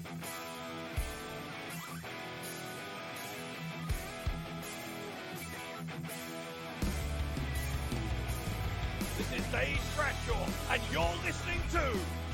This 0.00 0.08
is 9.36 9.44
Dave 9.52 9.78
Bradshaw, 9.94 10.46
and 10.70 10.80
you're 10.90 11.04
listening 11.26 11.60
to 11.72 11.82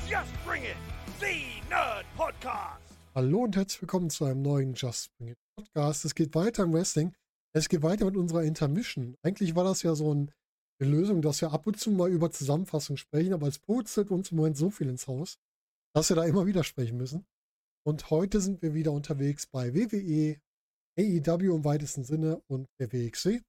Just 0.07 0.31
Bring 0.45 0.63
It, 0.63 0.77
the 1.19 1.61
Nerd 1.69 2.05
Podcast. 2.15 2.79
Hallo 3.13 3.43
und 3.43 3.57
herzlich 3.57 3.81
willkommen 3.81 4.09
zu 4.09 4.23
einem 4.23 4.43
neuen 4.43 4.73
Just 4.73 5.09
Bring 5.17 5.31
It 5.31 5.37
Podcast. 5.57 6.05
Es 6.05 6.15
geht 6.15 6.33
weiter 6.35 6.63
im 6.63 6.71
Wrestling. 6.71 7.13
Es 7.53 7.67
geht 7.67 7.81
weiter 7.81 8.05
mit 8.05 8.15
unserer 8.15 8.43
Intermission. 8.43 9.17
Eigentlich 9.23 9.55
war 9.55 9.65
das 9.65 9.83
ja 9.83 9.93
so 9.93 10.13
ein, 10.13 10.31
eine 10.79 10.89
Lösung, 10.89 11.21
dass 11.21 11.41
wir 11.41 11.51
ab 11.51 11.67
und 11.67 11.77
zu 11.77 11.91
mal 11.91 12.09
über 12.09 12.31
Zusammenfassung 12.31 12.95
sprechen, 12.95 13.33
aber 13.33 13.47
es 13.47 13.59
purzelt 13.59 14.09
uns 14.09 14.31
im 14.31 14.37
Moment 14.37 14.55
so 14.55 14.69
viel 14.69 14.87
ins 14.87 15.07
Haus, 15.07 15.37
dass 15.93 16.07
wir 16.07 16.15
da 16.15 16.23
immer 16.23 16.45
wieder 16.45 16.63
sprechen 16.63 16.95
müssen. 16.95 17.25
Und 17.87 18.09
heute 18.09 18.41
sind 18.41 18.61
wir 18.61 18.73
wieder 18.73 18.91
unterwegs 18.91 19.47
bei 19.47 19.73
WWE, 19.73 20.41
AEW 20.99 21.55
im 21.55 21.63
weitesten 21.63 22.03
Sinne 22.03 22.41
und 22.47 22.67
der 22.81 22.91
WXW. 22.91 23.39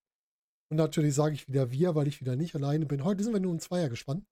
Und 0.70 0.77
natürlich 0.77 1.16
sage 1.16 1.34
ich 1.34 1.48
wieder 1.48 1.73
wir, 1.73 1.97
weil 1.97 2.06
ich 2.06 2.20
wieder 2.20 2.37
nicht 2.37 2.55
alleine 2.55 2.87
bin. 2.87 3.02
Heute 3.02 3.24
sind 3.24 3.33
wir 3.33 3.41
nur 3.41 3.51
im 3.51 3.59
Zweier 3.59 3.88
gespannt. 3.88 4.24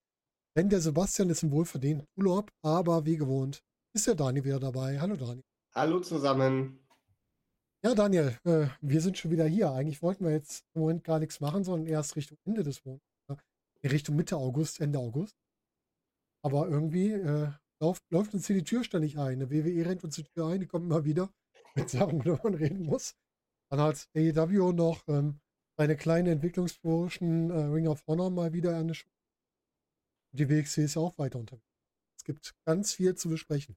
Denn 0.56 0.68
der 0.68 0.80
Sebastian 0.80 1.28
ist 1.28 1.42
im 1.42 1.50
wohlverdienten 1.50 2.06
Urlaub, 2.16 2.52
aber 2.62 3.04
wie 3.04 3.16
gewohnt 3.16 3.64
ist 3.96 4.06
der 4.06 4.14
Dani 4.14 4.44
wieder 4.44 4.60
dabei. 4.60 5.00
Hallo 5.00 5.16
Dani. 5.16 5.42
Hallo 5.74 5.98
zusammen. 5.98 6.78
Ja, 7.84 7.92
Daniel, 7.96 8.38
äh, 8.44 8.68
wir 8.80 9.00
sind 9.00 9.18
schon 9.18 9.32
wieder 9.32 9.46
hier. 9.46 9.72
Eigentlich 9.72 10.02
wollten 10.02 10.24
wir 10.24 10.30
jetzt 10.30 10.62
im 10.74 10.82
Moment 10.82 11.02
gar 11.02 11.18
nichts 11.18 11.40
machen, 11.40 11.64
sondern 11.64 11.88
erst 11.88 12.14
Richtung 12.14 12.38
Ende 12.44 12.62
des 12.62 12.84
Monats. 12.84 13.02
Äh, 13.82 13.88
Richtung 13.88 14.14
Mitte 14.14 14.36
August, 14.36 14.80
Ende 14.80 15.00
August. 15.00 15.34
Aber 16.44 16.68
irgendwie 16.68 17.10
äh, 17.10 17.50
läuft, 17.80 18.02
läuft 18.10 18.34
uns 18.34 18.46
hier 18.46 18.56
die 18.56 18.64
Tür 18.64 18.84
ständig 18.84 19.18
ein. 19.18 19.40
Eine 19.40 19.50
WWE 19.50 19.86
rennt 19.86 20.04
uns 20.04 20.16
die 20.16 20.24
Tür 20.24 20.48
ein, 20.48 20.60
die 20.60 20.66
kommt 20.66 20.86
immer 20.86 21.04
wieder 21.04 21.32
mit 21.74 21.90
Sachen, 21.90 22.24
worüber 22.24 22.40
man 22.44 22.54
reden 22.54 22.84
muss. 22.84 23.14
Dann 23.70 23.80
hat 23.80 24.08
AEW 24.14 24.72
noch 24.72 25.02
ähm, 25.08 25.40
eine 25.76 25.96
kleine 25.96 26.30
Entwicklungsburschen 26.30 27.50
äh, 27.50 27.64
Ring 27.64 27.88
of 27.88 28.06
Honor 28.06 28.30
mal 28.30 28.52
wieder 28.52 28.76
eine 28.76 28.94
Show. 28.94 29.08
Die 30.32 30.48
WXC 30.48 30.84
ist 30.84 30.96
ja 30.96 31.02
auch 31.02 31.18
weiter 31.18 31.38
unterwegs. 31.38 31.64
Es 32.18 32.24
gibt 32.24 32.54
ganz 32.64 32.94
viel 32.94 33.14
zu 33.14 33.28
besprechen. 33.28 33.76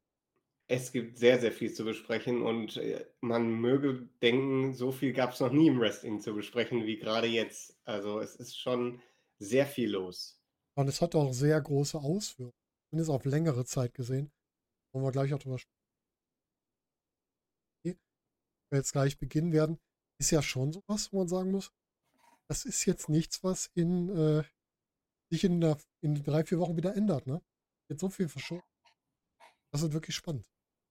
Es 0.67 0.91
gibt 0.91 1.17
sehr, 1.17 1.39
sehr 1.39 1.51
viel 1.51 1.73
zu 1.73 1.83
besprechen 1.83 2.43
und 2.43 2.77
äh, 2.77 3.05
man 3.21 3.49
möge 3.49 4.07
denken, 4.21 4.73
so 4.73 4.91
viel 4.91 5.13
gab 5.13 5.33
es 5.33 5.39
noch 5.39 5.51
nie 5.51 5.67
im 5.67 5.79
Wrestling 5.79 6.21
zu 6.21 6.33
besprechen 6.35 6.85
wie 6.85 6.97
gerade 6.97 7.27
jetzt. 7.27 7.75
Also 7.85 8.19
es 8.19 8.35
ist 8.35 8.57
schon 8.57 9.01
sehr 9.39 9.65
viel 9.65 9.91
los. 9.91 10.39
Und 10.75 10.87
es 10.87 11.01
hat 11.01 11.15
auch 11.15 11.33
sehr 11.33 11.59
große 11.59 11.97
Auswirkungen. 11.97 12.58
Zumindest 12.89 13.11
auf 13.11 13.25
längere 13.25 13.65
Zeit 13.65 13.93
gesehen. 13.93 14.31
Wollen 14.91 15.05
wir 15.05 15.11
gleich 15.11 15.33
auch 15.33 15.39
drüber 15.39 15.59
sprechen. 15.59 15.77
Okay. 17.79 17.99
Wir 18.71 18.79
jetzt 18.79 18.91
gleich 18.91 19.17
beginnen 19.17 19.51
werden. 19.51 19.79
Ist 20.19 20.31
ja 20.31 20.41
schon 20.41 20.73
sowas, 20.73 21.13
wo 21.13 21.19
man 21.19 21.27
sagen 21.27 21.51
muss, 21.51 21.71
das 22.47 22.65
ist 22.65 22.85
jetzt 22.85 23.09
nichts, 23.09 23.43
was 23.43 23.69
in, 23.75 24.09
äh, 24.09 24.43
sich 25.29 25.43
in, 25.43 25.61
der, 25.61 25.77
in 26.01 26.15
drei, 26.23 26.43
vier 26.43 26.59
Wochen 26.59 26.77
wieder 26.77 26.95
ändert. 26.95 27.27
Ne? 27.27 27.41
Jetzt 27.89 28.01
so 28.01 28.09
viel 28.09 28.27
verschoben. 28.27 28.63
Das 29.71 29.83
ist 29.83 29.93
wirklich 29.93 30.15
spannend. 30.15 30.45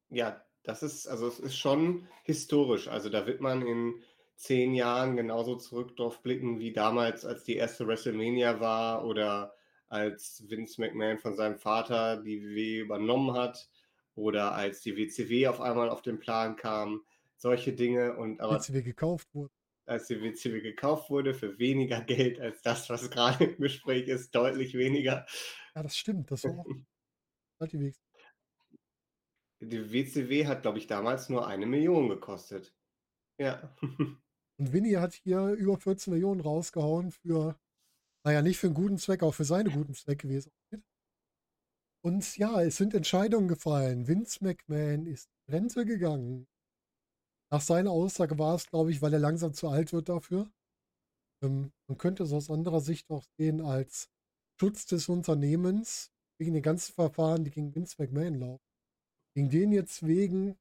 Ja, 0.09 0.47
das 0.63 0.83
ist, 0.83 1.09
also 1.09 1.27
es 1.27 1.41
ist 1.41 1.57
schon 1.57 2.07
historisch. 2.23 2.87
Also 2.89 3.09
da 3.09 3.27
wird 3.27 3.41
man 3.41 3.67
in 3.67 4.03
zehn 4.37 4.73
Jahren 4.73 5.17
genauso 5.17 5.57
zurück 5.57 5.97
drauf 5.97 6.23
blicken 6.23 6.61
wie 6.61 6.73
damals, 6.73 7.25
als 7.25 7.43
die 7.43 7.57
erste 7.57 7.87
WrestleMania 7.89 8.61
war 8.61 9.05
oder 9.05 9.58
als 9.89 10.44
Vince 10.48 10.81
McMahon 10.81 11.19
von 11.19 11.34
seinem 11.34 11.58
Vater 11.58 12.22
die 12.22 12.42
WWE 12.42 12.84
übernommen 12.84 13.34
hat 13.34 13.69
oder 14.14 14.53
als 14.53 14.80
die 14.83 14.97
WCW 14.97 15.48
auf 15.48 15.61
einmal 15.61 15.89
auf 15.89 16.03
den 16.03 16.19
Plan 16.19 16.56
kam. 16.56 17.03
Solche 17.36 17.72
Dinge 17.72 18.17
und 18.17 18.41
aber 18.41 18.56
WCW 18.56 18.83
gekauft 18.83 19.28
wurde. 19.33 19.53
als 19.86 20.08
die 20.08 20.20
WCW 20.20 20.61
gekauft 20.61 21.08
wurde 21.11 21.35
für 21.35 21.58
weniger 21.58 22.01
Geld 22.05 22.40
als 22.40 22.63
das, 22.63 22.90
was 22.90 23.11
gerade 23.11 23.45
im 23.45 23.57
Gespräch 23.58 24.08
ist, 24.08 24.35
deutlich 24.35 24.74
weniger. 24.74 25.27
Ja, 25.74 25.83
das 25.83 25.96
stimmt. 25.96 26.30
Das 26.30 26.45
war 26.45 26.58
auch 26.58 26.67
halt 27.61 27.73
die 29.61 29.92
WCW 29.92 30.46
hat, 30.46 30.63
glaube 30.63 30.79
ich, 30.79 30.86
damals 30.86 31.29
nur 31.29 31.46
eine 31.46 31.67
Million 31.67 32.08
gekostet. 32.08 32.74
Ja. 33.39 33.74
Und 34.58 34.73
Winnie 34.73 34.96
hat 34.96 35.14
hier 35.14 35.51
über 35.51 35.77
14 35.77 36.13
Millionen 36.13 36.40
rausgehauen 36.40 37.13
für, 37.13 37.58
naja, 38.28 38.42
nicht 38.42 38.58
für 38.58 38.66
einen 38.66 38.74
guten 38.74 38.98
Zweck, 38.98 39.22
auch 39.22 39.33
für 39.33 39.46
seine 39.46 39.70
guten 39.70 39.94
Zwecke, 39.94 40.28
wie 40.28 40.36
es 40.36 40.48
aussieht. 40.48 40.84
Und 42.05 42.36
ja, 42.36 42.61
es 42.61 42.77
sind 42.77 42.92
Entscheidungen 42.92 43.48
gefallen. 43.48 44.06
Vince 44.06 44.44
McMahon 44.44 45.06
ist 45.06 45.30
Rente 45.48 45.86
gegangen. 45.86 46.46
Nach 47.50 47.62
seiner 47.62 47.90
Aussage 47.90 48.39
war 48.39 48.55
es, 48.55 48.66
glaube 48.66 48.90
ich, 48.90 49.00
weil 49.00 49.14
er 49.14 49.18
langsam 49.18 49.55
zu 49.55 49.68
alt 49.68 49.94
wird 49.94 50.11
dafür. 50.11 50.50
Ähm, 51.42 51.72
man 51.89 51.96
könnte 51.96 52.22
es 52.24 52.33
aus 52.34 52.50
anderer 52.50 52.83
Sicht 52.83 53.08
auch 53.11 53.24
sehen 53.39 53.62
als 53.62 54.11
Schutz 54.60 54.84
des 54.84 55.08
Unternehmens 55.08 56.12
wegen 56.39 56.52
den 56.52 56.62
ganzen 56.62 56.92
Verfahren, 56.92 57.45
die 57.45 57.50
gegen 57.50 57.74
Vince 57.74 57.96
McMahon 57.98 58.34
laufen. 58.34 58.64
Gegen 59.34 59.48
den 59.48 59.72
jetzt 59.72 60.06
wegen 60.06 60.58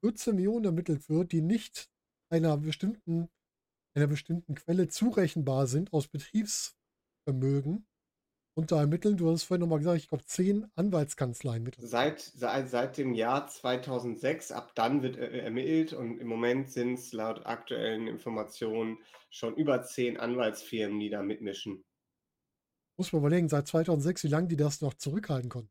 14 0.00 0.34
Millionen 0.34 0.64
ermittelt 0.64 1.08
wird, 1.08 1.30
die 1.30 1.42
nicht 1.42 1.88
einer 2.28 2.56
bestimmten, 2.56 3.30
einer 3.96 4.08
bestimmten 4.08 4.56
Quelle 4.56 4.88
zurechenbar 4.88 5.68
sind 5.68 5.92
aus 5.92 6.08
Betriebsvermögen. 6.08 6.83
Und 7.26 8.70
da 8.70 8.80
ermitteln, 8.80 9.16
du 9.16 9.30
hast 9.30 9.44
vorhin 9.44 9.62
nochmal 9.62 9.78
gesagt, 9.78 9.98
ich 9.98 10.08
glaube, 10.08 10.24
zehn 10.26 10.66
Anwaltskanzleien 10.76 11.62
mit. 11.64 11.76
Seit, 11.80 12.20
seit, 12.20 12.68
seit 12.68 12.98
dem 12.98 13.14
Jahr 13.14 13.48
2006, 13.48 14.52
ab 14.52 14.72
dann 14.76 15.02
wird 15.02 15.16
ermittelt 15.16 15.92
und 15.92 16.18
im 16.18 16.28
Moment 16.28 16.70
sind 16.70 16.94
es 16.94 17.12
laut 17.12 17.46
aktuellen 17.46 18.06
Informationen 18.06 18.98
schon 19.30 19.56
über 19.56 19.82
zehn 19.82 20.18
Anwaltsfirmen, 20.18 21.00
die 21.00 21.10
da 21.10 21.22
mitmischen. 21.22 21.84
Muss 22.96 23.12
man 23.12 23.22
überlegen, 23.22 23.48
seit 23.48 23.66
2006, 23.66 24.24
wie 24.24 24.28
lange 24.28 24.46
die 24.46 24.56
das 24.56 24.80
noch 24.80 24.94
zurückhalten 24.94 25.50
konnten. 25.50 25.70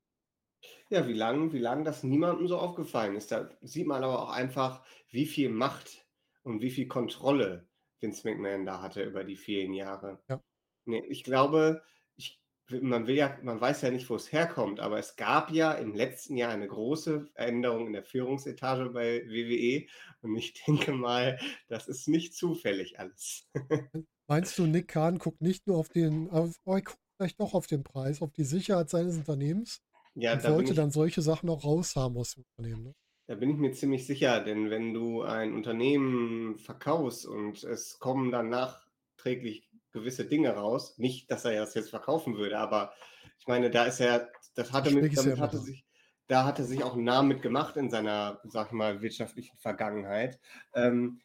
Ja, 0.89 1.07
wie 1.07 1.13
lange 1.13 1.53
wie 1.53 1.59
lang 1.59 1.85
das 1.85 2.03
niemandem 2.03 2.47
so 2.47 2.57
aufgefallen 2.57 3.15
ist. 3.15 3.31
Da 3.31 3.49
sieht 3.61 3.87
man 3.87 4.03
aber 4.03 4.23
auch 4.23 4.29
einfach, 4.29 4.85
wie 5.09 5.25
viel 5.25 5.49
Macht 5.49 6.05
und 6.43 6.61
wie 6.61 6.69
viel 6.69 6.87
Kontrolle 6.87 7.69
Vince 8.01 8.27
McMahon 8.27 8.65
da 8.65 8.81
hatte 8.81 9.03
über 9.03 9.23
die 9.23 9.37
vielen 9.37 9.73
Jahre. 9.73 10.21
Ja. 10.27 10.41
Nee, 10.85 11.03
ich 11.07 11.23
glaube, 11.23 11.83
ich, 12.15 12.41
man 12.69 13.07
will 13.07 13.15
ja, 13.15 13.37
man 13.43 13.59
weiß 13.59 13.81
ja 13.81 13.91
nicht, 13.91 14.09
wo 14.09 14.15
es 14.15 14.31
herkommt, 14.31 14.79
aber 14.79 14.99
es 14.99 15.15
gab 15.15 15.51
ja 15.51 15.73
im 15.73 15.93
letzten 15.93 16.37
Jahr 16.37 16.51
eine 16.51 16.67
große 16.67 17.25
Veränderung 17.33 17.87
in 17.87 17.93
der 17.93 18.03
Führungsetage 18.03 18.89
bei 18.89 19.23
WWE 19.27 19.87
und 20.21 20.35
ich 20.35 20.53
denke 20.67 20.93
mal, 20.93 21.39
das 21.67 21.87
ist 21.87 22.07
nicht 22.07 22.35
zufällig 22.35 22.99
alles. 22.99 23.49
Meinst 24.27 24.57
du, 24.57 24.65
Nick 24.65 24.87
Kahn 24.87 25.19
guckt 25.19 25.41
nicht 25.41 25.67
nur 25.67 25.77
auf 25.77 25.89
den, 25.89 26.29
auf, 26.29 26.55
oh, 26.65 26.73
guckt 26.75 26.97
vielleicht 27.17 27.39
doch 27.39 27.53
auf 27.53 27.67
den 27.67 27.83
Preis, 27.83 28.21
auf 28.21 28.31
die 28.31 28.45
Sicherheit 28.45 28.89
seines 28.89 29.17
Unternehmens 29.17 29.81
Ja, 30.15 30.33
und 30.33 30.43
da 30.43 30.47
bin 30.47 30.57
wollte 30.57 30.71
ich, 30.71 30.75
dann 30.77 30.91
solche 30.91 31.21
Sachen 31.21 31.49
auch 31.49 31.63
raushaben 31.63 32.17
aus 32.17 32.35
dem 32.35 32.45
Unternehmen. 32.55 32.83
Ne? 32.83 32.93
da 33.27 33.35
bin 33.35 33.49
ich 33.49 33.57
mir 33.57 33.71
ziemlich 33.71 34.05
sicher, 34.05 34.41
denn 34.41 34.69
wenn 34.69 34.93
du 34.93 35.21
ein 35.21 35.53
Unternehmen 35.53 36.57
verkaufst 36.57 37.25
und 37.25 37.63
es 37.63 37.99
kommen 37.99 38.31
dann 38.31 38.49
nachträglich 38.49 39.69
gewisse 39.93 40.25
Dinge 40.25 40.51
raus, 40.51 40.97
nicht, 40.97 41.31
dass 41.31 41.45
er 41.45 41.61
das 41.61 41.73
jetzt 41.73 41.89
verkaufen 41.89 42.37
würde, 42.37 42.57
aber 42.57 42.93
ich 43.39 43.47
meine, 43.47 43.69
da 43.69 43.85
ist 43.85 43.99
er, 43.99 44.31
das 44.55 44.71
hatte 44.71 44.91
mit, 44.91 45.17
damit 45.17 45.39
hatte 45.39 45.57
sich, 45.57 45.85
da 46.27 46.45
hat 46.45 46.59
er 46.59 46.65
sich 46.65 46.83
auch 46.83 46.93
einen 46.93 47.03
Namen 47.03 47.29
mit 47.29 47.41
gemacht 47.41 47.77
in 47.77 47.89
seiner, 47.89 48.41
sag 48.45 48.67
ich 48.67 48.73
mal, 48.73 49.01
wirtschaftlichen 49.01 49.57
Vergangenheit. 49.57 50.39
Ähm, 50.73 51.21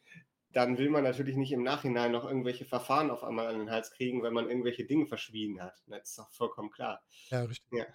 dann 0.51 0.77
will 0.77 0.89
man 0.89 1.03
natürlich 1.03 1.35
nicht 1.35 1.51
im 1.51 1.63
Nachhinein 1.63 2.11
noch 2.11 2.25
irgendwelche 2.25 2.65
Verfahren 2.65 3.11
auf 3.11 3.23
einmal 3.23 3.47
an 3.47 3.59
den 3.59 3.69
Hals 3.69 3.91
kriegen, 3.91 4.23
wenn 4.23 4.33
man 4.33 4.49
irgendwelche 4.49 4.85
Dinge 4.85 5.05
verschwiegen 5.05 5.61
hat. 5.61 5.75
Das 5.87 6.09
ist 6.09 6.19
doch 6.19 6.31
vollkommen 6.31 6.71
klar. 6.71 7.01
Ja, 7.29 7.43
richtig. 7.43 7.71
Ja. 7.71 7.85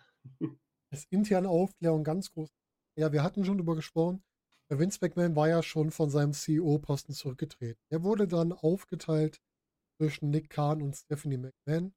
Das 0.90 1.06
interne 1.10 1.48
Aufklärung 1.48 2.04
ganz 2.04 2.30
groß. 2.30 2.48
Ja, 2.94 3.10
wir 3.10 3.24
hatten 3.24 3.44
schon 3.44 3.58
drüber 3.58 3.74
gesprochen. 3.74 4.22
Vince 4.68 4.98
McMahon 5.02 5.34
war 5.34 5.48
ja 5.48 5.60
schon 5.60 5.90
von 5.90 6.08
seinem 6.08 6.32
CEO-Posten 6.32 7.12
zurückgetreten. 7.12 7.82
Er 7.88 8.04
wurde 8.04 8.28
dann 8.28 8.52
aufgeteilt 8.52 9.40
zwischen 9.96 10.30
Nick 10.30 10.50
Kahn 10.50 10.82
und 10.82 10.96
Stephanie 10.96 11.38
McMahon, 11.38 11.94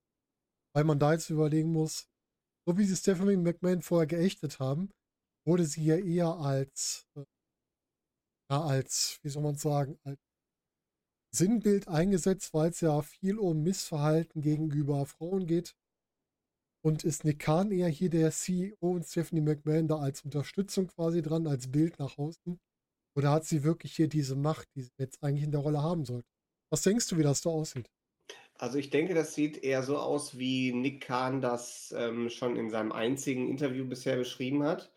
weil 0.74 0.84
man 0.84 1.00
da 1.00 1.14
jetzt 1.14 1.30
überlegen 1.30 1.72
muss, 1.72 2.08
so 2.68 2.78
wie 2.78 2.86
sie 2.86 2.96
Stephanie 2.96 3.38
McMahon 3.38 3.82
vorher 3.82 4.08
geächtet 4.08 4.60
haben, 4.60 4.92
wurde 5.46 5.66
sie 5.66 5.86
ja 5.86 5.98
eher 5.98 6.36
als, 6.36 7.08
äh, 7.16 7.24
ja, 8.52 8.62
als, 8.64 9.20
wie 9.24 9.30
soll 9.30 9.44
man 9.44 9.56
sagen, 9.56 9.98
als 10.04 10.20
Sinnbild 11.34 11.88
eingesetzt, 11.88 12.54
weil 12.54 12.70
es 12.72 12.82
ja 12.82 13.02
viel 13.02 13.38
um 13.38 13.64
Missverhalten 13.64 14.42
gegenüber 14.42 15.06
Frauen 15.06 15.46
geht. 15.46 15.76
Und 16.84 17.04
ist 17.04 17.26
Nick 17.26 17.40
Khan 17.40 17.72
eher 17.72 17.90
hier 17.90 18.10
der 18.10 18.32
CEO 18.32 18.76
und 18.80 19.06
Stephanie 19.06 19.42
McMahon 19.42 19.88
da 19.88 19.98
als 19.98 20.24
Unterstützung 20.24 20.88
quasi 20.88 21.22
dran, 21.22 21.48
als 21.48 21.72
Bild 21.72 22.00
nach 22.00 22.18
außen? 22.18 22.60
Oder 23.16 23.32
hat 23.32 23.46
sie 23.46 23.64
wirklich 23.64 23.96
hier 23.96 24.08
diese 24.08 24.36
Macht, 24.36 24.68
die 24.76 24.84
sie 24.84 24.92
jetzt 24.98 25.24
eigentlich 25.24 25.44
in 25.44 25.52
der 25.52 25.62
Rolle 25.62 25.82
haben 25.82 26.06
sollte? 26.06 26.37
Was 26.70 26.82
denkst 26.82 27.08
du, 27.10 27.18
wie 27.18 27.24
das 27.24 27.42
so 27.42 27.52
aussieht? 27.52 27.90
Also 28.56 28.78
ich 28.80 28.90
denke, 28.90 29.14
das 29.14 29.36
sieht 29.36 29.64
eher 29.64 29.84
so 29.84 29.98
aus, 29.98 30.38
wie 30.38 30.74
Nick 30.74 31.02
Kahn 31.06 31.42
das 31.42 31.94
ähm, 31.98 32.30
schon 32.30 32.56
in 32.56 32.70
seinem 32.70 32.92
einzigen 32.92 33.50
Interview 33.50 33.86
bisher 33.88 34.18
beschrieben 34.18 34.64
hat. 34.64 34.92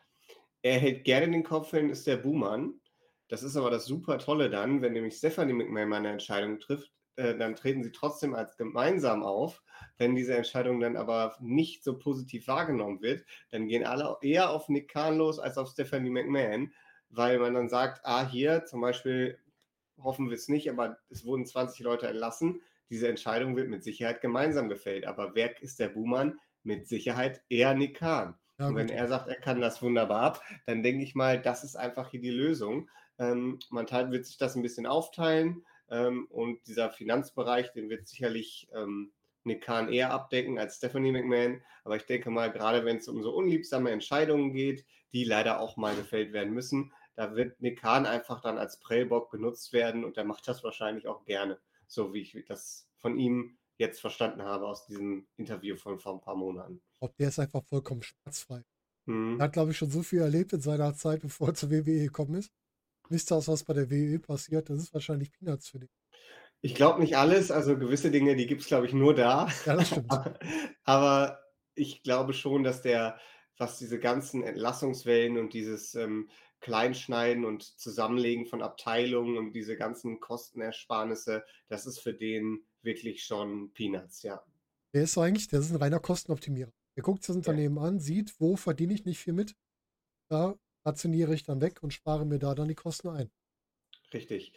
er 0.63 0.79
hält 0.81 1.05
gerne 1.05 1.31
den 1.31 1.45
Kopf 1.45 1.71
hin, 1.73 1.91
ist 1.91 2.07
der 2.07 2.17
Buhmann. 2.19 2.81
Das 3.29 3.43
ist 3.45 3.57
aber 3.57 3.71
das 3.71 3.87
super 3.87 4.19
Tolle 4.19 4.51
dann, 4.51 4.83
wenn 4.83 4.93
nämlich 4.95 5.17
Stephanie 5.17 5.53
McMahon 5.55 5.93
eine 5.95 6.11
Entscheidung 6.11 6.59
trifft, 6.59 6.93
äh, 7.17 7.37
dann 7.37 7.55
treten 7.57 7.83
sie 7.85 7.93
trotzdem 7.93 8.35
als 8.35 8.57
gemeinsam 8.57 9.23
auf. 9.23 9.63
Wenn 9.99 10.15
diese 10.17 10.37
Entscheidung 10.37 10.81
dann 10.81 10.97
aber 10.97 11.37
nicht 11.41 11.85
so 11.85 11.99
positiv 11.99 12.49
wahrgenommen 12.49 13.03
wird, 13.03 13.25
dann 13.51 13.69
gehen 13.69 13.85
alle 13.85 14.17
eher 14.23 14.51
auf 14.51 14.69
Nick 14.69 14.89
Khan 14.91 15.19
los 15.19 15.39
als 15.39 15.59
auf 15.59 15.69
Stephanie 15.71 16.11
McMahon, 16.11 16.73
weil 17.11 17.39
man 17.39 17.55
dann 17.55 17.69
sagt, 17.69 18.01
ah, 18.05 18.27
hier 18.29 18.65
zum 18.65 18.81
Beispiel 18.81 19.39
hoffen 20.03 20.29
wir 20.29 20.37
es 20.37 20.49
nicht, 20.49 20.71
aber 20.71 20.99
es 21.09 21.25
wurden 21.25 21.47
20 21.47 21.81
Leute 21.81 22.09
entlassen. 22.09 22.61
Diese 22.91 23.09
Entscheidung 23.09 23.57
wird 23.57 23.69
mit 23.69 23.85
Sicherheit 23.85 24.21
gemeinsam 24.21 24.69
gefällt. 24.69 25.07
Aber 25.07 25.35
wer 25.35 25.61
ist 25.63 25.79
der 25.79 25.89
Buhmann? 25.89 26.39
Mit 26.63 26.89
Sicherheit 26.89 27.43
eher 27.49 27.75
Nick 27.75 27.97
Khan. 27.99 28.35
Ja, 28.59 28.69
und 28.69 28.77
wenn 28.77 28.91
er 28.91 29.09
sagt, 29.09 29.29
er 29.29 29.37
kann 29.37 29.63
das 29.63 29.81
wunderbar 29.81 30.21
ab, 30.21 30.43
dann 30.67 30.83
denke 30.83 31.03
ich 31.03 31.15
mal, 31.15 31.41
das 31.41 31.65
ist 31.65 31.77
einfach 31.77 32.11
hier 32.11 32.21
die 32.21 32.31
Lösung. 32.31 32.91
Ähm, 33.19 33.59
man 33.71 33.87
teilt, 33.87 34.11
wird 34.11 34.27
sich 34.27 34.37
das 34.37 34.55
ein 34.55 34.63
bisschen 34.63 34.87
aufteilen 34.87 35.65
ähm, 35.91 36.27
und 36.31 36.67
dieser 36.67 36.91
Finanzbereich, 36.91 37.73
den 37.73 37.89
wird 37.91 38.07
sicherlich 38.07 38.69
ähm, 38.75 39.13
Nick 39.45 39.63
Khan 39.63 39.91
eher 39.91 40.13
abdecken 40.13 40.59
als 40.59 40.77
Stephanie 40.77 41.13
McMahon. 41.13 41.63
Aber 41.85 41.97
ich 41.97 42.05
denke 42.05 42.31
mal, 42.31 42.53
gerade 42.53 42.85
wenn 42.85 42.99
es 42.99 43.09
um 43.09 43.23
so 43.23 43.35
unliebsame 43.35 43.91
Entscheidungen 43.91 44.53
geht, 44.53 44.85
die 45.13 45.25
leider 45.25 45.61
auch 45.61 45.77
mal 45.77 45.95
gefällt 45.95 46.33
werden 46.33 46.53
müssen, 46.53 46.93
da 47.15 47.35
wird 47.35 47.57
Khan 47.77 48.07
einfach 48.07 48.41
dann 48.41 48.59
als 48.59 48.79
Prellbock 48.81 49.31
genutzt 49.31 49.73
werden 49.73 50.05
und 50.05 50.17
der 50.17 50.25
macht 50.25 50.47
das 50.49 50.65
wahrscheinlich 50.65 51.07
auch 51.07 51.25
gerne, 51.25 51.61
so 51.87 52.13
wie 52.13 52.21
ich 52.21 52.45
das 52.47 52.89
von 52.97 53.17
ihm 53.19 53.59
jetzt 53.79 54.01
verstanden 54.01 54.43
habe 54.43 54.67
aus 54.67 54.87
diesem 54.87 55.27
Interview 55.37 55.77
von 55.77 55.99
vor 55.99 56.15
ein 56.15 56.21
paar 56.21 56.37
Monaten. 56.37 56.83
Ob 57.01 57.17
der 57.17 57.29
ist 57.29 57.39
einfach 57.39 57.65
vollkommen 57.65 58.03
schmerzfrei. 58.03 58.63
Hm. 59.07 59.41
Er 59.41 59.45
hat, 59.45 59.55
glaube 59.55 59.73
ich, 59.73 59.79
schon 59.79 59.91
so 59.91 60.03
viel 60.03 60.21
erlebt 60.21 60.53
in 60.53 60.61
seiner 60.61 60.95
Zeit, 60.95 61.23
bevor 61.23 61.49
er 61.49 61.55
zur 61.55 61.71
WWE 61.71 62.05
gekommen 62.05 62.35
ist. 62.35 62.53
Wisst 63.09 63.33
ihr, 63.33 63.37
was 63.37 63.65
bei 63.65 63.73
der 63.73 63.91
WWE 63.91 64.19
passiert? 64.21 64.71
Das 64.71 64.79
ist 64.79 64.95
wahrscheinlich 64.95 65.33
Peanuts 65.33 65.69
für 65.69 65.81
dich. 65.81 65.91
Ich 66.61 66.75
glaube 66.75 67.01
nicht 67.01 67.17
alles, 67.17 67.51
also 67.51 67.77
gewisse 67.77 68.11
Dinge, 68.11 68.37
die 68.37 68.47
gibt 68.47 68.61
es, 68.61 68.69
glaube 68.69 68.87
ich, 68.87 68.93
nur 68.93 69.15
da. 69.15 69.49
Ja, 69.65 69.77
das 69.77 69.89
stimmt. 69.89 70.13
Aber 70.85 71.41
ich 71.75 72.03
glaube 72.03 72.35
schon, 72.35 72.63
dass 72.63 72.83
der, 72.83 73.19
was 73.57 73.79
diese 73.79 73.99
ganzen 73.99 74.43
Entlassungswellen 74.43 75.39
und 75.39 75.55
dieses 75.55 75.95
ähm, 75.95 76.29
Kleinschneiden 76.61 77.45
und 77.45 77.63
Zusammenlegen 77.63 78.47
von 78.47 78.63
Abteilungen 78.63 79.39
und 79.39 79.53
diese 79.53 79.77
ganzen 79.77 80.21
Kostenersparnisse, 80.21 81.45
das 81.69 81.87
ist 81.87 82.01
für 82.01 82.15
den 82.15 82.65
wirklich 82.83 83.25
schon 83.25 83.73
Peanuts, 83.73 84.23
ja. 84.23 84.43
Der 84.93 85.05
ist 85.05 85.17
eigentlich, 85.17 85.49
der 85.49 85.61
ist 85.61 85.71
ein 85.71 85.77
reiner 85.77 86.01
Kostenoptimierer. 86.01 86.73
Er 86.97 87.03
guckt 87.03 87.29
das 87.29 87.37
Unternehmen 87.37 87.77
ja. 87.77 87.83
an, 87.83 88.01
sieht, 88.01 88.39
wo 88.41 88.57
verdiene 88.57 88.93
ich 88.93 89.05
nicht 89.05 89.19
viel 89.19 89.33
mit. 89.33 89.55
Da 90.29 90.57
rationiere 90.85 91.35
ich 91.35 91.45
dann 91.45 91.61
weg 91.61 91.83
und 91.83 91.93
spare 91.93 92.27
mir 92.27 92.39
da 92.39 92.55
dann 92.55 92.69
die 92.69 92.75
Kosten 92.75 93.09
ein. 93.09 93.31
Richtig. 94.13 94.53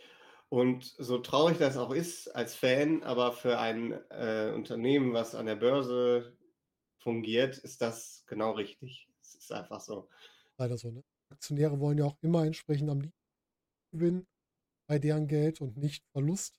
Und 0.50 0.84
so 0.84 1.18
traurig 1.20 1.58
das 1.58 1.78
auch 1.78 1.92
ist 1.92 2.28
als 2.28 2.56
Fan, 2.56 3.04
aber 3.04 3.32
für 3.32 3.60
ein 3.60 3.94
äh, 4.10 4.52
Unternehmen, 4.54 5.14
was 5.14 5.36
an 5.36 5.46
der 5.46 5.56
Börse 5.56 6.38
fungiert, 6.98 7.58
ist 7.58 7.82
das 7.82 8.24
genau 8.28 8.52
richtig. 8.52 9.08
Es 9.22 9.36
ist 9.36 9.52
einfach 9.52 9.82
so. 9.82 10.10
Leider 10.58 10.78
so, 10.78 10.92
ne? 10.92 11.04
Aktionäre 11.34 11.80
wollen 11.80 11.98
ja 11.98 12.06
auch 12.06 12.18
immer 12.22 12.46
entsprechend 12.46 12.90
am 12.90 13.12
Gewinn 13.92 14.26
bei 14.88 15.00
deren 15.00 15.28
Geld 15.28 15.62
und 15.62 15.78
nicht 15.78 16.06
Verlust. 16.12 16.56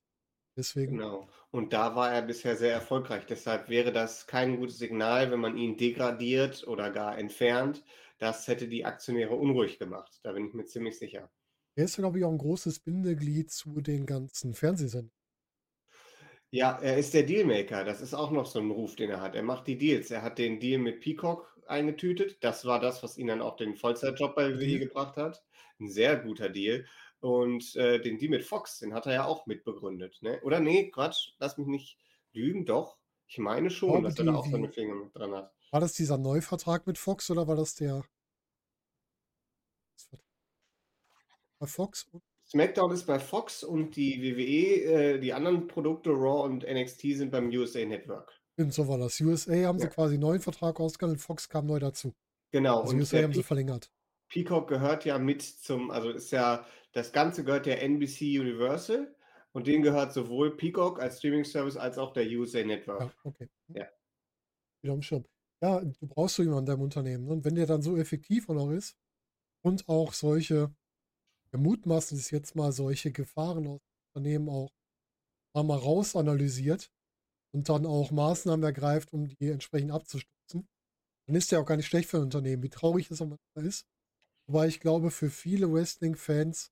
Deswegen. 0.56 0.98
Genau. 0.98 1.28
Und 1.50 1.72
da 1.72 1.96
war 1.96 2.12
er 2.12 2.22
bisher 2.22 2.56
sehr 2.56 2.72
erfolgreich. 2.72 3.26
Deshalb 3.26 3.68
wäre 3.68 3.92
das 3.92 4.26
kein 4.26 4.56
gutes 4.56 4.78
Signal, 4.78 5.30
wenn 5.30 5.40
man 5.40 5.56
ihn 5.56 5.76
degradiert 5.76 6.66
oder 6.66 6.90
gar 6.90 7.18
entfernt. 7.18 7.82
Das 8.18 8.46
hätte 8.46 8.68
die 8.68 8.84
Aktionäre 8.84 9.34
unruhig 9.34 9.78
gemacht. 9.78 10.20
Da 10.22 10.32
bin 10.32 10.46
ich 10.46 10.54
mir 10.54 10.64
ziemlich 10.64 10.96
sicher. 10.96 11.30
Er 11.76 11.86
ist, 11.86 11.96
glaube 11.96 12.18
ich, 12.18 12.24
auch 12.24 12.30
ein 12.30 12.38
großes 12.38 12.80
Bindeglied 12.80 13.50
zu 13.50 13.80
den 13.80 14.06
ganzen 14.06 14.54
Fernsehsendern. 14.54 15.10
Ja, 16.50 16.78
er 16.80 16.98
ist 16.98 17.14
der 17.14 17.24
Dealmaker. 17.24 17.82
Das 17.82 18.00
ist 18.00 18.14
auch 18.14 18.30
noch 18.30 18.46
so 18.46 18.60
ein 18.60 18.70
Ruf, 18.70 18.94
den 18.94 19.10
er 19.10 19.20
hat. 19.20 19.34
Er 19.34 19.42
macht 19.42 19.66
die 19.66 19.76
Deals. 19.76 20.12
Er 20.12 20.22
hat 20.22 20.38
den 20.38 20.60
Deal 20.60 20.80
mit 20.80 21.00
Peacock 21.00 21.53
eingetütet. 21.68 22.42
Das 22.42 22.64
war 22.64 22.80
das, 22.80 23.02
was 23.02 23.18
ihn 23.18 23.26
dann 23.26 23.42
auch 23.42 23.56
den 23.56 23.76
Vollzeitjob 23.76 24.34
bei 24.34 24.58
WWE 24.58 24.78
gebracht 24.78 25.16
hat. 25.16 25.42
Ein 25.80 25.88
sehr 25.88 26.16
guter 26.16 26.48
Deal. 26.48 26.86
Und 27.20 27.74
äh, 27.76 28.00
den 28.00 28.18
Deal 28.18 28.30
mit 28.30 28.44
Fox, 28.44 28.80
den 28.80 28.92
hat 28.92 29.06
er 29.06 29.12
ja 29.14 29.24
auch 29.24 29.46
mitbegründet. 29.46 30.18
Ne? 30.20 30.40
Oder 30.42 30.60
nee, 30.60 30.90
Quatsch, 30.90 31.32
lass 31.38 31.56
mich 31.56 31.66
nicht 31.66 31.98
lügen. 32.32 32.66
Doch, 32.66 32.98
ich 33.26 33.38
meine 33.38 33.70
schon, 33.70 33.90
glaube, 33.90 34.08
dass 34.08 34.18
er 34.18 34.26
da 34.26 34.34
auch 34.34 34.46
seine 34.46 34.68
Finger 34.68 34.94
mit 34.94 35.14
dran 35.16 35.34
hat. 35.34 35.52
War 35.70 35.80
das 35.80 35.94
dieser 35.94 36.18
Neuvertrag 36.18 36.86
mit 36.86 36.98
Fox 36.98 37.30
oder 37.30 37.48
war 37.48 37.56
das 37.56 37.74
der? 37.74 38.04
Bei 41.58 41.66
Fox? 41.66 42.10
SmackDown 42.46 42.92
ist 42.92 43.06
bei 43.06 43.18
Fox 43.18 43.64
und 43.64 43.96
die 43.96 44.22
WWE, 44.22 45.14
äh, 45.14 45.18
die 45.18 45.32
anderen 45.32 45.66
Produkte 45.66 46.10
Raw 46.10 46.44
und 46.44 46.64
NXT 46.64 47.16
sind 47.16 47.30
beim 47.30 47.48
USA 47.48 47.84
Network. 47.84 48.32
Stimmt, 48.54 48.72
so 48.72 48.86
war 48.86 48.98
das. 48.98 49.20
USA 49.20 49.52
haben 49.66 49.78
ja. 49.78 49.84
sie 49.84 49.88
quasi 49.88 50.14
einen 50.14 50.22
neuen 50.22 50.40
Vertrag 50.40 50.78
ausgehandelt, 50.78 51.20
Fox 51.20 51.48
kam 51.48 51.66
neu 51.66 51.80
dazu. 51.80 52.14
Genau. 52.52 52.80
Also 52.80 52.92
und 52.92 53.00
USA 53.00 53.22
haben 53.22 53.32
sie 53.32 53.42
verlängert. 53.42 53.90
Peacock 54.28 54.68
gehört 54.68 55.04
ja 55.04 55.18
mit 55.18 55.42
zum, 55.42 55.90
also 55.90 56.10
ist 56.10 56.30
ja, 56.30 56.64
das 56.92 57.12
Ganze 57.12 57.44
gehört 57.44 57.66
der 57.66 57.82
NBC 57.82 58.38
Universal 58.38 59.12
und 59.52 59.66
denen 59.66 59.82
gehört 59.82 60.12
sowohl 60.12 60.56
Peacock 60.56 61.00
als 61.00 61.18
Streaming 61.18 61.44
Service 61.44 61.76
als 61.76 61.98
auch 61.98 62.12
der 62.12 62.26
USA 62.26 62.62
Network. 62.62 63.00
Ja, 63.00 63.12
okay. 63.24 63.48
Ja. 63.68 63.86
Wieder 64.82 64.94
am 64.94 65.02
Schirm. 65.02 65.24
Ja, 65.60 65.80
du 65.80 66.06
brauchst 66.06 66.36
so 66.36 66.42
jemanden 66.42 66.70
in 66.70 66.76
deinem 66.76 66.82
Unternehmen. 66.82 67.24
Ne? 67.24 67.32
Und 67.32 67.44
wenn 67.44 67.56
der 67.56 67.66
dann 67.66 67.82
so 67.82 67.96
effektiv 67.96 68.48
auch 68.48 68.54
noch 68.54 68.70
ist 68.70 68.96
und 69.62 69.88
auch 69.88 70.12
solche, 70.12 70.72
wir 71.50 71.58
mutmaßen 71.58 72.16
es 72.16 72.30
jetzt 72.30 72.54
mal, 72.54 72.70
solche 72.70 73.10
Gefahren 73.10 73.66
aus 73.66 73.80
Unternehmen 74.12 74.48
auch 74.48 74.70
mal 75.54 75.76
rausanalysiert 75.76 76.92
und 77.54 77.68
dann 77.68 77.86
auch 77.86 78.10
Maßnahmen 78.10 78.64
ergreift, 78.64 79.12
um 79.12 79.28
die 79.28 79.48
entsprechend 79.48 79.92
abzustützen, 79.92 80.68
dann 81.26 81.36
ist 81.36 81.52
der 81.52 81.60
auch 81.60 81.66
gar 81.66 81.76
nicht 81.76 81.86
schlecht 81.86 82.08
für 82.08 82.18
ein 82.18 82.24
Unternehmen, 82.24 82.62
wie 82.62 82.68
traurig 82.68 83.10
es 83.10 83.22
auch 83.22 83.28
manchmal 83.28 83.66
ist. 83.66 83.86
Wobei 84.46 84.66
ich 84.66 84.80
glaube, 84.80 85.10
für 85.10 85.30
viele 85.30 85.72
Wrestling-Fans 85.72 86.70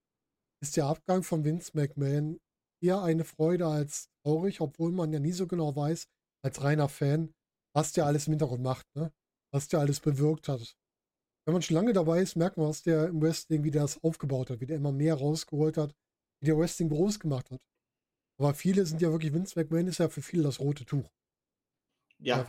ist 0.61 0.77
der 0.77 0.87
Abgang 0.87 1.23
von 1.23 1.45
Vince 1.45 1.71
McMahon 1.75 2.41
eher 2.83 3.03
eine 3.03 3.25
Freude 3.25 3.67
als 3.67 4.11
traurig, 4.23 4.61
obwohl 4.61 4.93
man 4.93 5.13
ja 5.13 5.21
nie 5.21 5.33
so 5.33 5.47
genau 5.47 5.75
weiß, 5.75 6.07
als 6.45 6.63
reiner 6.63 6.89
Fan, 6.89 7.33
was 7.75 7.93
der 7.93 8.07
alles 8.07 8.27
im 8.27 8.33
Hintergrund 8.33 8.63
macht, 8.63 8.87
ne? 8.95 9.13
was 9.53 9.69
der 9.69 9.81
alles 9.81 10.01
bewirkt 10.01 10.49
hat. 10.49 10.77
Wenn 11.47 11.55
man 11.55 11.63
schon 11.63 11.77
lange 11.77 11.93
dabei 11.93 12.23
ist, 12.23 12.37
merkt 12.37 12.57
man, 12.57 12.69
was 12.69 12.83
der 12.83 13.07
im 13.09 13.23
Wrestling, 13.23 13.65
wie 13.65 13.71
der 13.71 13.83
das 13.83 14.03
aufgebaut 14.03 14.51
hat, 14.51 14.61
wie 14.61 14.67
der 14.67 14.77
immer 14.77 14.93
mehr 14.93 15.15
rausgeholt 15.15 15.77
hat, 15.77 15.95
wie 16.41 16.47
der 16.47 16.59
Wrestling 16.59 16.89
groß 16.89 17.21
gemacht 17.21 17.51
hat. 17.51 17.61
Aber 18.43 18.55
viele 18.55 18.85
sind 18.85 19.01
ja 19.01 19.13
wirklich, 19.13 19.33
Vince 19.33 19.57
McMahon 19.57 19.87
ist 19.87 19.99
ja 19.99 20.09
für 20.09 20.21
viele 20.21 20.43
das 20.43 20.59
rote 20.59 20.85
Tuch. 20.85 21.09
Ja, 22.19 22.45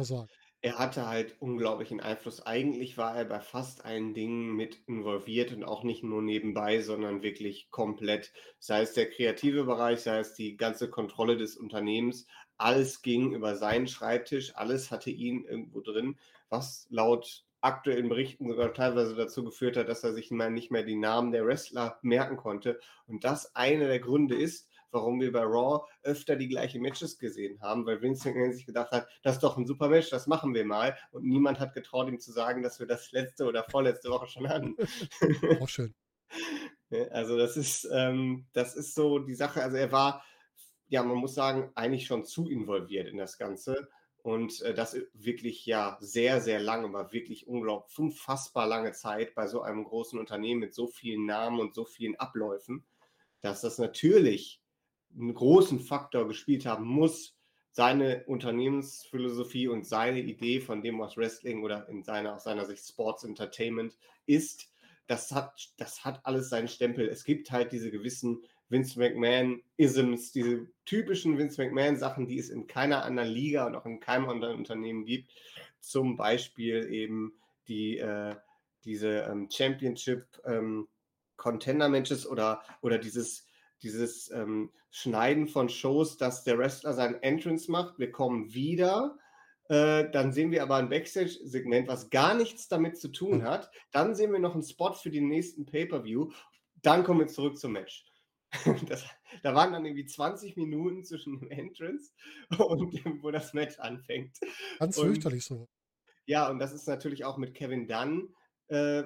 er 0.61 0.79
hatte 0.79 1.05
halt 1.05 1.35
unglaublichen 1.39 1.99
Einfluss. 1.99 2.43
Eigentlich 2.43 2.97
war 2.97 3.15
er 3.15 3.25
bei 3.25 3.41
fast 3.41 3.85
allen 3.85 4.15
Dingen 4.15 4.55
mit 4.55 4.79
involviert 4.87 5.51
und 5.51 5.63
auch 5.63 5.83
nicht 5.83 6.03
nur 6.03 6.23
nebenbei, 6.23 6.81
sondern 6.81 7.21
wirklich 7.21 7.69
komplett. 7.69 8.33
Sei 8.57 8.81
es 8.81 8.93
der 8.93 9.07
kreative 9.07 9.65
Bereich, 9.65 9.99
sei 9.99 10.17
es 10.17 10.33
die 10.33 10.57
ganze 10.57 10.89
Kontrolle 10.89 11.37
des 11.37 11.57
Unternehmens. 11.57 12.25
Alles 12.57 13.03
ging 13.03 13.33
über 13.33 13.55
seinen 13.55 13.87
Schreibtisch, 13.87 14.55
alles 14.55 14.89
hatte 14.89 15.11
ihn 15.11 15.45
irgendwo 15.45 15.81
drin, 15.81 16.17
was 16.49 16.87
laut 16.89 17.45
aktuellen 17.61 18.09
Berichten 18.09 18.49
sogar 18.49 18.73
teilweise 18.73 19.15
dazu 19.15 19.43
geführt 19.43 19.77
hat, 19.77 19.89
dass 19.89 20.03
er 20.03 20.13
sich 20.13 20.31
nicht 20.31 20.71
mehr 20.71 20.83
die 20.83 20.95
Namen 20.95 21.31
der 21.31 21.45
Wrestler 21.45 21.99
merken 22.01 22.37
konnte. 22.37 22.79
Und 23.05 23.23
das 23.23 23.55
einer 23.55 23.87
der 23.87 23.99
Gründe 23.99 24.35
ist, 24.35 24.67
warum 24.93 25.19
wir 25.19 25.31
bei 25.31 25.43
Raw 25.43 25.85
öfter 26.03 26.35
die 26.35 26.47
gleichen 26.47 26.81
Matches 26.81 27.17
gesehen 27.17 27.59
haben, 27.61 27.85
weil 27.85 28.01
Vince 28.01 28.29
McMahon 28.29 28.53
sich 28.53 28.65
gedacht 28.65 28.91
hat, 28.91 29.07
das 29.23 29.35
ist 29.35 29.43
doch 29.43 29.57
ein 29.57 29.65
super 29.65 29.89
Match, 29.89 30.09
das 30.09 30.27
machen 30.27 30.53
wir 30.53 30.65
mal. 30.65 30.97
Und 31.11 31.25
niemand 31.25 31.59
hat 31.59 31.73
getraut, 31.73 32.07
ihm 32.07 32.19
zu 32.19 32.31
sagen, 32.31 32.61
dass 32.61 32.79
wir 32.79 32.87
das 32.87 33.11
letzte 33.11 33.45
oder 33.45 33.63
vorletzte 33.63 34.09
Woche 34.09 34.27
schon 34.27 34.47
hatten. 34.47 34.75
Auch 35.61 35.69
schön. 35.69 35.93
Also 37.09 37.37
das 37.39 37.57
ist, 37.57 37.89
ähm, 37.91 38.45
das 38.53 38.75
ist 38.75 38.93
so 38.93 39.17
die 39.17 39.33
Sache. 39.33 39.63
Also 39.63 39.77
er 39.77 39.91
war, 39.91 40.23
ja, 40.89 41.01
man 41.01 41.17
muss 41.17 41.33
sagen, 41.33 41.71
eigentlich 41.73 42.05
schon 42.05 42.23
zu 42.23 42.47
involviert 42.47 43.07
in 43.07 43.17
das 43.17 43.39
Ganze. 43.39 43.89
Und 44.23 44.61
äh, 44.61 44.73
das 44.73 44.95
wirklich 45.13 45.65
ja 45.65 45.97
sehr, 45.99 46.39
sehr 46.39 46.61
lange, 46.61 46.93
war 46.93 47.11
wirklich 47.11 47.45
unglaublich, 47.45 47.97
unfassbar 47.99 48.67
lange 48.67 48.93
Zeit 48.93 49.35
bei 49.35 49.47
so 49.47 49.61
einem 49.61 49.83
großen 49.83 50.17
Unternehmen 50.17 50.61
mit 50.61 50.73
so 50.73 50.87
vielen 50.87 51.25
Namen 51.25 51.59
und 51.59 51.75
so 51.75 51.83
vielen 51.83 52.15
Abläufen, 52.15 52.85
dass 53.41 53.61
das 53.61 53.79
natürlich 53.79 54.62
einen 55.15 55.33
großen 55.33 55.79
Faktor 55.79 56.27
gespielt 56.27 56.65
haben 56.65 56.85
muss, 56.85 57.35
seine 57.71 58.23
Unternehmensphilosophie 58.25 59.67
und 59.67 59.87
seine 59.87 60.19
Idee 60.19 60.61
von 60.61 60.83
dem, 60.83 60.99
was 60.99 61.17
Wrestling 61.17 61.63
oder 61.63 61.89
in 61.89 62.03
seiner, 62.03 62.35
aus 62.35 62.43
seiner 62.43 62.65
Sicht 62.65 62.87
Sports 62.87 63.23
Entertainment 63.23 63.97
ist, 64.27 64.69
das 65.07 65.31
hat, 65.31 65.73
das 65.77 66.05
hat 66.05 66.21
alles 66.23 66.49
seinen 66.49 66.67
Stempel. 66.67 67.09
Es 67.09 67.23
gibt 67.23 67.51
halt 67.51 67.71
diese 67.71 67.91
gewissen 67.91 68.43
Vince 68.69 68.97
McMahon-Isms, 68.99 70.31
diese 70.31 70.67
typischen 70.85 71.37
Vince 71.37 71.61
McMahon-Sachen, 71.61 72.27
die 72.27 72.39
es 72.39 72.49
in 72.49 72.67
keiner 72.67 73.03
anderen 73.03 73.29
Liga 73.29 73.65
und 73.65 73.75
auch 73.75 73.85
in 73.85 73.99
keinem 73.99 74.29
anderen 74.29 74.57
Unternehmen 74.57 75.05
gibt. 75.05 75.31
Zum 75.79 76.15
Beispiel 76.15 76.91
eben 76.91 77.33
die, 77.67 77.97
äh, 77.97 78.35
diese 78.85 79.21
ähm, 79.23 79.49
Championship 79.51 80.25
ähm, 80.45 80.87
oder, 82.29 82.61
oder 82.81 82.97
dieses, 82.97 83.45
dieses 83.83 84.31
ähm, 84.31 84.71
Schneiden 84.89 85.47
von 85.47 85.69
Shows, 85.69 86.17
dass 86.17 86.43
der 86.43 86.57
Wrestler 86.57 86.93
seinen 86.93 87.21
Entrance 87.21 87.71
macht, 87.71 87.99
wir 87.99 88.11
kommen 88.11 88.53
wieder, 88.53 89.17
äh, 89.69 90.09
dann 90.11 90.33
sehen 90.33 90.51
wir 90.51 90.61
aber 90.61 90.75
ein 90.75 90.89
Backstage-Segment, 90.89 91.87
was 91.87 92.09
gar 92.09 92.33
nichts 92.33 92.67
damit 92.67 92.97
zu 92.97 93.09
tun 93.09 93.41
hm. 93.41 93.43
hat. 93.43 93.71
Dann 93.91 94.15
sehen 94.15 94.31
wir 94.31 94.39
noch 94.39 94.53
einen 94.53 94.63
Spot 94.63 94.93
für 94.93 95.09
den 95.09 95.27
nächsten 95.27 95.65
Pay-Per-View. 95.65 96.31
Dann 96.81 97.03
kommen 97.03 97.21
wir 97.21 97.27
zurück 97.27 97.57
zum 97.57 97.73
Match. 97.73 98.05
Das, 98.87 99.03
da 99.41 99.55
waren 99.55 99.73
dann 99.73 99.83
irgendwie 99.83 100.05
20 100.05 100.57
Minuten 100.57 101.03
zwischen 101.03 101.39
dem 101.39 101.49
Entrance 101.49 102.11
und 102.59 102.93
dem, 102.93 103.23
wo 103.23 103.31
das 103.31 103.53
Match 103.53 103.79
anfängt. 103.79 104.37
Ganz 104.77 104.99
fürchterlich 104.99 105.43
so. 105.43 105.67
Ja, 106.25 106.49
und 106.49 106.59
das 106.59 106.71
ist 106.71 106.87
natürlich 106.87 107.25
auch 107.25 107.37
mit 107.37 107.55
Kevin 107.55 107.87
Dunn, 107.87 108.33
äh, 108.67 109.03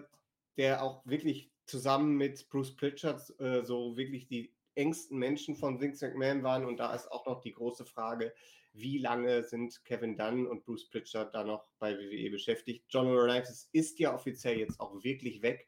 der 0.58 0.84
auch 0.84 1.06
wirklich 1.06 1.50
zusammen 1.66 2.18
mit 2.18 2.50
Bruce 2.50 2.76
Pritchard 2.76 3.22
äh, 3.40 3.64
so 3.64 3.96
wirklich 3.96 4.28
die 4.28 4.54
engsten 4.78 5.18
Menschen 5.18 5.56
von 5.56 5.82
Vince 5.82 6.08
McMahon 6.08 6.44
waren. 6.44 6.66
Und 6.66 6.78
da 6.78 6.94
ist 6.94 7.12
auch 7.12 7.26
noch 7.26 7.42
die 7.42 7.54
große 7.54 7.86
Frage, 7.86 8.34
wie 8.74 9.00
lange 9.00 9.44
sind 9.44 9.84
Kevin 9.86 10.18
Dunn 10.18 10.46
und 10.46 10.64
Bruce 10.64 10.88
Pritchard 10.90 11.34
da 11.34 11.44
noch 11.44 11.68
bei 11.80 11.98
WWE 11.98 12.30
beschäftigt? 12.30 12.86
John 12.90 13.08
Laurinaitis 13.08 13.70
ist 13.72 14.00
ja 14.00 14.14
offiziell 14.14 14.60
jetzt 14.60 14.80
auch 14.80 15.04
wirklich 15.04 15.42
weg. 15.42 15.68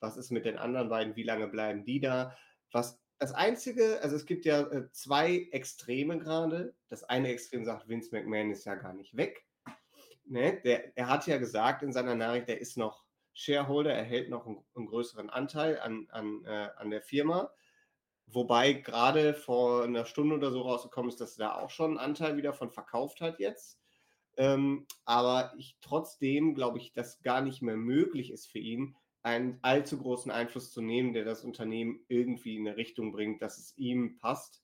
Was 0.00 0.16
ist 0.16 0.30
mit 0.30 0.44
den 0.44 0.58
anderen 0.58 0.88
beiden? 0.88 1.16
Wie 1.16 1.22
lange 1.22 1.48
bleiben 1.48 1.84
die 1.84 2.00
da? 2.00 2.36
Was 2.72 3.00
das 3.18 3.32
Einzige, 3.32 4.00
also 4.02 4.16
es 4.16 4.26
gibt 4.26 4.44
ja 4.44 4.62
äh, 4.62 4.90
zwei 4.90 5.48
Extreme 5.52 6.18
gerade. 6.18 6.74
Das 6.88 7.04
eine 7.04 7.28
Extrem 7.28 7.64
sagt, 7.64 7.88
Vince 7.88 8.10
McMahon 8.10 8.50
ist 8.50 8.64
ja 8.64 8.74
gar 8.74 8.92
nicht 8.92 9.16
weg. 9.16 9.46
Ne? 10.24 10.60
Der, 10.64 10.96
er 10.96 11.08
hat 11.08 11.28
ja 11.28 11.38
gesagt 11.38 11.84
in 11.84 11.92
seiner 11.92 12.16
Nachricht, 12.16 12.48
er 12.48 12.60
ist 12.60 12.76
noch 12.76 13.04
Shareholder, 13.32 13.94
er 13.94 14.02
hält 14.02 14.28
noch 14.28 14.46
einen, 14.46 14.64
einen 14.74 14.86
größeren 14.86 15.30
Anteil 15.30 15.78
an, 15.78 16.08
an, 16.10 16.44
äh, 16.44 16.68
an 16.76 16.90
der 16.90 17.00
Firma. 17.00 17.52
Wobei 18.26 18.72
gerade 18.72 19.34
vor 19.34 19.84
einer 19.84 20.06
Stunde 20.06 20.36
oder 20.36 20.50
so 20.50 20.62
rausgekommen 20.62 21.10
ist, 21.10 21.20
dass 21.20 21.38
er 21.38 21.48
da 21.48 21.54
auch 21.56 21.70
schon 21.70 21.90
einen 21.90 21.98
Anteil 21.98 22.36
wieder 22.36 22.52
von 22.52 22.70
verkauft 22.70 23.20
hat 23.20 23.38
jetzt. 23.38 23.78
Ähm, 24.36 24.86
aber 25.04 25.52
ich 25.58 25.76
trotzdem 25.82 26.54
glaube 26.54 26.78
ich, 26.78 26.92
dass 26.92 27.20
gar 27.22 27.42
nicht 27.42 27.60
mehr 27.60 27.76
möglich 27.76 28.30
ist 28.30 28.46
für 28.46 28.58
ihn, 28.58 28.96
einen 29.22 29.58
allzu 29.62 29.98
großen 29.98 30.30
Einfluss 30.30 30.72
zu 30.72 30.80
nehmen, 30.80 31.12
der 31.12 31.24
das 31.24 31.44
Unternehmen 31.44 32.00
irgendwie 32.08 32.56
in 32.56 32.66
eine 32.66 32.76
Richtung 32.76 33.12
bringt, 33.12 33.42
dass 33.42 33.58
es 33.58 33.76
ihm 33.76 34.18
passt. 34.18 34.62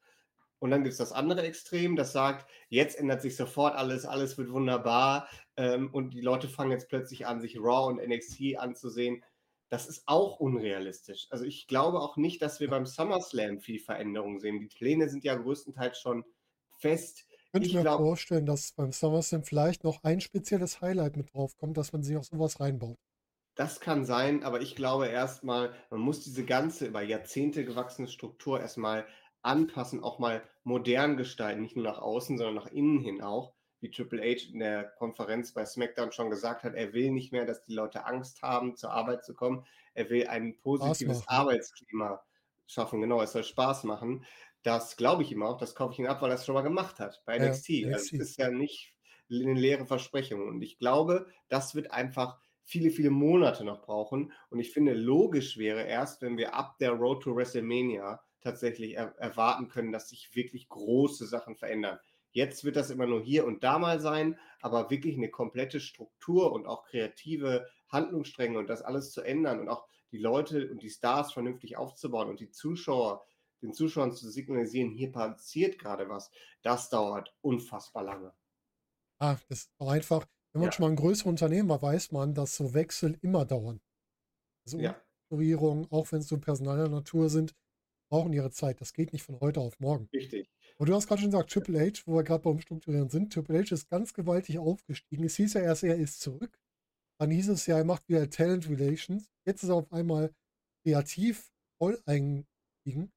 Und 0.58 0.70
dann 0.70 0.82
gibt 0.82 0.92
es 0.92 0.98
das 0.98 1.12
andere 1.12 1.42
Extrem, 1.42 1.94
das 1.94 2.12
sagt, 2.12 2.50
jetzt 2.68 2.98
ändert 2.98 3.22
sich 3.22 3.36
sofort 3.36 3.76
alles, 3.76 4.04
alles 4.04 4.36
wird 4.38 4.50
wunderbar 4.50 5.28
ähm, 5.56 5.90
und 5.92 6.14
die 6.14 6.20
Leute 6.20 6.48
fangen 6.48 6.72
jetzt 6.72 6.88
plötzlich 6.88 7.26
an, 7.26 7.40
sich 7.40 7.58
Raw 7.58 7.88
und 7.88 8.04
NXT 8.04 8.56
anzusehen. 8.58 9.22
Das 9.70 9.86
ist 9.86 10.02
auch 10.06 10.40
unrealistisch. 10.40 11.26
Also 11.30 11.44
ich 11.44 11.66
glaube 11.66 12.00
auch 12.00 12.16
nicht, 12.16 12.40
dass 12.40 12.60
wir 12.60 12.70
beim 12.70 12.86
SummerSlam 12.86 13.60
viel 13.60 13.78
Veränderung 13.78 14.40
sehen. 14.40 14.60
Die 14.60 14.66
Pläne 14.66 15.08
sind 15.08 15.24
ja 15.24 15.34
größtenteils 15.34 15.98
schon 15.98 16.24
fest. 16.78 17.26
Könnte 17.52 17.68
ich 17.68 17.74
mir 17.74 17.82
glaub, 17.82 18.00
vorstellen, 18.00 18.46
dass 18.46 18.72
beim 18.72 18.92
SummerSlam 18.92 19.42
vielleicht 19.42 19.84
noch 19.84 20.02
ein 20.04 20.20
spezielles 20.20 20.80
Highlight 20.80 21.16
mit 21.16 21.34
draufkommt, 21.34 21.76
dass 21.76 21.92
man 21.92 22.02
sich 22.02 22.16
auch 22.16 22.24
sowas 22.24 22.60
reinbaut. 22.60 22.98
Das 23.56 23.80
kann 23.80 24.04
sein, 24.04 24.44
aber 24.44 24.60
ich 24.60 24.76
glaube 24.76 25.08
erstmal, 25.08 25.74
man 25.90 26.00
muss 26.00 26.20
diese 26.20 26.44
ganze 26.44 26.86
über 26.86 27.02
Jahrzehnte 27.02 27.64
gewachsene 27.64 28.06
Struktur 28.06 28.60
erstmal 28.60 29.04
anpassen, 29.42 30.02
auch 30.02 30.18
mal 30.18 30.42
modern 30.62 31.16
gestalten, 31.16 31.62
nicht 31.62 31.74
nur 31.74 31.84
nach 31.84 31.98
außen, 31.98 32.38
sondern 32.38 32.54
nach 32.54 32.68
innen 32.68 33.00
hin 33.00 33.20
auch. 33.20 33.54
Wie 33.80 33.90
Triple 33.90 34.22
H 34.22 34.50
in 34.52 34.58
der 34.58 34.84
Konferenz 34.84 35.52
bei 35.52 35.64
SmackDown 35.64 36.12
schon 36.12 36.30
gesagt 36.30 36.64
hat, 36.64 36.74
er 36.74 36.92
will 36.92 37.12
nicht 37.12 37.32
mehr, 37.32 37.44
dass 37.44 37.62
die 37.62 37.74
Leute 37.74 38.04
Angst 38.06 38.42
haben, 38.42 38.76
zur 38.76 38.90
Arbeit 38.90 39.24
zu 39.24 39.34
kommen. 39.34 39.64
Er 39.94 40.10
will 40.10 40.26
ein 40.26 40.58
positives 40.58 41.26
Arbeitsklima 41.28 42.22
schaffen. 42.66 43.00
Genau, 43.00 43.22
es 43.22 43.32
soll 43.32 43.44
Spaß 43.44 43.84
machen. 43.84 44.24
Das 44.62 44.96
glaube 44.96 45.22
ich 45.22 45.32
ihm 45.32 45.42
auch, 45.42 45.58
das 45.58 45.74
kaufe 45.74 45.92
ich 45.92 45.98
ihm 46.00 46.06
ab, 46.06 46.20
weil 46.20 46.30
er 46.30 46.34
es 46.34 46.44
schon 46.44 46.54
mal 46.54 46.62
gemacht 46.62 46.98
hat 46.98 47.22
bei 47.24 47.38
NXT. 47.38 47.68
Ja, 47.68 47.92
also 47.92 48.16
es 48.16 48.20
ist 48.20 48.38
ja 48.38 48.50
nicht 48.50 48.94
eine 49.30 49.54
leere 49.54 49.86
Versprechung. 49.86 50.46
Und 50.48 50.62
ich 50.62 50.78
glaube, 50.78 51.26
das 51.48 51.74
wird 51.74 51.92
einfach 51.92 52.40
viele, 52.64 52.90
viele 52.90 53.10
Monate 53.10 53.64
noch 53.64 53.82
brauchen. 53.82 54.32
Und 54.50 54.58
ich 54.58 54.72
finde, 54.72 54.94
logisch 54.94 55.56
wäre 55.56 55.84
erst, 55.84 56.20
wenn 56.22 56.36
wir 56.36 56.54
ab 56.54 56.78
der 56.78 56.92
Road 56.92 57.22
to 57.22 57.34
WrestleMania 57.34 58.20
tatsächlich 58.40 58.96
er 58.96 59.14
erwarten 59.18 59.68
können, 59.68 59.92
dass 59.92 60.10
sich 60.10 60.34
wirklich 60.34 60.68
große 60.68 61.26
Sachen 61.26 61.56
verändern. 61.56 61.98
Jetzt 62.32 62.64
wird 62.64 62.76
das 62.76 62.90
immer 62.90 63.06
nur 63.06 63.22
hier 63.22 63.46
und 63.46 63.64
da 63.64 63.78
mal 63.78 64.00
sein, 64.00 64.38
aber 64.60 64.90
wirklich 64.90 65.16
eine 65.16 65.30
komplette 65.30 65.80
Struktur 65.80 66.52
und 66.52 66.66
auch 66.66 66.84
kreative 66.84 67.66
Handlungsstränge 67.88 68.58
und 68.58 68.68
das 68.68 68.82
alles 68.82 69.12
zu 69.12 69.22
ändern 69.22 69.60
und 69.60 69.68
auch 69.68 69.86
die 70.10 70.18
Leute 70.18 70.70
und 70.70 70.82
die 70.82 70.90
Stars 70.90 71.32
vernünftig 71.32 71.76
aufzubauen 71.76 72.28
und 72.28 72.40
die 72.40 72.50
Zuschauer, 72.50 73.24
den 73.62 73.72
Zuschauern 73.72 74.12
zu 74.12 74.30
signalisieren, 74.30 74.90
hier 74.90 75.10
passiert 75.10 75.78
gerade 75.78 76.08
was, 76.08 76.30
das 76.62 76.90
dauert 76.90 77.34
unfassbar 77.40 78.04
lange. 78.04 78.32
Ah, 79.18 79.36
das 79.48 79.60
ist 79.60 79.72
auch 79.78 79.90
einfach, 79.90 80.26
wenn 80.52 80.60
man 80.60 80.68
ja. 80.68 80.72
schon 80.72 80.84
mal 80.84 80.90
ein 80.90 80.96
größeres 80.96 81.28
Unternehmen 81.28 81.68
war, 81.68 81.82
weiß 81.82 82.12
man, 82.12 82.34
dass 82.34 82.56
so 82.56 82.72
Wechsel 82.72 83.18
immer 83.20 83.44
dauern. 83.44 83.80
Also 84.64 84.78
ja. 84.78 84.96
Umstrukturierungen, 85.30 85.86
auch 85.90 86.10
wenn 86.12 86.20
es 86.20 86.28
so 86.28 86.38
personaler 86.38 86.88
Natur 86.88 87.28
sind, 87.28 87.54
brauchen 88.10 88.32
ihre 88.32 88.50
Zeit. 88.50 88.80
Das 88.80 88.92
geht 88.92 89.12
nicht 89.12 89.22
von 89.22 89.40
heute 89.40 89.60
auf 89.60 89.78
morgen. 89.80 90.08
Richtig. 90.12 90.48
Und 90.80 90.88
du 90.88 90.94
hast 90.94 91.08
gerade 91.08 91.20
schon 91.20 91.30
gesagt, 91.30 91.50
Triple 91.50 91.80
H, 91.80 92.02
wo 92.06 92.14
wir 92.14 92.22
gerade 92.22 92.42
beim 92.42 92.60
Strukturieren 92.60 93.08
sind, 93.08 93.32
Triple 93.32 93.58
H 93.58 93.74
ist 93.74 93.88
ganz 93.88 94.14
gewaltig 94.14 94.58
aufgestiegen. 94.58 95.24
Es 95.24 95.36
hieß 95.36 95.54
ja 95.54 95.62
erst, 95.62 95.82
er 95.82 95.96
ist 95.96 96.20
zurück. 96.20 96.56
Dann 97.20 97.30
hieß 97.30 97.48
es 97.48 97.66
ja, 97.66 97.78
er 97.78 97.84
macht 97.84 98.08
wieder 98.08 98.30
Talent 98.30 98.68
Relations. 98.68 99.28
Jetzt 99.44 99.64
ist 99.64 99.70
er 99.70 99.74
auf 99.74 99.92
einmal 99.92 100.32
kreativ 100.84 101.52
voll 101.78 102.00
eingestiegen. 102.06 103.12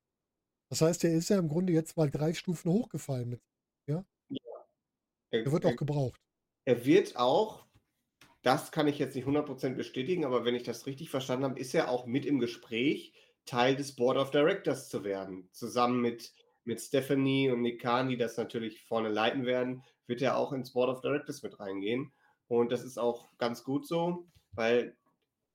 Das 0.72 0.82
heißt, 0.82 1.03
er 1.03 1.13
ist 1.13 1.30
ja 1.30 1.38
im 1.38 1.50
Grunde 1.50 1.74
jetzt 1.74 1.98
mal 1.98 2.10
drei 2.10 2.34
Stufen 2.34 2.72
hochgefallen 2.72 3.30
mit. 3.30 3.41
Ja? 3.88 4.03
ja. 4.30 4.65
Er, 5.32 5.46
er 5.46 5.51
wird 5.51 5.65
auch 5.65 5.75
gebraucht. 5.75 6.20
Er 6.65 6.86
wird 6.86 7.15
auch, 7.15 7.68
das 8.41 8.72
kann 8.72 8.88
ich 8.88 8.98
jetzt 8.98 9.15
nicht 9.15 9.27
100% 9.27 9.75
bestätigen, 9.75 10.25
aber 10.25 10.46
wenn 10.46 10.56
ich 10.56 10.63
das 10.63 10.88
richtig 10.88 11.12
verstanden 11.12 11.46
habe, 11.46 11.60
ist 11.60 11.75
er 11.75 11.89
auch 11.89 12.08
mit 12.08 12.25
im 12.25 12.39
Gespräch, 12.39 13.13
Teil 13.46 13.75
des 13.75 13.96
Board 13.96 14.18
of 14.18 14.32
Directors 14.32 14.89
zu 14.89 15.03
werden. 15.03 15.50
Zusammen 15.51 16.01
mit, 16.01 16.34
mit 16.63 16.80
Stephanie 16.82 17.50
und 17.50 17.62
Nick 17.62 17.84
die 18.10 18.18
das 18.18 18.38
natürlich 18.38 18.84
vorne 18.84 19.10
leiten 19.10 19.46
werden, 19.46 19.84
wird 20.08 20.22
er 20.22 20.38
auch 20.38 20.53
ins 20.53 20.74
Board 20.74 20.89
of 20.89 21.01
Directors 21.01 21.44
mit 21.44 21.60
reingehen. 21.60 22.12
Und 22.48 22.72
das 22.72 22.84
ist 22.84 22.98
auch 22.98 23.30
ganz 23.38 23.63
gut 23.63 23.88
so, 23.88 24.27
weil 24.51 24.98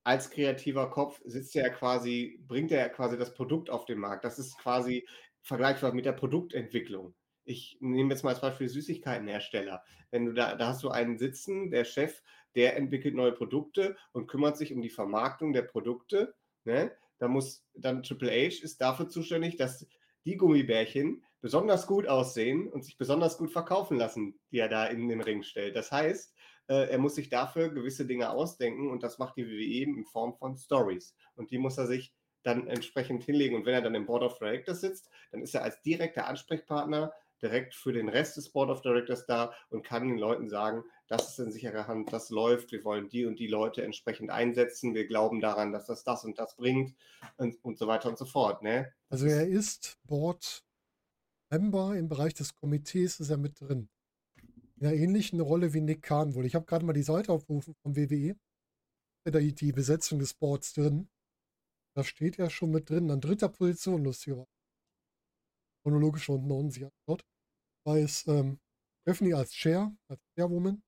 als 0.04 0.30
kreativer 0.30 0.90
Kopf 0.90 1.20
sitzt 1.25 1.54
er 1.56 1.70
quasi, 1.70 2.40
bringt 2.46 2.72
er 2.72 2.88
quasi 2.88 3.18
das 3.18 3.34
Produkt 3.34 3.70
auf 3.70 3.84
den 3.84 3.98
Markt. 3.98 4.25
Das 4.25 4.38
ist 4.38 4.58
quasi 4.58 5.06
vergleichbar 5.42 5.92
mit 5.92 6.06
der 6.06 6.12
Produktentwicklung 6.12 7.14
ich 7.46 7.78
nehme 7.80 8.12
jetzt 8.12 8.25
mal 8.25 8.30
als 8.30 8.40
Beispiel 8.40 8.68
Süßigkeitenhersteller. 8.68 9.82
Wenn 10.10 10.26
du 10.26 10.32
da, 10.34 10.56
da 10.56 10.68
hast 10.68 10.82
du 10.82 10.90
einen 10.90 11.16
sitzen, 11.16 11.70
der 11.70 11.84
Chef, 11.84 12.22
der 12.54 12.76
entwickelt 12.76 13.14
neue 13.14 13.32
Produkte 13.32 13.96
und 14.12 14.26
kümmert 14.26 14.56
sich 14.56 14.72
um 14.72 14.82
die 14.82 14.90
Vermarktung 14.90 15.52
der 15.52 15.62
Produkte. 15.62 16.34
Ne? 16.64 16.92
Da 17.18 17.28
muss 17.28 17.64
dann 17.75 18.02
Triple 18.02 18.30
H 18.30 18.62
ist 18.62 18.80
dafür 18.80 19.08
zuständig, 19.08 19.56
dass 19.56 19.86
die 20.26 20.37
Gummibärchen 20.37 21.25
besonders 21.40 21.87
gut 21.87 22.06
aussehen 22.06 22.68
und 22.68 22.85
sich 22.85 22.99
besonders 22.99 23.38
gut 23.38 23.52
verkaufen 23.52 23.97
lassen, 23.97 24.38
die 24.50 24.59
er 24.59 24.68
da 24.68 24.87
in 24.87 25.09
den 25.09 25.21
Ring 25.21 25.42
stellt. 25.42 25.76
Das 25.76 25.92
heißt, 25.92 26.35
äh, 26.68 26.90
er 26.90 26.99
muss 26.99 27.14
sich 27.14 27.28
dafür 27.28 27.68
gewisse 27.71 28.06
Dinge 28.06 28.30
ausdenken 28.30 28.90
und 28.90 29.02
das 29.02 29.18
macht 29.18 29.37
die 29.37 29.47
WWE 29.47 29.99
in 29.99 30.04
Form 30.04 30.35
von 30.35 30.56
Stories. 30.56 31.14
Und 31.37 31.50
die 31.50 31.59
muss 31.59 31.78
er 31.78 31.87
sich 31.87 32.12
dann 32.42 32.66
entsprechend 32.66 33.25
hinlegen. 33.25 33.56
Und 33.56 33.66
wenn 33.66 33.75
er 33.75 33.83
dann 33.83 33.95
im 33.95 34.06
Board 34.06 34.23
of 34.23 34.38
Directors 34.38 34.80
sitzt, 34.80 35.11
dann 35.30 35.42
ist 35.42 35.54
er 35.54 35.62
als 35.62 35.80
direkter 35.83 36.26
Ansprechpartner 36.26 37.12
direkt 37.42 37.74
für 37.74 37.92
den 37.92 38.08
Rest 38.08 38.36
des 38.36 38.50
Board 38.50 38.70
of 38.70 38.82
Directors 38.82 39.26
da 39.26 39.52
und 39.70 39.84
kann 39.84 40.08
den 40.08 40.18
Leuten 40.18 40.48
sagen, 40.48 40.84
das 41.08 41.30
ist 41.30 41.38
in 41.38 41.52
sicherer 41.52 41.86
Hand, 41.86 42.12
das 42.12 42.30
läuft, 42.30 42.72
wir 42.72 42.84
wollen 42.84 43.08
die 43.08 43.26
und 43.26 43.38
die 43.38 43.46
Leute 43.46 43.82
entsprechend 43.82 44.30
einsetzen, 44.30 44.94
wir 44.94 45.06
glauben 45.06 45.40
daran, 45.40 45.72
dass 45.72 45.86
das 45.86 46.04
das 46.04 46.24
und 46.24 46.38
das 46.38 46.56
bringt 46.56 46.94
und, 47.36 47.62
und 47.64 47.78
so 47.78 47.86
weiter 47.86 48.08
und 48.08 48.18
so 48.18 48.24
fort. 48.24 48.62
Ne? 48.62 48.92
Also 49.08 49.26
er 49.26 49.46
ist 49.46 49.98
Board-Member 50.04 51.96
im 51.96 52.08
Bereich 52.08 52.34
des 52.34 52.54
Komitees, 52.54 53.20
ist 53.20 53.30
er 53.30 53.38
mit 53.38 53.60
drin. 53.60 53.88
In 54.78 54.86
einer 54.86 54.96
ähnlichen 54.96 55.40
Rolle 55.40 55.72
wie 55.72 55.80
Nick 55.80 56.02
Kahn 56.02 56.34
wohl. 56.34 56.44
Ich 56.44 56.54
habe 56.54 56.66
gerade 56.66 56.84
mal 56.84 56.92
die 56.92 57.02
Seite 57.02 57.32
aufgerufen 57.32 57.74
vom 57.82 57.96
WWE. 57.96 58.36
Da 59.24 59.40
die 59.40 59.72
Besetzung 59.72 60.18
des 60.20 60.34
Boards 60.34 60.74
drin. 60.74 61.08
Da 61.94 62.04
steht 62.04 62.38
er 62.38 62.50
schon 62.50 62.70
mit 62.70 62.90
drin, 62.90 63.10
an 63.10 63.20
dritter 63.20 63.48
Position, 63.48 64.04
lustigerweise 64.04 64.55
chronologisch 65.86 66.28
unten 66.28 66.50
unten 66.50 66.72
sich 66.72 66.84
anschaut, 66.84 67.24
war 67.86 67.96
es 67.96 68.26
ähm, 68.26 68.58
Stephanie 69.02 69.34
als 69.34 69.52
Chair, 69.52 69.96
als 70.08 70.20
Chairwoman, 70.34 70.82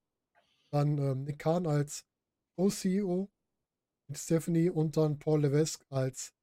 dann 0.73 0.99
ähm, 0.99 1.23
Nick 1.23 1.39
Khan 1.39 1.69
als 1.69 2.05
Co-CEO 2.57 3.31
mit 4.09 4.19
Stephanie 4.19 4.71
und 4.71 4.97
dann 4.97 5.21
Paul 5.21 5.43
Levesque 5.43 5.87
als 5.89 6.35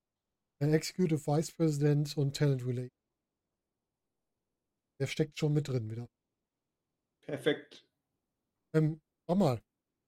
äh, 0.62 0.72
Executive 0.72 1.28
Vice 1.28 1.52
President 1.52 2.16
und 2.16 2.34
Talent 2.34 2.66
Relay. 2.66 2.90
Der 5.02 5.08
steckt 5.08 5.38
schon 5.38 5.52
mit 5.52 5.68
drin 5.68 5.92
wieder. 5.92 6.08
Perfekt. 7.24 7.86
Ähm, 8.74 9.02
mal, 9.28 9.62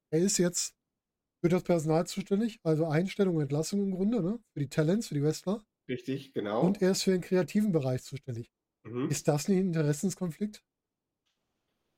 er 0.10 0.20
ist 0.20 0.38
jetzt 0.38 0.74
für 1.44 1.50
das 1.50 1.64
Personal 1.64 2.08
zuständig, 2.08 2.62
also 2.64 2.86
Einstellung 2.86 3.36
und 3.36 3.42
Entlassung 3.42 3.82
im 3.82 3.92
Grunde, 3.92 4.22
ne? 4.24 4.40
Für 4.54 4.60
die 4.62 4.70
Talents, 4.70 5.10
für 5.10 5.16
die 5.16 5.24
Wrestler. 5.24 5.67
Richtig, 5.88 6.34
genau. 6.34 6.62
Und 6.62 6.82
er 6.82 6.92
ist 6.92 7.04
für 7.04 7.12
den 7.12 7.22
kreativen 7.22 7.72
Bereich 7.72 8.04
zuständig. 8.04 8.52
Mhm. 8.84 9.10
Ist 9.10 9.28
das 9.28 9.48
ein 9.48 9.58
Interessenskonflikt? 9.58 10.64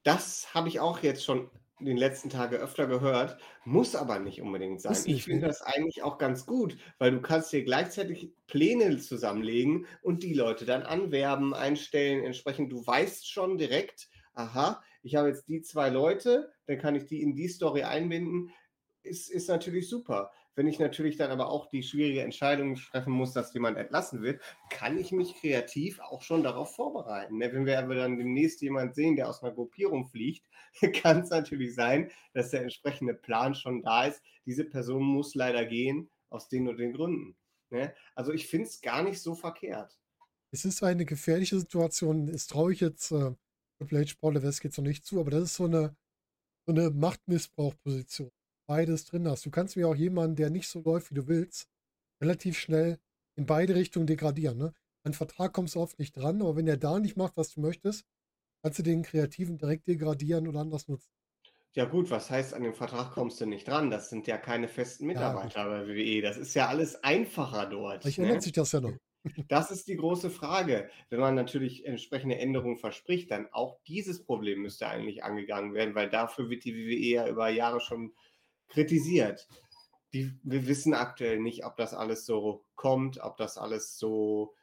Das 0.03 0.53
habe 0.53 0.69
ich 0.69 0.79
auch 0.79 0.99
jetzt 0.99 1.23
schon 1.23 1.49
in 1.79 1.85
den 1.85 1.97
letzten 1.97 2.29
Tagen 2.29 2.57
öfter 2.57 2.87
gehört, 2.87 3.37
muss 3.63 3.95
aber 3.95 4.19
nicht 4.19 4.41
unbedingt 4.41 4.81
sein. 4.81 4.91
Nicht, 4.91 5.07
ich 5.07 5.23
finde 5.23 5.41
ne? 5.41 5.47
das 5.47 5.61
eigentlich 5.61 6.03
auch 6.03 6.17
ganz 6.17 6.45
gut, 6.45 6.77
weil 6.97 7.11
du 7.11 7.21
kannst 7.21 7.53
dir 7.53 7.63
gleichzeitig 7.63 8.33
Pläne 8.47 8.97
zusammenlegen 8.97 9.85
und 10.01 10.23
die 10.23 10.33
Leute 10.33 10.65
dann 10.65 10.83
anwerben, 10.83 11.53
einstellen, 11.53 12.23
entsprechend. 12.23 12.71
Du 12.71 12.85
weißt 12.85 13.29
schon 13.29 13.57
direkt, 13.57 14.09
aha, 14.33 14.83
ich 15.01 15.15
habe 15.15 15.29
jetzt 15.29 15.47
die 15.47 15.61
zwei 15.61 15.89
Leute, 15.89 16.51
dann 16.65 16.79
kann 16.79 16.95
ich 16.95 17.05
die 17.05 17.21
in 17.21 17.33
die 17.33 17.47
Story 17.47 17.83
einbinden. 17.83 18.51
Ist, 19.01 19.29
ist 19.29 19.47
natürlich 19.47 19.87
super. 19.87 20.31
Wenn 20.59 20.67
ich 20.67 20.77
natürlich 20.77 21.15
dann 21.15 21.31
aber 21.31 21.47
auch 21.47 21.67
die 21.67 21.83
schwierige 21.83 22.21
Entscheidung 22.21 22.75
treffen 22.75 23.13
muss, 23.13 23.31
dass 23.31 23.53
jemand 23.53 23.77
entlassen 23.77 24.21
wird, 24.21 24.41
kann 24.69 24.97
ich 24.97 25.13
mich 25.13 25.35
kreativ 25.35 26.01
auch 26.01 26.21
schon 26.21 26.43
darauf 26.43 26.75
vorbereiten. 26.75 27.37
ne? 27.37 27.53
Wenn 27.53 27.65
wir 27.65 27.79
aber 27.79 27.95
dann 27.95 28.17
demnächst 28.17 28.61
jemand 28.61 28.93
sehen, 28.93 29.15
der 29.15 29.29
aus 29.29 29.41
einer 29.41 29.53
Gruppierung 29.53 30.07
fliegt, 30.07 30.45
kann 31.01 31.21
es 31.21 31.29
natürlich 31.29 31.75
sein, 31.75 32.11
dass 32.33 32.51
der 32.51 32.63
entsprechende 32.63 33.13
Plan 33.13 33.55
schon 33.55 33.83
da 33.83 34.07
ist. 34.07 34.21
Diese 34.45 34.65
Person 34.65 35.01
muss 35.01 35.33
leider 35.33 35.65
gehen, 35.65 36.09
aus 36.29 36.49
den 36.49 36.67
und 36.67 36.75
den 36.75 36.91
Gründen. 36.91 37.37
ne? 37.69 37.95
Also 38.13 38.33
ich 38.33 38.47
finde 38.47 38.67
es 38.67 38.81
gar 38.81 39.01
nicht 39.01 39.21
so 39.21 39.35
verkehrt. 39.35 39.97
Es 40.51 40.65
ist 40.65 40.83
eine 40.83 41.05
gefährliche 41.05 41.57
Situation. 41.57 42.27
Das 42.27 42.47
traue 42.47 42.73
ich 42.73 42.81
jetzt 42.81 43.11
äh, 43.11 43.31
Triple 43.77 44.01
H, 44.01 44.15
Paul 44.19 44.33
Levesque 44.33 44.65
jetzt 44.65 44.77
noch 44.77 44.83
nicht 44.83 45.05
zu, 45.05 45.21
aber 45.21 45.31
das 45.31 45.43
ist 45.43 45.55
so 45.55 45.63
eine, 45.63 45.95
so 46.65 46.73
eine 46.73 46.89
Machtmissbrauchposition. 46.89 48.29
Beides 48.69 49.05
drin 49.05 49.27
hast. 49.27 49.43
Du 49.47 49.49
kannst 49.49 49.75
mir 49.77 49.87
auch 49.87 49.95
jemanden, 49.95 50.35
der 50.35 50.51
nicht 50.51 50.67
so 50.67 50.79
läuft, 50.81 51.09
wie 51.09 51.15
du 51.15 51.27
willst, 51.27 51.67
relativ 52.21 52.59
schnell 52.59 52.99
in 53.35 53.47
beide 53.47 53.73
Richtungen 53.73 54.05
degradieren. 54.05 54.59
Ne? 54.59 54.73
An 55.03 55.13
Vertrag 55.13 55.53
kommst 55.53 55.73
du 55.73 55.79
oft 55.79 55.97
nicht 55.97 56.15
dran, 56.15 56.39
aber 56.39 56.55
wenn 56.55 56.67
der 56.67 56.77
da 56.77 56.99
nicht 56.99 57.17
macht, 57.17 57.35
was 57.35 57.51
du 57.51 57.61
möchtest, 57.61 58.05
kannst 58.61 58.77
du 58.77 58.83
den 58.83 59.01
Kreativen 59.01 59.57
direkt 59.57 59.87
degradieren 59.87 60.47
oder 60.47 60.59
anders 60.59 60.87
nutzen. 60.87 61.09
Ja 61.73 61.85
gut, 61.85 62.11
was 62.11 62.29
heißt, 62.29 62.53
an 62.53 62.61
den 62.61 62.75
Vertrag 62.75 63.11
kommst 63.13 63.41
du 63.41 63.47
nicht 63.47 63.67
dran? 63.67 63.89
Das 63.89 64.11
sind 64.11 64.27
ja 64.27 64.37
keine 64.37 64.67
festen 64.67 65.07
Mitarbeiter 65.07 65.65
bei 65.65 65.87
WWE. 65.87 66.21
Das 66.21 66.37
ist 66.37 66.53
ja 66.53 66.67
alles 66.67 67.03
einfacher 67.03 67.65
dort. 67.65 68.03
Vielleicht 68.03 68.19
ne? 68.19 68.25
ändert 68.25 68.43
sich 68.43 68.53
das 68.53 68.71
ja 68.71 68.81
noch. 68.81 68.93
Das 69.49 69.69
ist 69.69 69.87
die 69.87 69.97
große 69.97 70.29
Frage. 70.29 70.89
Wenn 71.09 71.19
man 71.19 71.35
natürlich 71.35 71.85
entsprechende 71.85 72.37
Änderungen 72.37 72.77
verspricht, 72.77 73.31
dann 73.31 73.47
auch 73.51 73.77
dieses 73.85 74.23
Problem 74.23 74.61
müsste 74.61 74.87
eigentlich 74.87 75.23
angegangen 75.23 75.73
werden, 75.73 75.93
weil 75.93 76.09
dafür 76.09 76.49
wird 76.49 76.63
die 76.63 76.73
WWE 76.73 77.15
ja 77.15 77.27
über 77.27 77.49
Jahre 77.49 77.81
schon 77.81 78.13
kritisiert. 78.69 79.47
Die, 80.13 80.33
wir 80.43 80.67
wissen 80.67 80.93
aktuell 80.93 81.39
nicht, 81.39 81.65
ob 81.65 81.75
das 81.77 81.93
alles 81.93 82.25
so 82.25 82.65
kommt, 82.75 83.19
ob 83.21 83.37
das 83.37 83.57
alles 83.57 83.97
so 83.99 84.55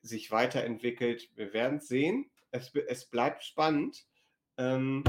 sich 0.00 0.30
weiterentwickelt. 0.30 1.30
Wir 1.34 1.52
werden 1.52 1.78
es 1.78 1.88
sehen. 1.88 2.30
Es, 2.50 2.72
bleibt 3.10 3.44
spannend. 3.44 4.06
Ähm, 4.56 5.02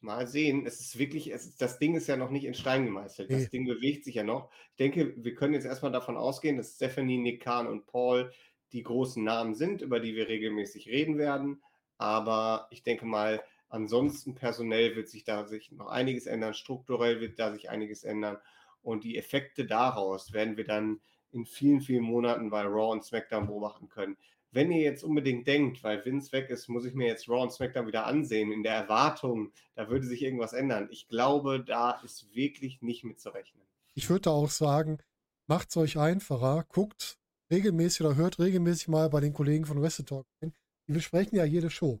mal 0.00 0.26
sehen. 0.26 0.66
Es 0.66 0.80
ist 0.80 0.98
wirklich, 0.98 1.32
es 1.32 1.46
ist, 1.46 1.62
das 1.62 1.78
Ding 1.78 1.94
ist 1.94 2.08
ja 2.08 2.16
noch 2.16 2.30
nicht 2.30 2.44
in 2.44 2.54
Stein 2.54 2.84
gemeißelt. 2.84 3.30
Das 3.30 3.42
Nee. 3.42 3.48
Ding 3.48 3.66
bewegt 3.66 4.04
sich 4.04 4.16
ja 4.16 4.24
noch. 4.24 4.50
Ich 4.70 4.76
denke, 4.76 5.14
wir 5.16 5.34
können 5.34 5.54
jetzt 5.54 5.66
erstmal 5.66 5.92
davon 5.92 6.16
ausgehen, 6.16 6.56
dass 6.56 6.74
Stephanie, 6.74 7.18
Nick 7.18 7.42
Khan 7.42 7.66
und 7.66 7.86
Paul 7.86 8.32
die 8.72 8.82
großen 8.82 9.22
Namen 9.24 9.54
sind, 9.54 9.82
über 9.82 9.98
die 9.98 10.14
wir 10.14 10.28
regelmäßig 10.28 10.88
reden 10.88 11.18
werden. 11.18 11.62
Aber 11.96 12.68
ich 12.70 12.82
denke 12.82 13.06
mal, 13.06 13.42
ansonsten 13.68 14.34
personell 14.34 14.96
wird 14.96 15.08
sich 15.08 15.24
da 15.24 15.46
sich 15.46 15.72
noch 15.72 15.88
einiges 15.88 16.26
ändern, 16.26 16.54
strukturell 16.54 17.20
wird 17.20 17.38
da 17.38 17.52
sich 17.52 17.70
einiges 17.70 18.04
ändern. 18.04 18.38
Und 18.82 19.04
die 19.04 19.18
Effekte 19.18 19.66
daraus 19.66 20.32
werden 20.32 20.56
wir 20.56 20.64
dann 20.64 21.00
in 21.30 21.44
vielen, 21.44 21.80
vielen 21.80 22.04
Monaten 22.04 22.50
bei 22.50 22.62
Raw 22.62 22.92
und 22.92 23.04
SmackDown 23.04 23.46
beobachten 23.46 23.88
können. 23.88 24.16
Wenn 24.50 24.72
ihr 24.72 24.80
jetzt 24.80 25.04
unbedingt 25.04 25.46
denkt, 25.46 25.84
weil 25.84 26.02
Vince 26.04 26.32
weg 26.32 26.48
ist, 26.48 26.68
muss 26.68 26.86
ich 26.86 26.94
mir 26.94 27.06
jetzt 27.06 27.28
Raw 27.28 27.42
und 27.42 27.52
SmackDown 27.52 27.86
wieder 27.86 28.06
ansehen, 28.06 28.50
in 28.50 28.62
der 28.62 28.74
Erwartung, 28.74 29.52
da 29.74 29.90
würde 29.90 30.06
sich 30.06 30.22
irgendwas 30.22 30.54
ändern. 30.54 30.88
Ich 30.90 31.06
glaube, 31.06 31.62
da 31.62 32.00
ist 32.02 32.34
wirklich 32.34 32.80
nicht 32.80 33.04
mit 33.04 33.20
zu 33.20 33.28
rechnen. 33.30 33.62
Ich 33.94 34.08
würde 34.08 34.30
auch 34.30 34.48
sagen, 34.48 34.98
macht 35.46 35.68
es 35.68 35.76
euch 35.76 35.98
einfacher, 35.98 36.64
guckt 36.68 37.18
regelmäßig 37.50 38.06
oder 38.06 38.16
hört 38.16 38.38
regelmäßig 38.38 38.88
mal 38.88 39.10
bei 39.10 39.20
den 39.20 39.34
Kollegen 39.34 39.66
von 39.66 39.82
Wrestle 39.82 40.04
Talk 40.04 40.26
rein. 40.40 40.54
Die 40.86 40.92
besprechen 40.92 41.36
ja 41.36 41.44
jede 41.44 41.68
Show. 41.68 42.00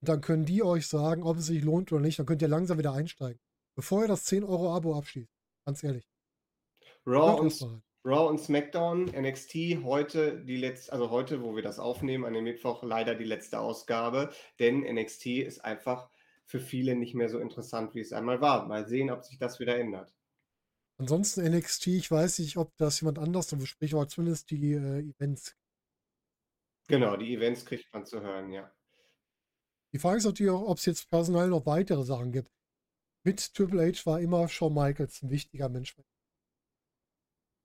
Und 0.00 0.08
dann 0.08 0.20
können 0.20 0.44
die 0.44 0.62
euch 0.62 0.86
sagen, 0.86 1.22
ob 1.22 1.38
es 1.38 1.46
sich 1.46 1.62
lohnt 1.62 1.92
oder 1.92 2.02
nicht. 2.02 2.18
Dann 2.18 2.26
könnt 2.26 2.42
ihr 2.42 2.48
langsam 2.48 2.78
wieder 2.78 2.92
einsteigen. 2.92 3.40
Bevor 3.74 4.02
ihr 4.02 4.08
das 4.08 4.26
10-Euro-Abo 4.26 4.96
abschließt. 4.96 5.32
Ganz 5.64 5.82
ehrlich. 5.82 6.08
Raw 7.06 7.40
und. 7.40 7.82
Raw 8.04 8.28
und 8.28 8.38
SmackDown, 8.38 9.06
NXT, 9.06 9.82
heute 9.82 10.40
die 10.44 10.58
letzte, 10.58 10.92
also 10.92 11.10
heute, 11.10 11.42
wo 11.42 11.56
wir 11.56 11.62
das 11.64 11.80
aufnehmen, 11.80 12.24
an 12.24 12.34
dem 12.34 12.44
Mittwoch 12.44 12.84
leider 12.84 13.16
die 13.16 13.24
letzte 13.24 13.58
Ausgabe, 13.58 14.30
denn 14.60 14.82
NXT 14.82 15.26
ist 15.26 15.64
einfach 15.64 16.08
für 16.44 16.60
viele 16.60 16.94
nicht 16.94 17.16
mehr 17.16 17.28
so 17.28 17.40
interessant, 17.40 17.96
wie 17.96 18.00
es 18.00 18.12
einmal 18.12 18.40
war. 18.40 18.66
Mal 18.66 18.86
sehen, 18.86 19.10
ob 19.10 19.24
sich 19.24 19.38
das 19.38 19.58
wieder 19.58 19.76
ändert. 19.76 20.14
Ansonsten 20.98 21.42
NXT, 21.44 21.88
ich 21.88 22.08
weiß 22.08 22.38
nicht, 22.38 22.56
ob 22.56 22.76
das 22.76 23.00
jemand 23.00 23.18
anders 23.18 23.48
so 23.48 23.56
bespricht, 23.56 23.94
aber 23.94 24.06
zumindest 24.06 24.50
die 24.50 24.74
äh, 24.74 25.00
Events. 25.00 25.56
Genau, 26.86 27.16
die 27.16 27.34
Events 27.34 27.66
kriegt 27.66 27.92
man 27.92 28.06
zu 28.06 28.20
hören, 28.20 28.52
ja. 28.52 28.72
Die 29.96 30.00
Frage 30.00 30.18
ist 30.18 30.26
natürlich 30.26 30.52
auch, 30.52 30.68
ob 30.68 30.76
es 30.76 30.84
jetzt 30.84 31.08
personell 31.08 31.48
noch 31.48 31.64
weitere 31.64 32.04
Sachen 32.04 32.30
gibt. 32.30 32.52
Mit 33.24 33.54
Triple 33.54 33.80
H 33.80 34.04
war 34.04 34.20
immer 34.20 34.46
Shawn 34.46 34.74
Michaels 34.74 35.22
ein 35.22 35.30
wichtiger 35.30 35.70
Mensch. 35.70 35.96
Die 35.96 36.02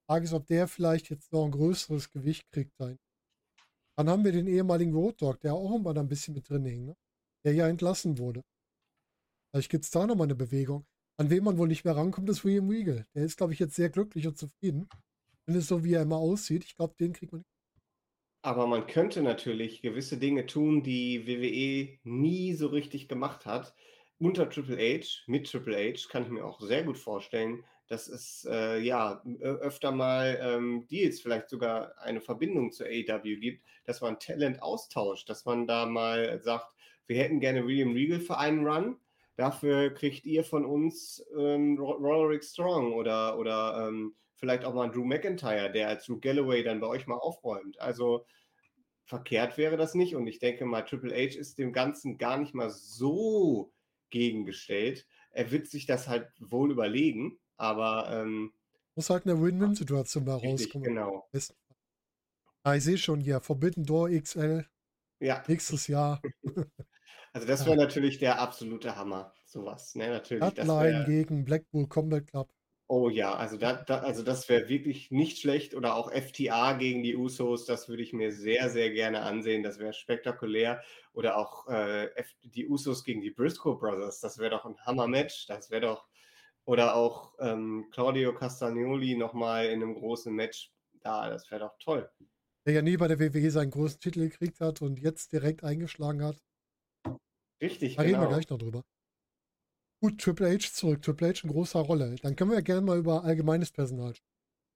Frage 0.08 0.24
ist, 0.24 0.32
ob 0.32 0.48
der 0.48 0.70
vielleicht 0.70 1.10
jetzt 1.10 1.34
noch 1.34 1.44
ein 1.44 1.52
größeres 1.52 2.10
Gewicht 2.10 2.50
kriegt. 2.50 2.72
Sein. 2.78 2.98
Dann 3.98 4.08
haben 4.08 4.24
wir 4.24 4.32
den 4.32 4.48
ehemaligen 4.48 4.94
Road 4.94 5.22
Dogg, 5.22 5.41
der 5.41 5.56
auch 5.56 5.76
immer 5.76 5.94
ein 5.94 6.08
bisschen 6.08 6.34
mit 6.34 6.48
drin 6.48 6.63
hing, 6.63 6.86
ne? 6.86 6.96
der 7.44 7.54
ja 7.54 7.67
entlassen 7.67 8.17
wurde. 8.17 8.46
Vielleicht 9.52 9.70
gibt 9.70 9.84
es 9.84 9.91
da 9.91 10.08
nochmal 10.08 10.28
eine 10.28 10.36
Bewegung. 10.36 10.86
An 11.17 11.30
wem 11.30 11.44
man 11.44 11.58
wohl 11.58 11.67
nicht 11.67 11.84
mehr 11.84 11.98
rankommt, 11.98 12.30
ist 12.30 12.46
William 12.46 12.70
Regal. 12.70 13.06
Der 13.13 13.26
ist, 13.26 13.36
glaube 13.36 13.52
ich, 13.52 13.60
jetzt 13.60 13.76
sehr 13.76 13.89
glücklich 13.89 14.26
und 14.26 14.38
zufrieden. 14.38 14.88
Wenn 15.46 15.58
es 15.58 15.67
so, 15.67 15.84
wie 15.84 15.96
er 15.96 16.04
immer 16.04 16.15
aussieht, 16.15 16.63
ich 16.63 16.78
glaube, 16.78 16.96
den 16.98 17.12
kriegt 17.12 17.34
man 17.34 17.39
nicht. 17.39 17.50
Aber 18.43 18.65
man 18.67 18.88
könnte 18.88 19.21
natürlich 19.21 19.82
gewisse 19.82 20.17
Dinge 20.17 20.45
tun, 20.47 20.82
die 20.84 21.27
WWE 21.27 21.99
nie 22.04 22.54
so 22.54 22.67
richtig 22.67 23.08
gemacht 23.08 23.45
hat. 23.45 23.75
Unter 24.19 24.49
Triple 24.49 24.77
H, 24.77 25.23
mit 25.27 25.49
Triple 25.49 25.75
H, 25.75 26.08
kann 26.10 26.23
ich 26.23 26.30
mir 26.30 26.45
auch 26.45 26.60
sehr 26.62 26.84
gut 26.84 26.97
vorstellen, 26.97 27.63
dass 27.88 28.08
es 28.08 28.47
äh, 28.49 28.80
ja 28.80 29.21
öfter 29.41 29.91
mal 29.91 30.39
ähm, 30.41 30.88
Deals, 30.88 31.21
vielleicht 31.21 31.49
sogar 31.49 31.97
eine 31.99 32.21
Verbindung 32.21 32.71
zur 32.71 32.88
AEW 32.88 33.38
gibt, 33.39 33.63
dass 33.86 34.01
man 34.01 34.19
Talent 34.19 34.62
austauscht, 34.62 35.30
dass 35.30 35.45
man 35.45 35.67
da 35.67 35.86
mal 35.86 36.41
sagt, 36.41 36.67
wir 37.08 37.17
hätten 37.17 37.39
gerne 37.41 37.65
William 37.65 37.91
Regal 37.93 38.19
für 38.19 38.38
einen 38.38 38.65
Run, 38.65 38.97
dafür 39.36 39.89
kriegt 39.93 40.25
ihr 40.25 40.43
von 40.43 40.65
uns 40.65 41.23
ähm, 41.38 41.77
Ro- 41.77 41.97
Roderick 41.97 42.43
Strong 42.43 42.93
oder, 42.93 43.38
oder 43.38 43.88
ähm, 43.89 44.15
vielleicht 44.41 44.65
auch 44.65 44.73
mal 44.73 44.84
einen 44.84 44.91
Drew 44.91 45.06
McIntyre, 45.06 45.71
der 45.71 45.88
als 45.88 46.06
Drew 46.06 46.19
Galloway 46.19 46.63
dann 46.63 46.82
bei 46.82 46.88
euch 46.88 47.06
mal 47.08 47.15
aufräumt. 47.15 47.80
Also 47.80 48.25
verkehrt 49.06 49.58
wäre 49.58 49.77
das 49.77 49.93
nicht 49.93 50.15
und 50.15 50.25
ich 50.25 50.39
denke 50.39 50.65
mal, 50.65 50.82
Triple 50.82 51.13
H 51.13 51.38
ist 51.38 51.60
dem 51.60 51.71
Ganzen 51.71 52.17
gar 52.17 52.38
nicht 52.38 52.54
mal 52.56 52.71
so 52.71 53.71
gegengestellt. 54.10 55.06
Er 55.30 55.51
wird 55.51 55.67
sich 55.67 55.86
das 55.86 56.08
halt 56.08 56.27
wohl 56.39 56.71
überlegen, 56.71 57.39
aber 57.56 58.10
ähm, 58.12 58.51
Muss 58.95 59.12
halt 59.12 59.25
eine 59.25 59.39
Win-Win-Situation 59.39 60.27
richtig, 60.27 60.51
rauskommen. 60.51 60.88
genau. 60.88 61.30
Ah, 62.63 62.75
ich 62.75 62.84
sehe 62.84 62.97
schon 62.97 63.19
hier, 63.19 63.41
Forbidden 63.41 63.86
Door 63.86 64.10
XL, 64.10 64.65
Ja, 65.19 65.43
nächstes 65.47 65.88
Jahr. 65.88 66.19
also 67.34 67.47
das 67.47 67.65
wäre 67.65 67.77
natürlich 67.77 68.17
der 68.17 68.39
absolute 68.39 68.95
Hammer, 68.95 69.34
sowas. 69.45 69.93
Ne? 69.95 70.10
Natürlich, 70.10 70.58
wäre 70.58 71.06
gegen 71.06 71.45
Blackpool 71.45 71.88
Combat 71.88 72.25
Club. 72.25 72.51
Oh 72.93 73.08
ja, 73.08 73.34
also, 73.34 73.56
da, 73.56 73.71
da, 73.71 73.99
also 73.99 74.21
das 74.21 74.49
wäre 74.49 74.67
wirklich 74.67 75.12
nicht 75.12 75.39
schlecht. 75.39 75.75
Oder 75.75 75.95
auch 75.95 76.12
FTA 76.12 76.73
gegen 76.73 77.04
die 77.04 77.15
Usos, 77.15 77.65
das 77.65 77.88
würde 77.88 78.04
ich 78.04 78.12
mir 78.12 78.34
sehr, 78.34 78.69
sehr 78.69 78.89
gerne 78.89 79.21
ansehen. 79.21 79.63
Das 79.63 79.80
wäre 79.80 79.93
spektakulär. 79.93 80.84
Oder 81.13 81.38
auch 81.38 81.69
äh, 81.69 82.10
die 82.43 82.67
Usos 82.67 83.06
gegen 83.06 83.21
die 83.21 83.32
Briscoe 83.32 83.77
Brothers, 83.77 84.19
das 84.19 84.39
wäre 84.39 84.49
doch 84.49 84.65
ein 84.65 84.75
Hammer-Match. 84.86 85.47
Das 85.47 85.71
wäre 85.71 85.80
doch. 85.84 86.06
Oder 86.65 86.93
auch 86.93 87.34
ähm, 87.39 87.88
Claudio 87.93 88.34
Castagnoli 88.34 89.15
nochmal 89.15 89.67
in 89.67 89.82
einem 89.82 89.93
großen 89.93 90.34
Match. 90.34 90.73
Da, 90.99 91.30
das 91.30 91.49
wäre 91.49 91.62
doch 91.62 91.77
toll. 91.80 92.12
Der 92.65 92.73
ja 92.73 92.82
nie 92.82 92.97
bei 92.97 93.08
der 93.08 93.21
WWE 93.21 93.51
seinen 93.51 93.71
großen 93.71 94.01
Titel 94.01 94.19
gekriegt 94.19 94.60
hat 94.60 94.82
und 94.82 94.99
jetzt 94.99 95.32
direkt 95.32 95.63
eingeschlagen 95.63 96.25
hat. 96.25 96.43
Richtig, 97.62 97.95
Da 97.95 98.01
reden 98.01 98.15
wir 98.15 98.25
genau. 98.25 98.32
gleich 98.32 98.49
noch 98.49 98.58
drüber. 98.58 98.84
Gut, 100.01 100.19
Triple 100.19 100.49
H 100.51 100.73
zurück. 100.73 101.01
Triple 101.01 101.29
H 101.29 101.43
in 101.43 101.51
großer 101.51 101.79
Rolle. 101.79 102.15
Dann 102.15 102.35
können 102.35 102.49
wir 102.49 102.57
ja 102.57 102.61
gerne 102.61 102.81
mal 102.81 102.97
über 102.97 103.23
allgemeines 103.23 103.71
Personal 103.71 104.15
sprechen. 104.15 104.27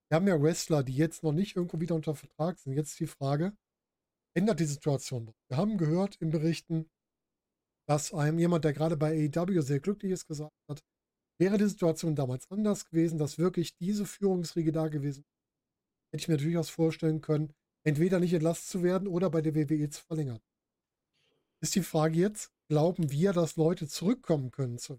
Wir 0.09 0.15
haben 0.17 0.27
ja 0.27 0.39
Wrestler, 0.39 0.83
die 0.83 0.95
jetzt 0.95 1.23
noch 1.23 1.33
nicht 1.33 1.55
irgendwo 1.55 1.79
wieder 1.79 1.95
unter 1.95 2.15
Vertrag 2.15 2.59
sind. 2.59 2.73
Jetzt 2.73 2.99
die 2.99 3.07
Frage, 3.07 3.57
ändert 4.35 4.59
die 4.59 4.65
Situation 4.65 5.25
noch? 5.25 5.35
Wir 5.49 5.57
haben 5.57 5.77
gehört 5.77 6.15
in 6.17 6.29
Berichten, 6.29 6.91
dass 7.88 8.13
einem 8.13 8.38
jemand, 8.38 8.65
der 8.65 8.73
gerade 8.73 8.97
bei 8.97 9.29
AEW 9.35 9.61
sehr 9.61 9.79
glücklich 9.79 10.11
ist, 10.11 10.27
gesagt 10.27 10.53
hat, 10.69 10.83
Wäre 11.38 11.57
die 11.57 11.67
Situation 11.67 12.15
damals 12.15 12.49
anders 12.49 12.85
gewesen, 12.85 13.17
dass 13.17 13.38
wirklich 13.38 13.75
diese 13.75 14.05
Führungsriege 14.05 14.71
da 14.71 14.88
gewesen, 14.88 15.25
hätte 16.11 16.21
ich 16.23 16.27
mir 16.29 16.38
durchaus 16.38 16.69
vorstellen 16.69 17.19
können, 17.19 17.53
entweder 17.83 18.19
nicht 18.19 18.33
entlassen 18.33 18.65
zu 18.65 18.83
werden 18.83 19.07
oder 19.07 19.29
bei 19.29 19.41
der 19.41 19.53
WWE 19.53 19.89
zu 19.89 20.01
verlängern. 20.01 20.39
Ist 21.61 21.75
die 21.75 21.83
Frage 21.83 22.17
jetzt, 22.17 22.53
glauben 22.69 23.11
wir, 23.11 23.33
dass 23.33 23.57
Leute 23.57 23.88
zurückkommen 23.88 24.51
können? 24.51 24.75
Es 24.75 24.93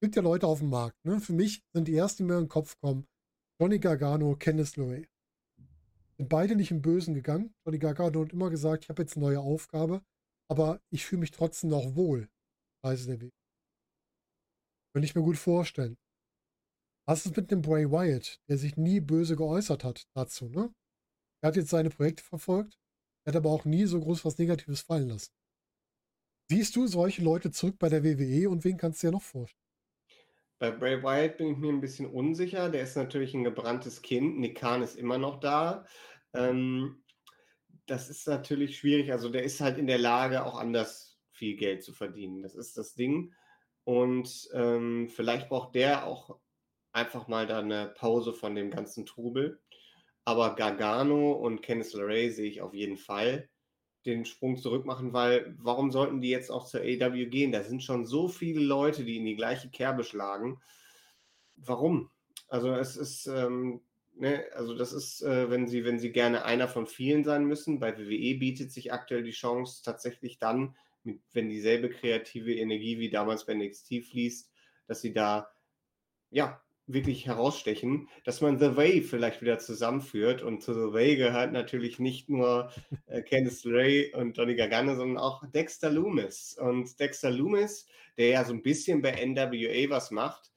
gibt 0.00 0.16
ja 0.16 0.22
Leute 0.22 0.46
auf 0.46 0.60
dem 0.60 0.70
Markt. 0.70 0.96
Ne? 1.04 1.20
Für 1.20 1.32
mich 1.32 1.62
sind 1.72 1.86
die 1.86 1.96
ersten, 1.96 2.24
die 2.24 2.28
mir 2.28 2.38
in 2.38 2.44
den 2.44 2.48
Kopf 2.48 2.76
kommen, 2.80 3.06
Johnny 3.60 3.78
Gargano, 3.78 4.34
Kenneth 4.36 4.76
LeRae. 4.76 5.06
Sind 6.16 6.28
beide 6.28 6.56
nicht 6.56 6.70
im 6.70 6.82
Bösen 6.82 7.14
gegangen. 7.14 7.54
Johnny 7.64 7.78
Gargano 7.78 8.24
hat 8.24 8.32
immer 8.32 8.50
gesagt, 8.50 8.84
ich 8.84 8.88
habe 8.88 9.02
jetzt 9.02 9.16
eine 9.16 9.26
neue 9.26 9.40
Aufgabe, 9.40 10.02
aber 10.48 10.80
ich 10.90 11.04
fühle 11.04 11.20
mich 11.20 11.30
trotzdem 11.30 11.70
noch 11.70 11.94
wohl. 11.94 12.28
Reise 12.82 13.06
der 13.06 13.20
Weg. 13.20 13.32
Könnte 14.92 15.06
ich 15.06 15.14
mir 15.14 15.22
gut 15.22 15.36
vorstellen. 15.36 15.96
Was 17.06 17.26
ist 17.26 17.36
mit 17.36 17.50
dem 17.50 17.62
Bray 17.62 17.90
Wyatt, 17.90 18.40
der 18.48 18.56
sich 18.56 18.76
nie 18.76 19.00
böse 19.00 19.36
geäußert 19.36 19.84
hat 19.84 20.08
dazu, 20.14 20.48
ne? 20.48 20.72
Er 21.42 21.48
hat 21.48 21.56
jetzt 21.56 21.70
seine 21.70 21.90
Projekte 21.90 22.22
verfolgt, 22.22 22.78
er 23.24 23.32
hat 23.32 23.36
aber 23.36 23.50
auch 23.50 23.64
nie 23.64 23.84
so 23.86 24.00
groß 24.00 24.24
was 24.24 24.38
Negatives 24.38 24.82
fallen 24.82 25.08
lassen. 25.08 25.32
Siehst 26.50 26.74
du 26.76 26.86
solche 26.86 27.22
Leute 27.22 27.50
zurück 27.50 27.78
bei 27.78 27.88
der 27.88 28.02
WWE 28.04 28.48
und 28.50 28.64
wen 28.64 28.76
kannst 28.76 29.02
du 29.02 29.08
dir 29.08 29.12
noch 29.12 29.22
vorstellen? 29.22 29.69
Bei 30.60 30.70
Bray 30.70 31.02
Wyatt 31.02 31.38
bin 31.38 31.52
ich 31.52 31.56
mir 31.56 31.72
ein 31.72 31.80
bisschen 31.80 32.04
unsicher. 32.04 32.68
Der 32.68 32.82
ist 32.82 32.94
natürlich 32.94 33.32
ein 33.32 33.44
gebranntes 33.44 34.02
Kind. 34.02 34.38
Nick 34.38 34.58
Khan 34.58 34.82
ist 34.82 34.94
immer 34.94 35.16
noch 35.16 35.40
da. 35.40 35.86
Ähm, 36.34 37.02
das 37.86 38.10
ist 38.10 38.28
natürlich 38.28 38.76
schwierig. 38.76 39.10
Also 39.10 39.30
der 39.30 39.42
ist 39.42 39.62
halt 39.62 39.78
in 39.78 39.86
der 39.86 39.98
Lage, 39.98 40.44
auch 40.44 40.58
anders 40.58 41.18
viel 41.32 41.56
Geld 41.56 41.82
zu 41.82 41.94
verdienen. 41.94 42.42
Das 42.42 42.54
ist 42.54 42.76
das 42.76 42.94
Ding. 42.94 43.32
Und 43.84 44.50
ähm, 44.52 45.08
vielleicht 45.08 45.48
braucht 45.48 45.74
der 45.74 46.06
auch 46.06 46.38
einfach 46.92 47.26
mal 47.26 47.46
da 47.46 47.60
eine 47.60 47.94
Pause 47.96 48.34
von 48.34 48.54
dem 48.54 48.70
ganzen 48.70 49.06
Trubel. 49.06 49.62
Aber 50.26 50.56
Gargano 50.56 51.32
und 51.32 51.62
Kenneth 51.62 51.94
LeRae 51.94 52.28
sehe 52.28 52.50
ich 52.50 52.60
auf 52.60 52.74
jeden 52.74 52.98
Fall 52.98 53.48
den 54.06 54.24
Sprung 54.24 54.56
zurück 54.56 54.86
machen, 54.86 55.12
weil 55.12 55.54
warum 55.58 55.90
sollten 55.90 56.20
die 56.20 56.30
jetzt 56.30 56.50
auch 56.50 56.66
zur 56.66 56.80
AW 56.80 57.26
gehen? 57.26 57.52
Da 57.52 57.62
sind 57.62 57.82
schon 57.82 58.06
so 58.06 58.28
viele 58.28 58.60
Leute, 58.60 59.04
die 59.04 59.18
in 59.18 59.26
die 59.26 59.36
gleiche 59.36 59.68
Kerbe 59.68 60.04
schlagen. 60.04 60.60
Warum? 61.56 62.10
Also 62.48 62.72
es 62.72 62.96
ist, 62.96 63.26
ähm, 63.26 63.80
ne, 64.14 64.44
also 64.54 64.74
das 64.74 64.92
ist, 64.92 65.22
äh, 65.22 65.50
wenn 65.50 65.66
sie, 65.66 65.84
wenn 65.84 65.98
sie 65.98 66.12
gerne 66.12 66.44
einer 66.44 66.68
von 66.68 66.86
vielen 66.86 67.24
sein 67.24 67.44
müssen. 67.44 67.78
Bei 67.78 67.96
WWE 67.98 68.38
bietet 68.38 68.72
sich 68.72 68.92
aktuell 68.92 69.22
die 69.22 69.30
Chance 69.30 69.82
tatsächlich 69.84 70.38
dann, 70.38 70.76
mit, 71.02 71.20
wenn 71.32 71.48
dieselbe 71.48 71.90
kreative 71.90 72.54
Energie 72.54 72.98
wie 72.98 73.10
damals 73.10 73.46
bei 73.46 73.54
NXT 73.54 74.04
fließt, 74.10 74.50
dass 74.86 75.00
sie 75.00 75.12
da 75.12 75.50
ja 76.30 76.60
wirklich 76.92 77.26
herausstechen, 77.26 78.08
dass 78.24 78.40
man 78.40 78.58
The 78.58 78.76
Way 78.76 79.02
vielleicht 79.02 79.42
wieder 79.42 79.58
zusammenführt. 79.58 80.42
Und 80.42 80.62
zu 80.62 80.74
The 80.74 80.92
Way 80.92 81.16
gehört 81.16 81.52
natürlich 81.52 81.98
nicht 81.98 82.28
nur 82.28 82.70
äh, 83.06 83.22
Candice 83.22 83.66
Ray 83.66 84.14
und 84.14 84.36
Johnny 84.36 84.54
Gargano, 84.54 84.94
sondern 84.94 85.18
auch 85.18 85.44
Dexter 85.50 85.90
Loomis. 85.90 86.56
Und 86.58 86.98
Dexter 86.98 87.30
Loomis, 87.30 87.86
der 88.18 88.28
ja 88.28 88.44
so 88.44 88.52
ein 88.52 88.62
bisschen 88.62 89.02
bei 89.02 89.12
NWA 89.12 89.90
was 89.90 90.10
macht, 90.10 90.50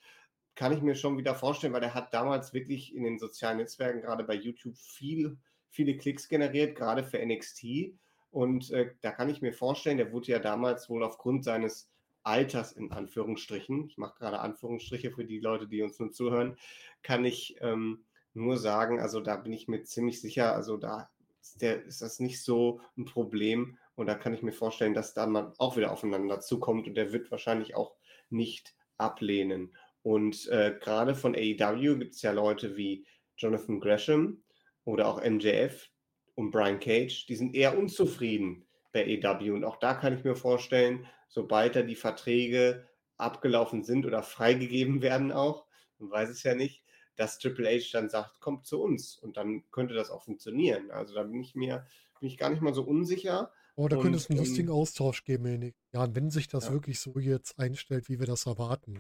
kann 0.55 0.71
ich 0.71 0.81
mir 0.81 0.95
schon 0.95 1.17
wieder 1.17 1.35
vorstellen, 1.35 1.73
weil 1.73 1.83
er 1.83 1.93
hat 1.93 2.13
damals 2.13 2.53
wirklich 2.53 2.95
in 2.95 3.03
den 3.03 3.17
sozialen 3.17 3.57
Netzwerken, 3.57 4.01
gerade 4.01 4.23
bei 4.23 4.35
YouTube, 4.35 4.77
viel, 4.77 5.37
viele 5.69 5.97
Klicks 5.97 6.29
generiert, 6.29 6.75
gerade 6.75 7.03
für 7.03 7.23
NXT. 7.25 7.93
Und 8.31 8.71
äh, 8.71 8.91
da 9.01 9.11
kann 9.11 9.29
ich 9.29 9.41
mir 9.41 9.53
vorstellen, 9.53 9.97
der 9.97 10.11
wurde 10.11 10.31
ja 10.31 10.39
damals 10.39 10.89
wohl 10.89 11.03
aufgrund 11.03 11.43
seines 11.43 11.89
Alters 12.23 12.71
in 12.71 12.91
Anführungsstrichen, 12.91 13.87
ich 13.87 13.97
mache 13.97 14.17
gerade 14.17 14.39
Anführungsstriche 14.39 15.11
für 15.11 15.25
die 15.25 15.39
Leute, 15.39 15.67
die 15.67 15.81
uns 15.81 15.99
nur 15.99 16.11
zuhören, 16.11 16.57
kann 17.01 17.25
ich 17.25 17.57
ähm, 17.61 18.05
nur 18.33 18.57
sagen, 18.57 18.99
also 18.99 19.19
da 19.19 19.35
bin 19.35 19.53
ich 19.53 19.67
mir 19.67 19.83
ziemlich 19.83 20.21
sicher, 20.21 20.55
also 20.55 20.77
da 20.77 21.09
ist, 21.41 21.61
der, 21.61 21.83
ist 21.83 22.01
das 22.01 22.19
nicht 22.19 22.41
so 22.41 22.81
ein 22.97 23.05
Problem 23.05 23.77
und 23.95 24.07
da 24.07 24.15
kann 24.15 24.33
ich 24.33 24.41
mir 24.41 24.53
vorstellen, 24.53 24.93
dass 24.93 25.13
da 25.13 25.27
man 25.27 25.53
auch 25.57 25.77
wieder 25.77 25.91
aufeinander 25.91 26.39
zukommt 26.39 26.87
und 26.87 26.95
der 26.95 27.11
wird 27.11 27.29
wahrscheinlich 27.29 27.75
auch 27.75 27.95
nicht 28.29 28.75
ablehnen. 28.97 29.75
Und 30.01 30.47
äh, 30.49 30.77
gerade 30.79 31.15
von 31.15 31.35
AEW 31.35 31.97
gibt 31.97 32.15
es 32.15 32.21
ja 32.21 32.31
Leute 32.31 32.75
wie 32.75 33.05
Jonathan 33.37 33.79
Gresham 33.79 34.43
oder 34.85 35.07
auch 35.07 35.23
MJF 35.23 35.89
und 36.35 36.51
Brian 36.51 36.79
Cage, 36.79 37.25
die 37.27 37.35
sind 37.35 37.55
eher 37.55 37.77
unzufrieden 37.77 38.65
bei 38.91 39.05
AEW 39.23 39.53
und 39.53 39.63
auch 39.63 39.77
da 39.77 39.93
kann 39.93 40.17
ich 40.17 40.23
mir 40.23 40.35
vorstellen, 40.35 41.07
sobald 41.33 41.75
da 41.75 41.81
die 41.81 41.95
Verträge 41.95 42.87
abgelaufen 43.17 43.83
sind 43.83 44.05
oder 44.05 44.21
freigegeben 44.21 45.01
werden 45.01 45.31
auch, 45.31 45.65
man 45.97 46.11
weiß 46.11 46.29
es 46.29 46.43
ja 46.43 46.53
nicht, 46.53 46.83
dass 47.15 47.39
Triple 47.39 47.69
H 47.69 47.89
dann 47.91 48.09
sagt, 48.09 48.39
kommt 48.39 48.65
zu 48.65 48.81
uns 48.81 49.17
und 49.17 49.35
dann 49.35 49.63
könnte 49.71 49.95
das 49.95 50.11
auch 50.11 50.23
funktionieren. 50.23 50.91
Also 50.91 51.15
da 51.15 51.23
bin 51.23 51.41
ich 51.41 51.55
mir 51.55 51.87
bin 52.19 52.29
ich 52.29 52.37
gar 52.37 52.49
nicht 52.49 52.61
mal 52.61 52.73
so 52.73 52.83
unsicher. 52.83 53.51
Oh, 53.75 53.87
da 53.87 53.97
könnte 53.97 54.17
es 54.17 54.29
einen 54.29 54.39
ähm, 54.39 54.45
lustigen 54.45 54.69
Austausch 54.69 55.23
geben, 55.23 55.45
Enik. 55.45 55.75
Ja, 55.91 56.15
wenn 56.15 56.29
sich 56.29 56.47
das 56.47 56.67
ja. 56.67 56.73
wirklich 56.73 56.99
so 56.99 57.19
jetzt 57.19 57.59
einstellt, 57.59 58.07
wie 58.07 58.19
wir 58.19 58.27
das 58.27 58.45
erwarten. 58.45 58.99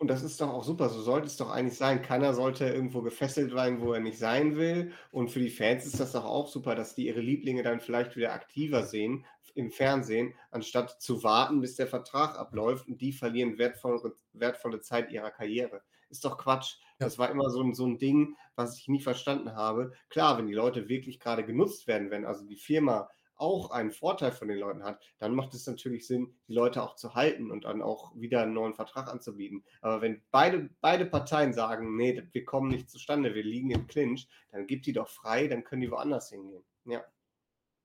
Und 0.00 0.08
das 0.08 0.22
ist 0.22 0.40
doch 0.40 0.48
auch 0.48 0.64
super, 0.64 0.88
so 0.88 1.02
sollte 1.02 1.26
es 1.26 1.36
doch 1.36 1.50
eigentlich 1.50 1.76
sein. 1.76 2.00
Keiner 2.00 2.32
sollte 2.32 2.64
irgendwo 2.64 3.02
gefesselt 3.02 3.52
sein, 3.52 3.82
wo 3.82 3.92
er 3.92 4.00
nicht 4.00 4.18
sein 4.18 4.56
will. 4.56 4.92
Und 5.12 5.30
für 5.30 5.40
die 5.40 5.50
Fans 5.50 5.84
ist 5.84 6.00
das 6.00 6.12
doch 6.12 6.24
auch 6.24 6.48
super, 6.48 6.74
dass 6.74 6.94
die 6.94 7.06
ihre 7.06 7.20
Lieblinge 7.20 7.62
dann 7.62 7.80
vielleicht 7.80 8.16
wieder 8.16 8.32
aktiver 8.32 8.82
sehen 8.82 9.26
im 9.54 9.70
Fernsehen, 9.70 10.32
anstatt 10.50 11.02
zu 11.02 11.22
warten, 11.22 11.60
bis 11.60 11.74
der 11.74 11.86
Vertrag 11.86 12.38
abläuft 12.38 12.88
und 12.88 13.02
die 13.02 13.12
verlieren 13.12 13.58
wertvolle, 13.58 14.14
wertvolle 14.32 14.80
Zeit 14.80 15.12
ihrer 15.12 15.30
Karriere. 15.30 15.82
Ist 16.08 16.24
doch 16.24 16.38
Quatsch. 16.38 16.76
Ja. 16.98 17.04
Das 17.04 17.18
war 17.18 17.30
immer 17.30 17.50
so 17.50 17.60
ein, 17.60 17.74
so 17.74 17.84
ein 17.84 17.98
Ding, 17.98 18.36
was 18.56 18.78
ich 18.78 18.88
nie 18.88 19.02
verstanden 19.02 19.54
habe. 19.54 19.92
Klar, 20.08 20.38
wenn 20.38 20.46
die 20.46 20.54
Leute 20.54 20.88
wirklich 20.88 21.20
gerade 21.20 21.44
genutzt 21.44 21.86
werden, 21.86 22.10
wenn 22.10 22.24
also 22.24 22.46
die 22.46 22.56
Firma 22.56 23.10
auch 23.40 23.70
einen 23.70 23.90
Vorteil 23.90 24.32
von 24.32 24.48
den 24.48 24.58
Leuten 24.58 24.82
hat, 24.84 25.02
dann 25.18 25.34
macht 25.34 25.54
es 25.54 25.66
natürlich 25.66 26.06
Sinn, 26.06 26.34
die 26.48 26.52
Leute 26.52 26.82
auch 26.82 26.96
zu 26.96 27.14
halten 27.14 27.50
und 27.50 27.64
dann 27.64 27.82
auch 27.82 28.14
wieder 28.14 28.42
einen 28.42 28.52
neuen 28.52 28.74
Vertrag 28.74 29.08
anzubieten. 29.08 29.64
Aber 29.80 30.02
wenn 30.02 30.22
beide, 30.30 30.70
beide 30.80 31.06
Parteien 31.06 31.52
sagen, 31.52 31.96
nee, 31.96 32.22
wir 32.32 32.44
kommen 32.44 32.70
nicht 32.70 32.90
zustande, 32.90 33.34
wir 33.34 33.44
liegen 33.44 33.70
im 33.70 33.86
Clinch, 33.86 34.28
dann 34.50 34.66
gibt 34.66 34.86
die 34.86 34.92
doch 34.92 35.08
frei, 35.08 35.48
dann 35.48 35.64
können 35.64 35.82
die 35.82 35.90
woanders 35.90 36.30
hingehen. 36.30 36.64
Ja. 36.84 37.04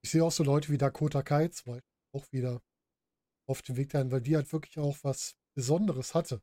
Ich 0.01 0.11
sehe 0.11 0.23
auch 0.23 0.31
so 0.31 0.43
Leute 0.43 0.69
wie 0.71 0.77
Dakota 0.77 1.23
Kai 1.23 1.47
zum 1.47 1.79
auch 2.13 2.31
wieder 2.31 2.61
auf 3.47 3.61
dem 3.61 3.77
Weg 3.77 3.89
dahin, 3.89 4.11
weil 4.11 4.21
die 4.21 4.35
halt 4.35 4.51
wirklich 4.53 4.77
auch 4.79 4.97
was 5.03 5.35
Besonderes 5.53 6.15
hatte. 6.15 6.41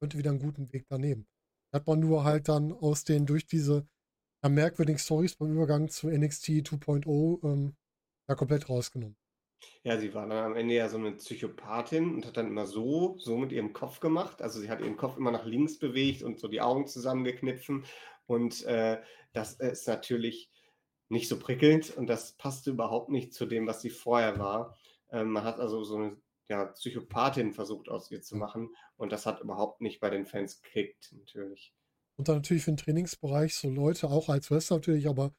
Könnte 0.00 0.18
wieder 0.18 0.30
einen 0.30 0.40
guten 0.40 0.72
Weg 0.72 0.86
daneben. 0.88 1.26
Hat 1.72 1.86
man 1.86 2.00
nur 2.00 2.24
halt 2.24 2.48
dann 2.48 2.72
aus 2.72 3.04
den, 3.04 3.26
durch 3.26 3.46
diese 3.46 3.86
merkwürdigen 4.42 4.98
Stories 4.98 5.36
beim 5.36 5.52
Übergang 5.52 5.88
zu 5.88 6.08
NXT 6.08 6.48
2.0 6.48 7.44
ähm, 7.44 7.76
ja 8.28 8.34
komplett 8.34 8.68
rausgenommen. 8.68 9.16
Ja, 9.82 9.98
sie 9.98 10.12
war 10.14 10.26
dann 10.26 10.52
am 10.52 10.56
Ende 10.56 10.74
ja 10.74 10.88
so 10.88 10.96
eine 10.96 11.12
Psychopathin 11.12 12.14
und 12.14 12.26
hat 12.26 12.36
dann 12.36 12.48
immer 12.48 12.66
so, 12.66 13.16
so 13.18 13.36
mit 13.36 13.52
ihrem 13.52 13.72
Kopf 13.72 14.00
gemacht. 14.00 14.42
Also 14.42 14.60
sie 14.60 14.68
hat 14.68 14.80
ihren 14.80 14.96
Kopf 14.96 15.16
immer 15.16 15.30
nach 15.30 15.44
links 15.44 15.78
bewegt 15.78 16.22
und 16.22 16.38
so 16.38 16.48
die 16.48 16.60
Augen 16.60 16.86
zusammengekniffen. 16.86 17.84
Und 18.26 18.64
äh, 18.64 19.00
das 19.32 19.54
ist 19.54 19.86
natürlich 19.86 20.50
nicht 21.08 21.28
so 21.28 21.38
prickelnd 21.38 21.96
und 21.96 22.06
das 22.06 22.32
passte 22.32 22.70
überhaupt 22.70 23.10
nicht 23.10 23.34
zu 23.34 23.46
dem, 23.46 23.66
was 23.66 23.82
sie 23.82 23.90
vorher 23.90 24.38
war. 24.38 24.76
Ähm, 25.10 25.30
man 25.30 25.44
hat 25.44 25.60
also 25.60 25.84
so 25.84 25.96
eine 25.96 26.16
ja, 26.48 26.66
Psychopathin 26.66 27.52
versucht 27.52 27.88
aus 27.88 28.10
ihr 28.10 28.22
zu 28.22 28.36
machen 28.36 28.74
und 28.96 29.12
das 29.12 29.26
hat 29.26 29.40
überhaupt 29.40 29.80
nicht 29.80 30.00
bei 30.00 30.10
den 30.10 30.26
Fans 30.26 30.60
gekickt, 30.60 31.12
natürlich. 31.12 31.74
Und 32.16 32.28
dann 32.28 32.36
natürlich 32.36 32.64
für 32.64 32.72
den 32.72 32.76
Trainingsbereich 32.76 33.54
so 33.54 33.68
Leute, 33.68 34.08
auch 34.08 34.28
als 34.28 34.50
Wrestler 34.50 34.76
natürlich, 34.76 35.08
aber 35.08 35.34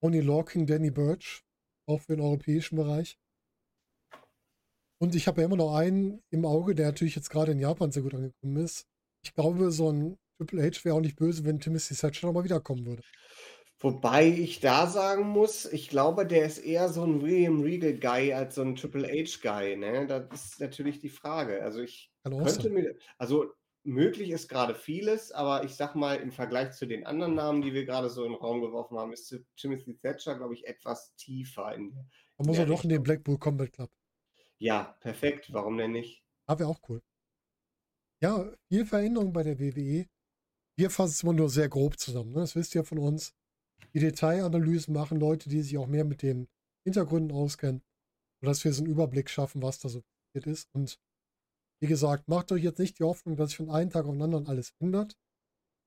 Tony 0.00 0.20
Lorking, 0.20 0.66
Danny 0.66 0.90
Birch, 0.90 1.44
auch 1.90 2.00
für 2.00 2.16
den 2.16 2.24
europäischen 2.24 2.76
Bereich. 2.76 3.18
Und 5.02 5.14
ich 5.14 5.26
habe 5.26 5.40
ja 5.40 5.46
immer 5.46 5.56
noch 5.56 5.74
einen 5.74 6.22
im 6.30 6.44
Auge, 6.44 6.74
der 6.74 6.86
natürlich 6.86 7.16
jetzt 7.16 7.30
gerade 7.30 7.52
in 7.52 7.58
Japan 7.58 7.90
sehr 7.90 8.02
gut 8.02 8.14
angekommen 8.14 8.56
ist. 8.56 8.86
Ich 9.24 9.34
glaube, 9.34 9.70
so 9.70 9.90
ein 9.90 10.18
Triple 10.38 10.62
H 10.62 10.84
wäre 10.84 10.96
auch 10.96 11.00
nicht 11.00 11.16
böse, 11.16 11.44
wenn 11.44 11.60
Timothy 11.60 11.94
Thatcher 11.94 12.26
nochmal 12.26 12.44
wiederkommen 12.44 12.86
würde. 12.86 13.02
Wobei 13.82 14.26
ich 14.26 14.60
da 14.60 14.86
sagen 14.86 15.26
muss, 15.26 15.64
ich 15.64 15.88
glaube, 15.88 16.26
der 16.26 16.44
ist 16.44 16.58
eher 16.58 16.90
so 16.90 17.02
ein 17.02 17.22
William 17.22 17.62
Regal 17.62 17.94
Guy 17.94 18.34
als 18.34 18.56
so 18.56 18.62
ein 18.62 18.76
Triple 18.76 19.08
H 19.08 19.38
Guy. 19.40 19.76
Ne? 19.76 20.06
Das 20.06 20.24
ist 20.32 20.60
natürlich 20.60 20.98
die 20.98 21.08
Frage. 21.08 21.62
Also 21.62 21.80
ich 21.80 22.12
könnte 22.24 22.68
mir, 22.68 22.94
also 23.16 23.50
möglich 23.82 24.30
ist 24.30 24.48
gerade 24.48 24.74
vieles, 24.74 25.32
aber 25.32 25.64
ich 25.64 25.74
sag 25.74 25.94
mal, 25.94 26.16
im 26.16 26.32
Vergleich 26.32 26.72
zu 26.72 26.86
den 26.86 27.06
anderen 27.06 27.34
Namen, 27.34 27.62
die 27.62 27.72
wir 27.72 27.84
gerade 27.84 28.10
so 28.10 28.24
in 28.24 28.32
den 28.32 28.40
Raum 28.40 28.60
geworfen 28.60 28.98
haben, 28.98 29.12
ist 29.12 29.34
Timothy 29.56 29.96
Thatcher, 29.96 30.36
glaube 30.36 30.54
ich, 30.54 30.66
etwas 30.66 31.14
tiefer. 31.16 31.74
In, 31.74 31.92
Man 32.38 32.46
muss 32.46 32.58
er 32.58 32.66
doch 32.66 32.84
in 32.84 32.90
den 32.90 33.02
Blackpool 33.02 33.38
Combat 33.38 33.72
Club. 33.72 33.90
Ja, 34.58 34.96
perfekt. 35.00 35.52
Warum 35.52 35.78
denn 35.78 35.92
nicht? 35.92 36.22
Ah, 36.46 36.58
wäre 36.58 36.68
auch 36.68 36.80
cool. 36.88 37.02
Ja, 38.22 38.52
viel 38.68 38.84
Veränderung 38.84 39.32
bei 39.32 39.42
der 39.42 39.58
WWE. 39.58 40.06
Wir 40.76 40.90
fassen 40.90 41.12
es 41.12 41.22
immer 41.22 41.32
nur 41.32 41.48
sehr 41.48 41.68
grob 41.68 41.98
zusammen. 41.98 42.32
Ne? 42.32 42.40
Das 42.40 42.54
wisst 42.54 42.74
ihr 42.74 42.84
von 42.84 42.98
uns. 42.98 43.34
Die 43.94 44.00
Detailanalysen 44.00 44.92
machen 44.92 45.18
Leute, 45.18 45.48
die 45.48 45.62
sich 45.62 45.78
auch 45.78 45.86
mehr 45.86 46.04
mit 46.04 46.22
den 46.22 46.48
Hintergründen 46.84 47.36
auskennen, 47.36 47.82
sodass 48.40 48.64
wir 48.64 48.72
so 48.72 48.82
einen 48.82 48.92
Überblick 48.92 49.30
schaffen, 49.30 49.62
was 49.62 49.78
da 49.78 49.88
so 49.88 50.02
passiert 50.02 50.46
ist. 50.46 50.68
Und 50.74 50.98
Wie 51.82 51.86
gesagt, 51.86 52.28
macht 52.28 52.52
euch 52.52 52.62
jetzt 52.62 52.78
nicht 52.78 52.98
die 52.98 53.04
Hoffnung, 53.04 53.36
dass 53.36 53.50
sich 53.50 53.56
von 53.56 53.70
einem 53.70 53.90
Tag 53.90 54.04
auf 54.04 54.12
den 54.12 54.22
anderen 54.22 54.46
alles 54.46 54.74
ändert. 54.80 55.16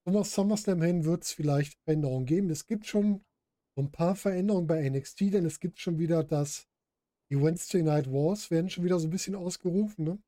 Zum 0.06 0.24
SummerSlam 0.24 0.82
hin 0.82 1.06
wird 1.06 1.24
es 1.24 1.32
vielleicht 1.32 1.80
Veränderungen 1.86 2.26
geben. 2.26 2.50
Es 2.50 2.68
gibt 2.68 2.86
schon 2.88 3.24
so 3.76 3.84
ein 3.84 3.92
paar 3.92 4.16
Veränderungen 4.16 4.68
bei 4.68 4.88
NXT, 4.90 5.34
denn 5.34 5.46
es 5.46 5.60
gibt 5.60 5.80
schon 5.80 6.00
wieder 6.00 6.24
das, 6.24 6.68
die 7.32 7.42
Wednesday 7.42 7.84
Night 7.84 8.12
Wars 8.12 8.52
werden 8.52 8.70
schon 8.70 8.84
wieder 8.84 9.00
so 9.00 9.08
ein 9.08 9.12
bisschen 9.12 9.36
ausgerufen, 9.36 10.06
ne? 10.06 10.24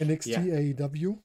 NXT 0.00 0.36
Ja. 0.36 0.40
AEW. 0.52 1.18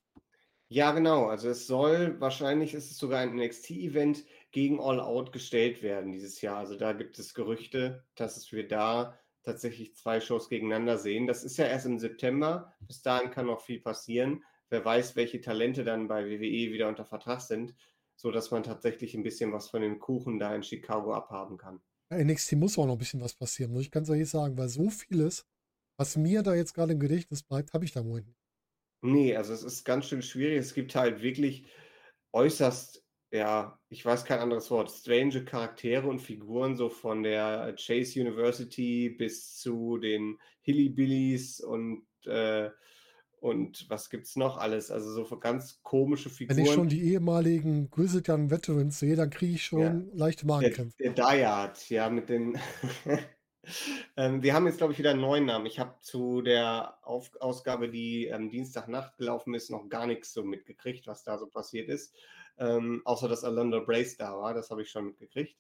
Ja, 0.68 0.92
genau. 0.92 1.28
Also 1.28 1.50
es 1.50 1.68
soll, 1.68 2.20
wahrscheinlich 2.20 2.74
ist 2.74 2.90
es 2.92 2.98
sogar 2.98 3.20
ein 3.22 3.36
NXT-Event 3.36 4.26
gegen 4.52 4.80
All 4.80 5.00
Out 5.00 5.32
gestellt 5.32 5.82
werden 5.84 6.12
dieses 6.12 6.42
Jahr. 6.42 6.58
Also 6.58 6.76
da 6.76 6.94
gibt 6.94 7.20
es 7.20 7.34
Gerüchte, 7.34 8.04
dass 8.16 8.36
es 8.38 8.52
wir 8.52 8.68
da 8.68 9.18
tatsächlich 9.46 9.96
zwei 9.96 10.20
Shows 10.20 10.50
gegeneinander 10.50 10.98
sehen. 10.98 11.28
Das 11.28 11.44
ist 11.44 11.58
ja 11.58 11.66
erst 11.66 11.86
im 11.86 12.00
September. 12.00 12.74
Bis 12.82 13.02
dahin 13.02 13.32
kann 13.32 13.46
noch 13.46 13.62
viel 13.62 13.80
passieren. 13.80 14.44
Wer 14.70 14.84
weiß, 14.84 15.16
welche 15.16 15.42
Talente 15.42 15.84
dann 15.84 16.08
bei 16.08 16.26
WWE 16.26 16.74
wieder 16.74 16.90
unter 16.90 17.06
Vertrag 17.06 17.42
sind, 17.42 17.76
sodass 18.16 18.52
man 18.52 18.64
tatsächlich 18.64 19.14
ein 19.14 19.24
bisschen 19.24 19.54
was 19.54 19.70
von 19.70 19.82
dem 19.82 20.00
Kuchen 20.00 20.40
da 20.40 20.54
in 20.56 20.64
Chicago 20.64 21.14
abhaben 21.14 21.58
kann. 21.58 21.82
NXT 22.14 22.54
muss 22.54 22.78
auch 22.78 22.86
noch 22.86 22.94
ein 22.94 23.00
bisschen 23.00 23.22
was 23.22 23.34
passieren, 23.34 23.72
muss 23.72 23.84
ich 23.84 23.92
ganz 23.92 24.10
ehrlich 24.10 24.30
sagen, 24.30 24.58
weil 24.58 24.70
so 24.70 24.90
vieles, 24.90 25.46
was 25.98 26.18
mir 26.18 26.44
da 26.44 26.54
jetzt 26.54 26.74
gerade 26.74 26.94
im 26.94 27.00
Gedächtnis 27.00 27.44
bleibt, 27.44 27.74
habe 27.74 27.86
ich 27.86 27.92
da 27.92 28.04
Moment 28.04 28.28
nicht. 28.28 28.40
Nee, 29.02 29.36
also 29.36 29.54
es 29.54 29.64
ist 29.64 29.84
ganz 29.84 30.08
schön 30.08 30.22
schwierig. 30.24 30.58
Es 30.58 30.74
gibt 30.74 30.96
halt 30.96 31.22
wirklich 31.22 31.68
äußerst, 32.32 33.05
ja, 33.36 33.80
ich 33.90 34.06
weiß 34.06 34.26
kein 34.26 34.40
anderes 34.40 34.70
Wort, 34.72 34.92
strange 34.92 35.46
Charaktere 35.46 36.08
und 36.08 36.20
Figuren, 36.20 36.76
so 36.76 36.90
von 36.90 37.24
der 37.24 37.76
Chase 37.78 38.22
University 38.22 39.10
bis 39.10 39.58
zu 39.58 39.98
den 39.98 40.40
Hillbillies 40.62 41.60
und, 41.62 42.08
äh, 42.26 42.70
und 43.40 43.90
was 43.90 44.10
gibt's 44.10 44.36
noch 44.36 44.58
alles? 44.58 44.92
Also 44.92 45.12
so 45.26 45.40
ganz 45.40 45.82
komische 45.84 46.30
Wenn 46.48 46.58
ich 46.58 46.72
schon 46.72 46.88
Figuren. 46.88 46.90
die 46.90 47.04
ehemaligen 47.04 47.92
Grizzled 47.92 48.28
Young 48.30 48.50
Veterans 48.50 48.98
sehe, 48.98 49.16
dann 49.16 49.30
kriege 49.30 49.54
ich 49.54 49.64
Ja, 49.76 50.04
schon 50.04 50.10
leichte 50.16 50.48
der, 50.60 50.78
Magenkrämpfe. 50.78 50.98
der 51.00 51.14
Dyad, 51.14 51.90
ja, 51.90 52.10
mit 52.10 52.30
den. 52.30 52.58
ähm, 54.18 54.44
wir 54.44 54.54
haben 54.54 54.66
jetzt, 54.68 54.78
glaube 54.78 54.94
ich, 54.94 55.00
wieder 55.00 55.12
einen 55.12 55.22
neuen 55.22 55.46
Namen. 55.46 55.66
Ich 55.66 55.80
habe 55.80 55.96
zu 56.02 56.42
der 56.42 56.98
Auf 57.04 57.32
Ausgabe, 57.40 57.90
die 57.90 58.26
ähm, 58.28 58.50
Dienstagnacht 58.50 59.18
gelaufen 59.18 59.54
ist, 59.54 59.70
noch 59.70 59.90
gar 59.90 60.08
nichts 60.08 60.34
so 60.34 60.44
mitgekriegt, 60.44 61.08
was 61.08 61.24
da 61.24 61.38
so 61.38 61.48
passiert 61.48 61.90
ist. 61.90 62.16
Ähm, 62.58 63.02
außer 63.06 63.28
dass 63.28 63.44
Alondra 63.44 63.80
Brace 63.80 64.18
da 64.18 64.38
war, 64.38 64.54
das 64.54 64.70
habe 64.70 64.82
ich 64.82 64.90
schon 64.90 65.06
mitgekriegt. 65.06 65.56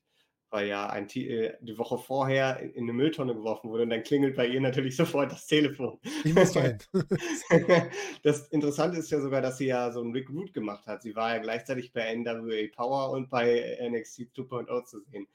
Weil 0.51 0.67
ja 0.67 0.87
ein, 0.89 1.09
äh, 1.09 1.53
die 1.61 1.77
Woche 1.77 1.97
vorher 1.97 2.59
in, 2.59 2.71
in 2.73 2.83
eine 2.83 2.93
Mülltonne 2.93 3.33
geworfen 3.35 3.69
wurde 3.71 3.83
und 3.83 3.89
dann 3.89 4.03
klingelt 4.03 4.35
bei 4.35 4.47
ihr 4.47 4.61
natürlich 4.61 4.95
sofort 4.97 5.31
das 5.31 5.47
Telefon. 5.47 5.99
Ich 6.23 6.33
muss 6.33 6.53
dahin. 6.53 6.77
Das 8.23 8.47
Interessante 8.49 8.97
ist 8.97 9.11
ja 9.11 9.21
sogar, 9.21 9.41
dass 9.41 9.57
sie 9.57 9.67
ja 9.67 9.91
so 9.91 10.01
einen 10.01 10.13
Rick 10.13 10.29
Root 10.29 10.53
gemacht 10.53 10.85
hat. 10.87 11.01
Sie 11.03 11.15
war 11.15 11.35
ja 11.35 11.41
gleichzeitig 11.41 11.93
bei 11.93 12.13
NWA 12.15 12.67
Power 12.75 13.11
und 13.11 13.29
bei 13.29 13.77
NXT 13.89 14.31
2.0 14.35 14.85
zu 14.85 15.01
sehen. 15.01 15.27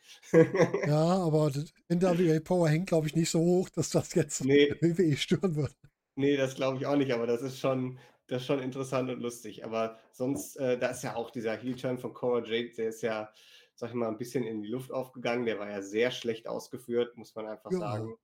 ja, 0.87 0.97
aber 0.97 1.51
NWA 1.89 2.41
Power 2.41 2.69
hängt, 2.69 2.89
glaube 2.89 3.07
ich, 3.07 3.15
nicht 3.17 3.31
so 3.31 3.41
hoch, 3.41 3.69
dass 3.71 3.91
das 3.91 4.15
jetzt 4.15 4.45
Nee, 4.45 4.75
WWE 4.81 5.17
stören 5.17 5.57
wird. 5.57 5.75
nee, 6.17 6.37
das 6.37 6.55
glaube 6.55 6.79
ich 6.79 6.87
auch 6.87 6.97
nicht, 6.97 7.13
aber 7.13 7.27
das 7.27 7.43
ist 7.43 7.59
schon, 7.59 7.99
das 8.31 8.43
ist 8.43 8.47
schon 8.47 8.61
interessant 8.61 9.11
und 9.11 9.21
lustig. 9.21 9.65
Aber 9.65 9.99
sonst, 10.13 10.57
äh, 10.57 10.79
da 10.79 10.89
ist 10.89 11.03
ja 11.03 11.17
auch 11.17 11.31
dieser 11.31 11.57
Heel-Turn 11.57 11.99
von 11.99 12.15
Cora 12.15 12.45
Jade, 12.45 12.71
der 12.77 12.89
ist 12.89 13.03
ja, 13.03 13.31
sag 13.75 13.91
ich 13.91 13.95
mal, 13.95 14.09
ein 14.09 14.19
bisschen 14.19 14.45
in 14.45 14.63
die 14.63 14.69
Luft 14.69 14.93
aufgegangen. 14.93 15.47
Der 15.47 15.59
war 15.59 15.69
ja 15.71 15.83
sehr 15.83 16.11
schlecht 16.11 16.47
ausgeführt, 16.47 17.17
muss 17.17 17.35
man 17.35 17.47
einfach 17.47 17.71
Ja, 17.73 17.79
sagen. 17.79 18.15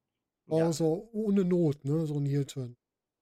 war 0.47 0.59
Ja. 0.59 0.73
so 0.73 1.09
ohne 1.12 1.45
Not, 1.45 1.85
ne? 1.85 2.07
So 2.07 2.14
ein 2.14 2.27
Heel-Turn. 2.27 2.77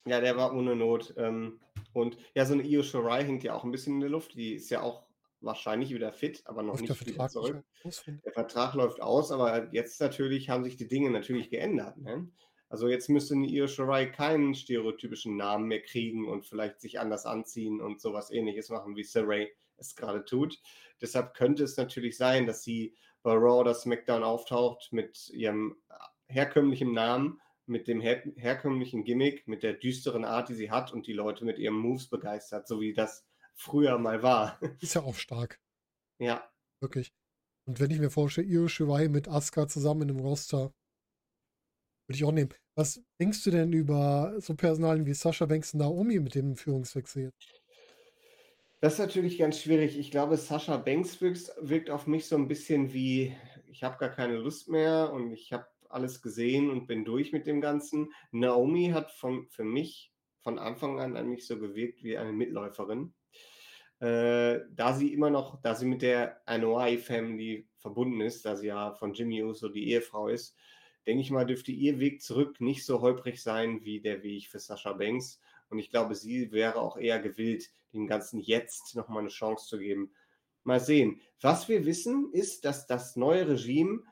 Ja, 0.07 0.21
der 0.21 0.37
war 0.37 0.55
ohne 0.55 0.77
Not. 0.77 1.15
Ähm, 1.17 1.61
und 1.95 2.19
ja, 2.35 2.45
so 2.45 2.53
eine 2.53 2.63
Io 2.65 2.83
Shirai 2.83 3.25
hängt 3.25 3.43
ja 3.45 3.55
auch 3.55 3.65
ein 3.65 3.71
bisschen 3.71 3.95
in 3.95 4.01
der 4.01 4.11
Luft. 4.11 4.35
Die 4.35 4.55
ist 4.55 4.69
ja 4.69 4.83
auch 4.83 5.07
wahrscheinlich 5.41 5.91
wieder 5.95 6.13
fit, 6.13 6.43
aber 6.47 6.63
noch 6.63 6.77
der 6.77 6.83
nicht 6.83 7.07
wieder 7.07 7.29
zurück. 7.29 7.65
Der 8.25 8.33
Vertrag 8.33 8.75
läuft 8.75 9.01
aus, 9.01 9.31
aber 9.31 9.73
jetzt 9.73 10.01
natürlich 10.01 10.49
haben 10.51 10.65
sich 10.65 10.77
die 10.77 10.89
Dinge 10.89 11.11
natürlich 11.11 11.51
geändert. 11.51 11.99
Ne? 11.99 12.29
Also 12.75 12.89
jetzt 12.89 13.09
müsste 13.09 13.35
eine 13.35 13.69
Shirai 13.69 14.07
keinen 14.07 14.53
stereotypischen 14.53 15.37
Namen 15.37 15.69
mehr 15.69 15.81
kriegen 15.81 16.27
und 16.27 16.45
vielleicht 16.45 16.81
sich 16.81 16.99
anders 16.99 17.25
anziehen 17.25 17.81
und 17.81 18.01
sowas 18.01 18.33
ähnliches 18.33 18.69
machen, 18.69 18.97
wie 18.97 19.05
Saray 19.05 19.55
es 19.77 19.95
gerade 19.95 20.25
tut. 20.25 20.61
Deshalb 21.01 21.35
könnte 21.35 21.63
es 21.63 21.77
natürlich 21.77 22.17
sein, 22.17 22.49
dass 22.49 22.65
sie 22.65 22.97
bei 23.23 23.31
Raw 23.31 23.61
oder 23.61 23.75
SmackDown 23.75 24.25
auftaucht 24.25 24.93
mit 24.93 25.29
ihrem 25.29 25.77
herkömmlichen 26.27 26.93
Namen, 26.93 27.41
mit 27.67 27.87
dem 27.87 28.01
her 28.01 28.25
herkömmlichen 28.35 29.05
Gimmick, 29.05 29.47
mit 29.47 29.63
der 29.63 29.75
düsteren 29.75 30.25
Art, 30.25 30.49
die 30.49 30.55
sie 30.55 30.73
hat 30.73 30.93
und 30.93 31.07
die 31.07 31.13
Leute 31.13 31.45
mit 31.45 31.61
ihren 31.61 31.77
Moves 31.77 32.09
begeistert, 32.09 32.67
so 32.67 32.81
wie 32.81 32.93
das 32.93 33.25
früher 33.55 33.99
mal 33.99 34.25
war. 34.25 34.59
Ist 34.81 34.97
ja 34.97 35.03
auch 35.03 35.15
stark, 35.15 35.61
ja, 36.19 36.43
wirklich. 36.81 37.13
Und 37.67 37.79
wenn 37.79 37.93
ich 37.93 38.01
mir 38.01 38.11
vorstelle, 38.11 38.49
Io 38.49 38.67
Shirai 38.67 39.07
mit 39.07 39.29
Asuka 39.29 39.69
zusammen 39.69 40.03
in 40.03 40.11
einem 40.11 40.27
Roster, 40.27 40.73
würde 42.07 42.17
ich 42.17 42.25
auch 42.25 42.33
nehmen. 42.33 42.51
Was 42.75 43.03
denkst 43.21 43.45
du 43.45 43.51
denn 43.51 43.73
über 43.73 44.35
so 44.39 44.55
Personalien 44.55 45.07
wie 45.07 45.15
Sascha 45.15 45.47
Banks 45.47 45.75
und 45.75 45.81
Naomi 45.81 46.19
mit 46.21 46.35
dem 46.35 46.57
Führungswechsel 46.57 47.25
jetzt? 47.25 47.61
Das 48.81 48.95
ist 48.95 48.99
natürlich 48.99 49.39
ganz 49.39 49.61
schwierig. 49.61 49.99
Ich 49.99 50.11
glaube, 50.11 50.37
Sascha 50.37 50.77
Banks 50.77 51.21
wirkt, 51.21 51.53
wirkt 51.61 51.89
auf 51.89 52.07
mich 52.07 52.27
so 52.27 52.37
ein 52.37 52.49
bisschen 52.49 52.93
wie, 52.93 53.35
ich 53.67 53.83
habe 53.83 53.97
gar 53.99 54.11
keine 54.11 54.37
Lust 54.37 54.69
mehr 54.69 55.13
und 55.13 55.31
ich 55.31 55.53
habe 55.53 55.67
alles 55.89 56.21
gesehen 56.21 56.71
und 56.71 56.87
bin 56.87 57.05
durch 57.05 57.33
mit 57.33 57.47
dem 57.47 57.61
Ganzen. 57.61 58.13
Naomi 58.33 58.91
hat 58.93 59.11
von, 59.13 59.49
für 59.49 59.65
mich 59.65 60.13
von 60.43 60.59
Anfang 60.59 61.01
an 61.01 61.17
an 61.17 61.29
mich 61.29 61.47
so 61.47 61.59
gewirkt 61.59 62.03
wie 62.03 62.19
eine 62.19 62.33
Mitläuferin. 62.33 63.15
Äh, 64.01 64.61
da 64.71 64.93
sie 64.93 65.15
immer 65.15 65.31
noch, 65.31 65.63
da 65.63 65.75
sie 65.75 65.87
mit 65.87 66.03
der 66.03 66.45
Anoa'i 66.47 66.99
Family 66.99 67.69
verbunden 67.79 68.21
ist, 68.21 68.45
da 68.45 68.57
sie 68.57 68.67
ja 68.67 68.93
von 68.93 69.15
Jimmy 69.15 69.43
Uso 69.43 69.69
die 69.69 69.89
Ehefrau 69.89 70.29
ist, 70.29 70.59
denke 71.07 71.23
ich 71.23 71.31
mal, 71.31 71.47
dürfte 71.47 71.73
ihr 71.73 72.01
Weg 72.01 72.23
zurück 72.23 72.61
nicht 72.61 72.85
so 72.85 73.01
holprig 73.01 73.43
sein 73.43 73.85
wie 73.85 74.01
der 74.01 74.23
Weg 74.23 74.49
für 74.49 74.59
Sascha 74.59 74.93
Banks. 74.93 75.41
Und 75.69 75.79
ich 75.79 75.91
glaube, 75.91 76.15
sie 76.15 76.53
wäre 76.53 76.81
auch 76.81 76.97
eher 76.97 77.21
gewillt, 77.21 77.71
dem 77.93 78.07
Ganzen 78.07 78.41
jetzt 78.41 78.95
nochmal 78.97 79.21
eine 79.21 79.29
Chance 79.29 79.67
zu 79.67 79.79
geben. 79.79 80.13
Mal 80.63 80.81
sehen. 80.81 81.21
Was 81.41 81.69
wir 81.69 81.85
wissen, 81.85 82.33
ist, 82.33 82.65
dass 82.65 82.87
das 82.87 83.17
neue 83.17 83.49
Regime 83.49 84.03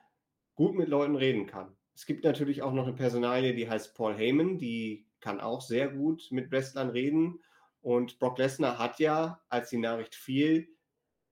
gut 0.55 0.75
mit 0.75 0.87
Leuten 0.87 1.15
reden 1.15 1.47
kann. 1.47 1.75
Es 1.95 2.05
gibt 2.05 2.23
natürlich 2.23 2.61
auch 2.61 2.73
noch 2.73 2.87
eine 2.87 2.95
Personalie, 2.95 3.53
die 3.53 3.69
heißt 3.69 3.95
Paul 3.95 4.15
Heyman, 4.15 4.57
die 4.57 5.07
kann 5.19 5.39
auch 5.39 5.61
sehr 5.61 5.89
gut 5.89 6.27
mit 6.31 6.51
Wrestlern 6.51 6.89
reden. 6.89 7.39
Und 7.81 8.19
Brock 8.19 8.37
Lesnar 8.37 8.77
hat 8.79 8.99
ja, 8.99 9.41
als 9.49 9.69
die 9.69 9.77
Nachricht 9.77 10.15
fiel, 10.15 10.67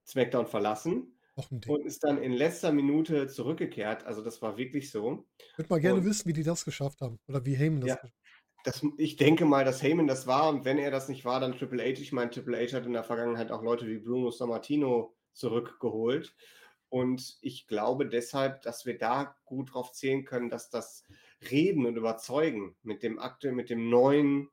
SmackDown 0.07 0.47
verlassen. 0.47 1.17
Und 1.49 1.85
ist 1.85 2.03
dann 2.03 2.21
in 2.21 2.33
letzter 2.33 2.71
Minute 2.71 3.27
zurückgekehrt. 3.27 4.03
Also 4.05 4.23
das 4.23 4.41
war 4.41 4.57
wirklich 4.57 4.91
so. 4.91 5.25
Ich 5.37 5.57
würde 5.57 5.69
mal 5.69 5.79
gerne 5.79 5.99
Und 5.99 6.05
wissen, 6.05 6.27
wie 6.27 6.33
die 6.33 6.43
das 6.43 6.65
geschafft 6.65 7.01
haben. 7.01 7.19
Oder 7.27 7.45
wie 7.45 7.55
Heyman 7.55 7.81
das 7.81 7.89
ja, 7.89 7.95
geschafft 7.95 8.15
das, 8.63 8.85
ich 8.97 9.15
denke 9.15 9.45
mal, 9.45 9.65
dass 9.65 9.81
Heyman 9.81 10.07
das 10.07 10.27
war 10.27 10.49
und 10.49 10.65
wenn 10.65 10.77
er 10.77 10.91
das 10.91 11.09
nicht 11.09 11.25
war, 11.25 11.39
dann 11.39 11.57
Triple 11.57 11.81
H. 11.83 12.01
Ich 12.01 12.11
meine, 12.11 12.29
Triple 12.29 12.57
H 12.57 12.75
hat 12.75 12.85
in 12.85 12.93
der 12.93 13.03
Vergangenheit 13.03 13.51
auch 13.51 13.63
Leute 13.63 13.87
wie 13.87 13.97
Bruno 13.97 14.29
Sammartino 14.31 15.15
zurückgeholt. 15.33 16.35
Und 16.89 17.37
ich 17.41 17.67
glaube 17.67 18.07
deshalb, 18.07 18.61
dass 18.63 18.85
wir 18.85 18.97
da 18.97 19.35
gut 19.45 19.73
drauf 19.73 19.93
zählen 19.93 20.25
können, 20.25 20.49
dass 20.49 20.69
das 20.69 21.05
Reden 21.49 21.85
und 21.85 21.95
Überzeugen 21.95 22.75
mit 22.83 23.01
dem 23.01 23.17
aktuell, 23.17 23.53
mit 23.53 23.69
dem 23.69 23.89
neuen 23.89 24.49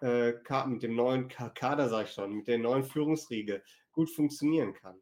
äh, 0.00 0.32
mit 0.66 0.82
dem 0.82 0.94
neuen 0.94 1.28
Ka- 1.28 1.50
Kader, 1.50 1.88
sag 1.88 2.06
ich 2.06 2.12
schon, 2.12 2.32
mit 2.32 2.48
der 2.48 2.58
neuen 2.58 2.84
Führungsriege 2.84 3.62
gut 3.92 4.10
funktionieren 4.10 4.72
kann. 4.72 5.00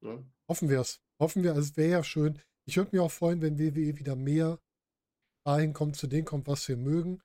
Ne? 0.00 0.24
Hoffen 0.48 0.68
wir 0.68 0.80
es. 0.80 1.00
Hoffen 1.20 1.42
wir, 1.42 1.56
es 1.56 1.76
wäre 1.76 1.90
ja 1.90 2.04
schön. 2.04 2.40
Ich 2.66 2.76
würde 2.76 2.90
mich 2.92 3.00
auch 3.00 3.10
freuen, 3.10 3.40
wenn 3.40 3.58
WWE 3.58 3.98
wieder 3.98 4.16
mehr 4.16 4.60
dahin 5.44 5.72
kommt, 5.72 5.96
zu 5.96 6.06
dem 6.06 6.24
kommt, 6.24 6.46
was 6.46 6.68
wir 6.68 6.76
mögen. 6.76 7.22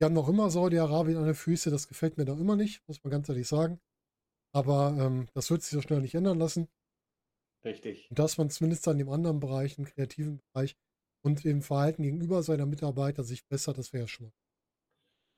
Die 0.00 0.04
haben 0.04 0.14
noch 0.14 0.28
immer 0.28 0.50
Saudi-Arabien 0.50 1.16
an 1.16 1.26
den 1.26 1.34
Füße, 1.34 1.70
das 1.70 1.86
gefällt 1.86 2.18
mir 2.18 2.24
noch 2.24 2.38
immer 2.38 2.56
nicht, 2.56 2.86
muss 2.88 3.02
man 3.04 3.12
ganz 3.12 3.28
ehrlich 3.28 3.46
sagen. 3.46 3.80
Aber 4.52 4.96
ähm, 4.98 5.28
das 5.32 5.50
wird 5.50 5.62
sich 5.62 5.70
so 5.70 5.80
schnell 5.80 6.00
nicht 6.00 6.14
ändern 6.14 6.38
lassen. 6.38 6.68
Richtig. 7.64 8.10
Und 8.10 8.18
dass 8.18 8.36
man 8.38 8.50
zumindest 8.50 8.86
an 8.88 8.98
dem 8.98 9.08
anderen 9.08 9.40
Bereich, 9.40 9.78
im 9.78 9.84
kreativen 9.84 10.40
Bereich 10.52 10.76
und 11.24 11.44
im 11.44 11.62
Verhalten 11.62 12.02
gegenüber 12.02 12.42
seiner 12.42 12.66
Mitarbeiter 12.66 13.22
sich 13.22 13.46
bessert, 13.46 13.78
das 13.78 13.92
wäre 13.92 14.04
ja 14.04 14.08
schon 14.08 14.26
mal. 14.26 14.32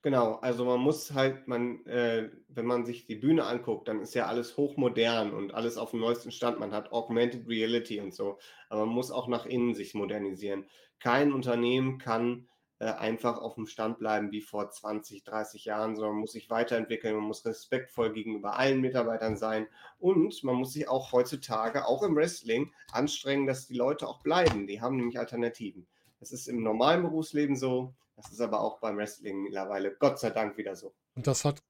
Genau, 0.04 0.34
also 0.42 0.66
man 0.66 0.80
muss 0.80 1.14
halt, 1.14 1.48
man, 1.48 1.86
äh, 1.86 2.28
wenn 2.48 2.66
man 2.66 2.84
sich 2.84 3.06
die 3.06 3.14
Bühne 3.14 3.46
anguckt, 3.46 3.88
dann 3.88 4.00
ist 4.00 4.14
ja 4.14 4.26
alles 4.26 4.58
hochmodern 4.58 5.32
und 5.32 5.54
alles 5.54 5.78
auf 5.78 5.92
dem 5.92 6.00
neuesten 6.00 6.30
Stand. 6.30 6.60
Man 6.60 6.72
hat 6.72 6.92
Augmented 6.92 7.48
Reality 7.48 8.00
und 8.00 8.12
so, 8.12 8.38
aber 8.68 8.84
man 8.84 8.94
muss 8.94 9.10
auch 9.10 9.28
nach 9.28 9.46
innen 9.46 9.72
sich 9.74 9.94
modernisieren. 9.94 10.66
Kein 11.00 11.32
Unternehmen 11.32 11.96
kann 11.96 12.46
äh, 12.80 12.84
einfach 12.84 13.38
auf 13.38 13.54
dem 13.54 13.66
Stand 13.66 13.98
bleiben 13.98 14.30
wie 14.30 14.42
vor 14.42 14.68
20, 14.68 15.24
30 15.24 15.64
Jahren, 15.64 15.94
sondern 15.96 16.12
man 16.12 16.20
muss 16.20 16.32
sich 16.32 16.50
weiterentwickeln, 16.50 17.14
man 17.14 17.24
muss 17.24 17.46
respektvoll 17.46 18.12
gegenüber 18.12 18.58
allen 18.58 18.82
Mitarbeitern 18.82 19.38
sein 19.38 19.68
und 19.98 20.44
man 20.44 20.56
muss 20.56 20.74
sich 20.74 20.86
auch 20.86 21.12
heutzutage, 21.12 21.86
auch 21.86 22.02
im 22.02 22.14
Wrestling, 22.14 22.74
anstrengen, 22.92 23.46
dass 23.46 23.68
die 23.68 23.74
Leute 23.74 24.06
auch 24.06 24.20
bleiben. 24.22 24.66
Die 24.66 24.82
haben 24.82 24.96
nämlich 24.96 25.18
Alternativen. 25.18 25.86
Das 26.20 26.30
ist 26.30 26.46
im 26.46 26.62
normalen 26.62 27.04
Berufsleben 27.04 27.56
so, 27.56 27.94
das 28.16 28.30
ist 28.32 28.40
aber 28.40 28.60
auch 28.60 28.80
beim 28.80 28.96
Wrestling 28.96 29.42
mittlerweile 29.42 29.96
Gott 29.96 30.18
sei 30.18 30.30
Dank 30.30 30.56
wieder 30.56 30.76
so. 30.76 30.94
Und 31.16 31.26
das 31.26 31.44
hat 31.44 31.62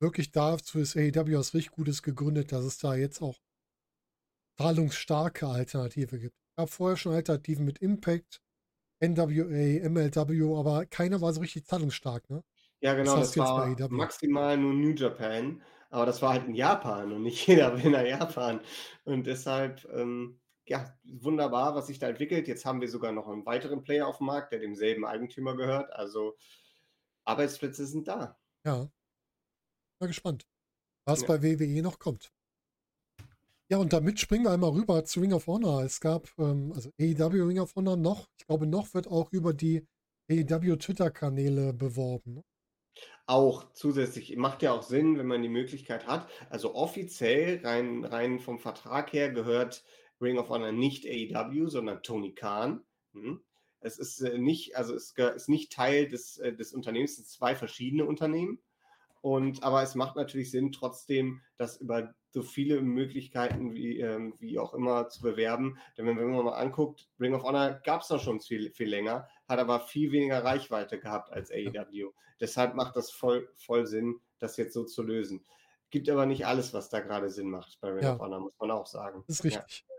wirklich 0.00 0.30
dazu 0.30 0.78
ist 0.78 0.96
AEW 0.96 1.38
was 1.38 1.54
richtig 1.54 1.72
Gutes 1.72 2.02
gegründet, 2.02 2.52
dass 2.52 2.64
es 2.64 2.78
da 2.78 2.94
jetzt 2.94 3.20
auch 3.20 3.36
zahlungsstarke 4.58 5.46
Alternative 5.46 6.18
gibt. 6.18 6.34
Es 6.34 6.56
gab 6.56 6.70
vorher 6.70 6.96
schon 6.96 7.14
Alternativen 7.14 7.64
mit 7.64 7.78
Impact, 7.78 8.40
NWA, 9.00 9.88
MLW, 9.88 10.58
aber 10.58 10.86
keiner 10.86 11.20
war 11.20 11.32
so 11.32 11.40
richtig 11.40 11.66
zahlungsstark, 11.66 12.28
ne? 12.30 12.42
Ja, 12.80 12.94
genau, 12.94 13.16
das, 13.16 13.32
das 13.32 13.38
war 13.38 13.68
e 13.68 13.88
maximal 13.88 14.56
nur 14.56 14.72
New 14.72 14.94
Japan, 14.94 15.62
aber 15.90 16.06
das 16.06 16.22
war 16.22 16.34
halt 16.34 16.46
in 16.46 16.54
Japan 16.54 17.12
und 17.12 17.22
nicht 17.22 17.46
jeder 17.46 17.82
will 17.82 17.90
nach 17.90 18.04
Japan. 18.04 18.60
Und 19.04 19.26
deshalb, 19.26 19.84
ähm, 19.92 20.40
ja, 20.68 20.98
wunderbar, 21.04 21.74
was 21.74 21.86
sich 21.86 21.98
da 21.98 22.08
entwickelt. 22.08 22.48
Jetzt 22.48 22.64
haben 22.64 22.80
wir 22.80 22.88
sogar 22.88 23.12
noch 23.12 23.28
einen 23.28 23.46
weiteren 23.46 23.82
Player 23.82 24.06
auf 24.06 24.18
dem 24.18 24.26
Markt, 24.26 24.52
der 24.52 24.60
demselben 24.60 25.04
Eigentümer 25.04 25.56
gehört. 25.56 25.92
Also 25.92 26.36
Arbeitsplätze 27.24 27.86
sind 27.86 28.08
da. 28.08 28.38
Ja. 28.64 28.90
Mal 30.00 30.06
gespannt, 30.06 30.46
was 31.04 31.22
ja. 31.22 31.26
bei 31.26 31.42
WWE 31.42 31.82
noch 31.82 31.98
kommt. 31.98 32.32
Ja, 33.70 33.76
und 33.78 33.92
damit 33.92 34.18
springen 34.18 34.44
wir 34.44 34.50
einmal 34.50 34.70
rüber 34.70 35.04
zu 35.04 35.20
Ring 35.20 35.34
of 35.34 35.46
Honor. 35.46 35.82
Es 35.82 36.00
gab, 36.00 36.28
ähm, 36.38 36.72
also 36.74 36.90
AEW 36.98 37.46
Ring 37.46 37.58
of 37.58 37.74
Honor 37.76 37.96
noch, 37.96 38.28
ich 38.38 38.46
glaube, 38.46 38.66
noch 38.66 38.94
wird 38.94 39.08
auch 39.08 39.30
über 39.30 39.52
die 39.52 39.86
AEW 40.30 40.76
Twitter-Kanäle 40.76 41.74
beworben. 41.74 42.42
Auch 43.26 43.72
zusätzlich, 43.74 44.34
macht 44.36 44.62
ja 44.62 44.72
auch 44.72 44.82
Sinn, 44.82 45.18
wenn 45.18 45.26
man 45.26 45.42
die 45.42 45.50
Möglichkeit 45.50 46.06
hat. 46.06 46.30
Also 46.48 46.74
offiziell, 46.74 47.60
rein, 47.62 48.04
rein 48.04 48.40
vom 48.40 48.58
Vertrag 48.58 49.12
her, 49.12 49.30
gehört 49.30 49.84
Ring 50.20 50.38
of 50.38 50.48
Honor 50.48 50.72
nicht 50.72 51.06
AEW, 51.06 51.68
sondern 51.68 52.02
Tony 52.02 52.34
Khan. 52.34 52.82
Hm. 53.12 53.40
Es 53.80 53.98
ist 53.98 54.20
äh, 54.20 54.38
nicht, 54.38 54.76
also 54.76 54.94
es 54.94 55.14
ist 55.16 55.48
nicht 55.48 55.72
Teil 55.72 56.08
des, 56.08 56.38
äh, 56.38 56.52
des 56.52 56.72
Unternehmens, 56.72 57.12
es 57.12 57.16
sind 57.16 57.28
zwei 57.28 57.54
verschiedene 57.54 58.04
Unternehmen. 58.04 58.60
Und, 59.20 59.62
aber 59.62 59.82
es 59.82 59.94
macht 59.94 60.16
natürlich 60.16 60.50
Sinn, 60.50 60.72
trotzdem 60.72 61.40
das 61.56 61.76
über 61.78 62.14
so 62.30 62.42
viele 62.42 62.82
Möglichkeiten 62.82 63.74
wie, 63.74 63.98
ähm, 63.98 64.34
wie 64.38 64.58
auch 64.58 64.74
immer 64.74 65.08
zu 65.08 65.22
bewerben. 65.22 65.78
Denn 65.96 66.06
wenn, 66.06 66.18
wenn 66.18 66.30
man 66.30 66.44
mal 66.44 66.52
anguckt, 66.52 67.08
Ring 67.18 67.34
of 67.34 67.42
Honor 67.42 67.80
gab 67.84 68.02
es 68.02 68.08
doch 68.08 68.22
schon 68.22 68.40
viel, 68.40 68.70
viel 68.70 68.88
länger, 68.88 69.28
hat 69.48 69.58
aber 69.58 69.80
viel 69.80 70.12
weniger 70.12 70.44
Reichweite 70.44 71.00
gehabt 71.00 71.32
als 71.32 71.50
AEW. 71.50 72.12
Deshalb 72.40 72.74
macht 72.74 72.96
das 72.96 73.10
voll, 73.10 73.48
voll 73.56 73.86
Sinn, 73.86 74.20
das 74.38 74.56
jetzt 74.56 74.74
so 74.74 74.84
zu 74.84 75.02
lösen. 75.02 75.44
Gibt 75.90 76.08
aber 76.08 76.26
nicht 76.26 76.46
alles, 76.46 76.74
was 76.74 76.90
da 76.90 77.00
gerade 77.00 77.30
Sinn 77.30 77.50
macht 77.50 77.80
bei 77.80 77.90
Ring 77.90 78.04
ja. 78.04 78.14
of 78.14 78.20
Honor, 78.20 78.40
muss 78.40 78.58
man 78.60 78.70
auch 78.70 78.86
sagen. 78.86 79.24
Das 79.26 79.40
ist 79.40 79.44
richtig. 79.44 79.84
Ja. 79.88 79.94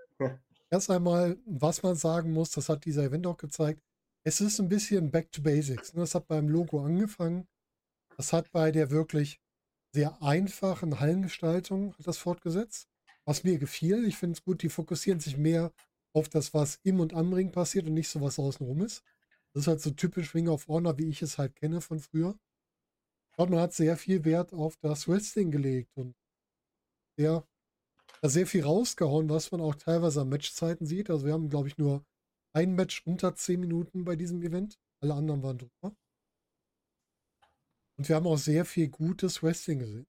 Erst 0.69 0.89
einmal, 0.91 1.37
was 1.45 1.81
man 1.81 1.95
sagen 1.95 2.31
muss, 2.31 2.51
das 2.51 2.69
hat 2.69 2.85
dieser 2.85 3.03
Event 3.03 3.25
auch 3.25 3.37
gezeigt, 3.37 3.81
es 4.23 4.41
ist 4.41 4.59
ein 4.59 4.69
bisschen 4.69 5.11
Back 5.11 5.31
to 5.31 5.41
Basics. 5.41 5.91
Das 5.93 6.13
hat 6.13 6.27
beim 6.27 6.49
Logo 6.49 6.83
angefangen. 6.83 7.47
Das 8.17 8.33
hat 8.33 8.51
bei 8.51 8.71
der 8.71 8.91
wirklich 8.91 9.39
sehr 9.93 10.21
einfachen 10.21 10.99
Hallengestaltung 10.99 11.95
das 11.99 12.17
fortgesetzt, 12.17 12.87
was 13.25 13.43
mir 13.43 13.57
gefiel. 13.57 14.05
Ich 14.05 14.17
finde 14.17 14.33
es 14.33 14.43
gut, 14.43 14.61
die 14.61 14.69
fokussieren 14.69 15.19
sich 15.19 15.37
mehr 15.37 15.71
auf 16.13 16.29
das, 16.29 16.53
was 16.53 16.79
im 16.83 16.99
und 16.99 17.13
am 17.13 17.33
Ring 17.33 17.51
passiert 17.51 17.87
und 17.87 17.93
nicht 17.93 18.09
so, 18.09 18.21
was 18.21 18.39
außenrum 18.39 18.81
ist. 18.81 19.03
Das 19.53 19.63
ist 19.63 19.67
halt 19.67 19.81
so 19.81 19.91
typisch 19.91 20.35
Ring 20.35 20.47
of 20.47 20.67
Honor, 20.67 20.97
wie 20.97 21.09
ich 21.09 21.21
es 21.21 21.37
halt 21.37 21.55
kenne 21.55 21.81
von 21.81 21.99
früher. 21.99 22.37
Und 23.37 23.51
man 23.51 23.59
hat 23.59 23.73
sehr 23.73 23.95
viel 23.97 24.25
Wert 24.25 24.53
auf 24.53 24.75
das 24.77 25.07
Wrestling 25.07 25.49
gelegt 25.49 25.95
und 25.97 26.15
sehr, 27.17 27.47
sehr 28.21 28.47
viel 28.47 28.63
rausgehauen, 28.63 29.29
was 29.29 29.51
man 29.51 29.61
auch 29.61 29.75
teilweise 29.75 30.21
an 30.21 30.29
Matchzeiten 30.29 30.85
sieht. 30.85 31.09
Also 31.09 31.25
wir 31.25 31.33
haben, 31.33 31.49
glaube 31.49 31.67
ich, 31.67 31.77
nur 31.77 32.03
ein 32.53 32.73
Match 32.75 33.05
unter 33.05 33.35
10 33.35 33.59
Minuten 33.59 34.03
bei 34.03 34.15
diesem 34.15 34.41
Event. 34.41 34.77
Alle 35.01 35.13
anderen 35.13 35.43
waren 35.43 35.57
drüber. 35.57 35.95
Und 37.97 38.07
wir 38.07 38.15
haben 38.15 38.27
auch 38.27 38.37
sehr 38.37 38.65
viel 38.65 38.89
gutes 38.89 39.43
Wrestling 39.43 39.79
gesehen. 39.79 40.07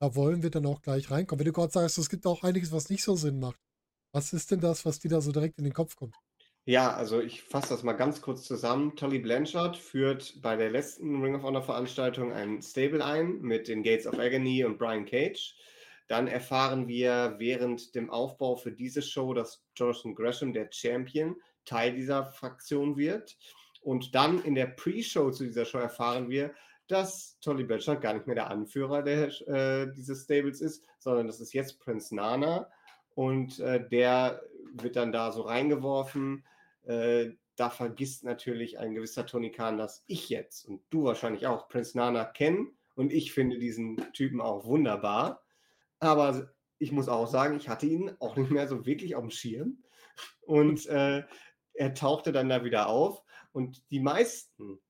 Da 0.00 0.14
wollen 0.14 0.42
wir 0.42 0.50
dann 0.50 0.66
auch 0.66 0.80
gleich 0.80 1.10
reinkommen. 1.10 1.40
Wenn 1.40 1.46
du 1.46 1.52
gerade 1.52 1.72
sagst, 1.72 1.98
es 1.98 2.08
gibt 2.08 2.26
auch 2.26 2.44
einiges, 2.44 2.72
was 2.72 2.88
nicht 2.88 3.02
so 3.02 3.16
Sinn 3.16 3.40
macht. 3.40 3.60
Was 4.14 4.32
ist 4.32 4.50
denn 4.50 4.60
das, 4.60 4.86
was 4.86 5.00
dir 5.00 5.10
da 5.10 5.20
so 5.20 5.32
direkt 5.32 5.58
in 5.58 5.64
den 5.64 5.74
Kopf 5.74 5.96
kommt? 5.96 6.14
Ja, 6.64 6.94
also 6.94 7.20
ich 7.20 7.42
fasse 7.42 7.70
das 7.70 7.82
mal 7.82 7.94
ganz 7.94 8.20
kurz 8.20 8.44
zusammen. 8.44 8.94
Tully 8.94 9.18
Blanchard 9.18 9.76
führt 9.76 10.40
bei 10.42 10.54
der 10.54 10.70
letzten 10.70 11.22
Ring 11.22 11.34
of 11.34 11.42
Honor 11.42 11.62
Veranstaltung 11.62 12.32
ein 12.32 12.60
Stable 12.62 13.04
ein 13.04 13.40
mit 13.40 13.68
den 13.68 13.82
Gates 13.82 14.06
of 14.06 14.18
Agony 14.18 14.64
und 14.64 14.78
Brian 14.78 15.06
Cage. 15.06 15.56
Dann 16.08 16.26
erfahren 16.26 16.88
wir 16.88 17.36
während 17.38 17.94
dem 17.94 18.10
Aufbau 18.10 18.56
für 18.56 18.72
diese 18.72 19.02
Show, 19.02 19.34
dass 19.34 19.64
Jonathan 19.76 20.14
Gresham, 20.14 20.52
der 20.52 20.68
Champion, 20.72 21.36
Teil 21.64 21.94
dieser 21.94 22.24
Fraktion 22.24 22.96
wird. 22.96 23.36
Und 23.82 24.14
dann 24.14 24.42
in 24.42 24.54
der 24.54 24.66
Pre-Show 24.66 25.30
zu 25.30 25.44
dieser 25.44 25.64
Show 25.64 25.78
erfahren 25.78 26.28
wir, 26.30 26.52
dass 26.88 27.38
Tolly 27.40 27.64
Blanchard 27.64 28.00
gar 28.00 28.14
nicht 28.14 28.26
mehr 28.26 28.34
der 28.34 28.50
Anführer 28.50 29.02
der, 29.02 29.28
äh, 29.46 29.92
dieses 29.92 30.24
Stables 30.24 30.60
ist, 30.60 30.82
sondern 30.98 31.26
das 31.26 31.40
ist 31.40 31.52
jetzt 31.52 31.78
Prince 31.78 32.14
Nana. 32.14 32.70
Und 33.14 33.60
äh, 33.60 33.86
der 33.86 34.42
wird 34.72 34.96
dann 34.96 35.12
da 35.12 35.30
so 35.30 35.42
reingeworfen. 35.42 36.44
Äh, 36.84 37.32
da 37.56 37.70
vergisst 37.70 38.24
natürlich 38.24 38.78
ein 38.78 38.94
gewisser 38.94 39.26
Tony 39.26 39.50
Khan, 39.50 39.76
dass 39.76 40.04
ich 40.06 40.28
jetzt 40.28 40.66
und 40.66 40.80
du 40.90 41.04
wahrscheinlich 41.04 41.46
auch 41.46 41.68
Prince 41.68 41.98
Nana 41.98 42.24
kennen. 42.24 42.76
Und 42.94 43.12
ich 43.12 43.32
finde 43.32 43.58
diesen 43.58 44.12
Typen 44.12 44.40
auch 44.40 44.64
wunderbar. 44.64 45.42
Aber 46.00 46.52
ich 46.78 46.92
muss 46.92 47.08
auch 47.08 47.26
sagen, 47.26 47.56
ich 47.56 47.68
hatte 47.68 47.86
ihn 47.86 48.14
auch 48.20 48.36
nicht 48.36 48.50
mehr 48.50 48.68
so 48.68 48.86
wirklich 48.86 49.16
auf 49.16 49.22
dem 49.22 49.30
Schirm. 49.30 49.82
Und 50.42 50.86
äh, 50.86 51.24
er 51.74 51.94
tauchte 51.94 52.32
dann 52.32 52.48
da 52.48 52.64
wieder 52.64 52.88
auf 52.88 53.22
und 53.52 53.88
die 53.90 54.00
meisten 54.00 54.80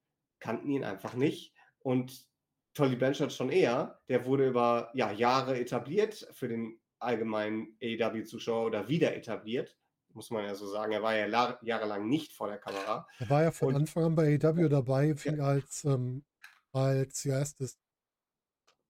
kannten 0.41 0.71
ihn 0.71 0.85
einfach 0.85 1.15
nicht. 1.15 1.55
Und 1.81 2.27
Tolly 2.75 2.97
Blanchard 2.97 3.33
schon 3.33 3.51
eher, 3.51 4.01
der 4.09 4.25
wurde 4.25 4.49
über 4.49 4.91
ja, 4.95 5.11
Jahre 5.11 5.59
etabliert 5.59 6.29
für 6.33 6.49
den 6.49 6.81
allgemeinen 6.99 7.77
AEW-Zuschauer 7.83 8.67
oder 8.67 8.89
wieder 8.89 9.17
etabliert, 9.17 9.77
muss 10.13 10.31
man 10.31 10.45
ja 10.45 10.55
so 10.55 10.67
sagen. 10.67 10.93
Er 10.93 11.03
war 11.03 11.17
ja 11.17 11.59
jahrelang 11.63 12.09
nicht 12.09 12.33
vor 12.33 12.49
der 12.49 12.59
Kamera. 12.59 13.07
Er 13.19 13.31
war 13.31 13.43
ja 13.43 13.51
von 13.51 13.69
und, 13.69 13.77
Anfang 13.77 14.05
an 14.05 14.15
bei 14.15 14.39
AEW 14.41 14.69
dabei, 14.69 15.15
fing 15.15 15.39
ja. 15.39 15.45
als, 15.45 15.85
ähm, 15.85 16.25
als, 16.73 17.25
ja, 17.25 17.41
das 17.41 17.79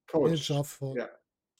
Coach. 0.06 0.52
Von, 0.64 0.96
ja. 0.96 1.08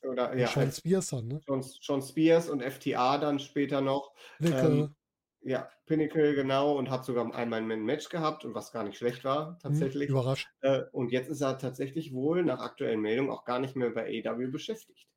Oder, 0.03 0.37
ja, 0.37 0.47
Sean 0.47 0.71
Spears 0.71 1.13
an, 1.13 1.29
ne? 1.29 1.41
Sean, 1.45 1.63
Sean 1.63 2.03
Spears 2.03 2.49
und 2.49 2.63
FTA 2.63 3.19
dann 3.19 3.39
später 3.39 3.81
noch. 3.81 4.13
Ähm, 4.41 4.95
ja, 5.41 5.69
Pinnacle, 5.87 6.35
genau, 6.35 6.77
und 6.77 6.91
hat 6.91 7.05
sogar 7.05 7.33
einmal 7.35 7.61
ein 7.61 7.85
Match 7.85 8.09
gehabt 8.09 8.45
und 8.45 8.55
was 8.55 8.73
gar 8.73 8.85
nicht 8.85 8.99
schlecht 8.99 9.25
war, 9.25 9.49
hm, 9.49 9.59
tatsächlich. 9.61 10.11
überrascht. 10.11 10.49
Äh, 10.61 10.83
und 10.93 11.11
jetzt 11.11 11.29
ist 11.29 11.41
er 11.41 11.59
tatsächlich 11.59 12.13
wohl 12.13 12.45
nach 12.45 12.61
aktuellen 12.61 13.01
Meldungen 13.01 13.31
auch 13.31 13.45
gar 13.45 13.59
nicht 13.59 13.77
mehr 13.77 13.91
bei 13.91 14.23
AW 14.25 14.47
beschäftigt. 14.49 15.09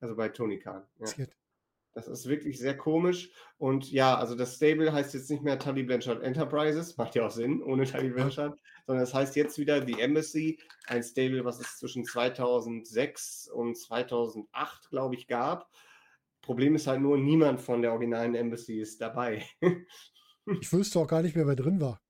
Also 0.00 0.16
bei 0.16 0.28
Tony 0.28 0.58
Khan. 0.58 0.86
Ja. 0.98 1.26
Das 1.96 2.06
ist 2.06 2.28
wirklich 2.28 2.58
sehr 2.58 2.76
komisch. 2.76 3.30
Und 3.58 3.90
ja, 3.90 4.16
also 4.16 4.36
das 4.36 4.56
Stable 4.56 4.92
heißt 4.92 5.14
jetzt 5.14 5.30
nicht 5.30 5.42
mehr 5.42 5.58
Tully 5.58 5.82
Blanchard 5.82 6.22
Enterprises, 6.22 6.96
macht 6.96 7.16
ja 7.16 7.26
auch 7.26 7.30
Sinn, 7.30 7.62
ohne 7.62 7.84
Tully 7.84 8.10
Blanchard, 8.10 8.56
sondern 8.86 9.02
es 9.02 9.14
heißt 9.14 9.34
jetzt 9.34 9.58
wieder 9.58 9.84
The 9.84 9.98
Embassy, 9.98 10.58
ein 10.86 11.02
Stable, 11.02 11.44
was 11.44 11.58
es 11.58 11.78
zwischen 11.78 12.04
2006 12.04 13.48
und 13.52 13.76
2008, 13.76 14.90
glaube 14.90 15.16
ich, 15.16 15.26
gab 15.26 15.68
Problem 16.46 16.76
ist 16.76 16.86
halt 16.86 17.00
nur, 17.00 17.18
niemand 17.18 17.60
von 17.60 17.82
der 17.82 17.90
originalen 17.90 18.36
Embassy 18.36 18.80
ist 18.80 19.00
dabei. 19.00 19.44
ich 20.60 20.72
wüsste 20.72 21.00
auch 21.00 21.08
gar 21.08 21.20
nicht 21.20 21.34
mehr, 21.34 21.46
wer 21.46 21.56
drin 21.56 21.80
war. 21.80 22.00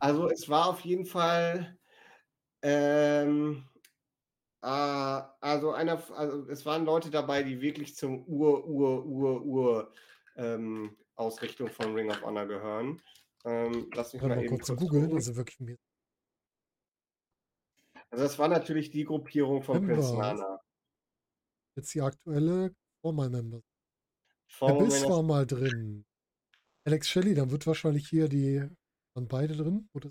Also 0.00 0.30
es 0.30 0.48
war 0.48 0.70
auf 0.70 0.80
jeden 0.80 1.04
Fall, 1.04 1.76
ähm, 2.62 3.68
äh, 3.73 3.73
also 4.64 5.72
einer, 5.72 6.10
also 6.12 6.48
es 6.48 6.64
waren 6.64 6.84
Leute 6.84 7.10
dabei, 7.10 7.42
die 7.42 7.60
wirklich 7.60 7.94
zum 7.96 8.24
Ur, 8.26 8.66
Ur, 8.66 9.04
Ur, 9.04 9.44
Ur 9.44 9.94
ähm, 10.36 10.96
Ausrichtung 11.16 11.68
von 11.68 11.94
Ring 11.94 12.10
of 12.10 12.22
Honor 12.22 12.46
gehören. 12.46 13.00
Ähm, 13.44 13.90
lass 13.94 14.14
mich 14.14 14.22
mal, 14.22 14.28
mal 14.28 14.42
eben 14.42 14.56
kurz, 14.56 14.68
kurz 14.68 14.80
googeln, 14.80 15.12
also 15.12 15.36
wirklich 15.36 15.60
mir. 15.60 15.76
Also 18.10 18.24
das 18.24 18.38
war 18.38 18.48
natürlich 18.48 18.90
die 18.90 19.04
Gruppierung 19.04 19.62
von 19.62 19.84
Prince 19.84 20.16
Nana. 20.16 20.60
Jetzt 21.76 21.94
die 21.94 22.00
aktuelle 22.00 22.74
Formal-Members. 23.02 23.62
Der 24.60 24.74
Biss 24.74 25.04
war 25.08 25.22
mal 25.22 25.46
drin. 25.46 26.06
Alex 26.84 27.08
Shelley, 27.08 27.34
dann 27.34 27.50
wird 27.50 27.66
wahrscheinlich 27.66 28.08
hier 28.08 28.28
die. 28.28 28.66
Waren 29.14 29.28
beide 29.28 29.56
drin? 29.56 29.88
Oder? 29.92 30.10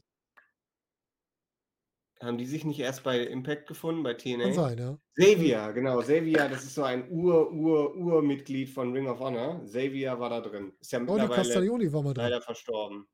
Haben 2.24 2.38
die 2.38 2.45
sich 2.45 2.65
nicht 2.65 2.80
erst 2.80 3.03
bei 3.03 3.19
Impact 3.19 3.67
gefunden, 3.67 4.03
bei 4.03 4.13
TNA? 4.13 4.43
Kann 4.43 4.53
sein, 4.53 4.78
ja. 4.78 4.97
Xavier, 5.15 5.74
genau. 5.74 5.99
Xavier, 5.99 6.47
das 6.49 6.63
ist 6.63 6.76
so 6.76 6.84
ein 6.84 7.09
Ur, 7.09 7.51
Ur, 7.51 7.95
Ur-Mitglied 7.95 8.69
von 8.69 8.93
Ring 8.93 9.07
of 9.07 9.19
Honor. 9.19 9.61
Xavier 9.65 10.19
war 10.19 10.30
da 10.30 10.41
drin. 10.41 10.74
Ist 10.80 10.91
ja 10.91 10.99
Claudio 10.99 11.30
Castaglioni 11.30 11.91
war 11.91 12.03
mal 12.03 12.13
drin. 12.13 12.24
Leider 12.24 12.41
verstorben. 12.41 13.07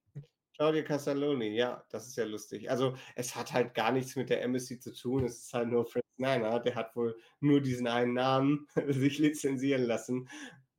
Claudio 0.56 0.84
Castaglioni, 0.84 1.56
ja, 1.56 1.84
das 1.90 2.08
ist 2.08 2.18
ja 2.18 2.26
lustig. 2.26 2.70
Also, 2.70 2.94
es 3.16 3.36
hat 3.36 3.54
halt 3.54 3.74
gar 3.74 3.92
nichts 3.92 4.16
mit 4.16 4.30
der 4.30 4.44
Embassy 4.44 4.80
zu 4.80 4.94
tun. 4.94 5.26
Es 5.26 5.46
ist 5.46 5.54
halt 5.54 5.70
nur 5.70 5.86
Fritz 5.86 6.04
Niner. 6.18 6.60
Der 6.60 6.76
hat 6.76 6.96
wohl 6.96 7.18
nur 7.40 7.62
diesen 7.62 7.88
einen 7.88 8.14
Namen 8.14 8.68
sich 8.90 9.18
lizenzieren 9.20 9.84
lassen 9.84 10.28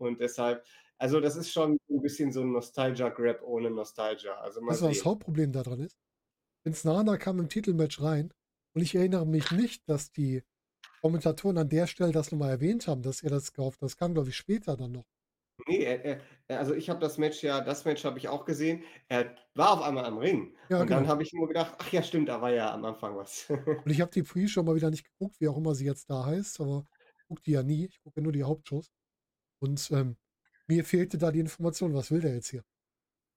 und 0.00 0.20
deshalb, 0.20 0.64
also 0.98 1.20
das 1.20 1.36
ist 1.36 1.52
schon 1.52 1.78
ein 1.88 2.02
bisschen 2.02 2.32
so 2.32 2.40
ein 2.40 2.52
Nostalgia-Grab 2.52 3.42
ohne 3.42 3.70
Nostalgia. 3.70 4.34
Also 4.34 4.60
weißt 4.60 4.80
du, 4.80 4.86
was 4.86 4.96
das 4.98 5.04
Hauptproblem 5.04 5.52
daran 5.52 5.80
ist? 5.80 5.96
Vince 6.64 6.86
Nana 6.86 7.16
kam 7.16 7.38
im 7.38 7.48
Titelmatch 7.48 8.00
rein 8.02 8.32
Und 8.74 8.82
ich 8.82 8.94
erinnere 8.94 9.26
mich 9.26 9.50
nicht, 9.50 9.88
dass 9.88 10.12
die 10.12 10.42
Kommentatoren 11.00 11.58
an 11.58 11.68
der 11.68 11.86
Stelle 11.86 12.12
das 12.12 12.30
nochmal 12.30 12.50
erwähnt 12.50 12.86
haben, 12.86 13.02
dass 13.02 13.22
er 13.22 13.30
das 13.30 13.52
gekauft 13.52 13.80
hat. 13.80 13.86
Das 13.86 13.96
kam, 13.96 14.14
glaube 14.14 14.28
ich, 14.28 14.36
später 14.36 14.76
dann 14.76 14.92
noch. 14.92 15.06
Nee, 15.66 15.84
er, 15.84 16.20
er, 16.48 16.58
also 16.58 16.74
ich 16.74 16.88
habe 16.88 17.00
das 17.00 17.18
Match 17.18 17.42
ja, 17.42 17.60
das 17.60 17.84
Match 17.84 18.04
habe 18.04 18.18
ich 18.18 18.28
auch 18.28 18.44
gesehen. 18.44 18.82
Er 19.08 19.34
war 19.54 19.72
auf 19.72 19.82
einmal 19.82 20.04
am 20.04 20.18
Ring. 20.18 20.54
Ja, 20.68 20.80
und 20.80 20.90
dann 20.90 21.00
genau. 21.00 21.10
habe 21.10 21.22
ich 21.22 21.32
nur 21.32 21.48
gedacht, 21.48 21.74
ach 21.78 21.92
ja, 21.92 22.02
stimmt, 22.02 22.28
da 22.28 22.40
war 22.40 22.52
ja 22.52 22.72
am 22.72 22.84
Anfang 22.84 23.16
was. 23.16 23.46
Und 23.84 23.90
ich 23.90 24.00
habe 24.00 24.10
die 24.10 24.22
Pre-Show 24.22 24.62
mal 24.62 24.74
wieder 24.74 24.90
nicht 24.90 25.04
geguckt, 25.04 25.40
wie 25.40 25.48
auch 25.48 25.56
immer 25.56 25.74
sie 25.74 25.86
jetzt 25.86 26.08
da 26.08 26.24
heißt, 26.24 26.60
aber 26.60 26.86
ich 27.18 27.26
gucke 27.26 27.42
die 27.42 27.52
ja 27.52 27.62
nie. 27.62 27.86
Ich 27.86 28.00
gucke 28.02 28.22
nur 28.22 28.32
die 28.32 28.44
Hauptshows. 28.44 28.90
Und 29.58 29.90
ähm, 29.90 30.16
mir 30.66 30.84
fehlte 30.84 31.18
da 31.18 31.30
die 31.30 31.40
Information, 31.40 31.94
was 31.94 32.10
will 32.10 32.20
der 32.20 32.34
jetzt 32.34 32.48
hier? 32.48 32.64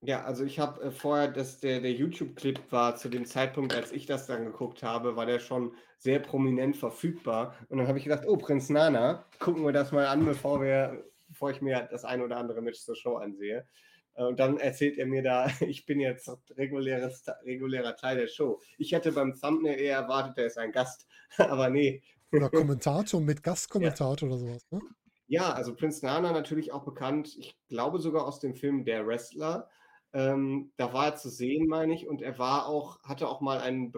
Ja, 0.06 0.22
also 0.24 0.44
ich 0.44 0.58
habe 0.58 0.82
äh, 0.82 0.90
vorher, 0.90 1.28
dass 1.28 1.60
der, 1.60 1.80
der 1.80 1.92
YouTube-Clip 1.92 2.60
war 2.70 2.94
zu 2.96 3.08
dem 3.08 3.24
Zeitpunkt, 3.24 3.74
als 3.74 3.90
ich 3.90 4.04
das 4.04 4.26
dann 4.26 4.44
geguckt 4.44 4.82
habe, 4.82 5.16
war 5.16 5.24
der 5.24 5.38
schon 5.38 5.74
sehr 5.96 6.18
prominent 6.18 6.76
verfügbar. 6.76 7.54
Und 7.70 7.78
dann 7.78 7.88
habe 7.88 7.96
ich 7.96 8.04
gedacht, 8.04 8.24
oh, 8.26 8.36
Prinz 8.36 8.68
Nana, 8.68 9.24
gucken 9.38 9.64
wir 9.64 9.72
das 9.72 9.92
mal 9.92 10.06
an, 10.06 10.26
bevor 10.26 10.60
wir, 10.60 11.02
bevor 11.28 11.50
ich 11.52 11.62
mir 11.62 11.88
das 11.90 12.04
ein 12.04 12.20
oder 12.20 12.36
andere 12.36 12.60
Match 12.60 12.80
zur 12.80 12.96
Show 12.96 13.16
ansehe. 13.16 13.66
Äh, 14.14 14.24
Und 14.24 14.38
dann 14.40 14.58
erzählt 14.58 14.98
er 14.98 15.06
mir 15.06 15.22
da, 15.22 15.48
ich 15.60 15.86
bin 15.86 16.00
jetzt 16.00 16.30
reguläres, 16.58 17.24
regulärer 17.46 17.96
Teil 17.96 18.18
der 18.18 18.28
Show. 18.28 18.60
Ich 18.76 18.92
hätte 18.92 19.10
beim 19.10 19.32
Thumbnail 19.40 19.80
eher 19.80 19.96
erwartet, 19.96 20.36
er 20.36 20.46
ist 20.46 20.58
ein 20.58 20.72
Gast, 20.72 21.06
aber 21.38 21.70
nee. 21.70 22.02
Oder 22.30 22.50
Kommentator 22.50 23.22
mit 23.22 23.42
Gastkommentator 23.42 24.28
oder 24.28 24.38
sowas. 24.38 24.66
Ne? 24.70 24.80
Ja, 25.28 25.54
also 25.54 25.74
Prinz 25.74 26.02
Nana 26.02 26.32
natürlich 26.32 26.72
auch 26.72 26.84
bekannt, 26.84 27.34
ich 27.38 27.56
glaube 27.68 28.00
sogar 28.00 28.26
aus 28.26 28.40
dem 28.40 28.54
Film 28.54 28.84
Der 28.84 29.06
Wrestler. 29.06 29.70
Ähm, 30.14 30.72
da 30.76 30.92
war 30.94 31.06
er 31.06 31.16
zu 31.16 31.28
sehen, 31.28 31.66
meine 31.66 31.92
ich, 31.92 32.06
und 32.06 32.22
er 32.22 32.38
war 32.38 32.66
auch, 32.66 33.02
hatte 33.02 33.28
auch 33.28 33.40
mal 33.40 33.58
ein 33.60 33.92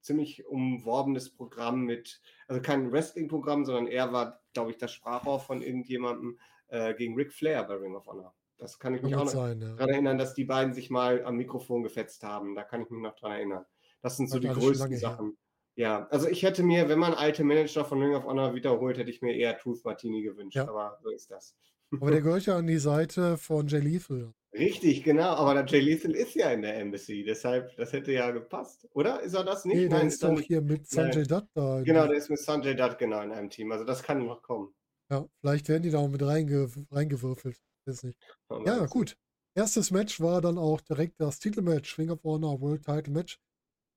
ziemlich 0.00 0.44
umworbenes 0.46 1.30
Programm 1.30 1.82
mit, 1.84 2.20
also 2.48 2.60
kein 2.60 2.90
Wrestling-Programm, 2.92 3.64
sondern 3.64 3.86
er 3.86 4.12
war, 4.12 4.40
glaube 4.52 4.72
ich, 4.72 4.78
das 4.78 4.92
Sprachrohr 4.92 5.38
von 5.40 5.62
irgendjemandem 5.62 6.38
äh, 6.68 6.94
gegen 6.94 7.14
Ric 7.14 7.32
Flair 7.32 7.64
bei 7.64 7.74
Ring 7.74 7.94
of 7.94 8.06
Honor. 8.06 8.34
Das 8.58 8.78
kann 8.78 8.94
ich 8.94 9.00
Kann 9.00 9.10
mich 9.10 9.16
auch 9.16 9.24
gut 9.24 9.34
noch 9.34 9.40
sein, 9.42 9.60
ja. 9.60 9.68
daran 9.74 9.88
erinnern, 9.90 10.18
dass 10.18 10.34
die 10.34 10.44
beiden 10.44 10.74
sich 10.74 10.90
mal 10.90 11.24
am 11.24 11.36
Mikrofon 11.36 11.82
gefetzt 11.82 12.24
haben. 12.24 12.54
Da 12.54 12.62
kann 12.64 12.82
ich 12.82 12.90
mich 12.90 13.00
noch 13.00 13.14
dran 13.14 13.32
erinnern. 13.32 13.64
Das 14.02 14.16
sind 14.16 14.28
so 14.28 14.38
Das 14.38 14.54
die 14.54 14.60
größten 14.60 14.90
lange 14.90 14.96
her. 14.96 15.00
Sachen. 15.00 15.38
Ja, 15.76 16.06
also 16.08 16.28
ich 16.28 16.42
hätte 16.42 16.62
mir, 16.62 16.88
wenn 16.88 16.98
man 16.98 17.14
alte 17.14 17.44
Manager 17.44 17.84
von 17.84 18.02
Ring 18.02 18.14
of 18.14 18.24
Honor 18.24 18.54
wiederholt, 18.54 18.98
hätte 18.98 19.10
ich 19.10 19.22
mir 19.22 19.34
eher 19.34 19.56
Truth 19.56 19.84
Martini 19.84 20.22
gewünscht, 20.22 20.56
Ja. 20.56 20.68
aber 20.68 20.98
so 21.02 21.10
ist 21.10 21.30
das. 21.30 21.56
Aber 21.92 22.10
der 22.10 22.20
gehört 22.20 22.46
ja 22.46 22.56
an 22.56 22.66
die 22.66 22.78
Seite 22.78 23.36
von 23.36 23.66
Jay 23.66 23.80
Lethal. 23.80 24.32
Richtig, 24.52 25.02
genau. 25.04 25.30
Aber 25.30 25.54
der 25.54 25.64
Jay 25.66 25.80
Lethal 25.80 26.12
ist 26.14 26.34
ja 26.34 26.50
in 26.50 26.62
der 26.62 26.76
Embassy, 26.78 27.22
deshalb, 27.24 27.74
das 27.76 27.92
hätte 27.92 28.12
ja 28.12 28.30
gepasst. 28.30 28.86
Oder? 28.94 29.20
Ist 29.20 29.34
er 29.34 29.44
das 29.44 29.64
nicht? 29.64 29.76
Nee, 29.76 29.88
der 29.88 29.98
Nein, 29.98 30.08
ist 30.08 30.22
doch 30.22 30.32
nicht. 30.32 30.46
hier 30.46 30.60
mit 30.60 30.88
Sanjay 30.88 31.24
Dutt 31.24 31.46
da. 31.54 31.82
Genau, 31.82 32.06
der- 32.06 32.16
ist 32.16 32.30
mit 32.30 32.38
Sanjay 32.40 32.74
Dutt 32.74 32.98
genau 32.98 33.20
in 33.22 33.32
einem 33.32 33.50
Team. 33.50 33.70
Also 33.72 33.84
das 33.84 34.02
kann 34.02 34.24
noch 34.26 34.42
kommen. 34.42 34.72
Ja, 35.10 35.26
vielleicht 35.40 35.68
werden 35.68 35.82
die 35.82 35.90
da 35.90 35.98
auch 35.98 36.08
mit 36.08 36.22
reinge 36.22 36.68
reingewürfelt. 36.90 37.58
Weiß 37.86 38.02
nicht. 38.04 38.18
Man 38.48 38.64
Ja, 38.64 38.86
gut. 38.86 39.16
Erstes 39.56 39.90
Match 39.90 40.20
war 40.20 40.40
dann 40.40 40.58
auch 40.58 40.80
direkt 40.80 41.20
das 41.20 41.38
Titelmatch, 41.40 41.98
Ring 41.98 42.10
of 42.10 42.22
Honor 42.22 42.60
World 42.60 42.84
Title 42.84 43.12
Match. 43.12 43.38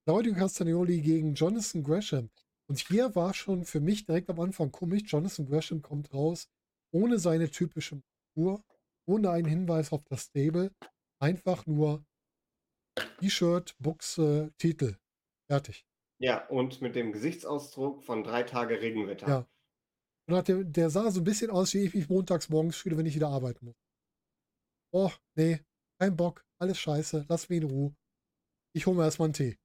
Claudio 0.06 0.34
Castagnoli 0.34 1.02
gegen 1.02 1.34
Jonathan 1.36 1.84
Gresham. 1.84 2.30
Und 2.68 2.80
hier 2.80 3.14
war 3.16 3.34
schon 3.34 3.64
für 3.66 3.80
mich 3.80 4.06
direkt 4.06 4.30
am 4.30 4.40
Anfang 4.40 4.72
komisch, 4.72 5.04
Jonathan 5.06 5.46
Gresham 5.46 5.82
kommt 5.82 6.14
raus 6.14 6.48
ohne 6.94 7.20
seine 7.20 7.50
typische 7.50 8.02
Tour, 8.34 8.64
ohne 9.06 9.32
einen 9.32 9.48
Hinweis 9.48 9.92
auf 9.92 10.04
das 10.06 10.24
Stable. 10.24 10.72
Einfach 11.20 11.66
nur 11.66 12.06
T-Shirt, 13.20 13.76
Buchse, 13.80 14.54
Titel. 14.58 14.98
Fertig. 15.50 15.86
Ja, 16.20 16.48
und 16.48 16.82
mit 16.82 16.96
dem 16.96 17.12
Gesichtsausdruck 17.12 18.04
von 18.04 18.24
drei 18.24 18.44
Tage 18.44 18.80
Regenwetter. 18.80 19.28
Ja. 19.28 19.48
Und 20.28 20.48
der, 20.48 20.64
der 20.64 20.90
sah 20.90 21.12
so 21.12 21.20
ein 21.20 21.26
bisschen 21.26 21.52
aus, 21.52 21.74
wie 21.74 21.80
ich 21.80 21.94
mich 21.94 22.08
montags 22.08 22.50
morgens 22.50 22.78
fühle, 22.78 22.98
wenn 22.98 23.06
ich 23.06 23.16
wieder 23.16 23.30
arbeiten 23.30 23.66
muss. 23.66 23.76
Oh, 24.94 25.12
nee, 25.36 25.60
kein 26.00 26.16
Bock, 26.16 26.46
alles 26.60 26.78
scheiße, 26.78 27.26
lass 27.28 27.50
mich 27.50 27.62
in 27.62 27.70
Ruhe. 27.70 27.96
Ich 28.74 28.86
hole 28.86 28.96
mir 28.96 29.04
erstmal 29.04 29.28
einen 29.28 29.34
Tee. 29.34 29.58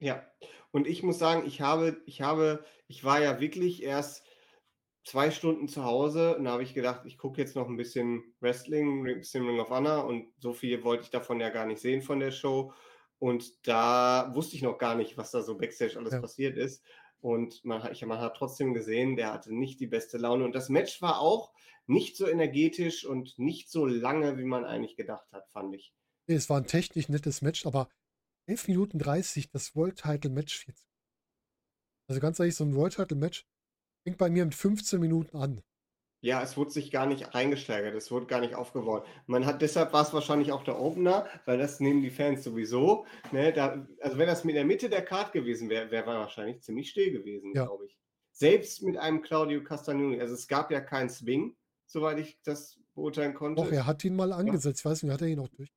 Ja, 0.00 0.28
und 0.72 0.86
ich 0.86 1.02
muss 1.02 1.18
sagen, 1.18 1.46
ich 1.46 1.60
habe, 1.60 2.02
ich 2.04 2.20
habe, 2.20 2.64
ich 2.86 3.04
war 3.04 3.22
ja 3.22 3.40
wirklich 3.40 3.82
erst 3.82 4.26
zwei 5.04 5.30
Stunden 5.30 5.68
zu 5.68 5.84
Hause 5.84 6.36
und 6.36 6.44
da 6.44 6.52
habe 6.52 6.62
ich 6.62 6.74
gedacht, 6.74 7.02
ich 7.04 7.18
gucke 7.18 7.40
jetzt 7.40 7.54
noch 7.56 7.68
ein 7.68 7.76
bisschen 7.76 8.34
Wrestling, 8.40 9.06
ein 9.06 9.18
bisschen 9.18 9.46
Ring 9.46 9.60
of 9.60 9.70
Honor 9.70 10.06
und 10.06 10.32
so 10.38 10.52
viel 10.52 10.82
wollte 10.82 11.04
ich 11.04 11.10
davon 11.10 11.40
ja 11.40 11.50
gar 11.50 11.66
nicht 11.66 11.80
sehen 11.80 12.02
von 12.02 12.20
der 12.20 12.30
Show. 12.30 12.72
Und 13.18 13.66
da 13.66 14.30
wusste 14.34 14.56
ich 14.56 14.62
noch 14.62 14.78
gar 14.78 14.94
nicht, 14.96 15.16
was 15.16 15.30
da 15.30 15.42
so 15.42 15.56
Backstage 15.56 15.96
alles 15.98 16.12
Ja. 16.14 16.20
passiert 16.20 16.56
ist. 16.56 16.82
Und 17.20 17.64
man, 17.64 17.82
hat- 17.82 17.92
ich, 17.92 18.04
man 18.04 18.18
hat 18.18 18.36
trotzdem 18.36 18.74
gesehen, 18.74 19.16
der 19.16 19.32
hatte 19.32 19.54
nicht 19.54 19.78
die 19.80 19.86
beste 19.86 20.18
Laune. 20.18 20.44
Und 20.44 20.54
das 20.54 20.68
Match 20.68 21.00
war 21.00 21.20
auch 21.20 21.52
nicht 21.86 22.16
so 22.16 22.26
energetisch 22.26 23.04
und 23.06 23.38
nicht 23.38 23.70
so 23.70 23.86
lange, 23.86 24.36
wie 24.36 24.44
man 24.44 24.64
eigentlich 24.64 24.96
gedacht 24.96 25.30
hat, 25.32 25.48
fand 25.50 25.74
ich. 25.74 25.94
Nee, 26.26 26.34
es 26.34 26.50
war 26.50 26.58
ein 26.58 26.66
technisch 26.66 27.08
nettes 27.08 27.40
Match, 27.40 27.64
aber 27.66 27.88
11 28.46 28.68
Minuten 28.68 28.98
30, 28.98 29.50
das 29.50 29.74
World 29.76 29.96
Title 30.02 30.30
Match. 30.30 30.66
Also 32.08 32.20
ganz 32.20 32.38
ehrlich, 32.40 32.56
so 32.56 32.64
ein 32.64 32.74
World 32.74 32.94
Title 32.96 33.16
Match 33.16 33.46
fängt 34.04 34.18
bei 34.18 34.30
mir 34.30 34.44
mit 34.44 34.54
15 34.54 35.00
Minuten 35.00 35.36
an. 35.36 35.60
Ja, 36.20 36.42
es 36.42 36.56
wurde 36.56 36.70
sich 36.70 36.90
gar 36.90 37.04
nicht 37.04 37.34
reingesteigert, 37.34 37.94
es 37.94 38.10
wurde 38.10 38.26
gar 38.26 38.40
nicht 38.40 38.54
aufgebaut. 38.54 39.06
Man 39.26 39.44
hat 39.44 39.60
deshalb 39.60 39.92
war 39.92 40.02
es 40.02 40.14
wahrscheinlich 40.14 40.52
auch 40.52 40.64
der 40.64 40.80
Opener, 40.80 41.26
weil 41.44 41.58
das 41.58 41.80
nehmen 41.80 42.00
die 42.00 42.10
Fans 42.10 42.42
sowieso. 42.44 43.04
Ne, 43.30 43.52
da, 43.52 43.86
also 44.00 44.16
wenn 44.16 44.26
das 44.26 44.42
mit 44.44 44.56
der 44.56 44.64
Mitte 44.64 44.88
der 44.88 45.02
Card 45.04 45.32
gewesen 45.32 45.68
wäre, 45.68 45.90
wäre 45.90 46.06
wahrscheinlich 46.06 46.62
ziemlich 46.62 46.88
still 46.90 47.12
gewesen, 47.12 47.52
Ja. 47.54 47.64
glaube 47.66 47.86
ich. 47.86 47.98
Selbst 48.32 48.82
mit 48.82 48.96
einem 48.96 49.20
Claudio 49.20 49.62
Castagnoli. 49.62 50.18
Also 50.20 50.32
es 50.34 50.48
gab 50.48 50.70
ja 50.70 50.80
keinen 50.80 51.10
Swing, 51.10 51.56
soweit 51.86 52.18
ich 52.18 52.40
das 52.42 52.80
beurteilen 52.94 53.34
konnte. 53.34 53.62
Doch, 53.62 53.70
er 53.70 53.86
hat 53.86 54.02
ihn 54.04 54.16
mal 54.16 54.32
angesetzt. 54.32 54.80
Ich 54.80 54.84
weiß 54.86 55.02
nicht, 55.02 55.12
hat 55.12 55.20
er 55.20 55.28
ihn 55.28 55.40
auch 55.40 55.48
durch. 55.48 55.68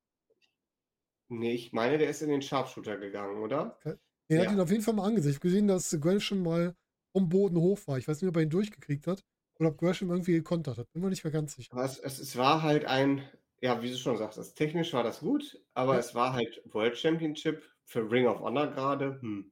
Nee, 1.28 1.52
ich 1.52 1.72
meine, 1.74 1.98
der 1.98 2.08
ist 2.08 2.22
in 2.22 2.30
den 2.30 2.40
Sharpshooter 2.40 2.96
gegangen, 2.96 3.42
oder? 3.42 3.78
Er 3.84 3.92
hat 4.40 4.46
Ja. 4.46 4.52
ihn 4.52 4.60
auf 4.60 4.70
jeden 4.70 4.82
Fall 4.82 4.94
mal 4.94 5.06
angesetzt. 5.06 5.28
Ich 5.32 5.36
habe 5.36 5.48
gesehen, 5.48 5.68
dass 5.68 5.94
Gresham 6.00 6.42
mal 6.42 6.74
vom 7.18 7.28
Boden 7.28 7.56
hoch 7.58 7.80
war. 7.86 7.98
Ich 7.98 8.06
weiß 8.08 8.20
nicht, 8.22 8.28
ob 8.28 8.36
er 8.36 8.42
ihn 8.42 8.50
durchgekriegt 8.50 9.06
hat 9.06 9.22
oder 9.58 9.70
ob 9.70 9.78
Gresham 9.78 10.10
irgendwie 10.10 10.32
gekontert 10.32 10.78
hat. 10.78 10.86
Bin 10.92 11.02
mir 11.02 11.10
nicht 11.10 11.24
mehr 11.24 11.32
ganz 11.32 11.54
sicher. 11.54 11.74
Es, 11.82 11.98
es, 11.98 12.18
es 12.18 12.36
war 12.36 12.62
halt 12.62 12.84
ein, 12.84 13.22
ja, 13.60 13.82
wie 13.82 13.90
du 13.90 13.96
schon 13.96 14.16
sagst, 14.16 14.38
das, 14.38 14.54
technisch 14.54 14.92
war 14.92 15.02
das 15.02 15.20
gut, 15.20 15.60
aber 15.74 15.94
Ja. 15.94 16.00
es 16.00 16.14
war 16.14 16.32
halt 16.32 16.62
World 16.66 16.96
Championship 16.96 17.62
für 17.84 18.10
Ring 18.10 18.26
of 18.26 18.40
Honor 18.40 18.68
gerade. 18.68 19.20
Hm. 19.20 19.50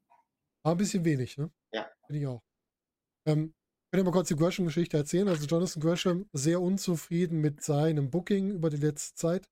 War 0.65 0.75
ein 0.75 0.79
bisschen 0.79 1.05
wenig, 1.05 1.37
ne? 1.39 1.51
Ja. 1.73 1.91
Finde 2.07 2.21
ich 2.21 2.27
auch. 2.27 2.43
Ähm, 3.27 3.55
ich 3.87 3.91
kann 3.93 3.99
ja 4.01 4.05
mal 4.05 4.13
kurz 4.13 4.29
die 4.29 4.37
Gresham-Geschichte 4.37 4.97
erzählen. 4.97 5.29
Also 5.29 5.47
Jonathan 5.47 5.83
Gresham 5.83 6.27
sehr 6.33 6.61
unzufrieden 6.61 7.41
mit 7.41 7.63
seinem 7.63 8.11
Booking 8.11 8.51
über 8.53 8.71
die 8.71 8.77
letzte 8.77 9.15
Zeit, 9.15 9.47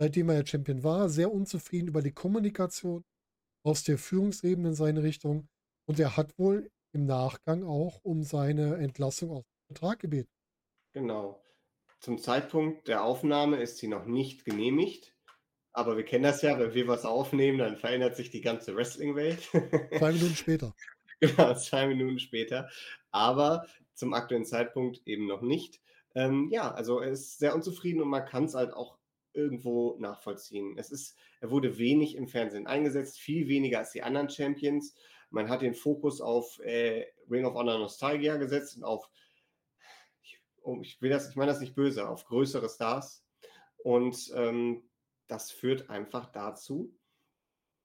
seitdem 0.00 0.28
er 0.30 0.36
ja 0.36 0.46
Champion 0.46 0.82
war. 0.82 1.08
Sehr 1.08 1.32
unzufrieden 1.32 1.88
über 1.88 2.02
die 2.02 2.12
Kommunikation 2.12 3.04
aus 3.64 3.84
der 3.84 3.98
Führungsebene 3.98 4.68
in 4.68 4.74
seine 4.74 5.02
Richtung. 5.02 5.48
Und 5.88 6.00
er 6.00 6.16
hat 6.16 6.38
wohl 6.38 6.70
im 6.94 7.06
Nachgang 7.06 7.64
auch 7.64 8.00
um 8.02 8.22
seine 8.22 8.76
Entlassung 8.76 9.30
aus 9.30 9.44
dem 9.44 9.76
Vertrag 9.76 9.98
gebeten. 9.98 10.30
Genau. 10.92 11.42
Zum 12.00 12.18
Zeitpunkt 12.18 12.88
der 12.88 13.04
Aufnahme 13.04 13.60
ist 13.60 13.78
sie 13.78 13.88
noch 13.88 14.06
nicht 14.06 14.44
genehmigt. 14.44 15.12
Aber 15.72 15.96
wir 15.96 16.04
kennen 16.04 16.22
das 16.22 16.42
ja, 16.42 16.56
wenn 16.58 16.72
wir 16.72 16.86
was 16.86 17.04
aufnehmen, 17.04 17.58
dann 17.58 17.76
verändert 17.76 18.14
sich 18.14 18.30
die 18.30 18.42
ganze 18.42 18.76
Wrestling-Welt. 18.76 19.40
Zwei 19.98 20.12
Minuten 20.12 20.36
später. 20.36 20.74
Genau, 21.20 21.54
zwei 21.54 21.86
Minuten 21.86 22.18
später. 22.18 22.68
Aber 23.10 23.66
zum 23.94 24.12
aktuellen 24.14 24.44
Zeitpunkt 24.44 25.00
eben 25.06 25.26
noch 25.26 25.40
nicht. 25.40 25.80
Ähm, 26.14 26.48
ja, 26.50 26.70
also 26.70 27.00
er 27.00 27.10
ist 27.10 27.38
sehr 27.38 27.54
unzufrieden 27.54 28.02
und 28.02 28.08
man 28.08 28.24
kann 28.26 28.44
es 28.44 28.54
halt 28.54 28.72
auch 28.72 28.98
irgendwo 29.32 29.96
nachvollziehen. 29.98 30.76
Es 30.78 30.90
ist, 30.90 31.16
er 31.40 31.50
wurde 31.50 31.78
wenig 31.78 32.14
im 32.16 32.28
Fernsehen 32.28 32.66
eingesetzt, 32.66 33.18
viel 33.18 33.48
weniger 33.48 33.78
als 33.78 33.92
die 33.92 34.02
anderen 34.02 34.30
Champions. 34.30 34.94
Man 35.30 35.48
hat 35.48 35.62
den 35.62 35.74
Fokus 35.74 36.20
auf 36.20 36.58
äh, 36.60 37.06
Ring 37.30 37.44
of 37.44 37.54
Honor 37.54 37.78
Nostalgia 37.78 38.36
gesetzt 38.36 38.76
und 38.76 38.84
auf, 38.84 39.08
ich, 40.22 40.40
oh, 40.62 40.78
ich 40.82 41.00
will 41.02 41.10
das, 41.10 41.28
ich 41.28 41.36
meine 41.36 41.50
das 41.52 41.60
nicht 41.60 41.74
böse, 41.74 42.08
auf 42.08 42.24
größere 42.26 42.68
Stars. 42.68 43.24
Und 43.78 44.32
ähm, 44.34 44.88
das 45.26 45.50
führt 45.50 45.90
einfach 45.90 46.26
dazu, 46.32 46.96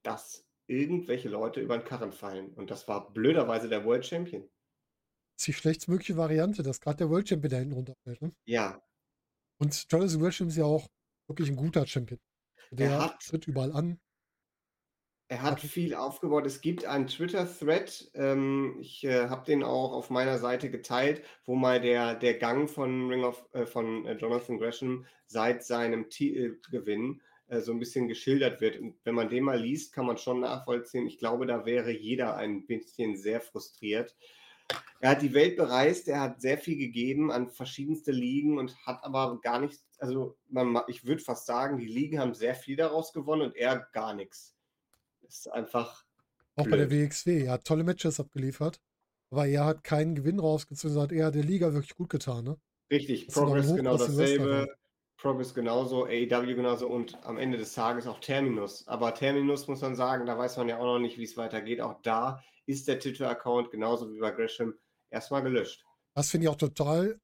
dass 0.03 0.45
irgendwelche 0.67 1.29
Leute 1.29 1.61
über 1.61 1.77
den 1.77 1.85
Karren 1.85 2.11
fallen. 2.11 2.53
Und 2.53 2.69
das 2.71 2.87
war 2.87 3.11
blöderweise 3.11 3.69
der 3.69 3.83
World 3.85 4.05
Champion. 4.05 4.43
Das 4.43 5.41
ist 5.43 5.47
die 5.47 5.53
schlechtstmögliche 5.53 6.17
Variante, 6.17 6.63
dass 6.63 6.79
gerade 6.79 6.97
der 6.97 7.09
World 7.09 7.27
Champion 7.27 7.49
da 7.49 7.57
hinten 7.57 7.73
runterfällt. 7.73 8.21
Ne? 8.21 8.35
Ja, 8.45 8.81
Und 9.57 9.85
Jonathan 9.91 10.19
Gresham 10.21 10.47
ist 10.49 10.57
ja 10.57 10.65
auch 10.65 10.87
wirklich 11.27 11.49
ein 11.49 11.55
guter 11.55 11.85
Champion. 11.87 12.19
Der 12.71 12.99
hat- 12.99 13.19
tritt 13.21 13.47
überall 13.47 13.71
an. 13.73 13.99
Er 15.29 15.43
hat 15.43 15.59
viel 15.59 15.93
aufgebaut. 15.93 16.47
Es 16.47 16.59
gibt 16.59 16.85
einen 16.85 17.05
Twitter-Thread, 17.05 18.11
ähm, 18.15 18.77
ich 18.81 19.03
äh, 19.03 19.29
habe 19.29 19.45
den 19.45 19.63
auch 19.63 19.93
auf 19.93 20.09
meiner 20.09 20.39
Seite 20.39 20.71
geteilt, 20.71 21.23
wo 21.45 21.55
mal 21.55 21.79
der, 21.79 22.15
der 22.15 22.33
Gang 22.33 22.67
von 22.67 23.07
Ring 23.09 23.23
of, 23.23 23.45
äh, 23.53 23.67
von 23.67 24.07
äh, 24.07 24.13
Jonathan 24.13 24.57
Gresham 24.57 25.05
seit 25.27 25.63
seinem 25.63 26.09
Titelgewinn 26.09 27.21
äh, 27.47 27.61
so 27.61 27.71
ein 27.71 27.79
bisschen 27.79 28.07
geschildert 28.07 28.59
wird. 28.59 28.79
Und 28.79 28.95
wenn 29.03 29.13
man 29.13 29.29
den 29.29 29.43
mal 29.43 29.59
liest, 29.59 29.93
kann 29.93 30.07
man 30.07 30.17
schon 30.17 30.39
nachvollziehen. 30.39 31.05
Ich 31.05 31.19
glaube, 31.19 31.45
da 31.45 31.63
wäre 31.63 31.91
jeder 31.91 32.35
ein 32.35 32.65
bisschen 32.65 33.15
sehr 33.15 33.39
frustriert. 33.39 34.15
Er 34.99 35.11
hat 35.11 35.21
die 35.21 35.35
Welt 35.35 35.57
bereist, 35.57 36.07
er 36.07 36.21
hat 36.21 36.41
sehr 36.41 36.57
viel 36.57 36.77
gegeben 36.77 37.31
an 37.31 37.51
verschiedenste 37.51 38.11
Ligen 38.11 38.57
und 38.57 38.75
hat 38.85 39.03
aber 39.03 39.39
gar 39.41 39.59
nichts, 39.59 39.83
also 39.99 40.37
man, 40.47 40.81
ich 40.87 41.05
würde 41.05 41.21
fast 41.21 41.45
sagen, 41.45 41.77
die 41.77 41.87
Ligen 41.87 42.19
haben 42.19 42.33
sehr 42.33 42.55
viel 42.55 42.75
daraus 42.75 43.13
gewonnen 43.13 43.43
und 43.43 43.55
er 43.55 43.87
gar 43.93 44.15
nichts. 44.15 44.58
Das 45.29 45.37
ist 45.37 45.47
einfach. 45.47 46.03
Auch 46.55 46.63
blöd. 46.63 46.71
bei 46.71 46.77
der 46.77 46.91
WXW, 46.91 47.45
er 47.45 47.53
hat 47.53 47.65
tolle 47.65 47.83
Matches 47.83 48.19
abgeliefert, 48.19 48.81
aber 49.31 49.45
er 49.45 49.65
hat 49.65 49.83
keinen 49.83 50.15
Gewinn 50.15 50.39
rausgezogen, 50.39 50.99
hat 50.99 51.11
er 51.11 51.29
der 51.31 51.43
Liga 51.43 51.71
wirklich 51.71 51.95
gut 51.95 52.09
getan, 52.09 52.43
ne? 52.43 52.59
Richtig, 52.91 53.27
Progress 53.27 53.73
genau 53.75 53.95
dasselbe. 53.95 54.67
Progress 55.17 55.53
genauso, 55.53 56.05
AEW 56.05 56.55
genauso 56.55 56.87
und 56.87 57.23
am 57.25 57.37
Ende 57.37 57.57
des 57.57 57.73
Tages 57.73 58.07
auch 58.07 58.19
Terminus. 58.19 58.87
Aber 58.87 59.13
Terminus 59.13 59.67
muss 59.67 59.81
man 59.81 59.95
sagen, 59.95 60.25
da 60.25 60.37
weiß 60.37 60.57
man 60.57 60.69
ja 60.69 60.79
auch 60.79 60.85
noch 60.85 60.99
nicht, 60.99 61.17
wie 61.17 61.23
es 61.23 61.37
weitergeht. 61.37 61.81
Auch 61.81 62.01
da 62.01 62.41
ist 62.65 62.87
der 62.87 62.99
Twitter-Account 62.99 63.69
genauso 63.69 64.11
wie 64.11 64.19
bei 64.19 64.31
Gresham 64.31 64.73
erstmal 65.11 65.43
gelöscht. 65.43 65.85
Das 66.15 66.29
finde 66.29 66.45
ich 66.45 66.49
auch 66.49 66.55
total 66.55 67.19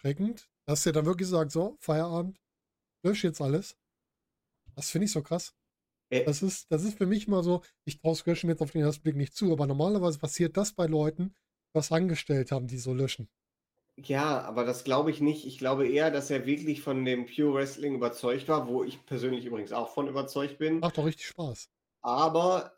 schreckend, 0.00 0.48
dass 0.66 0.86
er 0.86 0.92
dann 0.92 1.06
wirklich 1.06 1.28
sagt, 1.28 1.52
so, 1.52 1.76
Feierabend, 1.80 2.40
lösche 3.04 3.28
jetzt 3.28 3.40
alles. 3.40 3.76
Das 4.74 4.90
finde 4.90 5.04
ich 5.04 5.12
so 5.12 5.22
krass. 5.22 5.54
Äh, 6.10 6.24
das, 6.24 6.42
ist, 6.42 6.70
das 6.70 6.84
ist 6.84 6.98
für 6.98 7.06
mich 7.06 7.28
mal 7.28 7.42
so, 7.42 7.62
ich 7.84 8.00
traue 8.00 8.16
Gresham 8.16 8.50
jetzt 8.50 8.62
auf 8.62 8.72
den 8.72 8.82
ersten 8.82 9.02
Blick 9.02 9.16
nicht 9.16 9.34
zu, 9.34 9.52
aber 9.52 9.66
normalerweise 9.66 10.18
passiert 10.18 10.56
das 10.56 10.72
bei 10.72 10.86
Leuten, 10.86 11.34
was 11.72 11.92
angestellt 11.92 12.52
haben, 12.52 12.66
die 12.66 12.78
so 12.78 12.94
löschen. 12.94 13.28
Ja, 13.96 14.40
aber 14.42 14.64
das 14.64 14.82
glaube 14.82 15.10
ich 15.10 15.20
nicht. 15.20 15.46
Ich 15.46 15.58
glaube 15.58 15.88
eher, 15.88 16.10
dass 16.10 16.30
er 16.30 16.46
wirklich 16.46 16.82
von 16.82 17.04
dem 17.04 17.26
Pure 17.26 17.54
Wrestling 17.54 17.94
überzeugt 17.94 18.48
war, 18.48 18.66
wo 18.66 18.82
ich 18.82 19.04
persönlich 19.06 19.44
übrigens 19.44 19.72
auch 19.72 19.90
von 19.90 20.08
überzeugt 20.08 20.58
bin. 20.58 20.80
Macht 20.80 20.98
doch 20.98 21.06
richtig 21.06 21.26
Spaß. 21.26 21.70
Aber 22.02 22.76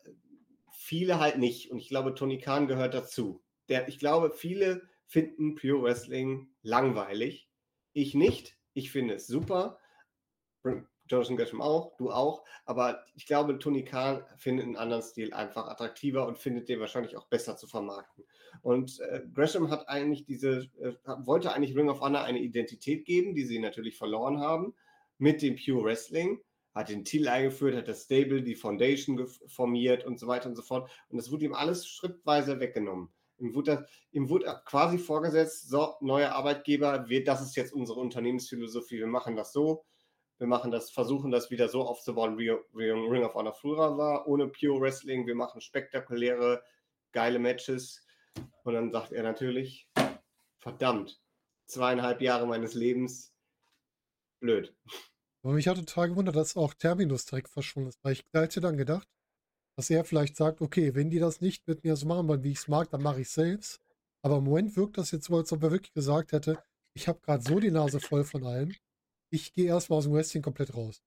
viele 0.71 1.19
halt 1.19 1.39
nicht. 1.39 1.71
Und 1.71 1.79
ich 1.79 1.89
glaube, 1.89 2.13
Tony 2.13 2.37
Khan 2.37 2.67
gehört 2.67 2.93
dazu. 2.93 3.43
Der, 3.67 3.87
ich 3.87 3.97
glaube, 3.97 4.29
viele 4.29 4.87
finden 5.07 5.55
Pure 5.55 5.83
Wrestling 5.83 6.49
langweilig. 6.61 7.49
Ich 7.93 8.13
nicht. 8.13 8.55
Ich 8.73 8.91
finde 8.91 9.15
es 9.15 9.25
super. 9.25 9.79
Jonathan 11.07 11.37
Gresham 11.37 11.61
auch, 11.61 11.95
du 11.97 12.11
auch. 12.11 12.43
Aber 12.65 13.03
ich 13.15 13.25
glaube, 13.25 13.59
Tony 13.59 13.83
Khan 13.83 14.23
findet 14.37 14.65
einen 14.65 14.75
anderen 14.75 15.01
Stil 15.01 15.33
einfach 15.33 15.67
attraktiver 15.67 16.27
und 16.27 16.37
findet 16.37 16.69
den 16.69 16.79
wahrscheinlich 16.79 17.17
auch 17.17 17.27
besser 17.27 17.57
zu 17.57 17.67
vermarkten. 17.67 18.23
Und 18.61 18.99
äh, 18.99 19.21
Gresham 19.33 19.69
hat 19.69 19.87
eigentlich 19.89 20.25
diese, 20.25 20.69
äh, 20.79 20.93
wollte 21.19 21.53
eigentlich 21.53 21.75
Ring 21.75 21.89
of 21.89 22.01
Honor 22.01 22.23
eine 22.23 22.39
Identität 22.39 23.05
geben, 23.05 23.35
die 23.35 23.45
sie 23.45 23.59
natürlich 23.59 23.97
verloren 23.97 24.39
haben, 24.39 24.73
mit 25.17 25.41
dem 25.41 25.55
Pure 25.55 25.85
Wrestling, 25.85 26.39
hat 26.73 26.89
den 26.89 27.03
Titel 27.03 27.27
eingeführt, 27.27 27.75
hat 27.75 27.87
das 27.87 28.03
Stable, 28.03 28.43
die 28.43 28.55
Foundation 28.55 29.27
formiert 29.47 30.05
und 30.05 30.19
so 30.19 30.27
weiter 30.27 30.49
und 30.49 30.55
so 30.55 30.61
fort. 30.61 30.89
Und 31.09 31.17
das 31.17 31.31
wurde 31.31 31.45
ihm 31.45 31.53
alles 31.53 31.87
schrittweise 31.87 32.59
weggenommen. 32.59 33.09
Ihm 33.39 33.53
wurde, 33.53 33.85
ihm 34.11 34.29
wurde 34.29 34.61
quasi 34.65 34.97
vorgesetzt, 34.97 35.69
so, 35.69 35.95
neuer 36.01 36.31
Arbeitgeber, 36.31 37.07
wir, 37.07 37.23
das 37.23 37.41
ist 37.41 37.55
jetzt 37.55 37.73
unsere 37.73 37.99
Unternehmensphilosophie, 37.99 38.97
wir 38.97 39.07
machen 39.07 39.35
das 39.35 39.53
so, 39.53 39.85
wir 40.37 40.47
machen 40.47 40.71
das, 40.71 40.91
versuchen 40.91 41.31
das 41.31 41.49
wieder 41.49 41.69
so 41.69 41.81
aufzubauen, 41.83 42.37
wie, 42.37 42.51
wie 42.73 42.89
Ring 42.89 43.23
of 43.23 43.33
Honor 43.33 43.53
früher 43.53 43.97
war, 43.97 44.27
ohne 44.27 44.47
Pure 44.47 44.81
Wrestling, 44.81 45.25
wir 45.25 45.35
machen 45.35 45.61
spektakuläre, 45.61 46.63
geile 47.11 47.39
Matches, 47.39 48.05
und 48.63 48.73
dann 48.73 48.91
sagt 48.91 49.11
er 49.11 49.23
natürlich, 49.23 49.89
verdammt, 50.59 51.19
zweieinhalb 51.65 52.21
Jahre 52.21 52.45
meines 52.45 52.73
Lebens, 52.73 53.33
blöd. 54.39 54.75
Aber 55.41 55.53
mich 55.53 55.67
hat 55.67 55.77
total 55.77 56.09
gewundert, 56.09 56.35
dass 56.35 56.57
auch 56.57 56.73
Terminus 56.73 57.25
direkt 57.25 57.49
verschwunden 57.49 57.89
ist, 57.89 58.03
weil 58.03 58.13
ich 58.13 58.25
hätte 58.33 58.61
dann 58.61 58.77
gedacht, 58.77 59.07
dass 59.75 59.89
er 59.89 60.03
vielleicht 60.03 60.35
sagt, 60.35 60.61
okay, 60.61 60.95
wenn 60.95 61.09
die 61.09 61.19
das 61.19 61.39
nicht 61.39 61.67
mit 61.67 61.83
mir 61.83 61.95
so 61.95 62.07
machen 62.07 62.27
wollen, 62.27 62.43
wie 62.43 62.51
ich 62.51 62.57
es 62.57 62.67
mag, 62.67 62.89
dann 62.89 63.01
mache 63.01 63.21
ich 63.21 63.27
es 63.27 63.33
selbst. 63.33 63.79
Aber 64.21 64.37
im 64.37 64.43
Moment 64.43 64.75
wirkt 64.75 64.97
das 64.97 65.11
jetzt 65.11 65.25
so, 65.25 65.37
als 65.37 65.53
ob 65.53 65.63
er 65.63 65.71
wirklich 65.71 65.93
gesagt 65.93 66.31
hätte, 66.31 66.61
ich 66.93 67.07
habe 67.07 67.19
gerade 67.21 67.43
so 67.43 67.59
die 67.59 67.71
Nase 67.71 67.99
voll 67.99 68.23
von 68.23 68.43
allem, 68.43 68.73
ich 69.29 69.53
gehe 69.53 69.67
erstmal 69.67 69.97
aus 69.97 70.05
dem 70.05 70.13
Wrestling 70.13 70.43
komplett 70.43 70.75
raus. 70.75 71.01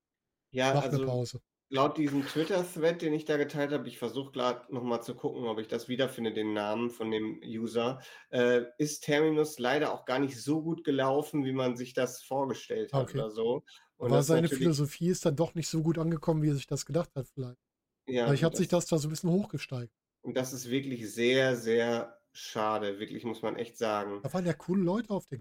Ja, 0.53 0.75
Mach 0.75 0.85
also, 0.85 0.97
eine 0.97 1.07
Pause 1.07 1.41
laut 1.71 1.97
diesem 1.97 2.27
Twitter-Thread, 2.27 3.01
den 3.01 3.15
ich 3.15 3.25
da 3.25 3.37
geteilt 3.37 3.73
habe, 3.73 3.89
ich 3.89 3.99
versuche 3.99 4.33
gerade 4.33 4.75
nochmal 4.75 5.03
zu 5.03 5.15
gucken, 5.15 5.45
ob 5.45 5.59
ich 5.59 5.69
das 5.69 5.89
wiederfinde, 5.89 6.33
den 6.33 6.53
Namen 6.53 6.91
von 6.91 7.11
dem 7.11 7.41
User, 7.45 8.03
äh, 8.31 8.63
ist 8.77 9.05
Terminus 9.05 9.59
leider 9.59 9.95
auch 9.95 10.05
gar 10.05 10.19
nicht 10.19 10.41
so 10.41 10.63
gut 10.63 10.85
gelaufen, 10.85 11.45
wie 11.45 11.53
man 11.53 11.77
sich 11.77 11.95
das 11.95 12.23
vorgestellt 12.23 12.93
hat 12.93 13.05
okay. 13.05 13.19
oder 13.19 13.31
so. 13.31 13.63
Und 13.97 14.11
Aber 14.11 14.23
seine 14.23 14.49
Philosophie 14.49 15.09
ist 15.09 15.25
dann 15.25 15.37
doch 15.37 15.55
nicht 15.55 15.69
so 15.69 15.83
gut 15.83 15.99
angekommen, 15.99 16.43
wie 16.43 16.49
er 16.49 16.55
sich 16.55 16.67
das 16.67 16.85
gedacht 16.85 17.15
hat, 17.15 17.29
vielleicht. 17.29 17.61
Ja, 18.07 18.27
vielleicht 18.27 18.43
hat 18.43 18.57
sich 18.57 18.69
das 18.69 18.87
da 18.87 18.99
so 18.99 19.07
ein 19.07 19.11
bisschen 19.11 19.31
hochgesteigt. 19.31 19.95
Und 20.23 20.37
das 20.37 20.53
ist 20.53 20.69
wirklich 20.69 21.11
sehr, 21.13 21.57
sehr 21.57 22.19
schade, 22.33 22.99
wirklich, 22.99 23.25
muss 23.25 23.43
man 23.43 23.57
echt 23.57 23.79
sagen. 23.79 24.21
Da 24.23 24.33
waren 24.33 24.45
ja 24.45 24.55
coole 24.55 24.83
Leute 24.83 25.11
auf 25.11 25.27
dem 25.29 25.41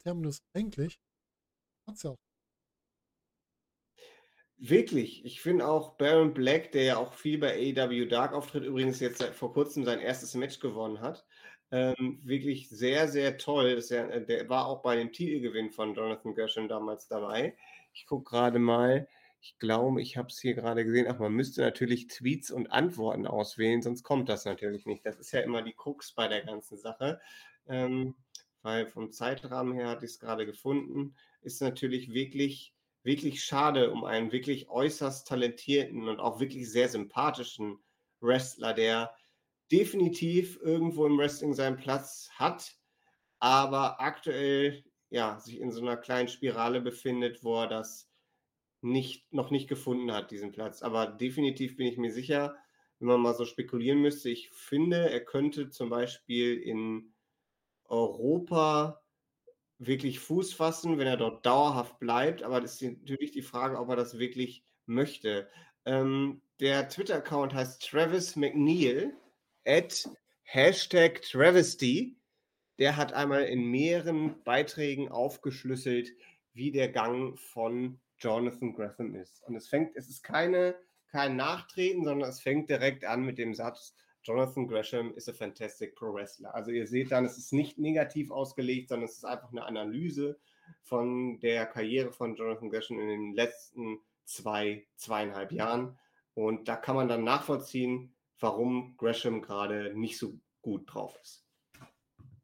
Terminus. 0.00 0.42
Eigentlich 0.54 0.98
hat 1.86 1.96
es 1.96 2.02
ja 2.02 2.10
auch 2.10 2.18
Wirklich, 4.64 5.24
ich 5.24 5.40
finde 5.40 5.66
auch 5.66 5.96
Baron 5.96 6.34
Black, 6.34 6.70
der 6.70 6.84
ja 6.84 6.96
auch 6.96 7.14
viel 7.14 7.36
bei 7.38 7.52
AEW 7.52 8.06
Dark 8.06 8.32
auftritt, 8.32 8.62
übrigens 8.62 9.00
jetzt 9.00 9.20
vor 9.34 9.52
kurzem 9.52 9.84
sein 9.84 9.98
erstes 9.98 10.34
Match 10.34 10.60
gewonnen 10.60 11.00
hat, 11.00 11.26
ähm, 11.72 12.20
wirklich 12.22 12.68
sehr, 12.68 13.08
sehr 13.08 13.38
toll. 13.38 13.82
Ja, 13.88 14.06
äh, 14.06 14.24
der 14.24 14.48
war 14.48 14.66
auch 14.66 14.82
bei 14.82 14.94
dem 14.94 15.10
Titelgewinn 15.10 15.72
von 15.72 15.96
Jonathan 15.96 16.36
Gershon 16.36 16.68
damals 16.68 17.08
dabei. 17.08 17.56
Ich 17.92 18.06
gucke 18.06 18.30
gerade 18.30 18.60
mal, 18.60 19.08
ich 19.40 19.58
glaube, 19.58 20.00
ich 20.00 20.16
habe 20.16 20.28
es 20.28 20.38
hier 20.38 20.54
gerade 20.54 20.84
gesehen. 20.84 21.08
Ach, 21.08 21.18
man 21.18 21.32
müsste 21.32 21.62
natürlich 21.62 22.06
Tweets 22.06 22.52
und 22.52 22.70
Antworten 22.70 23.26
auswählen, 23.26 23.82
sonst 23.82 24.04
kommt 24.04 24.28
das 24.28 24.44
natürlich 24.44 24.86
nicht. 24.86 25.04
Das 25.04 25.18
ist 25.18 25.32
ja 25.32 25.40
immer 25.40 25.62
die 25.62 25.74
Krux 25.74 26.12
bei 26.12 26.28
der 26.28 26.44
ganzen 26.44 26.78
Sache. 26.78 27.20
Ähm, 27.66 28.14
weil 28.62 28.86
vom 28.86 29.10
Zeitrahmen 29.10 29.72
her 29.74 29.88
hatte 29.88 30.04
ich 30.04 30.12
es 30.12 30.20
gerade 30.20 30.46
gefunden, 30.46 31.16
ist 31.42 31.60
natürlich 31.60 32.12
wirklich 32.12 32.74
wirklich 33.04 33.42
schade 33.44 33.90
um 33.90 34.04
einen 34.04 34.32
wirklich 34.32 34.68
äußerst 34.68 35.26
talentierten 35.26 36.08
und 36.08 36.20
auch 36.20 36.40
wirklich 36.40 36.70
sehr 36.70 36.88
sympathischen 36.88 37.78
Wrestler, 38.20 38.74
der 38.74 39.14
definitiv 39.70 40.58
irgendwo 40.62 41.06
im 41.06 41.18
Wrestling 41.18 41.54
seinen 41.54 41.76
Platz 41.76 42.30
hat, 42.34 42.76
aber 43.40 44.00
aktuell 44.00 44.84
ja, 45.10 45.38
sich 45.40 45.60
in 45.60 45.72
so 45.72 45.82
einer 45.82 45.96
kleinen 45.96 46.28
Spirale 46.28 46.80
befindet, 46.80 47.42
wo 47.44 47.60
er 47.60 47.68
das 47.68 48.10
nicht, 48.80 49.30
noch 49.32 49.50
nicht 49.50 49.68
gefunden 49.68 50.12
hat, 50.12 50.30
diesen 50.30 50.52
Platz. 50.52 50.82
Aber 50.82 51.06
definitiv 51.06 51.76
bin 51.76 51.86
ich 51.86 51.98
mir 51.98 52.12
sicher, 52.12 52.56
wenn 52.98 53.08
man 53.08 53.20
mal 53.20 53.34
so 53.34 53.44
spekulieren 53.44 54.00
müsste, 54.00 54.30
ich 54.30 54.50
finde, 54.50 55.10
er 55.10 55.24
könnte 55.24 55.68
zum 55.70 55.90
Beispiel 55.90 56.56
in 56.58 57.14
Europa 57.84 59.01
wirklich 59.86 60.20
Fuß 60.20 60.52
fassen, 60.54 60.98
wenn 60.98 61.06
er 61.06 61.16
dort 61.16 61.44
dauerhaft 61.44 61.98
bleibt. 61.98 62.42
Aber 62.42 62.60
das 62.60 62.80
ist 62.80 63.00
natürlich 63.00 63.32
die 63.32 63.42
Frage, 63.42 63.78
ob 63.78 63.88
er 63.88 63.96
das 63.96 64.18
wirklich 64.18 64.64
möchte. 64.86 65.48
Ähm, 65.84 66.42
der 66.60 66.88
Twitter-Account 66.88 67.54
heißt 67.54 67.88
Travis 67.88 68.36
McNeil 68.36 69.12
at 69.66 70.08
Hashtag 70.44 71.22
Travesty. 71.22 72.16
Der 72.78 72.96
hat 72.96 73.12
einmal 73.12 73.44
in 73.44 73.64
mehreren 73.64 74.42
Beiträgen 74.44 75.08
aufgeschlüsselt, 75.08 76.10
wie 76.52 76.70
der 76.70 76.88
Gang 76.88 77.38
von 77.38 78.00
Jonathan 78.18 78.72
Graham 78.74 79.14
ist. 79.14 79.42
Und 79.44 79.56
es 79.56 79.68
fängt, 79.68 79.96
es 79.96 80.08
ist 80.08 80.22
keine, 80.22 80.76
kein 81.08 81.36
Nachtreten, 81.36 82.04
sondern 82.04 82.28
es 82.28 82.40
fängt 82.40 82.70
direkt 82.70 83.04
an 83.04 83.24
mit 83.24 83.38
dem 83.38 83.54
Satz, 83.54 83.94
Jonathan 84.24 84.68
Gresham 84.68 85.14
ist 85.14 85.28
a 85.28 85.32
fantastic 85.32 85.94
pro 85.96 86.12
wrestler. 86.14 86.54
Also 86.54 86.70
ihr 86.70 86.86
seht 86.86 87.10
dann, 87.10 87.24
es 87.24 87.38
ist 87.38 87.52
nicht 87.52 87.78
negativ 87.78 88.30
ausgelegt, 88.30 88.88
sondern 88.88 89.08
es 89.08 89.16
ist 89.16 89.24
einfach 89.24 89.50
eine 89.50 89.64
Analyse 89.64 90.38
von 90.82 91.40
der 91.40 91.66
Karriere 91.66 92.12
von 92.12 92.36
Jonathan 92.36 92.70
Gresham 92.70 93.00
in 93.00 93.08
den 93.08 93.34
letzten 93.34 94.00
zwei, 94.24 94.86
zweieinhalb 94.96 95.52
Jahren. 95.52 95.98
Und 96.34 96.68
da 96.68 96.76
kann 96.76 96.96
man 96.96 97.08
dann 97.08 97.24
nachvollziehen, 97.24 98.14
warum 98.38 98.96
Gresham 98.96 99.42
gerade 99.42 99.92
nicht 99.94 100.18
so 100.18 100.38
gut 100.62 100.92
drauf 100.92 101.18
ist. 101.20 101.44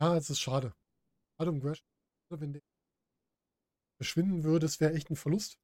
Ja, 0.01 0.17
es 0.17 0.31
ist 0.31 0.41
schade. 0.41 0.75
Schade 1.37 1.51
um 1.51 1.61
Gresham. 1.61 1.87
Wenn 2.31 2.53
der 2.53 2.63
verschwinden 3.97 4.45
würde, 4.45 4.67
es 4.67 4.81
wäre 4.81 4.95
echt 4.95 5.11
ein 5.11 5.17
Verlust. 5.17 5.59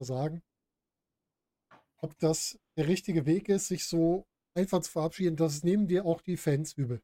Sagen. 0.00 0.42
Ob 1.98 2.18
das 2.18 2.58
der 2.76 2.88
richtige 2.88 3.24
Weg 3.24 3.48
ist, 3.48 3.68
sich 3.68 3.86
so 3.86 4.26
einfach 4.54 4.80
zu 4.80 4.90
verabschieden, 4.90 5.36
das 5.36 5.62
nehmen 5.62 5.86
dir 5.86 6.04
auch 6.04 6.20
die 6.20 6.36
Fans 6.36 6.72
übel. 6.74 7.02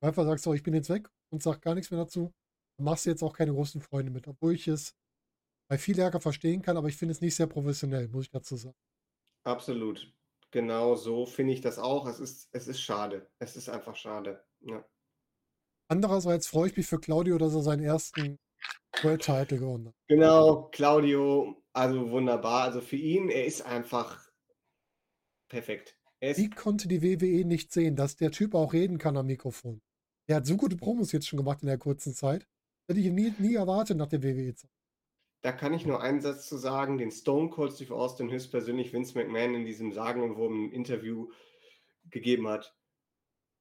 Du 0.00 0.06
einfach 0.06 0.24
sagst, 0.24 0.44
so, 0.44 0.54
ich 0.54 0.62
bin 0.62 0.74
jetzt 0.74 0.90
weg 0.90 1.08
und 1.30 1.42
sag 1.42 1.62
gar 1.62 1.74
nichts 1.74 1.90
mehr 1.90 2.00
dazu. 2.00 2.32
Dann 2.76 2.84
machst 2.84 3.06
du 3.06 3.10
jetzt 3.10 3.22
auch 3.22 3.32
keine 3.32 3.52
großen 3.52 3.80
Freunde 3.80 4.10
mit, 4.10 4.28
obwohl 4.28 4.54
ich 4.54 4.68
es 4.68 4.94
bei 5.68 5.78
viel 5.78 5.98
Ärger 5.98 6.20
verstehen 6.20 6.62
kann, 6.62 6.76
aber 6.76 6.88
ich 6.88 6.96
finde 6.96 7.12
es 7.12 7.20
nicht 7.20 7.34
sehr 7.34 7.46
professionell, 7.46 8.08
muss 8.08 8.24
ich 8.24 8.30
dazu 8.30 8.56
sagen. 8.56 8.76
Absolut. 9.44 10.12
Genau 10.50 10.94
so 10.94 11.26
finde 11.26 11.52
ich 11.52 11.60
das 11.60 11.78
auch. 11.78 12.06
Es 12.06 12.20
ist, 12.20 12.48
es 12.52 12.68
ist 12.68 12.80
schade. 12.80 13.28
Es 13.38 13.56
ist 13.56 13.68
einfach 13.68 13.96
schade. 13.96 14.44
Ja. 14.60 14.84
Andererseits 15.88 16.46
freue 16.46 16.68
ich 16.68 16.76
mich 16.76 16.86
für 16.86 17.00
Claudio, 17.00 17.38
dass 17.38 17.54
er 17.54 17.62
seinen 17.62 17.82
ersten 17.82 18.38
World 19.02 19.22
Title 19.22 19.58
gewonnen 19.58 19.88
hat. 19.88 19.94
Genau, 20.08 20.68
Claudio 20.70 21.62
Also 21.72 22.10
wunderbar. 22.10 22.64
Also 22.64 22.80
für 22.80 22.96
ihn, 22.96 23.28
er 23.28 23.46
ist 23.46 23.62
einfach 23.62 24.30
perfekt. 25.48 25.95
Ist 26.20 26.38
Wie 26.38 26.50
konnte 26.50 26.88
die 26.88 27.02
WWE 27.02 27.44
nicht 27.44 27.72
sehen, 27.72 27.96
dass 27.96 28.16
der 28.16 28.30
Typ 28.30 28.54
auch 28.54 28.72
reden 28.72 28.98
kann 28.98 29.16
am 29.16 29.26
Mikrofon? 29.26 29.82
Der 30.28 30.36
hat 30.36 30.46
so 30.46 30.56
gute 30.56 30.76
Promos 30.76 31.12
jetzt 31.12 31.28
schon 31.28 31.36
gemacht 31.36 31.62
in 31.62 31.68
der 31.68 31.78
kurzen 31.78 32.14
Zeit. 32.14 32.46
Hätte 32.88 33.00
ich 33.00 33.10
nie, 33.10 33.32
nie 33.38 33.54
erwartet 33.54 33.96
nach 33.96 34.08
der 34.08 34.22
WWE-Zeit. 34.22 34.70
Da 35.42 35.52
kann 35.52 35.74
ich 35.74 35.86
nur 35.86 36.00
einen 36.00 36.20
Satz 36.20 36.48
zu 36.48 36.56
sagen, 36.56 36.98
den 36.98 37.10
Stone 37.10 37.50
Cold 37.50 37.72
Steve 37.72 37.94
Austin 37.94 38.30
höchstpersönlich 38.30 38.92
Vince 38.92 39.16
McMahon 39.16 39.54
in 39.54 39.64
diesem 39.64 39.92
sagenumwobenen 39.92 40.72
Interview 40.72 41.30
gegeben 42.10 42.48
hat, 42.48 42.74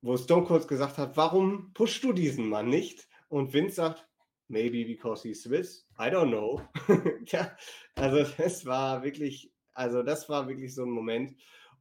wo 0.01 0.17
Stone 0.17 0.45
Cold 0.45 0.67
gesagt 0.67 0.97
hat, 0.97 1.17
warum 1.17 1.73
pushst 1.73 2.03
du 2.03 2.13
diesen 2.13 2.47
Mann 2.49 2.69
nicht? 2.69 3.07
Und 3.27 3.53
Vince 3.53 3.75
sagt, 3.75 4.07
maybe 4.47 4.85
because 4.85 5.27
he's 5.27 5.43
Swiss, 5.43 5.87
I 5.99 6.09
don't 6.09 6.29
know. 6.29 6.61
ja, 7.27 7.55
also 7.95 8.23
das 8.37 8.65
war 8.65 9.03
wirklich, 9.03 9.51
also 9.73 10.03
das 10.03 10.29
war 10.29 10.47
wirklich 10.47 10.73
so 10.73 10.83
ein 10.83 10.91
Moment. 10.91 11.35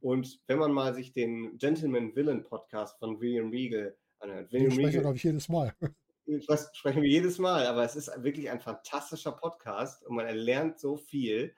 Und 0.05 0.39
wenn 0.45 0.59
man 0.59 0.71
mal 0.71 0.93
sich 0.93 1.13
den 1.13 1.57
Gentleman 1.57 2.15
Villain 2.15 2.43
Podcast 2.43 2.99
von 2.99 3.19
William 3.19 3.49
Regal 3.49 3.97
anhört, 4.19 4.53
Den 4.53 4.59
William 4.59 4.71
spreche 4.71 4.81
ich, 4.81 4.87
Regal, 4.89 5.01
glaube 5.01 5.17
ich, 5.17 5.23
jedes 5.23 5.49
Mal. 5.49 5.75
das 6.47 6.69
sprechen 6.77 7.01
wir 7.01 7.09
jedes 7.09 7.39
Mal, 7.39 7.65
aber 7.65 7.83
es 7.83 7.95
ist 7.95 8.11
wirklich 8.23 8.51
ein 8.51 8.59
fantastischer 8.59 9.31
Podcast 9.31 10.05
und 10.05 10.15
man 10.15 10.27
lernt 10.35 10.79
so 10.79 10.95
viel. 10.95 11.55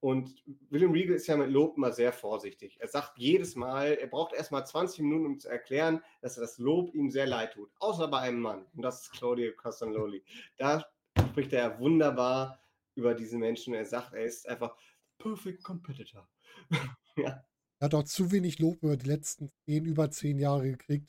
Und 0.00 0.42
William 0.70 0.92
Regal 0.92 1.14
ist 1.14 1.26
ja 1.26 1.36
mit 1.36 1.50
Lob 1.50 1.76
immer 1.76 1.92
sehr 1.92 2.14
vorsichtig. 2.14 2.78
Er 2.80 2.88
sagt 2.88 3.18
jedes 3.18 3.54
Mal, 3.54 3.98
er 4.00 4.06
braucht 4.06 4.32
erst 4.32 4.50
mal 4.50 4.64
20 4.64 5.00
Minuten, 5.00 5.26
um 5.26 5.38
zu 5.38 5.50
erklären, 5.50 6.02
dass 6.22 6.36
das 6.36 6.56
Lob 6.56 6.94
ihm 6.94 7.10
sehr 7.10 7.26
leid 7.26 7.52
tut. 7.52 7.70
Außer 7.80 8.08
bei 8.08 8.20
einem 8.20 8.40
Mann. 8.40 8.64
Und 8.74 8.80
das 8.80 9.02
ist 9.02 9.12
Claudio 9.12 9.52
Castagnoli. 9.54 10.24
Da 10.56 10.86
spricht 11.28 11.52
er 11.52 11.78
wunderbar 11.78 12.64
über 12.94 13.12
diesen 13.12 13.40
Menschen. 13.40 13.74
Er 13.74 13.84
sagt, 13.84 14.14
er 14.14 14.24
ist 14.24 14.48
einfach 14.48 14.74
perfect 15.18 15.62
competitor. 15.62 16.26
ja. 17.16 17.44
Er 17.80 17.86
hat 17.86 17.94
auch 17.94 18.04
zu 18.04 18.30
wenig 18.30 18.58
Lob 18.58 18.82
über 18.82 18.96
die 18.96 19.06
letzten 19.06 19.50
zehn, 19.64 19.86
über 19.86 20.10
zehn 20.10 20.38
Jahre 20.38 20.70
gekriegt, 20.70 21.08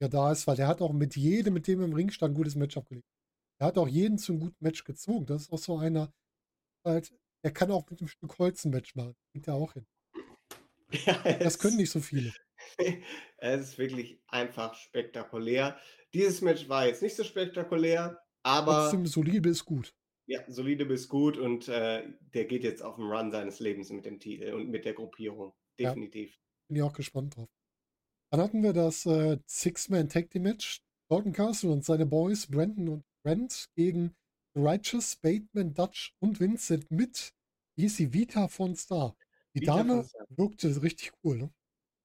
der 0.00 0.08
da 0.08 0.32
ist, 0.32 0.46
weil 0.46 0.56
der 0.56 0.66
hat 0.66 0.80
auch 0.80 0.92
mit 0.92 1.16
jedem, 1.16 1.54
mit 1.54 1.66
dem 1.66 1.82
im 1.82 1.92
Ring 1.92 2.10
stand, 2.10 2.32
ein 2.32 2.36
gutes 2.36 2.54
Match 2.54 2.76
abgelegt. 2.76 3.06
Er 3.60 3.68
hat 3.68 3.78
auch 3.78 3.88
jeden 3.88 4.18
zu 4.18 4.32
einem 4.32 4.40
guten 4.40 4.64
Match 4.64 4.84
gezogen. 4.84 5.26
Das 5.26 5.42
ist 5.42 5.52
auch 5.52 5.58
so 5.58 5.76
einer, 5.78 6.12
halt, 6.84 7.12
der 7.44 7.52
kann 7.52 7.70
auch 7.70 7.88
mit 7.90 8.00
einem 8.00 8.08
Stück 8.08 8.38
Holz 8.38 8.64
ein 8.64 8.70
Match 8.70 8.94
machen. 8.94 9.16
Kriegt 9.32 9.48
er 9.48 9.54
auch 9.54 9.74
hin. 9.74 9.86
ja 11.06 11.38
Das 11.38 11.58
können 11.58 11.76
nicht 11.76 11.90
so 11.90 12.00
viele. 12.00 12.32
es 13.36 13.60
ist 13.60 13.78
wirklich 13.78 14.22
einfach 14.28 14.74
spektakulär. 14.74 15.78
Dieses 16.14 16.40
Match 16.40 16.68
war 16.68 16.86
jetzt 16.86 17.02
nicht 17.02 17.16
so 17.16 17.24
spektakulär, 17.24 18.18
aber 18.42 18.82
Trotzdem 18.82 19.06
solide 19.06 19.50
ist 19.50 19.64
gut. 19.66 19.94
ja, 20.26 20.40
solide 20.48 20.86
bis 20.86 21.08
gut 21.08 21.36
und 21.38 21.68
äh, 21.68 22.04
der 22.34 22.44
geht 22.46 22.64
jetzt 22.64 22.82
auf 22.82 22.96
den 22.96 23.04
Run 23.06 23.30
seines 23.30 23.60
Lebens 23.60 23.90
mit 23.90 24.06
dem 24.06 24.20
Titel 24.20 24.52
und 24.54 24.70
mit 24.70 24.84
der 24.84 24.94
Gruppierung. 24.94 25.54
Ja. 25.78 25.90
Definitiv. 25.90 26.38
Bin 26.68 26.76
ich 26.76 26.82
auch 26.82 26.92
gespannt 26.92 27.36
drauf. 27.36 27.48
Dann 28.30 28.40
hatten 28.40 28.62
wir 28.62 28.72
das 28.72 29.06
äh, 29.06 29.38
Six-Man 29.46 30.08
Tag 30.08 30.30
Team 30.30 30.42
Match. 30.42 30.82
Dalton 31.10 31.32
Castle 31.32 31.70
und 31.70 31.84
seine 31.84 32.04
Boys 32.04 32.46
Brandon 32.46 32.88
und 32.88 33.04
Brent 33.22 33.70
gegen 33.74 34.14
Righteous, 34.54 35.16
Bateman, 35.16 35.72
Dutch 35.72 36.14
und 36.20 36.38
Vincent 36.38 36.90
mit 36.90 37.32
Easy 37.76 38.12
Vita 38.12 38.48
von 38.48 38.76
Star. 38.76 39.16
Die 39.54 39.62
Vita 39.62 39.78
Dame 39.78 40.04
Star. 40.04 40.26
wirkte 40.28 40.82
richtig 40.82 41.12
cool, 41.24 41.38
ne? 41.38 41.50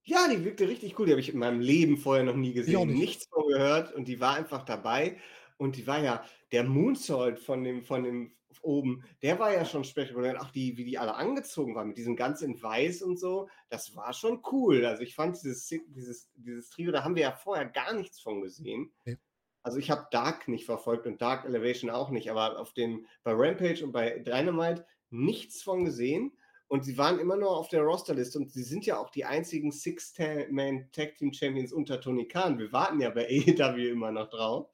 Ja, 0.06 0.28
die 0.30 0.44
wirkte 0.46 0.68
richtig 0.68 0.98
cool. 0.98 1.06
Die 1.08 1.12
habe 1.12 1.22
ich 1.22 1.34
in 1.34 1.40
meinem 1.40 1.60
Leben 1.60 1.98
vorher 1.98 2.24
noch 2.24 2.36
nie 2.36 2.54
gesehen. 2.54 2.88
nicht. 2.88 3.00
Nichts 3.00 3.28
von 3.28 3.48
gehört 3.48 3.94
und 3.94 4.08
die 4.08 4.20
war 4.20 4.36
einfach 4.36 4.64
dabei. 4.64 5.18
Und 5.58 5.76
die 5.76 5.88
war 5.88 6.02
ja, 6.02 6.26
der 6.52 6.64
Moonsault 6.64 7.40
von 7.40 7.64
dem, 7.64 7.84
von 7.84 8.04
dem 8.04 8.36
oben, 8.62 9.04
der 9.22 9.40
war 9.40 9.54
ja 9.54 9.66
schon 9.66 9.84
spektakulär. 9.84 10.42
Auch 10.42 10.52
die, 10.52 10.78
wie 10.78 10.86
die 10.86 10.98
alle 10.98 11.16
angezogen 11.16 11.76
waren, 11.76 11.88
mit 11.88 11.98
diesem 11.98 12.16
ganz 12.16 12.42
in 12.42 12.62
Weiß 12.62 13.02
und 13.02 13.20
so, 13.20 13.50
das 13.70 13.96
war 13.96 14.14
schon 14.14 14.42
cool. 14.52 14.86
Also 14.86 15.04
ich 15.04 15.16
fand 15.16 15.42
dieses, 15.42 15.68
dieses, 15.68 16.30
dieses 16.36 16.70
Trio, 16.70 16.92
da 16.92 17.04
haben 17.04 17.16
wir 17.16 17.24
ja 17.24 17.32
vorher 17.32 17.66
gar 17.66 17.94
nichts 17.94 18.20
von 18.20 18.42
gesehen. 18.42 18.92
Nee. 19.06 19.18
Also 19.64 19.78
ich 19.78 19.90
habe 19.90 20.08
Dark 20.12 20.50
nicht 20.50 20.66
verfolgt 20.66 21.08
und 21.08 21.22
Dark 21.22 21.46
Elevation 21.46 21.90
auch 21.90 22.10
nicht, 22.10 22.30
aber 22.30 22.60
auf 22.60 22.74
den, 22.74 23.08
bei 23.24 23.32
Rampage 23.32 23.84
und 23.84 23.94
bei 23.94 24.20
Dynamite 24.20 24.86
nichts 25.10 25.64
von 25.64 25.86
gesehen. 25.86 26.34
Und 26.68 26.84
sie 26.84 26.98
waren 26.98 27.20
immer 27.20 27.38
nur 27.38 27.56
auf 27.56 27.70
der 27.70 27.84
Rosterliste 27.84 28.40
und 28.40 28.52
sie 28.52 28.64
sind 28.64 28.86
ja 28.86 28.98
auch 28.98 29.10
die 29.10 29.26
einzigen 29.26 29.72
Six-Man 29.72 30.90
Tag 30.92 31.18
Team 31.18 31.32
Champions 31.32 31.72
unter 31.72 32.02
Tony 32.02 32.28
Khan. 32.28 32.58
Wir 32.58 32.72
warten 32.72 33.00
ja 33.00 33.10
bei 33.12 33.28
AEW 33.58 33.92
immer 33.92 34.12
noch 34.12 34.30
drauf. 34.30 34.70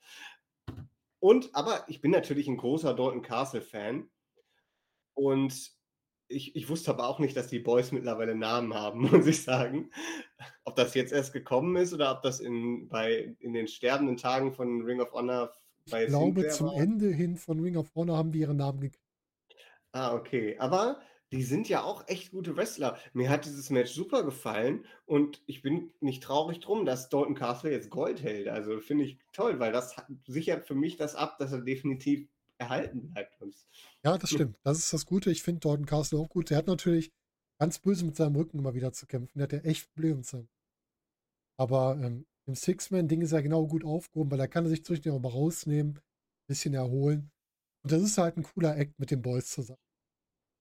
Und, 1.19 1.53
aber 1.53 1.83
ich 1.87 2.01
bin 2.01 2.11
natürlich 2.11 2.47
ein 2.47 2.57
großer 2.57 2.93
Dalton 2.93 3.21
Castle-Fan. 3.21 4.09
Und 5.13 5.71
ich, 6.29 6.55
ich 6.55 6.69
wusste 6.69 6.91
aber 6.91 7.07
auch 7.07 7.19
nicht, 7.19 7.35
dass 7.35 7.47
die 7.47 7.59
Boys 7.59 7.91
mittlerweile 7.91 8.35
Namen 8.35 8.73
haben, 8.73 9.01
muss 9.11 9.27
ich 9.27 9.43
sagen. 9.43 9.91
Ob 10.63 10.75
das 10.75 10.93
jetzt 10.93 11.11
erst 11.11 11.33
gekommen 11.33 11.75
ist 11.75 11.93
oder 11.93 12.11
ob 12.11 12.21
das 12.21 12.39
in, 12.39 12.87
bei, 12.87 13.35
in 13.39 13.53
den 13.53 13.67
sterbenden 13.67 14.17
Tagen 14.17 14.53
von 14.53 14.81
Ring 14.83 15.01
of 15.01 15.11
Honor 15.11 15.51
bei 15.89 16.03
Ich 16.03 16.09
glaube, 16.09 16.41
Sinclair 16.41 16.49
zum 16.51 16.67
war. 16.67 16.75
Ende 16.75 17.09
hin 17.09 17.35
von 17.35 17.59
Ring 17.59 17.75
of 17.75 17.93
Honor 17.95 18.17
haben 18.17 18.31
die 18.31 18.39
ihren 18.39 18.57
Namen 18.57 18.79
gekriegt. 18.79 19.03
Ah, 19.91 20.13
okay. 20.13 20.55
Aber 20.59 21.01
die 21.31 21.43
sind 21.43 21.69
ja 21.69 21.83
auch 21.83 22.07
echt 22.07 22.31
gute 22.31 22.55
Wrestler. 22.57 22.97
Mir 23.13 23.29
hat 23.29 23.45
dieses 23.45 23.69
Match 23.69 23.91
super 23.91 24.23
gefallen 24.23 24.85
und 25.05 25.41
ich 25.45 25.61
bin 25.61 25.91
nicht 25.99 26.23
traurig 26.23 26.59
drum, 26.59 26.85
dass 26.85 27.09
Dalton 27.09 27.35
Castle 27.35 27.71
jetzt 27.71 27.89
Gold 27.91 28.23
hält. 28.23 28.47
Also 28.47 28.79
finde 28.79 29.05
ich 29.05 29.19
toll, 29.31 29.59
weil 29.59 29.71
das 29.71 29.95
sichert 30.27 30.65
für 30.65 30.75
mich 30.75 30.97
das 30.97 31.15
ab, 31.15 31.37
dass 31.37 31.51
er 31.51 31.61
definitiv 31.61 32.27
erhalten 32.57 33.11
bleibt. 33.11 33.39
Und 33.41 33.55
Ja, 34.03 34.17
das 34.17 34.31
stimmt. 34.31 34.57
Das 34.63 34.79
ist 34.79 34.91
das 34.91 35.05
Gute. 35.05 35.31
Ich 35.31 35.43
finde 35.43 35.61
Dalton 35.61 35.85
Castle 35.85 36.19
auch 36.19 36.29
gut. 36.29 36.49
Der 36.49 36.57
hat 36.57 36.67
natürlich 36.67 37.11
ganz 37.59 37.79
böse 37.79 38.05
mit 38.05 38.15
seinem 38.15 38.35
Rücken 38.35 38.59
immer 38.59 38.73
wieder 38.73 38.91
zu 38.91 39.05
kämpfen. 39.05 39.37
Der 39.37 39.43
hat 39.43 39.53
ja 39.53 39.59
echt 39.59 39.93
Probleme 39.93 40.17
mit 40.17 40.25
seinem. 40.25 40.49
Aber 41.57 41.99
ähm, 42.01 42.25
im 42.47 42.55
Six-Man-Ding 42.55 43.21
ist 43.21 43.33
er 43.33 43.43
genau 43.43 43.67
gut 43.67 43.83
aufgehoben, 43.83 44.31
weil 44.31 44.39
er 44.39 44.47
kann 44.47 44.67
sich 44.67 44.83
zwischendurch 44.83 45.15
auch 45.15 45.21
mal 45.21 45.29
rausnehmen, 45.29 45.97
ein 45.97 46.47
bisschen 46.47 46.73
erholen. 46.73 47.31
Und 47.83 47.91
das 47.91 48.01
ist 48.01 48.17
halt 48.17 48.37
ein 48.37 48.43
cooler 48.43 48.75
Act 48.77 48.97
mit 48.97 49.11
den 49.11 49.21
Boys 49.21 49.49
zusammen. 49.49 49.79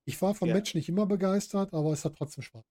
Ich 0.09 0.23
war 0.23 0.35
vom 0.35 0.49
Ja. 0.49 0.55
Match 0.55 0.75
nicht 0.75 0.89
immer 0.89 1.05
begeistert, 1.05 1.75
aber 1.75 1.93
es 1.93 2.03
hat 2.05 2.17
trotzdem 2.17 2.43
Spaß. 2.43 2.65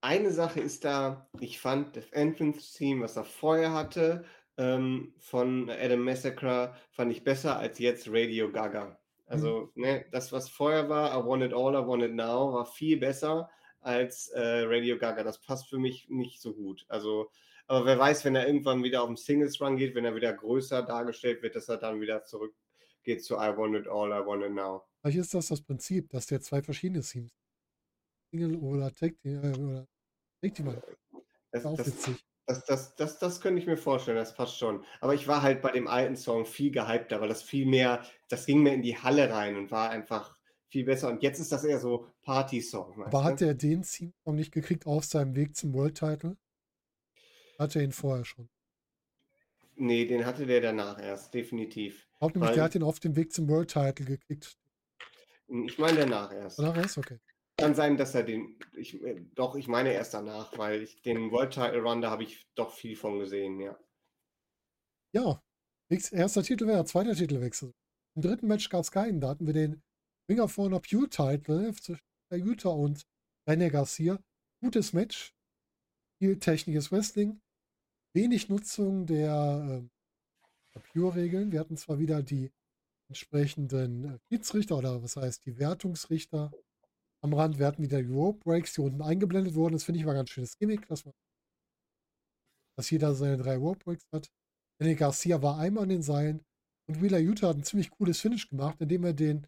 eine 0.00 0.32
Sache 0.32 0.60
ist 0.60 0.84
da, 0.84 1.28
ich 1.40 1.58
fand 1.60 1.96
das 1.96 2.10
Entrance-Team, 2.10 3.02
was 3.02 3.16
er 3.16 3.24
vorher 3.24 3.72
hatte, 3.72 4.24
ähm, 4.58 5.14
von 5.18 5.68
Adam 5.70 6.00
Massacre, 6.00 6.74
fand 6.90 7.10
ich 7.12 7.22
besser 7.24 7.58
als 7.58 7.78
jetzt 7.78 8.08
Radio 8.10 8.50
Gaga. 8.52 8.98
Also, 9.26 9.72
ne, 9.74 10.04
das, 10.12 10.30
was 10.32 10.48
vorher 10.50 10.88
war, 10.88 11.18
I 11.18 11.26
Want 11.26 11.42
It 11.42 11.52
All, 11.54 11.74
I 11.74 11.86
Want 11.86 12.02
It 12.02 12.14
Now, 12.14 12.52
war 12.52 12.66
viel 12.66 12.98
besser 12.98 13.48
als 13.80 14.28
äh, 14.28 14.64
Radio 14.66 14.98
Gaga. 14.98 15.22
Das 15.22 15.40
passt 15.40 15.68
für 15.68 15.78
mich 15.78 16.08
nicht 16.08 16.40
so 16.40 16.54
gut. 16.54 16.84
Also, 16.88 17.30
aber 17.66 17.84
wer 17.86 17.98
weiß, 17.98 18.24
wenn 18.26 18.36
er 18.36 18.46
irgendwann 18.46 18.82
wieder 18.84 19.02
auf 19.02 19.08
den 19.08 19.16
Singles-Run 19.16 19.76
geht, 19.76 19.94
wenn 19.94 20.04
er 20.06 20.14
wieder 20.16 20.32
größer 20.34 20.82
dargestellt 20.82 21.42
wird, 21.42 21.56
dass 21.56 21.68
er 21.68 21.78
dann 21.78 22.00
wieder 22.00 22.22
zurückgeht 22.24 23.24
zu 23.24 23.34
I 23.36 23.56
Want 23.56 23.76
It 23.76 23.88
All, 23.88 24.10
I 24.12 24.26
Want 24.26 24.44
It 24.44 24.52
Now. 24.52 24.84
Vielleicht 25.04 25.18
ist 25.18 25.34
das 25.34 25.48
das 25.48 25.60
Prinzip, 25.60 26.08
dass 26.08 26.26
der 26.26 26.40
zwei 26.40 26.62
verschiedene 26.62 27.02
Teams 27.02 27.30
Single 28.30 28.56
oder 28.56 28.90
Tag 28.90 29.20
Team 29.20 29.44
äh, 29.44 29.58
oder 29.58 29.86
Tag 30.40 30.54
Team 30.54 30.68
hat. 30.70 30.82
Das, 31.52 31.66
Auch 31.66 31.76
das, 31.76 31.88
witzig. 31.88 32.24
Das, 32.46 32.64
das, 32.64 32.96
das, 32.96 33.18
das 33.18 33.40
könnte 33.42 33.60
ich 33.60 33.66
mir 33.66 33.76
vorstellen, 33.76 34.16
das 34.16 34.34
passt 34.34 34.56
schon. 34.56 34.82
Aber 35.02 35.12
ich 35.12 35.28
war 35.28 35.42
halt 35.42 35.60
bei 35.60 35.72
dem 35.72 35.88
alten 35.88 36.16
Song 36.16 36.46
viel 36.46 36.70
gehypter, 36.70 37.20
weil 37.20 37.28
das 37.28 37.42
viel 37.42 37.66
mehr, 37.66 38.02
das 38.30 38.46
ging 38.46 38.62
mehr 38.62 38.72
in 38.72 38.80
die 38.80 38.96
Halle 38.96 39.30
rein 39.30 39.56
und 39.56 39.70
war 39.70 39.90
einfach 39.90 40.38
viel 40.68 40.86
besser. 40.86 41.10
Und 41.10 41.22
jetzt 41.22 41.38
ist 41.38 41.52
das 41.52 41.64
eher 41.64 41.80
so 41.80 42.08
Party-Song. 42.22 43.04
Aber 43.04 43.24
hat 43.24 43.42
du? 43.42 43.46
er 43.46 43.54
den 43.54 43.82
Theme-Song 43.82 44.34
nicht 44.34 44.52
gekriegt 44.52 44.86
auf 44.86 45.04
seinem 45.04 45.36
Weg 45.36 45.54
zum 45.54 45.74
World-Title? 45.74 46.38
Hatte 47.58 47.78
er 47.78 47.84
ihn 47.84 47.92
vorher 47.92 48.24
schon. 48.24 48.48
Nee, 49.76 50.06
den 50.06 50.24
hatte 50.24 50.46
der 50.46 50.62
danach 50.62 50.98
erst, 50.98 51.34
definitiv. 51.34 52.08
Ich 52.10 52.18
glaube 52.20 52.38
nämlich, 52.38 52.54
der 52.54 52.64
hat 52.64 52.74
den 52.74 52.82
auf 52.82 53.00
dem 53.00 53.16
Weg 53.16 53.34
zum 53.34 53.48
World-Title 53.50 54.06
gekriegt. 54.06 54.56
Ich 55.62 55.78
meine 55.78 56.00
danach 56.00 56.32
erst. 56.32 56.58
Danach 56.58 56.84
ist 56.84 56.98
okay. 56.98 57.18
Kann 57.56 57.74
sein, 57.76 57.96
dass 57.96 58.14
er 58.16 58.24
den, 58.24 58.58
ich, 58.76 59.00
äh, 59.04 59.24
doch, 59.34 59.54
ich 59.54 59.68
meine 59.68 59.92
erst 59.92 60.14
danach, 60.14 60.58
weil 60.58 60.82
ich 60.82 61.00
den 61.02 61.30
World 61.30 61.52
Title 61.52 61.82
Run, 61.82 62.00
da 62.00 62.10
habe 62.10 62.24
ich 62.24 62.44
doch 62.56 62.72
viel 62.72 62.96
von 62.96 63.20
gesehen, 63.20 63.60
ja. 63.60 63.78
Ja, 65.12 65.40
erster 65.88 66.42
Titelwechsel, 66.42 66.86
zweiter 66.86 67.14
Titelwechsel. 67.14 67.72
Im 68.16 68.22
dritten 68.22 68.48
Match 68.48 68.68
gab 68.68 68.80
es 68.80 68.90
keinen. 68.90 69.20
Da 69.20 69.28
hatten 69.28 69.46
wir 69.46 69.54
den 69.54 69.82
Ring 70.28 70.40
of 70.40 70.56
Honor 70.56 70.80
Pure 70.80 71.08
Title 71.08 71.72
zwischen 71.74 72.02
Utah 72.32 72.70
und 72.70 73.06
René 73.48 73.70
Garcia. 73.70 74.18
Gutes 74.60 74.92
Match. 74.92 75.32
Viel 76.18 76.38
technisches 76.38 76.90
Wrestling. 76.90 77.40
Wenig 78.14 78.48
Nutzung 78.48 79.06
der, 79.06 79.66
ähm, 79.68 79.90
der 80.74 80.80
Pure-Regeln. 80.80 81.52
Wir 81.52 81.60
hatten 81.60 81.76
zwar 81.76 81.98
wieder 81.98 82.22
die 82.22 82.50
entsprechenden 83.08 84.04
äh, 84.04 84.18
Schiedsrichter 84.28 84.78
oder 84.78 85.02
was 85.02 85.16
heißt 85.16 85.44
die 85.46 85.58
Wertungsrichter 85.58 86.52
am 87.22 87.34
Rand. 87.34 87.58
Wir 87.58 87.66
hatten 87.66 87.82
wieder 87.82 88.02
die 88.02 88.12
Rope 88.12 88.40
Breaks, 88.40 88.74
die 88.74 88.80
unten 88.80 89.02
eingeblendet 89.02 89.54
wurden. 89.54 89.74
Das 89.74 89.84
finde 89.84 90.00
ich 90.00 90.06
mal 90.06 90.14
ganz 90.14 90.30
schönes 90.30 90.56
Gimmick, 90.58 90.86
dass, 90.88 91.04
man, 91.04 91.14
dass 92.76 92.90
jeder 92.90 93.14
seine 93.14 93.36
drei 93.36 93.56
Rope 93.56 93.84
Breaks 93.84 94.04
hat. 94.12 94.30
René 94.80 94.94
Garcia 94.94 95.40
war 95.42 95.58
einmal 95.58 95.84
an 95.84 95.88
den 95.90 96.02
Seilen 96.02 96.44
und 96.88 97.00
Wheeler 97.00 97.18
Utah 97.18 97.48
hat 97.48 97.56
ein 97.56 97.64
ziemlich 97.64 97.90
cooles 97.90 98.20
Finish 98.20 98.48
gemacht, 98.48 98.80
indem 98.80 99.04
er 99.04 99.12
den 99.12 99.46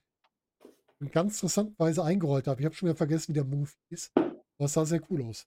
in 1.00 1.10
ganz 1.10 1.34
interessanter 1.34 1.74
Weise 1.78 2.02
eingerollt 2.04 2.46
habe. 2.46 2.60
Ich 2.60 2.64
habe 2.64 2.74
schon 2.74 2.88
wieder 2.88 2.96
vergessen, 2.96 3.28
wie 3.28 3.34
der 3.34 3.44
Move 3.44 3.70
hieß. 3.90 4.12
Aber 4.14 4.64
es 4.64 4.72
sah 4.72 4.86
sehr 4.86 5.02
cool 5.10 5.24
aus. 5.24 5.46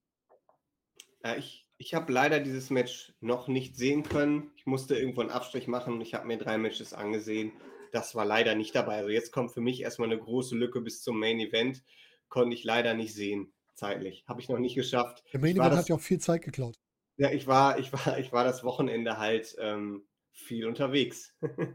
Ja, 1.24 1.36
ich 1.36 1.70
ich 1.82 1.94
habe 1.94 2.12
leider 2.12 2.42
dieses 2.42 2.70
Match 2.70 3.14
noch 3.22 3.48
nicht 3.48 3.78
sehen 3.78 4.04
können. 4.04 4.52
Ich 4.58 4.66
musste 4.66 4.98
irgendwo 4.98 5.22
einen 5.22 5.30
Abstrich 5.30 5.68
machen. 5.68 6.02
Ich 6.02 6.14
habe 6.14 6.28
mir 6.28 6.38
drei 6.38 6.58
Matches 6.58 6.94
angesehen. 6.94 7.54
Das 7.92 8.16
war 8.16 8.26
leider 8.26 8.56
nicht 8.56 8.76
dabei. 8.76 8.98
Also 8.98 9.10
jetzt 9.10 9.32
kommt 9.32 9.52
für 9.52 9.62
mich 9.62 9.82
erstmal 9.82 10.12
eine 10.12 10.20
große 10.20 10.56
Lücke 10.56 10.82
bis 10.82 11.02
zum 11.02 11.20
Main 11.20 11.40
Event. 11.40 11.84
Konnte 12.28 12.56
ich 12.56 12.64
leider 12.64 12.94
nicht 12.94 13.14
sehen, 13.14 13.54
zeitlich. 13.76 14.24
Habe 14.28 14.42
ich 14.42 14.50
noch 14.50 14.60
nicht 14.60 14.76
geschafft. 14.76 15.24
Der 15.34 15.40
Main 15.40 15.58
Event 15.58 15.76
hat 15.76 15.90
ja 15.90 15.96
auch 15.96 16.02
viel 16.02 16.20
Zeit 16.20 16.44
geklaut. 16.44 16.80
Ja, 17.18 17.32
ich 17.32 17.48
war, 17.48 17.80
ich 17.80 17.92
war, 17.92 18.18
ich 18.20 18.32
war 18.32 18.44
das 18.44 18.64
Wochenende 18.64 19.18
halt 19.18 19.56
ähm, 19.60 20.08
viel 20.32 20.66
unterwegs. 20.66 21.34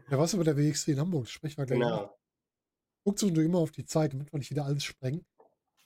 ja, 0.09 0.17
was 0.17 0.33
über 0.33 0.43
der 0.43 0.57
WXC 0.57 0.89
in 0.89 0.99
Hamburg? 0.99 1.27
Sprechen 1.27 1.57
wir 1.57 1.65
gleich. 1.65 1.79
Genau. 1.79 2.17
Guckst 3.03 3.21
du 3.21 3.41
immer 3.41 3.59
auf 3.59 3.71
die 3.71 3.85
Zeit, 3.85 4.13
damit 4.13 4.33
wir 4.33 4.39
nicht 4.39 4.49
wieder 4.49 4.65
alles 4.65 4.83
sprengen. 4.83 5.25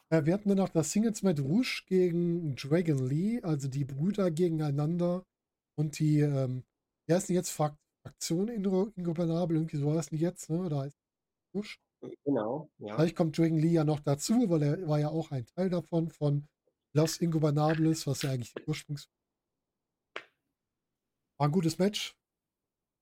Äh, 0.09 0.25
wir 0.25 0.34
hatten 0.34 0.49
dann 0.49 0.57
noch 0.57 0.69
das 0.69 0.91
Singles 0.91 1.23
Match 1.23 1.41
Rouge 1.41 1.84
gegen 1.88 2.55
Dragon 2.55 3.05
Lee, 3.05 3.41
also 3.41 3.67
die 3.67 3.86
Brüder 3.86 4.32
gegeneinander 4.32 5.25
und 5.75 5.99
die, 5.99 6.21
ähm, 6.21 6.63
denn 7.07 7.21
jetzt 7.27 7.51
Frakt 7.51 7.77
Fraktion 8.03 8.47
Ingobernabil, 8.49 9.57
irgendwie 9.57 9.77
so 9.77 9.93
heißt 9.93 10.11
die 10.11 10.17
jetzt, 10.17 10.49
ne? 10.49 10.69
Da 10.69 10.81
heißt 10.81 10.97
Rouge. 11.53 11.77
Genau, 12.23 12.69
ja. 12.77 12.95
Vielleicht 12.95 13.15
kommt 13.15 13.37
Dragon 13.37 13.57
Lee 13.57 13.71
ja 13.71 13.83
noch 13.83 13.99
dazu, 13.99 14.49
weil 14.49 14.63
er 14.63 14.87
war 14.87 14.99
ja 14.99 15.09
auch 15.09 15.31
ein 15.31 15.45
Teil 15.45 15.69
davon, 15.69 16.09
von 16.09 16.47
Los 16.93 17.17
Ingobernables, 17.17 18.07
was 18.07 18.21
ja 18.21 18.31
eigentlich 18.31 18.53
die 18.53 18.63
Ursprungs. 18.65 19.09
War 21.37 21.47
ein 21.47 21.51
gutes 21.51 21.77
Match. 21.77 22.15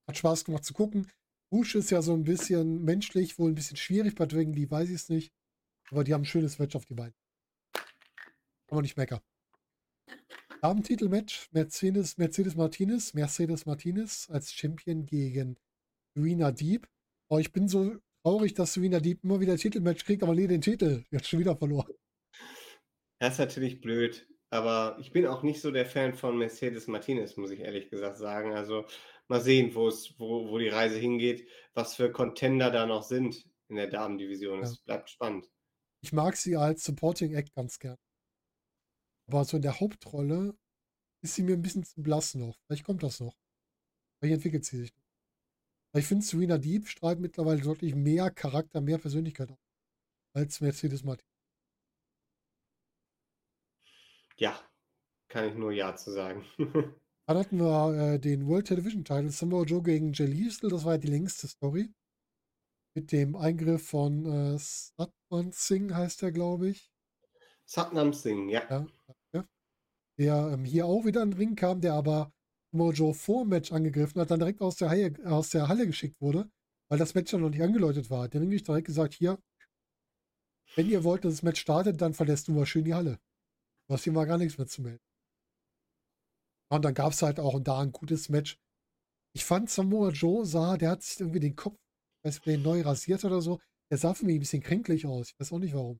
Hat 0.07 0.17
Spaß 0.17 0.45
gemacht 0.45 0.65
zu 0.65 0.73
gucken. 0.73 1.11
Rouge 1.51 1.77
ist 1.77 1.91
ja 1.91 2.01
so 2.01 2.13
ein 2.13 2.23
bisschen 2.23 2.83
menschlich, 2.83 3.39
wohl 3.39 3.51
ein 3.51 3.55
bisschen 3.55 3.77
schwierig. 3.77 4.15
Bei 4.15 4.25
Dragon 4.25 4.53
Lee 4.53 4.69
weiß 4.69 4.89
ich 4.89 4.95
es 4.95 5.09
nicht. 5.09 5.33
Aber 5.91 6.03
die 6.03 6.13
haben 6.13 6.21
ein 6.21 6.25
schönes 6.25 6.59
Match 6.59 6.75
auf 6.75 6.85
die 6.85 6.93
Beine. 6.93 7.13
Kann 7.73 8.75
man 8.75 8.81
nicht 8.81 8.97
meckern. 8.97 9.21
Damen-Titelmatch: 10.61 11.49
Mercedes, 11.51 12.17
Mercedes 12.17 12.55
Martinez, 12.55 13.13
Mercedes 13.13 13.65
Martinez 13.65 14.29
als 14.31 14.53
Champion 14.53 15.05
gegen 15.05 15.57
Serena 16.15 16.51
Deep. 16.51 16.87
Oh, 17.29 17.37
ich 17.37 17.51
bin 17.51 17.67
so 17.67 17.97
traurig, 18.23 18.53
dass 18.53 18.73
Serena 18.73 18.99
Deep 18.99 19.23
immer 19.23 19.39
wieder 19.39 19.57
Titelmatch 19.57 20.05
kriegt, 20.05 20.23
aber 20.23 20.35
nie 20.35 20.47
den 20.47 20.61
Titel. 20.61 21.03
Jetzt 21.11 21.27
schon 21.27 21.39
wieder 21.39 21.55
verloren. 21.55 21.93
Das 23.19 23.33
ist 23.33 23.39
natürlich 23.39 23.81
blöd. 23.81 24.27
Aber 24.49 24.97
ich 25.01 25.11
bin 25.11 25.27
auch 25.27 25.43
nicht 25.43 25.61
so 25.61 25.71
der 25.71 25.85
Fan 25.85 26.13
von 26.13 26.37
Mercedes 26.37 26.87
Martinez, 26.87 27.35
muss 27.35 27.51
ich 27.51 27.59
ehrlich 27.59 27.89
gesagt 27.89 28.17
sagen. 28.17 28.53
Also 28.53 28.85
mal 29.27 29.41
sehen, 29.41 29.75
wo, 29.75 29.89
wo 29.89 30.57
die 30.57 30.69
Reise 30.69 30.97
hingeht, 30.97 31.49
was 31.73 31.95
für 31.95 32.11
Contender 32.11 32.71
da 32.71 32.85
noch 32.85 33.03
sind 33.03 33.45
in 33.67 33.75
der 33.75 33.87
Damendivision. 33.87 34.61
Es 34.61 34.71
ja. 34.71 34.77
bleibt 34.85 35.09
spannend. 35.09 35.49
Ich 36.01 36.13
mag 36.13 36.37
sie 36.37 36.55
als 36.55 36.85
Supporting 36.85 37.33
Act 37.33 37.53
ganz 37.53 37.79
gern. 37.79 37.97
Aber 39.27 39.45
so 39.45 39.57
in 39.57 39.63
der 39.63 39.79
Hauptrolle 39.79 40.55
ist 41.23 41.35
sie 41.35 41.43
mir 41.43 41.53
ein 41.53 41.61
bisschen 41.61 41.83
zu 41.83 42.01
blass 42.01 42.35
noch. 42.35 42.57
Vielleicht 42.65 42.85
kommt 42.85 43.03
das 43.03 43.19
noch. 43.19 43.35
Vielleicht 44.19 44.35
entwickelt 44.35 44.65
sie 44.65 44.77
sich 44.77 44.95
noch. 44.95 45.99
Ich 45.99 46.05
finde, 46.05 46.25
Serena 46.25 46.57
Deep 46.57 46.87
strahlt 46.87 47.19
mittlerweile 47.19 47.61
deutlich 47.61 47.95
mehr 47.95 48.29
Charakter, 48.29 48.81
mehr 48.81 48.97
Persönlichkeit 48.97 49.51
auf 49.51 49.57
als 50.35 50.61
Mercedes 50.61 51.03
Martin. 51.03 51.25
Ja, 54.37 54.59
kann 55.29 55.49
ich 55.49 55.55
nur 55.55 55.71
Ja 55.71 55.95
zu 55.95 56.11
sagen. 56.11 56.45
Dann 57.27 57.37
hatten 57.37 57.59
wir 57.59 58.13
äh, 58.13 58.19
den 58.19 58.47
World 58.47 58.67
Television 58.67 59.03
Title 59.03 59.31
Samoa 59.31 59.63
Joe 59.63 59.81
gegen 59.81 60.13
Jay 60.13 60.27
Lethal. 60.27 60.69
Das 60.69 60.85
war 60.85 60.93
ja 60.93 60.97
die 60.99 61.07
längste 61.07 61.47
Story 61.47 61.89
mit 62.97 63.11
dem 63.11 63.35
Eingriff 63.35 63.89
von 63.89 64.25
äh, 64.25 64.57
Satman 64.57 65.51
Singh 65.51 65.93
heißt 65.93 66.23
er, 66.23 66.31
glaube 66.31 66.69
ich. 66.69 66.91
Satnam 67.63 68.11
Singh, 68.11 68.51
ja, 68.51 68.63
ja. 68.67 68.87
Der 70.19 70.51
ähm, 70.53 70.65
hier 70.65 70.85
auch 70.85 71.05
wieder 71.05 71.23
in 71.23 71.31
den 71.31 71.37
Ring 71.37 71.55
kam, 71.55 71.81
der 71.81 71.93
aber 71.93 72.31
Mojo 72.71 73.13
vor 73.13 73.43
dem 73.43 73.49
Match 73.49 73.71
angegriffen 73.71 74.19
hat, 74.19 74.31
dann 74.31 74.39
direkt 74.39 74.61
aus 74.61 74.75
der, 74.77 74.89
Halle, 74.89 75.13
aus 75.25 75.49
der 75.49 75.67
Halle 75.67 75.85
geschickt 75.85 76.19
wurde, 76.19 76.49
weil 76.89 76.99
das 76.99 77.13
Match 77.13 77.31
ja 77.31 77.39
noch 77.39 77.49
nicht 77.49 77.61
angeläutet 77.61 78.09
war. 78.09 78.27
Der 78.27 78.41
Ring 78.41 78.49
direkt 78.49 78.87
gesagt, 78.87 79.13
hier, 79.13 79.39
wenn 80.75 80.89
ihr 80.89 81.03
wollt, 81.03 81.23
dass 81.23 81.35
das 81.35 81.43
Match 81.43 81.61
startet, 81.61 82.01
dann 82.01 82.13
verlässt 82.13 82.47
du 82.47 82.51
mal 82.51 82.65
schön 82.65 82.83
die 82.83 82.93
Halle. 82.93 83.19
Du 83.87 83.93
hast 83.93 84.03
hier 84.03 84.13
mal 84.13 84.25
gar 84.25 84.37
nichts 84.37 84.57
mehr 84.57 84.67
zu 84.67 84.81
melden. 84.81 85.03
Und 86.69 86.83
dann 86.83 86.93
gab 86.93 87.13
es 87.13 87.21
halt 87.21 87.39
auch 87.39 87.53
und 87.53 87.67
da 87.67 87.79
ein 87.79 87.91
gutes 87.91 88.27
Match. 88.29 88.59
Ich 89.33 89.45
fand 89.45 89.69
Samoa 89.69 90.09
Joe 90.09 90.45
sah, 90.45 90.77
der 90.77 90.91
hat 90.91 91.03
sich 91.03 91.19
irgendwie 91.19 91.39
den 91.39 91.55
Kopf 91.55 91.77
weiß 92.27 92.45
nicht, 92.45 92.63
neu 92.63 92.81
rasiert 92.81 93.23
oder 93.25 93.41
so. 93.41 93.59
Der 93.89 93.97
sah 93.97 94.13
für 94.13 94.25
mich 94.25 94.35
ein 94.35 94.39
bisschen 94.39 94.61
kränklich 94.61 95.05
aus. 95.05 95.29
Ich 95.31 95.39
weiß 95.39 95.53
auch 95.53 95.59
nicht 95.59 95.73
warum. 95.73 95.99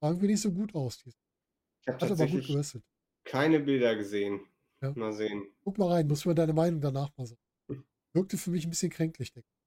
Sah 0.00 0.08
irgendwie 0.08 0.28
nicht 0.28 0.40
so 0.40 0.52
gut 0.52 0.74
aus. 0.74 1.02
Ich 1.06 1.14
habe 1.88 1.98
tatsächlich 1.98 2.44
aber 2.50 2.62
gut 2.64 2.93
keine 3.24 3.60
Bilder 3.60 3.96
gesehen. 3.96 4.40
Ja. 4.80 4.92
Mal 4.94 5.12
sehen. 5.12 5.46
Guck 5.62 5.78
mal 5.78 5.92
rein, 5.92 6.06
muss 6.06 6.24
mir 6.24 6.34
deine 6.34 6.52
Meinung 6.52 6.80
danach 6.80 7.10
mal 7.16 7.26
sagen. 7.26 7.40
Wirkte 8.12 8.38
für 8.38 8.50
mich 8.50 8.64
ein 8.64 8.70
bisschen 8.70 8.90
kränklich, 8.90 9.32
denke 9.32 9.48
ich. 9.48 9.64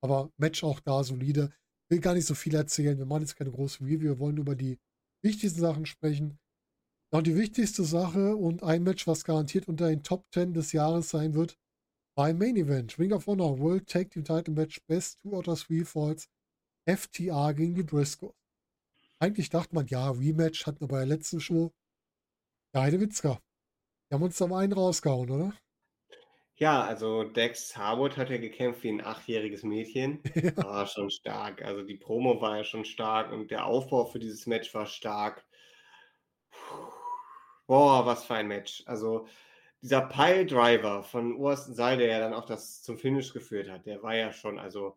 Aber 0.00 0.32
Match 0.36 0.64
auch 0.64 0.80
da 0.80 1.04
solide. 1.04 1.52
Will 1.88 2.00
gar 2.00 2.14
nicht 2.14 2.26
so 2.26 2.34
viel 2.34 2.54
erzählen. 2.54 2.96
Wir 2.96 3.04
machen 3.04 3.22
jetzt 3.22 3.36
keine 3.36 3.50
große 3.50 3.80
Review. 3.80 4.00
Wir 4.00 4.18
wollen 4.18 4.38
über 4.38 4.56
die 4.56 4.78
wichtigsten 5.22 5.60
Sachen 5.60 5.84
sprechen. 5.84 6.38
Und 7.10 7.26
die 7.26 7.36
wichtigste 7.36 7.84
Sache 7.84 8.34
und 8.36 8.62
ein 8.62 8.82
Match, 8.82 9.06
was 9.06 9.24
garantiert 9.24 9.68
unter 9.68 9.88
den 9.88 10.02
Top 10.02 10.24
10 10.32 10.54
des 10.54 10.72
Jahres 10.72 11.10
sein 11.10 11.34
wird, 11.34 11.58
beim 12.14 12.38
Main 12.38 12.56
Event, 12.56 12.98
Ring 12.98 13.12
of 13.12 13.26
Honor 13.26 13.58
World 13.58 13.86
Tag 13.88 14.10
Team 14.10 14.24
Title 14.24 14.54
Match, 14.54 14.80
Best 14.86 15.20
Two 15.20 15.36
out 15.36 15.48
of 15.48 15.62
Three 15.62 15.84
Falls, 15.84 16.28
FTA 16.86 17.52
gegen 17.52 17.74
die 17.74 17.82
Briscoe. 17.82 18.32
Eigentlich 19.18 19.50
dachte 19.50 19.74
man, 19.74 19.86
ja, 19.86 20.10
Rematch 20.10 20.66
hatten 20.66 20.80
wir 20.80 20.88
bei 20.88 20.98
der 20.98 21.06
letzten 21.06 21.40
Show. 21.40 21.72
Ja, 22.74 22.82
Heidewitzka. 22.82 23.38
Die 24.08 24.14
haben 24.14 24.22
uns 24.22 24.38
da 24.38 24.46
mal 24.46 24.64
einen 24.64 24.72
rausgehauen, 24.72 25.30
oder? 25.30 25.52
Ja, 26.56 26.82
also 26.84 27.24
Dex 27.24 27.76
Harwood 27.76 28.16
hat 28.16 28.30
ja 28.30 28.38
gekämpft 28.38 28.82
wie 28.82 28.88
ein 28.88 29.04
achtjähriges 29.04 29.62
Mädchen. 29.62 30.22
Ja. 30.34 30.56
War 30.56 30.86
schon 30.86 31.10
stark. 31.10 31.62
Also 31.62 31.82
die 31.82 31.96
Promo 31.96 32.40
war 32.40 32.58
ja 32.58 32.64
schon 32.64 32.84
stark 32.84 33.30
und 33.32 33.50
der 33.50 33.66
Aufbau 33.66 34.06
für 34.06 34.18
dieses 34.18 34.46
Match 34.46 34.72
war 34.74 34.86
stark. 34.86 35.44
Boah, 37.66 38.06
was 38.06 38.24
für 38.24 38.34
ein 38.34 38.48
Match. 38.48 38.82
Also 38.86 39.26
dieser 39.82 40.02
Pile-Driver 40.02 41.02
von 41.02 41.36
obersten 41.36 41.74
Seil, 41.74 41.98
der 41.98 42.08
ja 42.08 42.20
dann 42.20 42.34
auch 42.34 42.46
das 42.46 42.82
zum 42.82 42.96
Finish 42.96 43.32
geführt 43.32 43.68
hat, 43.68 43.84
der 43.84 44.02
war 44.02 44.14
ja 44.14 44.32
schon, 44.32 44.58
also 44.58 44.96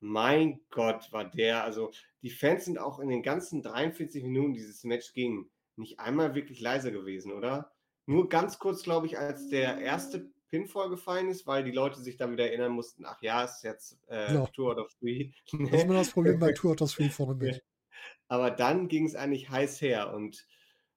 mein 0.00 0.60
Gott, 0.70 1.12
war 1.12 1.24
der, 1.24 1.64
also 1.64 1.90
die 2.22 2.30
Fans 2.30 2.64
sind 2.64 2.78
auch 2.78 3.00
in 3.00 3.08
den 3.08 3.22
ganzen 3.22 3.62
43 3.62 4.22
Minuten 4.24 4.54
dieses 4.54 4.84
Match 4.84 5.12
ging 5.12 5.50
nicht 5.82 6.00
einmal 6.00 6.34
wirklich 6.34 6.60
leise 6.60 6.92
gewesen, 6.92 7.32
oder? 7.32 7.72
Nur 8.06 8.28
ganz 8.28 8.58
kurz, 8.58 8.82
glaube 8.82 9.06
ich, 9.06 9.18
als 9.18 9.48
der 9.48 9.78
erste 9.78 10.30
Pinfall 10.48 10.90
gefallen 10.90 11.28
ist, 11.28 11.46
weil 11.46 11.64
die 11.64 11.70
Leute 11.70 12.00
sich 12.00 12.16
dann 12.16 12.32
wieder 12.32 12.46
erinnern 12.46 12.72
mussten, 12.72 13.04
ach 13.04 13.22
ja, 13.22 13.44
ist 13.44 13.62
jetzt 13.62 13.98
äh, 14.08 14.34
ja. 14.34 14.46
Tour 14.48 14.76
of 14.76 14.92
Three. 14.98 15.30
Das 15.52 15.70
ist 15.70 15.84
immer 15.84 15.94
das 15.94 16.10
Problem 16.10 16.38
bei 16.38 16.52
Tour 16.54 16.80
of 16.80 16.92
Three 16.92 17.08
vorne 17.08 17.60
Aber 18.28 18.50
dann 18.50 18.88
ging 18.88 19.06
es 19.06 19.14
eigentlich 19.14 19.50
heiß 19.50 19.80
her 19.82 20.12
und 20.14 20.46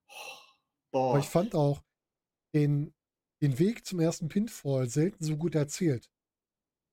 oh, 0.08 0.14
boah. 0.92 1.10
Aber 1.12 1.20
ich 1.20 1.26
fand 1.26 1.54
auch 1.54 1.82
den 2.54 2.96
den 3.42 3.60
Weg 3.60 3.86
zum 3.86 4.00
ersten 4.00 4.28
Pinfall 4.28 4.90
selten 4.90 5.24
so 5.24 5.38
gut 5.38 5.56
erzählt. 5.56 6.10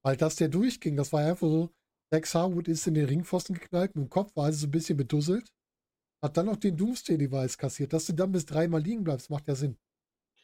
Weil 0.05 0.17
das 0.17 0.37
der 0.37 0.49
durchging, 0.49 0.97
das 0.97 1.13
war 1.13 1.25
einfach 1.25 1.49
so, 1.49 1.71
Dex 2.13 2.35
Harwood 2.35 2.69
ist 2.69 2.87
in 2.87 2.95
den 2.95 3.07
Ringpfosten 3.07 3.55
geknallt, 3.55 3.95
mit 3.95 4.05
dem 4.05 4.11
Kopf 4.11 4.35
war 4.37 4.47
also 4.47 4.59
so 4.59 4.67
ein 4.67 4.71
bisschen 4.71 4.97
bedusselt, 4.97 5.53
hat 6.23 6.37
dann 6.37 6.47
noch 6.47 6.57
den 6.57 6.77
Doomsday-Device 6.77 7.59
kassiert. 7.59 7.93
Dass 7.93 8.07
du 8.07 8.13
dann 8.13 8.33
bis 8.33 8.47
dreimal 8.47 8.81
liegen 8.81 9.05
bleibst, 9.05 9.29
macht 9.29 9.49
ja 9.49 9.55
Sinn. 9.55 9.77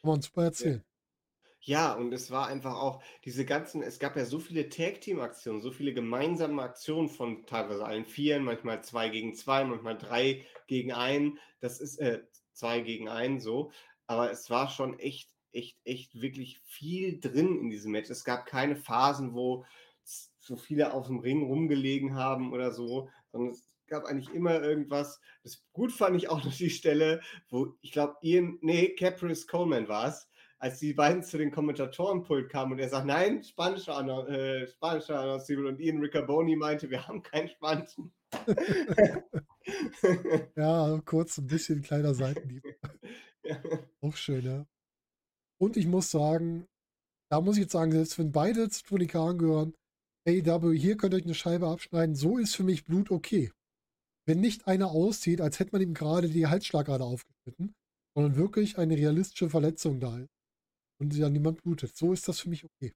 Kann 0.00 0.10
man 0.10 0.20
super 0.20 0.44
erzählen. 0.44 0.84
Ja, 1.60 1.94
und 1.94 2.12
es 2.12 2.30
war 2.30 2.46
einfach 2.46 2.74
auch 2.74 3.02
diese 3.24 3.44
ganzen, 3.44 3.82
es 3.82 3.98
gab 3.98 4.16
ja 4.16 4.24
so 4.24 4.38
viele 4.38 4.68
Tag-Team-Aktionen, 4.68 5.60
so 5.60 5.70
viele 5.70 5.92
gemeinsame 5.92 6.62
Aktionen 6.62 7.08
von 7.08 7.46
teilweise 7.46 7.84
allen 7.84 8.04
Vieren, 8.04 8.44
manchmal 8.44 8.82
zwei 8.84 9.08
gegen 9.08 9.34
zwei, 9.34 9.64
manchmal 9.64 9.98
drei 9.98 10.46
gegen 10.66 10.92
einen. 10.92 11.38
Das 11.60 11.80
ist 11.80 11.98
äh, 11.98 12.22
zwei 12.52 12.80
gegen 12.80 13.08
einen 13.08 13.40
so. 13.40 13.72
Aber 14.06 14.30
es 14.30 14.50
war 14.50 14.68
schon 14.68 14.98
echt 14.98 15.30
echt, 15.52 15.78
echt 15.84 16.20
wirklich 16.20 16.60
viel 16.60 17.20
drin 17.20 17.58
in 17.58 17.70
diesem 17.70 17.92
Match. 17.92 18.10
Es 18.10 18.24
gab 18.24 18.46
keine 18.46 18.76
Phasen, 18.76 19.34
wo 19.34 19.64
so 20.04 20.56
viele 20.56 20.92
auf 20.94 21.06
dem 21.08 21.18
Ring 21.18 21.42
rumgelegen 21.42 22.14
haben 22.14 22.52
oder 22.52 22.72
so, 22.72 23.10
sondern 23.32 23.52
es 23.52 23.68
gab 23.88 24.04
eigentlich 24.04 24.34
immer 24.34 24.62
irgendwas. 24.62 25.20
Das 25.42 25.64
gut 25.72 25.92
fand 25.92 26.16
ich 26.16 26.28
auch 26.28 26.44
noch 26.44 26.54
die 26.54 26.70
Stelle, 26.70 27.20
wo 27.48 27.74
ich 27.80 27.92
glaube, 27.92 28.16
Ian, 28.22 28.58
nee, 28.60 28.94
Caprice 28.94 29.46
Coleman 29.46 29.88
war 29.88 30.08
es, 30.08 30.28
als 30.58 30.78
die 30.78 30.92
beiden 30.92 31.22
zu 31.22 31.38
den 31.38 31.50
Kommentatorenpult 31.50 32.50
kamen 32.50 32.72
und 32.72 32.78
er 32.78 32.88
sagt, 32.88 33.06
nein, 33.06 33.42
spanischer, 33.42 34.28
äh, 34.28 34.66
spanischer 34.66 35.20
Annoncibel 35.20 35.66
und 35.66 35.80
Ian 35.80 36.00
Riccaboni 36.00 36.56
meinte, 36.56 36.90
wir 36.90 37.06
haben 37.06 37.22
keinen 37.22 37.48
Spanischen. 37.48 38.12
ja, 40.56 41.00
kurz 41.04 41.38
ein 41.38 41.46
bisschen 41.46 41.82
kleiner 41.82 42.14
Seitenhieb. 42.14 42.64
Ja. 43.44 43.62
Auch 44.00 44.16
schön, 44.16 44.44
ja. 44.44 44.66
Und 45.60 45.76
ich 45.76 45.86
muss 45.86 46.10
sagen, 46.10 46.66
da 47.30 47.40
muss 47.40 47.56
ich 47.56 47.62
jetzt 47.62 47.72
sagen, 47.72 47.92
selbst 47.92 48.18
wenn 48.18 48.32
beide 48.32 48.68
zu 48.68 48.84
Tony 48.84 49.06
Khan 49.06 49.38
gehören, 49.38 49.74
AW, 50.26 50.76
hier 50.76 50.96
könnt 50.96 51.14
ihr 51.14 51.18
euch 51.18 51.24
eine 51.24 51.34
Scheibe 51.34 51.68
abschneiden, 51.68 52.14
so 52.14 52.38
ist 52.38 52.54
für 52.54 52.64
mich 52.64 52.84
Blut 52.84 53.10
okay. 53.10 53.50
Wenn 54.28 54.40
nicht 54.40 54.66
einer 54.68 54.90
aussieht, 54.90 55.40
als 55.40 55.58
hätte 55.58 55.72
man 55.72 55.82
ihm 55.82 55.94
gerade 55.94 56.28
die 56.28 56.46
Halsschlagader 56.46 57.04
aufgeschnitten, 57.04 57.74
sondern 58.14 58.36
wirklich 58.36 58.78
eine 58.78 58.96
realistische 58.96 59.50
Verletzung 59.50 60.00
da 60.00 60.18
ist 60.18 60.30
und 61.00 61.14
ja 61.14 61.28
niemand 61.30 61.62
blutet. 61.62 61.96
So 61.96 62.12
ist 62.12 62.28
das 62.28 62.40
für 62.40 62.50
mich 62.50 62.64
okay. 62.64 62.92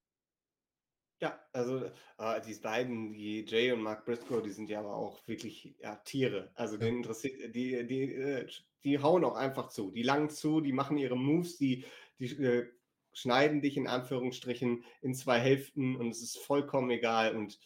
Ja, 1.21 1.41
also 1.53 1.85
äh, 2.19 2.41
die 2.41 2.55
beiden, 2.55 3.13
die 3.13 3.45
Jay 3.47 3.71
und 3.73 3.83
Mark 3.83 4.05
Briscoe, 4.05 4.43
die 4.43 4.51
sind 4.51 4.69
ja 4.69 4.81
aber 4.81 4.97
auch 4.97 5.27
wirklich 5.29 5.77
ja, 5.79 5.97
Tiere. 5.97 6.51
Also 6.55 6.77
Ja. 6.81 6.87
den 6.87 6.97
interessiert, 6.97 7.55
die, 7.55 7.87
die, 7.87 8.13
äh, 8.13 8.49
die 8.83 8.99
hauen 8.99 9.25
auch 9.25 9.37
einfach 9.37 9.69
zu. 9.69 9.93
Die 9.93 10.03
langen 10.03 10.31
zu, 10.31 10.61
die 10.61 10.73
machen 10.73 10.99
ihre 10.99 11.17
Moves, 11.17 11.59
die, 11.59 11.85
die 12.19 12.27
äh, 12.43 12.69
schneiden 13.13 13.61
dich 13.63 13.77
in 13.77 13.87
Anführungsstrichen 13.87 14.85
in 15.01 15.15
zwei 15.15 15.39
Hälften 15.39 15.95
und 15.97 16.09
es 16.11 16.23
ist 16.23 16.39
vollkommen 16.39 16.91
egal. 16.91 17.37
Und 17.37 17.61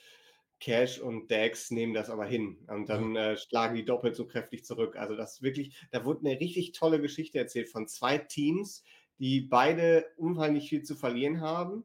Cash 0.59 1.01
und 1.01 1.31
Dax 1.31 1.71
nehmen 1.71 1.93
das 1.93 2.09
aber 2.09 2.25
hin 2.25 2.59
und 2.69 2.89
dann 2.89 3.15
äh, 3.15 3.37
schlagen 3.37 3.75
die 3.75 3.85
doppelt 3.85 4.17
so 4.17 4.27
kräftig 4.27 4.65
zurück. 4.65 4.97
Also 4.97 5.15
das 5.15 5.35
ist 5.35 5.43
wirklich, 5.43 5.77
da 5.91 6.05
wurde 6.05 6.27
eine 6.27 6.41
richtig 6.41 6.73
tolle 6.73 7.01
Geschichte 7.01 7.39
erzählt 7.39 7.69
von 7.69 7.89
zwei 7.89 8.19
Teams, 8.19 8.83
die 9.19 9.41
beide 9.41 10.07
unheimlich 10.17 10.69
viel 10.69 10.83
zu 10.83 10.95
verlieren 10.95 11.41
haben 11.41 11.85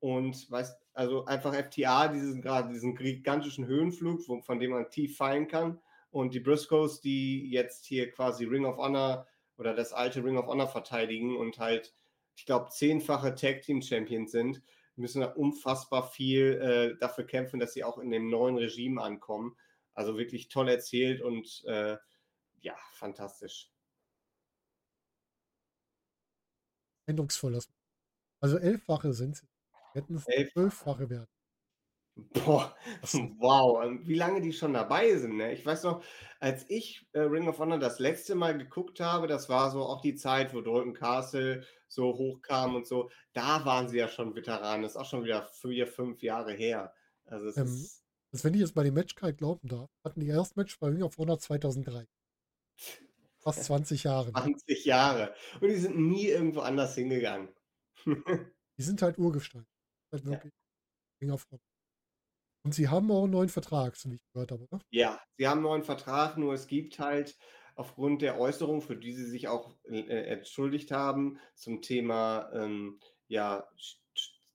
und 0.00 0.50
weißt, 0.50 0.78
also 0.94 1.24
einfach 1.24 1.54
FTA, 1.54 2.08
diesen 2.08 2.42
gerade 2.42 2.72
diesen 2.72 2.94
gigantischen 2.94 3.66
Höhenflug, 3.66 4.28
wo, 4.28 4.40
von 4.42 4.60
dem 4.60 4.72
man 4.72 4.90
tief 4.90 5.16
fallen 5.16 5.48
kann. 5.48 5.80
Und 6.10 6.34
die 6.34 6.40
Briscoes, 6.40 7.00
die 7.00 7.50
jetzt 7.50 7.86
hier 7.86 8.10
quasi 8.10 8.44
Ring 8.44 8.66
of 8.66 8.76
Honor 8.76 9.26
oder 9.56 9.74
das 9.74 9.92
alte 9.92 10.22
Ring 10.22 10.36
of 10.36 10.46
Honor 10.46 10.68
verteidigen 10.68 11.36
und 11.36 11.58
halt, 11.58 11.94
ich 12.36 12.44
glaube, 12.44 12.68
zehnfache 12.70 13.34
Tag 13.34 13.62
Team 13.62 13.80
Champions 13.80 14.32
sind, 14.32 14.62
müssen 14.96 15.20
da 15.20 15.28
unfassbar 15.28 16.10
viel 16.10 16.60
äh, 16.60 16.98
dafür 16.98 17.24
kämpfen, 17.24 17.60
dass 17.60 17.72
sie 17.72 17.84
auch 17.84 17.98
in 17.98 18.10
dem 18.10 18.28
neuen 18.30 18.56
Regime 18.56 19.02
ankommen. 19.02 19.56
Also 19.94 20.16
wirklich 20.16 20.48
toll 20.48 20.68
erzählt 20.68 21.20
und 21.22 21.64
äh, 21.66 21.96
ja, 22.60 22.76
fantastisch. 22.92 23.70
Eindrucksvoll. 27.06 27.58
Also 28.40 28.58
elffache 28.58 29.12
sind 29.12 29.36
sie. 29.36 29.46
Hätten 29.92 30.16
es 30.16 30.26
Elffache. 30.26 30.52
zwölffache 30.52 31.10
werden. 31.10 31.31
Boah, 32.16 32.76
Das 33.00 33.14
wow, 33.14 33.82
und 33.84 34.06
wie 34.06 34.14
lange 34.14 34.40
die 34.42 34.52
schon 34.52 34.74
dabei 34.74 35.16
sind. 35.16 35.36
Ne? 35.36 35.52
Ich 35.54 35.64
weiß 35.64 35.84
noch, 35.84 36.04
als 36.40 36.68
ich 36.68 37.06
äh, 37.12 37.20
Ring 37.20 37.48
of 37.48 37.58
Honor 37.58 37.78
das 37.78 37.98
letzte 38.00 38.34
Mal 38.34 38.56
geguckt 38.58 39.00
habe, 39.00 39.26
das 39.26 39.48
war 39.48 39.70
so 39.70 39.82
auch 39.82 40.02
die 40.02 40.14
Zeit, 40.14 40.52
wo 40.54 40.60
Dalton 40.60 40.92
Castle 40.94 41.64
so 41.88 42.12
hochkam 42.14 42.74
und 42.74 42.86
so, 42.86 43.10
da 43.32 43.64
waren 43.64 43.88
sie 43.88 43.98
ja 43.98 44.08
schon 44.08 44.34
Veteranen. 44.34 44.82
Das 44.82 44.92
ist 44.92 44.96
auch 44.98 45.06
schon 45.08 45.24
wieder 45.24 45.42
vier, 45.44 45.86
fünf 45.86 46.22
Jahre 46.22 46.52
her. 46.52 46.94
Also 47.24 47.46
es 47.48 47.56
Ähm, 47.56 47.64
ist 47.66 48.04
Also 48.30 48.44
wenn 48.44 48.54
ich 48.54 48.60
jetzt 48.60 48.74
bei 48.74 48.82
dem 48.84 48.94
Matchcard 48.94 49.38
glauben 49.38 49.68
darf, 49.68 49.90
hatten 50.04 50.20
die 50.20 50.28
erste 50.28 50.58
Match 50.60 50.78
bei 50.78 50.88
Ring 50.88 51.02
of 51.02 51.16
Honor 51.16 51.38
2003. 51.38 52.06
Fast 53.38 53.64
20 53.64 54.04
Jahre. 54.04 54.32
ne? 54.32 54.32
20 54.32 54.84
Jahre. 54.84 55.34
Und 55.60 55.68
die 55.68 55.76
sind 55.76 55.96
nie 55.98 56.26
irgendwo 56.28 56.60
anders 56.60 56.94
hingegangen. 56.94 57.48
Die 58.78 58.82
sind 58.82 59.00
halt 59.02 59.18
Urgestein. 59.18 59.66
Halt 60.12 60.24
Ja. 60.24 60.30
wirklich 60.32 60.52
Ring 61.22 61.30
of 61.32 61.46
Honor. 61.50 61.60
Und 62.64 62.74
sie 62.74 62.88
haben 62.88 63.10
auch 63.12 63.22
einen 63.24 63.32
neuen 63.32 63.48
Vertrag, 63.48 63.96
so 63.96 64.10
wie 64.10 64.16
ich 64.16 64.26
gehört 64.32 64.50
habe, 64.52 64.64
oder? 64.64 64.80
Ja, 64.90 65.20
sie 65.38 65.48
haben 65.48 65.58
einen 65.58 65.62
neuen 65.64 65.82
Vertrag, 65.84 66.36
nur 66.36 66.52
es 66.54 66.66
gibt 66.66 66.98
halt 66.98 67.38
aufgrund 67.76 68.20
der 68.22 68.38
Äußerung, 68.38 68.82
für 68.82 68.96
die 68.96 69.12
sie 69.14 69.24
sich 69.24 69.48
auch 69.48 69.74
äh, 69.84 70.00
entschuldigt 70.26 70.90
haben, 70.90 71.38
zum 71.54 71.80
Thema 71.80 72.50
ähm, 72.52 73.00
ja, 73.28 73.66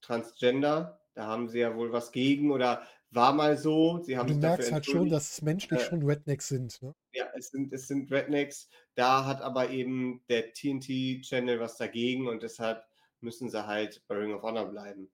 Transgender, 0.02 1.02
da 1.16 1.26
haben 1.26 1.50
sie 1.50 1.60
ja 1.60 1.76
wohl 1.76 1.92
was 1.92 2.12
gegen 2.12 2.52
oder 2.52 2.84
war 3.10 3.34
mal 3.34 3.58
so. 3.58 4.00
Sie 4.04 4.18
haben 4.18 4.28
Du 4.28 4.36
merkst 4.36 4.72
halt 4.72 4.86
schon, 4.86 5.10
dass 5.10 5.32
es 5.32 5.42
menschlich 5.42 5.80
Äh, 5.80 5.86
schon 5.90 6.04
Rednecks 6.04 6.48
sind. 6.50 6.82
Ne? 6.82 6.94
Ja, 7.14 7.30
es 7.36 7.50
sind, 7.50 7.74
es 7.74 7.88
sind 7.88 8.10
Rednecks. 8.12 8.70
Da 8.96 9.26
hat 9.26 9.42
aber 9.42 9.70
eben 9.72 10.24
der 10.30 10.54
TNT-Channel 10.54 11.60
was 11.60 11.78
dagegen 11.78 12.28
und 12.28 12.44
deshalb 12.44 12.86
müssen 13.22 13.50
sie 13.50 13.66
halt 13.68 14.04
bei 14.08 14.16
Ring 14.16 14.34
of 14.34 14.44
Honor 14.44 14.66
bleiben. 14.70 15.12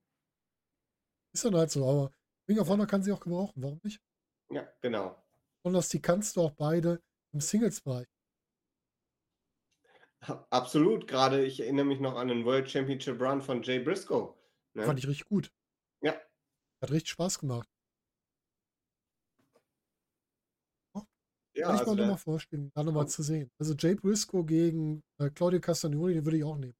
Ist 1.32 1.44
dann 1.44 1.54
halt 1.56 1.70
so, 1.70 1.86
aber 1.88 2.12
Ring 2.48 2.58
of 2.58 2.68
Honor 2.68 2.86
kann 2.86 3.02
sie 3.02 3.12
auch 3.12 3.20
gebrauchen, 3.20 3.62
warum 3.62 3.80
nicht? 3.82 4.00
Ja, 4.50 4.68
genau. 4.80 5.22
Besonders 5.62 5.88
die 5.88 6.02
kannst 6.02 6.36
du 6.36 6.42
auch 6.42 6.52
beide 6.52 7.02
im 7.32 7.40
Singles-Bereich. 7.40 8.06
Absolut. 10.50 11.06
Gerade 11.06 11.44
ich 11.44 11.60
erinnere 11.60 11.84
mich 11.84 12.00
noch 12.00 12.16
an 12.16 12.28
den 12.28 12.44
World 12.44 12.70
Championship 12.70 13.20
Run 13.20 13.42
von 13.42 13.62
Jay 13.62 13.78
Briscoe. 13.78 14.34
Ne? 14.74 14.84
Fand 14.84 14.98
ich 14.98 15.06
richtig 15.06 15.28
gut. 15.28 15.50
Ja. 16.00 16.14
Hat 16.80 16.90
richtig 16.90 17.10
Spaß 17.10 17.38
gemacht. 17.38 17.68
Ja, 21.56 21.66
Kann 21.66 21.74
ich 21.76 21.80
also 21.82 21.94
mir 21.94 22.00
nochmal 22.00 22.18
vorstellen, 22.18 22.72
da 22.74 22.82
nochmal 22.82 23.06
zu 23.06 23.22
sehen. 23.22 23.50
Also 23.58 23.74
Jay 23.74 23.94
Briscoe 23.94 24.44
gegen 24.44 25.04
äh, 25.18 25.30
Claudio 25.30 25.60
Castagnoli, 25.60 26.14
den 26.14 26.24
würde 26.24 26.38
ich 26.38 26.44
auch 26.44 26.58
nehmen. 26.58 26.76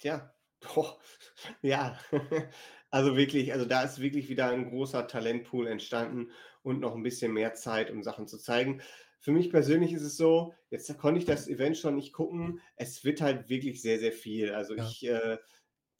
Tja, 0.00 0.34
boah, 0.74 0.98
ja, 1.62 1.96
also 2.94 3.16
wirklich, 3.16 3.52
also 3.52 3.64
da 3.64 3.82
ist 3.82 4.00
wirklich 4.00 4.28
wieder 4.28 4.50
ein 4.50 4.70
großer 4.70 5.08
Talentpool 5.08 5.66
entstanden 5.66 6.30
und 6.62 6.78
noch 6.78 6.94
ein 6.94 7.02
bisschen 7.02 7.32
mehr 7.32 7.52
Zeit, 7.54 7.90
um 7.90 8.04
Sachen 8.04 8.28
zu 8.28 8.38
zeigen. 8.38 8.82
Für 9.18 9.32
mich 9.32 9.50
persönlich 9.50 9.92
ist 9.92 10.02
es 10.02 10.16
so, 10.16 10.54
jetzt 10.70 10.96
konnte 10.96 11.18
ich 11.18 11.24
das 11.24 11.48
Event 11.48 11.76
schon 11.76 11.96
nicht 11.96 12.12
gucken. 12.12 12.60
Es 12.76 13.04
wird 13.04 13.20
halt 13.20 13.48
wirklich 13.48 13.82
sehr, 13.82 13.98
sehr 13.98 14.12
viel. 14.12 14.52
Also 14.52 14.76
Ja. 14.76 14.84
ich 14.86 15.04
äh, 15.08 15.38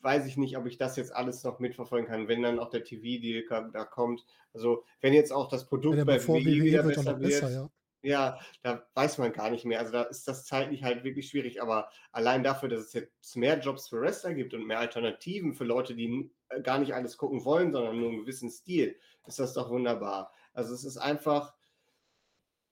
weiß 0.02 0.24
ich 0.26 0.36
nicht, 0.36 0.56
ob 0.56 0.66
ich 0.66 0.78
das 0.78 0.94
jetzt 0.94 1.12
alles 1.12 1.42
noch 1.42 1.58
mitverfolgen 1.58 2.06
kann, 2.06 2.28
wenn 2.28 2.42
dann 2.42 2.60
auch 2.60 2.70
der 2.70 2.84
TV-Deal 2.84 3.70
da 3.72 3.84
kommt. 3.84 4.24
Also 4.52 4.84
wenn 5.00 5.14
jetzt 5.14 5.32
auch 5.32 5.48
das 5.48 5.66
Produkt 5.66 5.96
bei 6.06 6.24
WWE 6.24 6.44
wieder 6.44 6.84
wird, 6.84 6.94
besser 6.94 7.12
noch 7.12 7.18
besser, 7.18 7.50
wird, 7.50 7.70
ja. 8.04 8.36
ja, 8.36 8.40
da 8.62 8.86
weiß 8.94 9.18
man 9.18 9.32
gar 9.32 9.50
nicht 9.50 9.64
mehr. 9.64 9.80
Also 9.80 9.90
da 9.90 10.02
ist 10.04 10.28
das 10.28 10.46
zeitlich 10.46 10.84
halt 10.84 11.02
wirklich 11.02 11.28
schwierig. 11.28 11.60
Aber 11.60 11.88
allein 12.12 12.44
dafür, 12.44 12.68
dass 12.68 12.82
es 12.82 12.92
jetzt 12.92 13.36
mehr 13.36 13.58
Jobs 13.58 13.88
für 13.88 14.00
Wrestler 14.00 14.34
gibt 14.34 14.54
und 14.54 14.64
mehr 14.64 14.78
Alternativen 14.78 15.54
für 15.54 15.64
Leute, 15.64 15.96
die 15.96 16.30
gar 16.62 16.78
nicht 16.78 16.94
alles 16.94 17.16
gucken 17.16 17.44
wollen, 17.44 17.72
sondern 17.72 17.98
nur 17.98 18.10
einen 18.10 18.20
gewissen 18.20 18.50
Stil, 18.50 18.96
ist 19.26 19.38
das 19.38 19.54
doch 19.54 19.70
wunderbar. 19.70 20.32
Also 20.52 20.74
es 20.74 20.84
ist 20.84 20.96
einfach, 20.98 21.54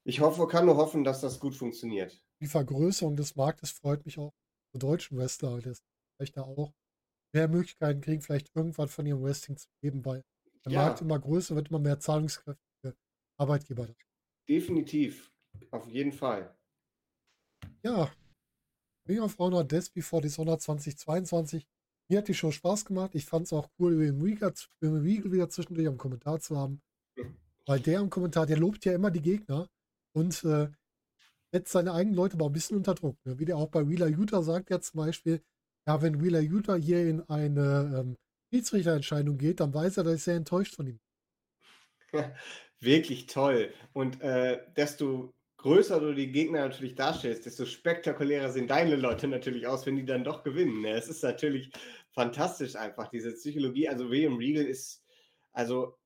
ich 0.04 0.20
hoffe, 0.20 0.46
kann 0.46 0.66
nur 0.66 0.76
hoffen, 0.76 1.04
dass 1.04 1.20
das 1.20 1.40
gut 1.40 1.54
funktioniert. 1.54 2.22
Die 2.40 2.46
Vergrößerung 2.46 3.16
des 3.16 3.36
Marktes 3.36 3.70
freut 3.70 4.04
mich 4.04 4.18
auch. 4.18 4.32
Die 4.74 4.78
deutschen 4.78 5.18
Wrestler, 5.18 5.60
das 5.60 5.82
vielleicht 6.16 6.36
da 6.36 6.42
auch 6.42 6.72
mehr 7.34 7.48
Möglichkeiten 7.48 8.00
kriegen, 8.00 8.22
vielleicht 8.22 8.54
irgendwann 8.54 8.88
von 8.88 9.06
ihrem 9.06 9.22
Wrestling 9.22 9.56
zu 9.56 9.68
leben, 9.82 10.04
weil 10.04 10.24
der 10.64 10.72
Ja. 10.72 10.86
Markt 10.86 11.00
immer 11.00 11.18
größer 11.18 11.54
wird, 11.56 11.68
immer 11.68 11.78
mehr 11.78 11.98
zahlungskräftige 11.98 12.96
Arbeitgeber. 13.38 13.88
Definitiv. 14.48 15.30
Auf 15.70 15.88
jeden 15.88 16.12
Fall. 16.12 16.56
Ja, 17.82 18.10
Ring 19.08 19.20
of 19.20 19.38
Honor 19.38 19.64
Death 19.64 19.92
Before 19.92 20.22
Dishonored 20.22 20.60
2022. 20.60 21.66
Mir 22.12 22.18
hat 22.18 22.28
die 22.28 22.34
Show 22.34 22.50
Spaß 22.50 22.84
gemacht. 22.84 23.14
Ich 23.14 23.24
fand 23.24 23.46
es 23.46 23.54
auch 23.54 23.70
cool, 23.78 23.96
den 23.96 24.20
Regal, 24.20 24.52
Regal 24.82 25.32
wieder 25.32 25.48
zwischendurch 25.48 25.88
am 25.88 25.96
Kommentar 25.96 26.40
zu 26.40 26.58
haben. 26.58 26.82
Weil 27.64 27.80
der 27.80 28.00
am 28.00 28.10
Kommentar, 28.10 28.44
der 28.44 28.58
lobt 28.58 28.84
ja 28.84 28.92
immer 28.92 29.10
die 29.10 29.22
Gegner 29.22 29.70
und 30.14 30.44
äh, 30.44 30.68
setzt 31.52 31.72
seine 31.72 31.94
eigenen 31.94 32.14
Leute 32.14 32.34
aber 32.34 32.44
ein 32.44 32.52
bisschen 32.52 32.76
unter 32.76 32.94
Druck. 32.94 33.16
Ne? 33.24 33.38
Wie 33.38 33.46
der 33.46 33.56
auch 33.56 33.70
bei 33.70 33.88
Wheeler 33.88 34.08
Utah 34.08 34.42
sagt, 34.42 34.68
ja 34.68 34.78
zum 34.78 34.98
Beispiel, 34.98 35.42
ja, 35.86 36.02
wenn 36.02 36.22
Wheeler 36.22 36.40
Utah 36.40 36.74
hier 36.74 37.08
in 37.08 37.22
eine 37.30 38.00
ähm, 38.00 38.18
Schiedsrichterentscheidung 38.52 39.38
geht, 39.38 39.60
dann 39.60 39.72
weiß 39.72 39.96
er, 39.96 40.04
dass 40.04 40.16
ich 40.16 40.22
sehr 40.24 40.36
enttäuscht 40.36 40.74
von 40.76 40.88
ihm. 40.88 41.00
Wirklich 42.78 43.24
toll. 43.24 43.72
Und 43.94 44.20
äh, 44.20 44.60
desto 44.76 45.32
größer 45.62 46.00
du 46.00 46.12
die 46.12 46.30
Gegner 46.30 46.60
natürlich 46.60 46.94
darstellst, 46.94 47.46
desto 47.46 47.64
spektakulärer 47.64 48.50
sehen 48.50 48.66
deine 48.66 48.96
Leute 48.96 49.28
natürlich 49.28 49.66
aus, 49.66 49.86
wenn 49.86 49.96
die 49.96 50.04
dann 50.04 50.24
doch 50.24 50.42
gewinnen. 50.42 50.82
Ne? 50.82 50.90
Es 50.90 51.08
ist 51.08 51.22
natürlich 51.22 51.70
fantastisch 52.12 52.76
einfach, 52.76 53.08
diese 53.08 53.32
Psychologie. 53.32 53.88
Also 53.88 54.10
William 54.10 54.36
Regal 54.36 54.64
ist, 54.64 55.04
also 55.52 55.98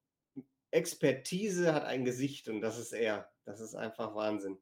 Expertise 0.71 1.73
hat 1.75 1.85
ein 1.85 2.05
Gesicht 2.05 2.49
und 2.49 2.61
das 2.61 2.79
ist 2.79 2.93
er. 2.93 3.31
Das 3.45 3.61
ist 3.61 3.75
einfach 3.75 4.15
Wahnsinn. 4.15 4.59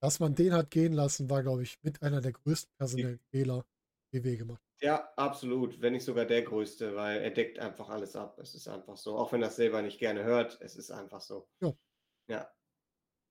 Dass 0.00 0.20
man 0.20 0.34
den 0.34 0.52
hat 0.52 0.70
gehen 0.70 0.92
lassen, 0.92 1.30
war, 1.30 1.42
glaube 1.42 1.62
ich, 1.62 1.78
mit 1.82 2.02
einer 2.02 2.20
der 2.20 2.32
größten 2.32 2.72
personellen 2.76 3.20
Fehler, 3.30 3.64
die 4.12 4.22
wir 4.22 4.36
gemacht 4.36 4.60
haben. 4.60 4.86
Ja, 4.86 5.12
absolut. 5.16 5.80
Wenn 5.80 5.94
nicht 5.94 6.04
sogar 6.04 6.26
der 6.26 6.42
größte, 6.42 6.94
weil 6.96 7.22
er 7.22 7.30
deckt 7.30 7.58
einfach 7.58 7.88
alles 7.88 8.14
ab. 8.14 8.38
Es 8.38 8.54
ist 8.54 8.68
einfach 8.68 8.96
so. 8.96 9.16
Auch 9.16 9.32
wenn 9.32 9.40
das 9.40 9.56
selber 9.56 9.80
nicht 9.80 9.98
gerne 9.98 10.22
hört, 10.22 10.58
es 10.60 10.76
ist 10.76 10.90
einfach 10.90 11.22
so. 11.22 11.48
Ja. 11.60 11.72
Ja. 12.28 12.50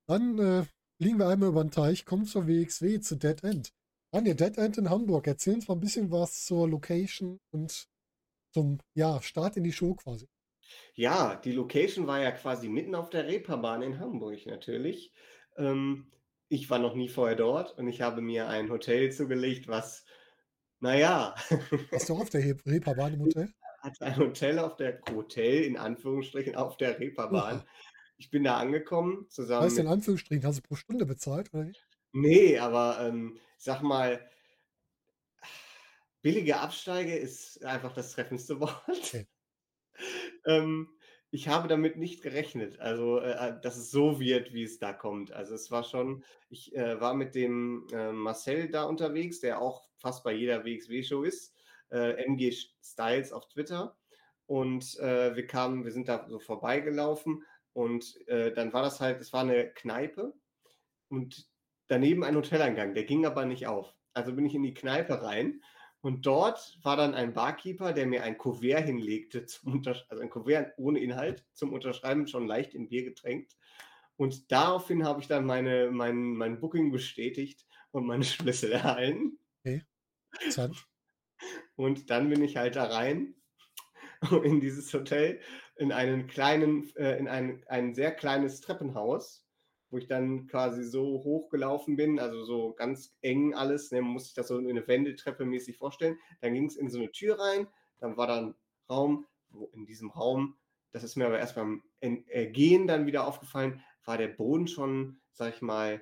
Dann 0.08 0.40
äh, 0.40 0.66
fliegen 0.98 1.20
wir 1.20 1.28
einmal 1.28 1.50
über 1.50 1.64
den 1.64 1.72
Teich, 1.72 2.06
kommen 2.06 2.26
zur 2.26 2.48
WXW, 2.48 3.00
zu 3.00 3.16
Dead 3.16 3.44
End. 3.44 3.74
Anja, 4.12 4.34
Dead 4.34 4.58
End 4.58 4.78
in 4.78 4.90
Hamburg. 4.90 5.28
Erzähl 5.28 5.56
uns 5.56 5.68
mal 5.68 5.76
ein 5.76 5.80
bisschen 5.80 6.12
was 6.12 6.46
zur 6.46 6.70
Location 6.70 7.40
und 7.52 7.88
zum 8.54 8.80
ja, 8.94 9.22
Start 9.22 9.58
in 9.58 9.64
die 9.64 9.74
Show 9.74 9.96
quasi. 9.96 10.28
Ja, 10.94 11.36
die 11.36 11.52
Location 11.52 12.08
war 12.08 12.22
ja 12.22 12.32
quasi 12.32 12.70
mitten 12.70 12.96
auf 12.96 13.10
der 13.10 13.28
Reeperbahn 13.28 13.82
in 13.82 14.00
Hamburg 14.00 14.46
natürlich. 14.46 15.12
Ähm, 15.58 16.12
ich 16.48 16.70
war 16.70 16.80
noch 16.80 16.96
nie 16.96 17.10
vorher 17.10 17.36
dort 17.36 17.78
und 17.78 17.88
ich 17.88 18.02
habe 18.02 18.22
mir 18.22 18.48
ein 18.48 18.70
Hotel 18.70 19.12
zugelegt, 19.12 19.68
was, 19.68 20.06
naja, 20.80 21.36
Warst 21.92 22.10
du 22.10 22.16
auf 22.16 22.30
der 22.30 22.44
Reeperbahn 22.66 23.14
im 23.14 23.22
Hotel? 23.22 23.54
hat 23.86 24.02
ein 24.02 24.18
Hotel 24.18 24.60
auf 24.60 24.76
der 24.76 25.00
Hotel 25.12 25.64
in 25.64 25.78
Anführungsstrichen 25.78 26.56
auf 26.56 26.78
der 26.78 27.00
Reeperbahn. 27.00 27.58
Oha. 27.58 27.66
ich 28.18 28.32
bin 28.32 28.44
da 28.44 28.58
angekommen, 28.58 29.28
zusammen 29.30 29.66
Heißt 29.66 29.78
in 29.78 29.88
Anführungsstrichen, 29.88 30.46
hast 30.46 30.58
du 30.58 30.62
pro 30.64 30.76
Stunde 30.76 31.06
bezahlt, 31.06 31.54
oder 31.54 31.66
nicht? 31.66 31.85
Ne, 32.16 32.58
aber, 32.60 32.98
ähm, 33.02 33.38
sage 33.58 33.86
mal 33.86 34.30
billige 36.24 36.60
Absteige 36.60 37.16
ist 37.16 37.64
einfach 37.64 37.94
das 37.94 38.12
treffendste 38.14 38.60
Wort. 38.60 39.28
Ähm, 40.46 40.90
ich 41.32 41.48
habe 41.48 41.68
damit 41.68 41.98
nicht 41.98 42.22
gerechnet, 42.24 42.80
also, 42.80 43.20
äh, 43.20 43.32
äh, 43.50 43.62
dass 43.62 43.78
es 43.78 43.92
so 43.92 44.20
wird, 44.20 44.54
wie 44.54 44.64
es 44.64 44.80
da 44.80 44.94
kommt. 44.94 45.32
Also, 45.32 45.56
es 45.56 45.72
war 45.72 45.84
schon 45.84 46.24
ich, 46.50 46.76
äh, 46.76 47.00
war 47.02 47.14
mit 47.14 47.36
dem, 47.36 47.88
äh, 47.94 48.12
Marcel 48.12 48.70
da 48.70 48.84
unterwegs, 48.84 49.40
der 49.42 49.62
auch 49.62 49.90
fast 49.98 50.24
bei 50.24 50.34
jeder 50.34 50.64
WXW-Show 50.66 51.24
ist, 51.24 51.54
äh, 51.92 52.12
MG 52.24 52.52
Styles 52.84 53.32
auf 53.34 53.48
Twitter. 53.50 53.98
Und, 54.48 54.98
äh, 55.00 55.36
wir 55.36 55.48
kamen 55.48 55.84
wir 55.86 55.92
sind 55.92 56.08
da 56.08 56.28
so 56.30 56.40
vorbeigelaufen 56.40 57.44
und, 57.74 58.16
dann 58.28 58.72
war 58.74 58.84
das 58.84 59.02
halt 59.02 59.20
es 59.22 59.34
war 59.34 59.44
'ne 59.44 59.72
Kneipe 59.74 60.34
und 61.10 61.48
daneben 61.88 62.24
ein 62.24 62.36
Hoteleingang, 62.36 62.94
der 62.94 63.04
ging 63.04 63.26
aber 63.26 63.46
nicht 63.46 63.68
auf. 63.68 63.94
Also, 64.14 64.34
bin 64.34 64.46
ich 64.46 64.56
in 64.56 64.64
die 64.64 64.74
Kneipe 64.74 65.22
rein 65.22 65.62
und 66.06 66.28
dort 66.28 66.78
war 66.84 66.98
dann 66.98 67.16
ein 67.16 67.34
Barkeeper, 67.34 67.92
der 67.92 68.06
mir 68.06 68.22
ein 68.22 68.38
Kuvert 68.38 68.86
hinlegte 68.86 69.48
also, 70.08 70.22
ein 70.22 70.30
Kuvert 70.30 70.74
ohne 70.78 71.00
Inhalt 71.00 71.44
zum 71.54 71.74
Unterschreiben, 71.74 72.28
schon 72.28 72.46
leicht 72.46 72.76
in 72.76 72.90
Bier 72.90 73.04
getränkt. 73.04 73.58
Und 74.16 74.52
daraufhin 74.52 75.04
habe 75.04 75.22
ich 75.22 75.28
dann 75.28 75.46
meine 75.46 75.90
mein 75.92 76.36
mein 76.36 76.60
Booking 76.60 76.92
bestätigt 76.92 77.66
und 77.92 78.06
meine 78.06 78.24
Schlüssel 78.24 78.72
erhalten. 78.72 79.40
Okay. 79.62 79.84
Interessant. 80.34 80.86
Und 81.76 82.10
dann 82.10 82.30
bin 82.30 82.44
ich 82.44 82.58
halt 82.58 82.76
da 82.76 82.84
rein 82.84 83.36
in 84.44 84.62
dieses 84.62 84.94
Hotel, 84.94 85.42
in 85.76 85.92
einen 85.92 86.28
kleinen 86.28 86.96
äh, 86.96 87.18
in 87.18 87.28
ein 87.28 87.64
ein 87.68 87.96
sehr 87.96 88.12
kleines 88.12 88.62
Treppenhaus, 88.62 89.45
wo 89.96 90.00
ich 90.00 90.08
dann 90.08 90.48
quasi 90.48 90.84
so 90.84 91.24
hochgelaufen 91.24 91.96
bin, 91.96 92.20
also 92.20 92.44
so 92.46 92.74
ganz 92.74 93.18
eng 93.22 93.54
alles, 93.56 93.92
ne? 93.92 94.02
Man 94.02 94.12
muss 94.12 94.26
sich 94.26 94.34
das 94.36 94.50
so 94.50 94.58
in 94.60 94.66
'ne 94.66 94.88
Wendeltreppe 94.88 95.46
mäßig 95.46 95.78
vorstellen. 95.78 96.18
Dann 96.42 96.54
ging's 96.54 96.76
in 96.76 96.90
so 96.90 97.00
'ne 97.00 97.12
Tür 97.12 97.40
rein, 97.40 97.68
dann 98.00 98.18
war 98.18 98.28
da 98.28 98.40
'n 98.40 98.56
Raum, 98.90 99.26
wo 99.50 99.68
in 99.74 99.86
diesem 99.86 100.12
Raum 100.12 100.58
das 100.92 101.04
ist 101.04 101.18
mir 101.18 101.26
aber 101.28 101.40
erst 101.40 101.56
beim 101.56 101.84
äh, 102.02 102.48
Gehen 102.52 102.88
dann 102.88 103.06
wieder 103.06 103.28
aufgefallen, 103.28 103.84
war 104.06 104.18
der 104.18 104.30
Boden 104.30 104.68
schon, 104.68 105.20
sage 105.34 105.54
ich 105.56 105.62
mal, 105.62 106.02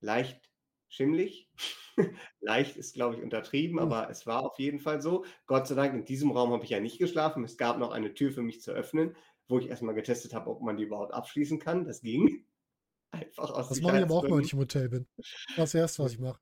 leicht 0.00 0.50
schimmlig. 0.88 1.50
Leicht 2.40 2.76
ist, 2.76 2.94
glaube 2.94 3.16
ich, 3.16 3.22
untertrieben, 3.22 3.78
Hm. 3.78 3.80
aber 3.80 4.10
es 4.10 4.26
war 4.26 4.42
auf 4.44 4.58
jeden 4.58 4.80
Fall 4.80 5.00
so. 5.00 5.24
Gott 5.46 5.66
sei 5.66 5.74
Dank, 5.74 5.94
in 5.94 6.04
diesem 6.04 6.30
Raum 6.32 6.52
habe 6.52 6.64
ich 6.64 6.70
ja 6.70 6.80
nicht 6.80 6.98
geschlafen. 6.98 7.44
Es 7.44 7.56
gab 7.56 7.78
noch 7.78 7.90
eine 7.92 8.14
Tür 8.14 8.32
für 8.32 8.42
mich 8.42 8.60
zu 8.62 8.72
öffnen, 8.72 9.16
wo 9.48 9.58
ich 9.58 9.68
erst 9.68 9.82
mal 9.82 9.92
getestet 9.94 10.34
habe, 10.34 10.50
ob 10.50 10.60
man 10.62 10.76
die 10.76 10.84
überhaupt 10.84 11.14
abschließen 11.14 11.58
kann. 11.58 11.84
Das 11.86 12.02
ging. 12.02 12.46
Einfach 13.14 13.50
aus 13.50 13.68
Das 13.68 13.80
mache 13.80 13.98
ich 13.98 14.02
aber 14.02 14.14
auch, 14.14 14.24
wenn 14.24 14.40
ich 14.40 14.52
im 14.52 14.58
Hotel 14.58 14.88
bin. 14.88 15.06
Das 15.56 15.74
Erste, 15.74 16.02
was 16.02 16.12
ich 16.12 16.18
mache. 16.18 16.40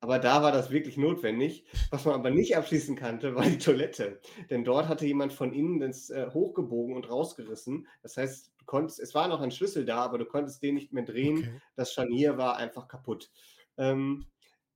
Aber 0.00 0.18
da 0.18 0.42
war 0.42 0.52
das 0.52 0.70
wirklich 0.70 0.96
notwendig. 0.96 1.64
Was 1.90 2.04
man 2.04 2.14
aber 2.14 2.30
nicht 2.30 2.56
abschließen 2.56 2.96
kannte, 2.96 3.34
war 3.34 3.44
die 3.44 3.58
Toilette. 3.58 4.20
Denn 4.50 4.64
dort 4.64 4.88
hatte 4.88 5.06
jemand 5.06 5.32
von 5.32 5.52
innen 5.52 5.80
das, 5.80 6.10
äh, 6.10 6.28
hochgebogen 6.32 6.94
und 6.94 7.10
rausgerissen. 7.10 7.86
Das 8.02 8.16
heißt, 8.16 8.52
du 8.58 8.64
konntest 8.66 9.00
es 9.00 9.14
war 9.14 9.28
noch 9.28 9.40
ein 9.40 9.50
Schlüssel 9.50 9.84
da, 9.84 9.98
aber 9.98 10.18
du 10.18 10.26
konntest 10.26 10.62
den 10.62 10.74
nicht 10.74 10.92
mehr 10.92 11.04
drehen. 11.04 11.38
Okay. 11.38 11.60
Das 11.76 11.92
Scharnier 11.92 12.36
war 12.36 12.56
einfach 12.56 12.88
kaputt. 12.88 13.30
Ähm, 13.78 14.26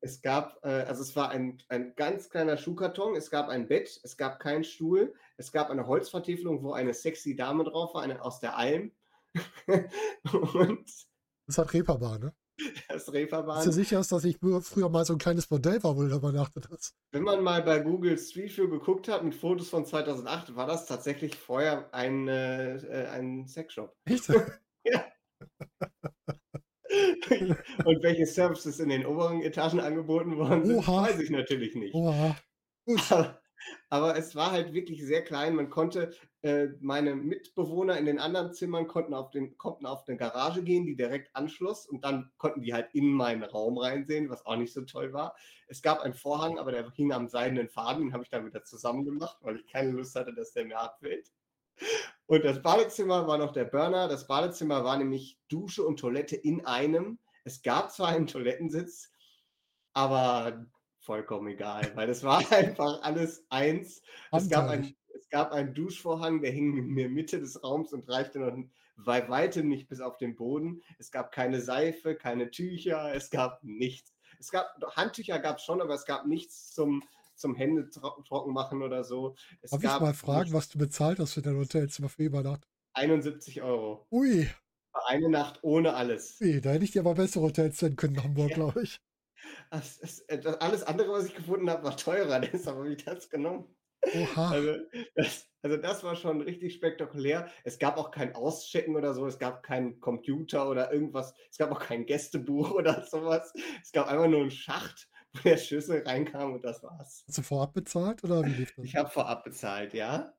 es 0.01 0.23
gab 0.23 0.59
äh, 0.65 0.69
also, 0.69 1.03
es 1.03 1.15
war 1.15 1.31
ein 1.31 1.63
ein 1.69 1.95
ganz 1.95 2.31
kleiner 2.31 2.57
Schuhkarton, 2.57 3.17
es 3.17 3.31
gab 3.31 3.49
ein 3.49 3.69
Bett, 3.69 4.01
es 4.03 4.17
gab 4.17 4.41
keinen 4.41 4.65
Stuhl, 4.65 5.15
es 5.37 5.53
gab 5.53 5.69
eine 5.71 5.87
Holzvertäfelung, 5.87 6.63
wo 6.63 6.73
eine 6.73 6.95
sexy 6.95 7.37
Dame 7.37 7.65
drauf 7.65 7.95
war, 7.95 8.03
eine 8.03 8.23
aus 8.23 8.41
der 8.41 8.57
Alm. 8.57 8.93
Und 10.33 10.91
Das 11.51 11.59
hat 11.59 11.73
Reeperbahn, 11.75 12.21
ne? 12.21 12.33
das 12.89 12.97
Bist 12.97 13.09
du 13.09 13.13
Reeperbahn. 13.13 13.73
sicher, 13.73 13.97
dass 14.09 14.25
ich 14.25 14.39
früher 14.39 14.89
mal 14.89 15.05
so 15.05 15.15
'n 15.15 15.19
kleines 15.19 15.49
Bordell 15.49 15.83
war, 15.83 15.97
wo 15.97 16.03
du 16.03 16.15
übernachtet 16.15 16.69
hast? 16.71 16.95
Wenn 17.13 17.25
man 17.25 17.43
mal 17.43 17.61
bei 17.63 17.81
Google 17.81 18.17
Street 18.19 18.57
View 18.57 18.69
geguckt 18.69 19.09
hat 19.09 19.25
mit 19.25 19.35
Fotos 19.35 19.69
von 19.69 19.85
2008, 19.85 20.55
war 20.55 20.67
das 20.69 20.87
tatsächlich 20.87 21.35
vorher 21.35 21.93
ein, 21.93 22.29
äh, 22.29 22.77
äh, 22.77 23.07
ein 23.09 23.47
Sexshop. 23.49 23.97
Echt? 24.05 24.29
Ja. 24.83 25.05
Und 27.85 28.03
welche 28.03 28.25
Services 28.27 28.81
in 28.81 28.89
den 28.89 29.05
oberen 29.05 29.43
Etagen 29.43 29.79
angeboten 29.81 30.39
worden 30.39 30.65
sind, 30.65 30.77
Oha. 30.79 31.03
weiß 31.03 31.19
ich 31.21 31.29
natürlich 31.31 31.75
nicht. 31.75 31.95
Oha. 31.95 32.35
Gut. 32.87 33.13
Aber 33.13 33.41
aber 33.89 34.17
es 34.17 34.35
war 34.37 34.53
halt 34.53 34.73
wirklich 34.73 35.05
sehr 35.05 35.23
klein. 35.23 35.55
Man 35.57 35.71
konnte 35.71 36.15
äh, 36.43 36.69
meine 36.81 37.15
Mitbewohner 37.17 37.99
in 37.99 38.07
den 38.07 38.19
anderen 38.19 38.53
Zimmern 38.53 38.87
konnten 38.87 39.15
auf 39.15 39.31
den 39.31 39.57
konnten 39.59 39.87
auf 39.87 40.07
'ne 40.07 40.17
Garage 40.17 40.63
gehen, 40.63 40.87
die 40.87 40.97
direkt 40.97 41.35
anschloss 41.37 41.87
und 41.87 42.05
dann 42.05 42.31
konnten 42.39 42.63
die 42.63 42.73
halt 42.75 42.89
in 42.95 43.13
meinen 43.13 43.43
Raum 43.45 43.79
reinsehen, 43.79 44.31
was 44.31 44.47
auch 44.47 44.57
nicht 44.57 44.73
so 44.73 44.83
toll 44.83 45.13
war. 45.13 45.35
Es 45.69 45.83
gab 45.83 46.01
einen 46.01 46.15
Vorhang, 46.15 46.59
aber 46.59 46.73
der 46.73 46.91
hing 46.93 47.13
am 47.13 47.29
seidenen 47.29 47.69
Faden, 47.69 48.05
den 48.05 48.13
habe 48.13 48.25
ich 48.25 48.31
dann 48.31 48.47
wieder 48.47 48.65
zusammengemacht, 48.65 49.39
weil 49.43 49.57
ich 49.57 49.67
keine 49.67 49.91
Lust 49.93 50.15
hatte, 50.17 50.35
dass 50.35 50.53
der 50.53 50.65
mir 50.67 50.79
abfällt. 50.79 51.31
Und 52.27 52.45
das 52.45 52.63
Badezimmer 52.63 53.27
war 53.27 53.39
noch 53.39 53.53
der 53.53 53.65
Burner. 53.65 54.09
Das 54.09 54.27
Badezimmer 54.27 54.85
war 54.85 54.97
nämlich 54.97 55.39
Dusche 55.49 55.83
und 55.85 55.99
Toilette 55.99 56.37
in 56.37 56.65
einem. 56.67 57.19
Es 57.45 57.63
gab 57.63 57.91
zwar 57.91 58.09
einen 58.09 58.27
Toilettensitz, 58.27 59.11
aber 59.95 60.67
vollkommen 61.01 61.49
egal, 61.49 61.91
weil 61.97 62.09
es 62.11 62.23
war 62.23 62.39
einfach 62.53 63.03
alles 63.03 63.45
eins. 63.51 64.03
Es 64.33 64.49
gab 64.49 64.69
einen 64.69 64.95
es 65.15 65.29
gab 65.29 65.53
einen 65.53 65.75
Duschvorhang, 65.75 66.41
der 66.43 66.53
hing 66.53 66.77
in 66.77 66.97
der 66.97 67.09
Mitte 67.09 67.39
des 67.41 67.63
Raums 67.63 67.93
und 67.93 68.09
reichte 68.09 68.39
noch 68.39 68.57
bei 68.97 69.29
weitem 69.29 69.69
nicht 69.69 69.89
bis 69.89 70.01
auf 70.01 70.17
den 70.19 70.37
Boden. 70.37 70.83
Es 70.99 71.11
gab 71.11 71.33
keine 71.33 71.61
Seife, 71.61 72.15
keine 72.15 72.51
Tücher, 72.51 73.15
es 73.15 73.31
gab 73.31 73.63
nichts. 73.65 74.15
Es 74.39 74.51
gab 74.51 74.75
Handtücher 74.97 75.39
gab's 75.39 75.65
schon, 75.65 75.81
aber 75.81 75.95
es 75.95 76.05
gab 76.05 76.27
nichts 76.27 76.73
zum 76.73 77.03
zum 77.35 77.55
Hände 77.55 77.89
tro 77.89 78.23
trocken 78.29 78.53
machen 78.53 78.83
oder 78.83 79.03
so. 79.05 79.35
Es 79.63 79.71
Darf 79.71 79.81
ich 79.83 79.85
gab 79.89 80.03
mal 80.03 80.15
fragen, 80.15 80.53
was 80.53 80.69
du 80.69 80.79
bezahlt 80.79 81.19
hast 81.19 81.35
für 81.35 81.43
dein 81.43 81.57
Hotelzimmer 81.57 82.09
für 82.11 82.25
Übernachtung? 82.25 82.71
71 82.95 83.63
€. 83.63 84.07
Ui. 84.13 84.49
Für 84.93 85.07
eine 85.09 85.29
Nacht 85.31 85.61
ohne 85.63 85.95
alles. 85.95 86.41
Ui, 86.41 86.61
da 86.61 86.71
hätte 86.71 86.85
ich 86.85 86.91
dir 86.93 87.01
aber 87.01 87.15
bessere 87.15 87.45
Hotels 87.45 87.81
nennen 87.83 87.97
können 87.97 88.17
in 88.17 88.25
Hamburg, 88.25 88.51
Ja. 88.51 88.57
glaube 88.57 88.83
ich. 88.83 89.01
Das 89.71 90.21
äh, 90.29 90.39
das 90.39 90.57
alles 90.61 90.83
andere, 90.83 91.11
was 91.13 91.27
ich 91.27 91.35
gefunden 91.35 91.71
habe, 91.71 91.85
war 91.85 91.97
teurer, 91.97 92.41
deshalb 92.41 92.77
habe 92.79 92.93
ich 92.93 93.05
das 93.05 93.29
genommen. 93.31 93.75
Oha. 94.13 94.49
Also 94.49 94.77
das 95.17 95.49
also 95.63 95.77
das 95.77 96.05
war 96.05 96.17
schon 96.17 96.41
richtig 96.43 96.75
spektakulär. 96.75 97.51
Es 97.65 97.79
gab 97.79 97.99
auch 97.99 98.11
kein 98.13 98.35
Auschecken 98.35 98.97
oder 98.97 99.15
so, 99.15 99.27
es 99.27 99.39
gab 99.39 99.63
keinen 99.63 100.01
Computer 100.01 100.69
oder 100.71 100.93
irgendwas. 100.93 101.35
Es 101.51 101.59
gab 101.59 101.71
auch 101.73 101.81
kein 101.81 102.07
Gästebuch 102.07 102.71
oder 102.73 103.05
so 103.07 103.25
was. 103.25 103.53
Es 103.83 103.93
gab 103.93 104.09
einfach 104.09 104.29
nur 104.29 104.43
'n 104.43 104.51
Schacht, 104.51 105.09
wo 105.35 105.41
der 105.49 105.59
Schlüssel 105.59 106.03
reinkam 106.07 106.55
und 106.55 106.65
das 106.65 106.83
war's. 106.83 107.27
Hast 107.27 107.39
du 107.39 107.43
vorab 107.43 107.73
bezahlt 107.73 108.23
oder 108.25 108.45
wie 108.47 108.53
lief 108.53 108.73
das? 108.75 108.89
Ich 108.89 108.95
habe 108.97 109.09
vorab 109.09 109.45
bezahlt, 109.45 109.95
ja. 109.95 110.35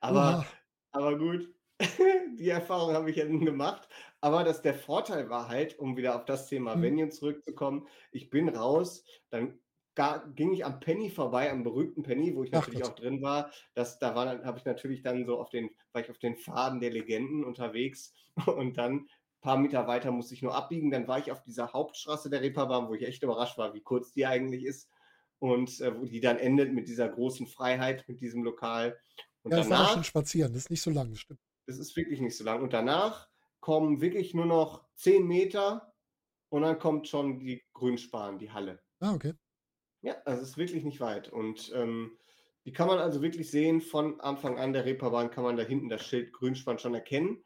Aber 0.00 0.36
Oha. 0.36 0.48
aber 0.92 1.18
gut, 1.18 1.54
die 2.38 2.48
Erfahrung 2.48 2.94
habe 2.94 3.10
ich 3.10 3.16
ja 3.16 3.24
nun 3.26 3.44
gemacht. 3.44 3.88
Aber 4.20 4.42
das 4.44 4.62
der 4.62 4.74
Vorteil 4.74 5.30
war 5.30 5.48
halt, 5.48 5.78
um 5.78 5.96
wieder 5.96 6.16
auf 6.16 6.24
das 6.24 6.46
Thema 6.48 6.74
Mhm. 6.74 6.82
Venue 6.82 7.08
zurückzukommen, 7.10 7.86
ich 8.12 8.30
bin 8.30 8.48
raus, 8.48 9.04
dann 9.30 9.60
ga 9.94 10.18
ging 10.34 10.52
ich 10.52 10.64
am 10.64 10.80
Penny 10.80 11.10
vorbei, 11.10 11.50
am 11.50 11.62
berühmten 11.64 12.02
Penny, 12.02 12.34
wo 12.34 12.42
ich 12.44 12.52
Ach 12.52 12.60
natürlich 12.60 12.82
Gott. 12.82 12.84
auch 12.84 12.94
drin 12.94 13.22
war. 13.22 13.50
Das 13.74 13.98
da 13.98 14.14
war 14.14 14.24
dann 14.26 14.44
habe 14.44 14.58
ich 14.58 14.64
natürlich 14.64 15.02
dann 15.02 15.24
so 15.26 15.38
auf 15.40 15.50
den 15.50 15.70
war 15.92 16.02
ich 16.02 16.10
auf 16.10 16.18
den 16.18 16.36
Pfaden 16.36 16.80
der 16.80 16.90
Legenden 16.90 17.44
unterwegs 17.44 18.14
und 18.46 18.76
dann 18.78 19.08
paar 19.40 19.56
Meter 19.56 19.86
weiter 19.86 20.10
musste 20.10 20.34
ich 20.34 20.42
nur 20.42 20.54
abbiegen. 20.54 20.90
Dann 20.90 21.06
war 21.08 21.18
ich 21.18 21.30
auf 21.30 21.42
dieser 21.42 21.72
Hauptstraße 21.72 22.28
der 22.30 22.40
Reeperbahn, 22.42 22.88
wo 22.88 22.94
ich 22.94 23.02
echt 23.06 23.22
überrascht 23.22 23.56
war, 23.58 23.72
wie 23.74 23.82
kurz 23.82 24.12
die 24.12 24.26
eigentlich 24.26 24.64
ist 24.64 24.90
und, 25.38 25.80
äh, 25.80 25.96
wo 25.96 26.04
die 26.06 26.20
dann 26.20 26.38
endet 26.38 26.72
mit 26.72 26.88
dieser 26.88 27.08
großen 27.08 27.46
Freiheit, 27.46 28.04
mit 28.08 28.20
diesem 28.20 28.42
Lokal. 28.42 28.98
Und 29.42 29.52
Ja, 29.52 29.58
ich 29.58 29.68
war 29.68 29.76
da 29.76 29.86
schon 29.86 30.02
danach 30.02 30.04
spazieren, 30.04 30.52
das 30.54 30.62
ist 30.64 30.70
nicht 30.70 30.80
so 30.82 30.90
lang, 30.90 31.10
das 31.10 31.20
stimmt. 31.20 31.40
es 31.66 31.78
ist 31.78 31.96
wirklich 31.96 32.20
nicht 32.20 32.36
so 32.36 32.44
lang. 32.44 32.62
Und 32.62 32.72
danach 32.72 33.28
kommen 33.60 34.00
wirklich 34.00 34.34
nur 34.34 34.46
noch 34.46 34.84
10 34.94 35.26
Meter 35.26 35.94
und 36.50 36.62
dann 36.62 36.78
kommt 36.78 37.08
schon 37.08 37.40
die 37.40 37.64
Grünspan, 37.74 38.38
die 38.38 38.50
Halle. 38.52 38.82
Ah, 39.00 39.14
okay. 39.14 39.34
Ja, 40.02 40.16
also 40.24 40.42
es 40.42 40.50
ist 40.50 40.56
wirklich 40.58 40.84
nicht 40.84 41.00
weit. 41.00 41.28
Und, 41.28 41.72
ähm, 41.74 42.18
die 42.64 42.72
kann 42.72 42.88
man 42.88 42.98
also 42.98 43.22
wirklich 43.22 43.50
sehen 43.50 43.80
von 43.80 44.20
Anfang 44.20 44.58
an 44.58 44.72
der 44.72 44.84
Reeperbahn 44.84 45.30
kann 45.30 45.44
man 45.44 45.56
da 45.56 45.62
hinten 45.62 45.88
das 45.88 46.04
Schild 46.04 46.32
Grünspan 46.32 46.78
schon 46.78 46.94
erkennen. 46.94 47.44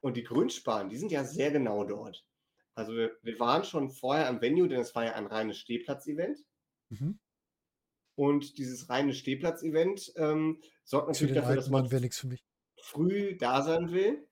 Und 0.00 0.16
die 0.16 0.24
Grünspan, 0.24 0.90
die 0.90 0.96
sind 0.96 1.10
ja 1.10 1.24
sehr 1.24 1.50
genau 1.50 1.84
dort. 1.84 2.24
Also 2.74 2.94
wir 2.94 3.16
wir 3.22 3.40
waren 3.40 3.64
schon 3.64 3.90
vorher 3.90 4.28
am 4.28 4.40
Venue, 4.40 4.68
denn 4.68 4.80
es 4.80 4.94
war 4.94 5.04
ja 5.04 5.14
ein 5.14 5.26
reines 5.26 5.58
Stehplatz-Event. 5.58 6.38
Mhm. 6.90 7.18
Und 8.16 8.58
dieses 8.58 8.88
reine 8.90 9.14
Stehplatz-Event, 9.14 10.12
ähm, 10.16 10.60
sorgt 10.84 11.08
natürlich 11.08 11.34
dafür, 11.34 11.54
dass 11.56 11.70
man 11.70 11.88
mich. 11.88 12.44
früh 12.82 13.36
da 13.36 13.62
sein 13.62 13.92
will. 13.92 14.26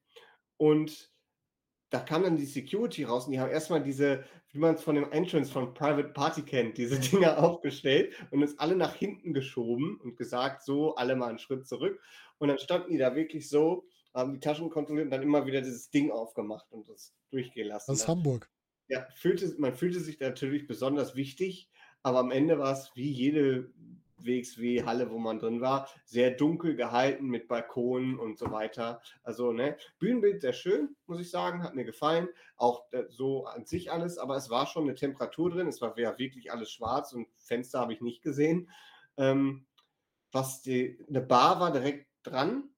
Und 0.56 1.12
da 1.90 2.00
kam 2.00 2.22
dann 2.24 2.36
die 2.36 2.46
Security 2.46 3.04
raus 3.04 3.26
und 3.26 3.32
die 3.32 3.40
haben 3.40 3.50
erst 3.50 3.70
mal 3.70 3.82
diese, 3.82 4.24
wie 4.50 4.58
man's 4.58 4.82
von 4.82 4.96
dem 4.96 5.10
Entrance 5.12 5.52
von 5.52 5.72
Private 5.74 6.08
Party 6.08 6.42
kennt, 6.42 6.78
diese 6.78 6.98
Dinger 7.10 7.38
aufgestellt 7.42 8.14
und 8.30 8.42
uns 8.42 8.58
alle 8.58 8.76
nach 8.76 8.94
hinten 8.94 9.32
geschoben 9.34 10.00
und 10.02 10.16
gesagt: 10.16 10.62
„So, 10.62 10.94
alle 10.96 11.16
mal 11.16 11.30
'n 11.30 11.38
Schritt 11.38 11.66
zurück.“ 11.66 12.00
Und 12.38 12.48
dann 12.48 12.58
standen 12.58 12.90
die 12.92 12.98
da 12.98 13.14
wirklich 13.14 13.48
so 13.48 13.86
haben 14.14 14.32
die 14.32 14.40
Taschen 14.40 14.70
kontrolliert 14.70 15.04
und 15.06 15.10
dann 15.10 15.22
immer 15.22 15.44
wieder 15.46 15.60
dieses 15.60 15.90
Ding 15.90 16.10
aufgemacht 16.10 16.72
und 16.72 16.88
das 16.88 17.14
durchgehen 17.30 17.68
lassen. 17.68 17.96
Das 17.96 18.02
ist 18.02 18.06
ne? 18.06 18.08
Hamburg. 18.08 18.48
Ja, 18.88 19.08
fühlte, 19.16 19.54
man 19.58 19.74
fühlte 19.74 20.00
sich 20.00 20.20
natürlich 20.20 20.66
besonders 20.66 21.16
wichtig, 21.16 21.70
aber 22.02 22.18
am 22.20 22.30
Ende 22.30 22.58
war 22.58 22.72
es 22.72 22.92
wie 22.94 23.10
jede 23.10 23.72
WXW-Halle, 24.18 25.10
wo 25.10 25.18
man 25.18 25.38
drin 25.38 25.60
war, 25.60 25.88
sehr 26.04 26.30
dunkel 26.30 26.76
gehalten 26.76 27.26
mit 27.26 27.48
Balkonen 27.48 28.18
und 28.18 28.38
so 28.38 28.50
weiter. 28.50 29.00
Also, 29.22 29.52
ne, 29.52 29.76
Bühnenbild 29.98 30.40
sehr 30.40 30.52
schön, 30.52 30.96
muss 31.06 31.20
ich 31.20 31.30
sagen, 31.30 31.62
hat 31.62 31.74
mir 31.74 31.84
gefallen. 31.84 32.28
Auch 32.56 32.90
äh, 32.92 33.04
so 33.08 33.46
an 33.46 33.66
sich 33.66 33.92
alles, 33.92 34.18
aber 34.18 34.36
es 34.36 34.50
war 34.50 34.66
schon 34.66 34.84
eine 34.84 34.94
Temperatur 34.94 35.50
drin. 35.50 35.68
Es 35.68 35.80
war 35.80 35.98
ja 35.98 36.18
wirklich 36.18 36.52
alles 36.52 36.70
schwarz 36.70 37.12
und 37.12 37.28
Fenster 37.36 37.80
habe 37.80 37.92
ich 37.92 38.00
nicht 38.00 38.22
gesehen. 38.22 38.70
Ähm, 39.16 39.66
was 40.32 40.62
die, 40.62 40.98
eine 41.08 41.20
Bar 41.20 41.60
war 41.60 41.72
direkt 41.72 42.06
dran, 42.22 42.70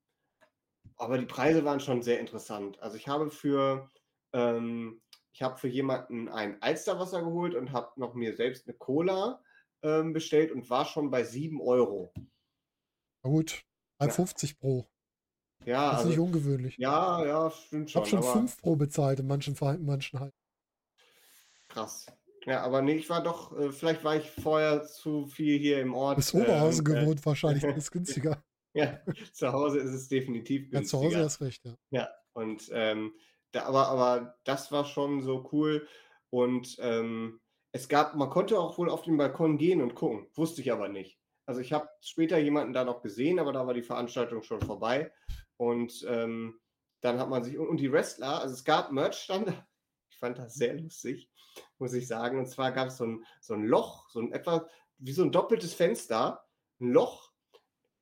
aber 0.96 1.18
die 1.18 1.26
Preise 1.26 1.64
waren 1.64 1.80
schon 1.80 2.02
sehr 2.02 2.20
interessant. 2.20 2.80
Also 2.82 2.96
ich 2.96 3.08
habe 3.08 3.30
für 3.30 3.88
ähm, 4.32 5.00
ich 5.38 5.42
habe 5.42 5.56
für 5.56 5.68
jemanden 5.68 6.28
ein 6.28 6.60
Alsterwasser 6.62 7.22
geholt 7.22 7.54
und 7.54 7.70
habe 7.70 7.92
noch 7.94 8.14
mir 8.14 8.34
selbst 8.34 8.66
eine 8.66 8.76
Cola 8.76 9.40
ähm, 9.82 10.12
bestellt 10.12 10.52
und 10.52 10.68
war 10.70 10.84
schon 10.84 11.10
bei 11.10 11.24
7 11.24 11.60
Euro. 11.60 12.12
Na 13.24 13.30
gut, 13.30 13.64
3,50 14.00 14.58
pro. 14.58 14.86
Ja, 15.64 15.90
Das 15.90 16.00
ist 16.00 16.06
also, 16.06 16.08
nicht 16.10 16.18
ungewöhnlich. 16.18 16.76
ja, 16.78 17.24
ja, 17.26 17.50
stimmt 17.50 17.88
Ich 17.88 17.92
schon. 17.92 18.00
habe 18.02 18.08
schon 18.10 18.18
aber 18.20 18.32
5 18.32 18.56
pro 18.58 18.76
bezahlt 18.76 19.20
in 19.20 19.26
manchen 19.26 19.54
Verhalten, 19.56 19.84
manchen 19.84 20.20
halt. 20.20 20.34
krass. 21.68 22.06
Ja, 22.46 22.62
aber 22.62 22.80
nee, 22.80 22.94
ich 22.94 23.10
war 23.10 23.22
doch, 23.22 23.56
äh, 23.58 23.72
vielleicht 23.72 24.04
war 24.04 24.16
ich 24.16 24.30
vorher 24.30 24.84
zu 24.84 25.26
viel 25.26 25.58
hier 25.58 25.80
im 25.82 25.92
Ort. 25.94 26.16
Bis 26.16 26.32
Oberhausen 26.32 26.86
ähm, 26.86 26.96
äh, 26.96 27.00
gewohnt 27.00 27.26
wahrscheinlich, 27.26 27.62
das 27.62 27.76
ist 27.76 27.90
günstiger. 27.90 28.42
Ja, 28.74 29.00
zu 29.32 29.52
Hause 29.52 29.78
ist 29.80 29.90
es 29.92 30.08
definitiv 30.08 30.72
Ja, 30.72 30.82
zu 30.82 30.98
Hause 30.98 31.18
günstiger. 31.18 31.24
hast 31.24 31.40
recht, 31.42 31.64
ja. 31.64 31.74
Ja, 31.90 32.08
und 32.32 32.70
ähm, 32.72 33.12
da, 33.50 33.64
aber, 33.64 33.88
aber 33.88 34.38
das 34.44 34.70
war 34.72 34.84
schon 34.84 35.22
so 35.22 35.48
cool. 35.52 35.86
Und 36.30 36.76
ähm, 36.80 37.40
es 37.72 37.88
gab, 37.88 38.14
man 38.14 38.30
konnte 38.30 38.58
auch 38.58 38.78
wohl 38.78 38.90
auf 38.90 39.02
den 39.02 39.16
Balkon 39.16 39.58
gehen 39.58 39.80
und 39.80 39.94
gucken, 39.94 40.28
wusste 40.34 40.60
ich 40.60 40.72
aber 40.72 40.88
nicht. 40.88 41.18
Also 41.46 41.60
ich 41.60 41.72
habe 41.72 41.88
später 42.00 42.38
jemanden 42.38 42.72
da 42.72 42.84
noch 42.84 43.02
gesehen, 43.02 43.38
aber 43.38 43.52
da 43.52 43.66
war 43.66 43.74
die 43.74 43.82
Veranstaltung 43.82 44.42
schon 44.42 44.60
vorbei. 44.60 45.12
Und 45.56 46.04
ähm, 46.08 46.60
dann 47.00 47.18
hat 47.18 47.28
man 47.28 47.44
sich, 47.44 47.58
und, 47.58 47.78
die 47.78 47.92
Wrestler, 47.92 48.40
also 48.40 48.54
es 48.54 48.64
gab 48.64 48.92
Merchstand, 48.92 49.48
ich 50.10 50.18
fand 50.18 50.38
das 50.38 50.54
sehr 50.54 50.74
lustig, 50.74 51.30
muss 51.78 51.92
ich 51.92 52.06
sagen. 52.06 52.38
Und 52.38 52.46
zwar 52.46 52.72
gab 52.72 52.88
es 52.88 52.98
so 52.98 53.04
ein, 53.04 53.24
so 53.40 53.54
ein 53.54 53.64
Loch, 53.64 54.08
so 54.10 54.20
ein 54.20 54.32
etwa 54.32 54.68
wie 54.98 55.12
so 55.12 55.22
ein 55.22 55.32
doppeltes 55.32 55.74
Fenster, 55.74 56.44
ein 56.80 56.92
Loch. 56.92 57.32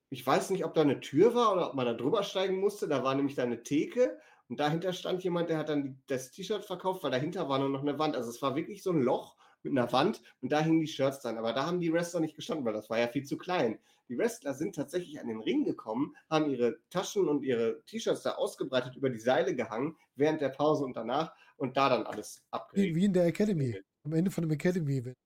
Ich 0.09 0.27
weiß 0.27 0.51
nicht, 0.51 0.65
ob 0.65 0.75
da 0.75 0.83
eine 0.83 1.01
Tür 1.01 1.35
war 1.35 1.53
oder 1.53 1.69
ob 1.69 1.75
man 1.75 1.87
da 1.87 1.93
drüber 1.93 2.23
steigen 2.23 2.59
musste. 2.59 2.89
Da 2.89 3.05
war 3.05 3.15
nämlich 3.15 3.35
da 3.35 3.43
eine 3.43 3.63
Theke 3.63 4.19
und 4.49 4.61
dahinter 4.61 4.93
stand 4.93 5.25
jemand, 5.25 5.51
der 5.51 5.59
hat 5.59 5.69
dann 5.69 6.03
das 6.07 6.31
T-Shirt 6.31 6.65
verkauft, 6.65 7.03
weil 7.03 7.11
dahinter 7.11 7.49
war 7.49 7.59
nur 7.59 7.69
noch 7.69 7.83
eine 7.83 7.99
Wand. 7.99 8.17
Also 8.17 8.31
es 8.31 8.41
war 8.43 8.55
wirklich 8.55 8.83
so 8.83 8.91
ein 8.91 9.03
Loch 9.03 9.37
mit 9.63 9.73
einer 9.73 9.93
Wand 9.93 10.23
und 10.41 10.53
da 10.53 10.61
hingen 10.61 10.81
die 10.81 10.87
Shirts 10.87 11.21
dann. 11.21 11.39
Aber 11.39 11.53
da 11.53 11.67
haben 11.67 11.81
die 11.81 11.93
Wrestler 11.93 12.21
nicht 12.21 12.37
gestanden, 12.37 12.65
weil 12.65 12.73
das 12.73 12.91
war 12.91 12.99
ja 12.99 13.09
viel 13.09 13.25
zu 13.25 13.37
klein. 13.37 13.79
Die 14.09 14.17
Wrestler 14.17 14.55
sind 14.55 14.75
tatsächlich 14.75 15.19
an 15.21 15.27
den 15.27 15.41
Ring 15.41 15.65
gekommen, 15.65 16.15
haben 16.31 16.51
ihre 16.51 16.79
Taschen 16.91 17.29
und 17.29 17.43
ihre 17.43 17.83
T-Shirts 17.87 18.23
da 18.23 18.37
ausgebreitet 18.37 18.95
über 18.97 19.11
die 19.11 19.19
Seile 19.19 19.55
gehangen, 19.55 19.97
während 20.15 20.41
der 20.41 20.51
Pause 20.51 20.85
und 20.85 20.97
danach 20.97 21.35
und 21.57 21.77
da 21.77 21.89
dann 21.89 22.07
alles 22.07 22.43
Wie, 22.43 22.49
abgeregelt. 22.51 22.97
wie 22.97 23.05
in 23.05 23.13
der 23.13 23.27
Academy. 23.27 23.81
Am 24.05 24.13
Ende 24.13 24.31
von 24.31 24.43
dem 24.43 24.53
Academy-Event. 24.53 25.17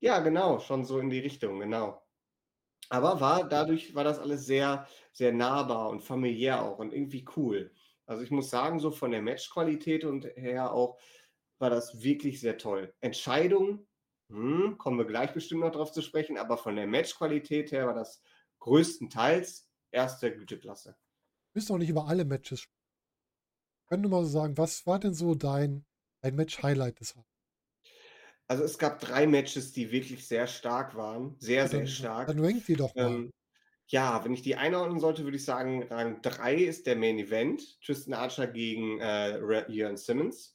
Ja, 0.00 0.18
genau, 0.20 0.58
schon 0.58 0.84
so 0.84 0.98
in 0.98 1.08
die 1.08 1.20
Richtung, 1.20 1.60
genau. 1.60 2.02
Aber 2.90 3.20
war 3.20 3.48
dadurch 3.48 3.94
war 3.94 4.04
das 4.04 4.18
alles 4.18 4.44
sehr, 4.44 4.86
sehr 5.12 5.32
nahbar 5.32 5.88
und 5.88 6.02
familiär 6.02 6.62
auch 6.62 6.78
und 6.78 6.92
irgendwie 6.92 7.24
cool. 7.36 7.72
Also 8.06 8.22
ich 8.22 8.30
muss 8.30 8.50
sagen, 8.50 8.78
so 8.78 8.90
von 8.90 9.10
der 9.10 9.22
Matchqualität 9.22 10.04
und 10.04 10.26
her 10.36 10.72
auch 10.72 10.98
war 11.58 11.70
das 11.70 12.02
wirklich 12.02 12.40
sehr 12.40 12.58
toll. 12.58 12.94
Entscheidung, 13.00 13.86
hm, 14.30 14.78
kommen 14.78 14.98
wir 14.98 15.04
gleich 15.06 15.32
bestimmt 15.32 15.60
noch 15.60 15.72
drauf 15.72 15.92
zu 15.92 16.02
sprechen, 16.02 16.38
aber 16.38 16.58
von 16.58 16.76
der 16.76 16.86
Matchqualität 16.86 17.72
her 17.72 17.86
war 17.86 17.94
das 17.94 18.22
größtenteils 18.60 19.70
erste 19.90 20.34
Güteklasse. 20.34 20.96
Wir 21.52 21.60
müssen 21.60 21.74
auch 21.74 21.78
nicht 21.78 21.90
über 21.90 22.06
alle 22.06 22.24
Matches 22.24 22.60
sprechen. 22.60 22.74
Können 23.88 24.02
du 24.02 24.08
mal 24.08 24.24
so 24.24 24.30
sagen, 24.30 24.56
was 24.56 24.86
war 24.86 24.98
denn 24.98 25.14
so 25.14 25.34
dein, 25.34 25.84
dein 26.22 26.34
Match-Highlight 26.34 27.00
des 27.00 27.14
Abends? 27.16 27.28
Also 28.46 28.64
es 28.64 28.78
gab 28.78 29.00
drei 29.00 29.26
Matches, 29.26 29.72
die 29.72 29.90
wirklich 29.90 30.26
sehr 30.26 30.46
stark 30.46 30.94
waren, 30.96 31.36
sehr, 31.38 31.68
sehr 31.68 31.80
Dann, 31.80 31.88
stark. 31.88 32.26
dann 32.28 32.40
rank 32.40 32.66
die 32.66 32.76
doch 32.76 32.94
mal. 32.94 33.06
Ähm, 33.06 33.30
ja, 33.88 34.24
wenn 34.24 34.32
ich 34.32 34.42
die 34.42 34.56
einordnen 34.56 35.00
sollte, 35.00 35.24
würde 35.24 35.36
ich 35.36 35.44
sagen, 35.44 35.82
Rang 35.84 36.22
3 36.22 36.54
ist 36.56 36.86
der 36.86 36.96
Main 36.96 37.18
Event. 37.18 37.80
Tristan 37.82 38.14
Archer 38.14 38.46
gegen 38.46 38.98
äh, 39.00 39.70
Jörn 39.70 39.96
Simmons. 39.96 40.53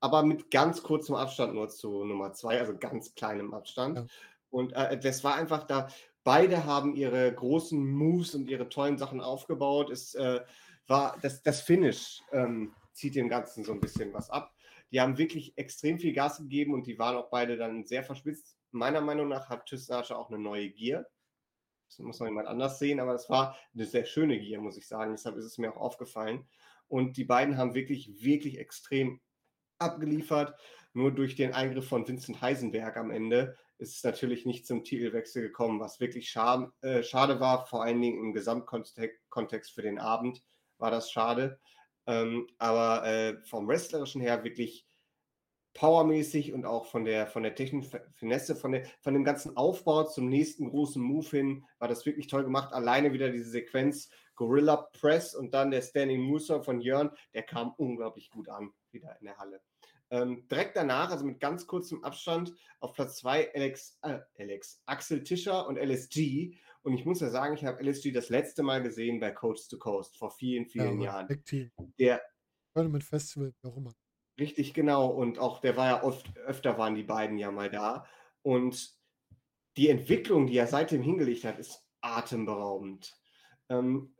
Aber 0.00 0.22
mit 0.22 0.50
ganz 0.50 0.82
kurzem 0.82 1.14
Abstand 1.14 1.54
nur 1.54 1.68
zu 1.68 2.04
Nummer 2.04 2.32
2, 2.32 2.60
also 2.60 2.76
ganz 2.76 3.14
kleinem 3.14 3.52
Abstand. 3.52 3.98
Ja. 3.98 4.06
Und 4.50 4.72
äh, 4.72 4.98
das 4.98 5.24
war 5.24 5.34
einfach 5.34 5.64
da, 5.64 5.88
beide 6.24 6.64
haben 6.64 6.94
ihre 6.94 7.32
großen 7.32 7.78
Moves 7.78 8.34
und 8.34 8.48
ihre 8.48 8.68
tollen 8.68 8.98
Sachen 8.98 9.20
aufgebaut. 9.20 9.90
Es 9.90 10.14
äh, 10.14 10.40
war 10.86 11.16
das, 11.22 11.42
das 11.42 11.60
Finish 11.60 12.22
ähm, 12.32 12.74
zieht 12.92 13.14
dem 13.14 13.28
Ganzen 13.28 13.64
so 13.64 13.72
ein 13.72 13.80
bisschen 13.80 14.12
was 14.12 14.30
ab. 14.30 14.54
Die 14.90 15.00
haben 15.00 15.18
wirklich 15.18 15.56
extrem 15.56 15.98
viel 15.98 16.12
Gas 16.12 16.38
gegeben 16.38 16.74
und 16.74 16.86
die 16.86 16.98
waren 16.98 17.16
auch 17.16 17.30
beide 17.30 17.56
dann 17.56 17.84
sehr 17.84 18.02
verschwitzt. 18.02 18.56
Meiner 18.70 19.00
Meinung 19.00 19.28
nach 19.28 19.48
hat 19.48 19.70
Archer 19.90 20.18
auch 20.18 20.28
eine 20.28 20.38
neue 20.38 20.70
Gear. 20.70 21.06
Das 21.88 21.98
muss 22.00 22.20
noch 22.20 22.26
jemand 22.26 22.48
anders 22.48 22.78
sehen, 22.78 23.00
aber 23.00 23.12
das 23.12 23.30
war 23.30 23.56
eine 23.74 23.86
sehr 23.86 24.04
schöne 24.04 24.38
Gier, 24.38 24.60
muss 24.60 24.76
ich 24.76 24.86
sagen. 24.86 25.12
Deshalb 25.12 25.36
ist 25.36 25.46
es 25.46 25.58
mir 25.58 25.72
auch 25.72 25.80
aufgefallen. 25.80 26.46
Und 26.86 27.16
die 27.16 27.24
beiden 27.24 27.56
haben 27.56 27.74
wirklich, 27.74 28.22
wirklich 28.22 28.58
extrem 28.58 29.20
abgeliefert. 29.78 30.54
Nur 30.92 31.12
durch 31.12 31.36
den 31.36 31.52
Eingriff 31.52 31.88
von 31.88 32.06
Vincent 32.06 32.40
Heisenberg 32.40 32.96
am 32.96 33.10
Ende 33.10 33.56
ist 33.78 33.96
es 33.96 34.04
natürlich 34.04 34.46
nicht 34.46 34.66
zum 34.66 34.82
Titelwechsel 34.82 35.42
gekommen, 35.42 35.80
was 35.80 36.00
wirklich 36.00 36.28
schade, 36.30 36.72
äh, 36.80 37.02
schade 37.02 37.40
war, 37.40 37.66
vor 37.66 37.84
allen 37.84 38.00
Dingen 38.00 38.18
im 38.18 38.32
Gesamtkontext 38.32 39.20
Kontext 39.28 39.72
für 39.72 39.82
den 39.82 39.98
Abend 39.98 40.42
war 40.78 40.90
das 40.90 41.10
schade. 41.10 41.60
Ähm, 42.06 42.48
aber 42.58 43.06
äh, 43.06 43.36
vom 43.44 43.68
Wrestlerischen 43.68 44.20
her 44.20 44.42
wirklich 44.42 44.86
powermäßig 45.74 46.52
und 46.52 46.64
auch 46.64 46.86
von 46.86 47.04
der, 47.04 47.26
von 47.26 47.42
der 47.42 47.54
technischen 47.54 48.00
Finesse, 48.14 48.56
von, 48.56 48.72
der, 48.72 48.84
von 49.00 49.14
dem 49.14 49.24
ganzen 49.24 49.56
Aufbau 49.56 50.04
zum 50.04 50.28
nächsten 50.28 50.70
großen 50.70 51.00
Move 51.00 51.28
hin, 51.28 51.64
war 51.78 51.86
das 51.86 52.06
wirklich 52.06 52.26
toll 52.26 52.42
gemacht. 52.42 52.72
Alleine 52.72 53.12
wieder 53.12 53.30
diese 53.30 53.50
Sequenz 53.50 54.10
Gorilla 54.34 54.76
Press 54.76 55.34
und 55.34 55.52
dann 55.52 55.70
der 55.70 55.82
Standing 55.82 56.22
Moonsault 56.22 56.64
von 56.64 56.80
Jörn, 56.80 57.10
der 57.34 57.42
kam 57.42 57.74
unglaublich 57.76 58.30
gut 58.30 58.48
an, 58.48 58.72
wieder 58.92 59.16
in 59.20 59.26
der 59.26 59.38
Halle. 59.38 59.60
Ähm, 60.10 60.46
direkt 60.48 60.76
danach, 60.76 61.10
also 61.10 61.24
mit 61.24 61.40
ganz 61.40 61.66
kurzem 61.66 62.02
Abstand, 62.02 62.54
auf 62.80 62.94
Platz 62.94 63.16
2 63.18 63.54
Alex, 63.54 63.98
äh, 64.02 64.20
Alex, 64.38 64.82
Axel 64.86 65.22
Tischer 65.22 65.66
und 65.66 65.76
LSG. 65.76 66.56
Und 66.82 66.94
ich 66.94 67.04
muss 67.04 67.20
ja 67.20 67.28
sagen, 67.28 67.54
ich 67.54 67.64
habe 67.64 67.82
LSG 67.82 68.12
das 68.12 68.30
letzte 68.30 68.62
Mal 68.62 68.82
gesehen 68.82 69.20
bei 69.20 69.30
Coast 69.30 69.70
to 69.70 69.78
Coast 69.78 70.16
vor 70.16 70.30
vielen, 70.30 70.66
vielen 70.66 71.00
ja, 71.00 71.12
Jahren. 71.12 71.44
Team. 71.44 71.70
Der, 71.98 72.22
Tournament 72.74 73.04
Festival, 73.04 73.52
auch 73.62 73.76
immer. 73.76 73.92
Richtig, 74.38 74.72
genau. 74.72 75.08
Und 75.08 75.38
auch 75.38 75.60
der 75.60 75.76
war 75.76 75.86
ja 75.86 76.02
oft, 76.02 76.36
öfter 76.38 76.78
waren 76.78 76.94
die 76.94 77.02
beiden 77.02 77.36
ja 77.38 77.50
mal 77.50 77.70
da. 77.70 78.06
Und 78.42 78.96
die 79.76 79.88
Entwicklung, 79.88 80.46
die 80.46 80.56
er 80.56 80.66
seitdem 80.66 81.02
hingelegt 81.02 81.44
hat, 81.44 81.58
ist 81.58 81.84
atemberaubend. 82.00 83.16
Ähm, 83.68 84.14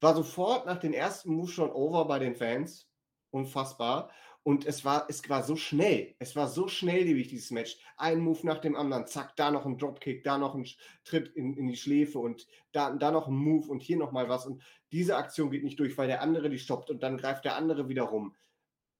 war 0.00 0.14
sofort 0.14 0.66
nach 0.66 0.78
den 0.78 0.94
ersten 0.94 1.32
Moves 1.32 1.52
schon 1.52 1.70
over 1.70 2.06
bei 2.06 2.18
den 2.18 2.34
Fans. 2.34 2.87
Unfassbar. 3.30 4.10
Und 4.42 4.64
es 4.66 4.84
war, 4.84 5.06
es 5.08 5.28
war 5.28 5.42
so 5.42 5.56
schnell. 5.56 6.14
Es 6.18 6.34
war 6.34 6.48
so 6.48 6.68
schnelllebig, 6.68 7.28
dieses 7.28 7.50
Match. 7.50 7.78
Ein 7.96 8.20
Move 8.20 8.46
nach 8.46 8.58
dem 8.58 8.76
anderen. 8.76 9.06
Zack, 9.06 9.36
da 9.36 9.50
noch 9.50 9.66
ein 9.66 9.76
Dropkick, 9.76 10.24
da 10.24 10.38
noch 10.38 10.54
ein 10.54 10.66
Tritt 11.04 11.28
in, 11.36 11.54
in 11.54 11.66
die 11.66 11.76
Schläfe 11.76 12.18
und 12.18 12.46
da, 12.72 12.90
da 12.90 13.10
noch 13.10 13.28
ein 13.28 13.36
Move 13.36 13.68
und 13.68 13.82
hier 13.82 13.98
nochmal 13.98 14.28
was. 14.28 14.46
Und 14.46 14.62
diese 14.92 15.16
Aktion 15.16 15.50
geht 15.50 15.64
nicht 15.64 15.78
durch, 15.78 15.98
weil 15.98 16.08
der 16.08 16.22
andere 16.22 16.48
die 16.48 16.58
stoppt 16.58 16.90
und 16.90 17.02
dann 17.02 17.18
greift 17.18 17.44
der 17.44 17.56
andere 17.56 17.88
wieder 17.88 18.04
rum 18.04 18.34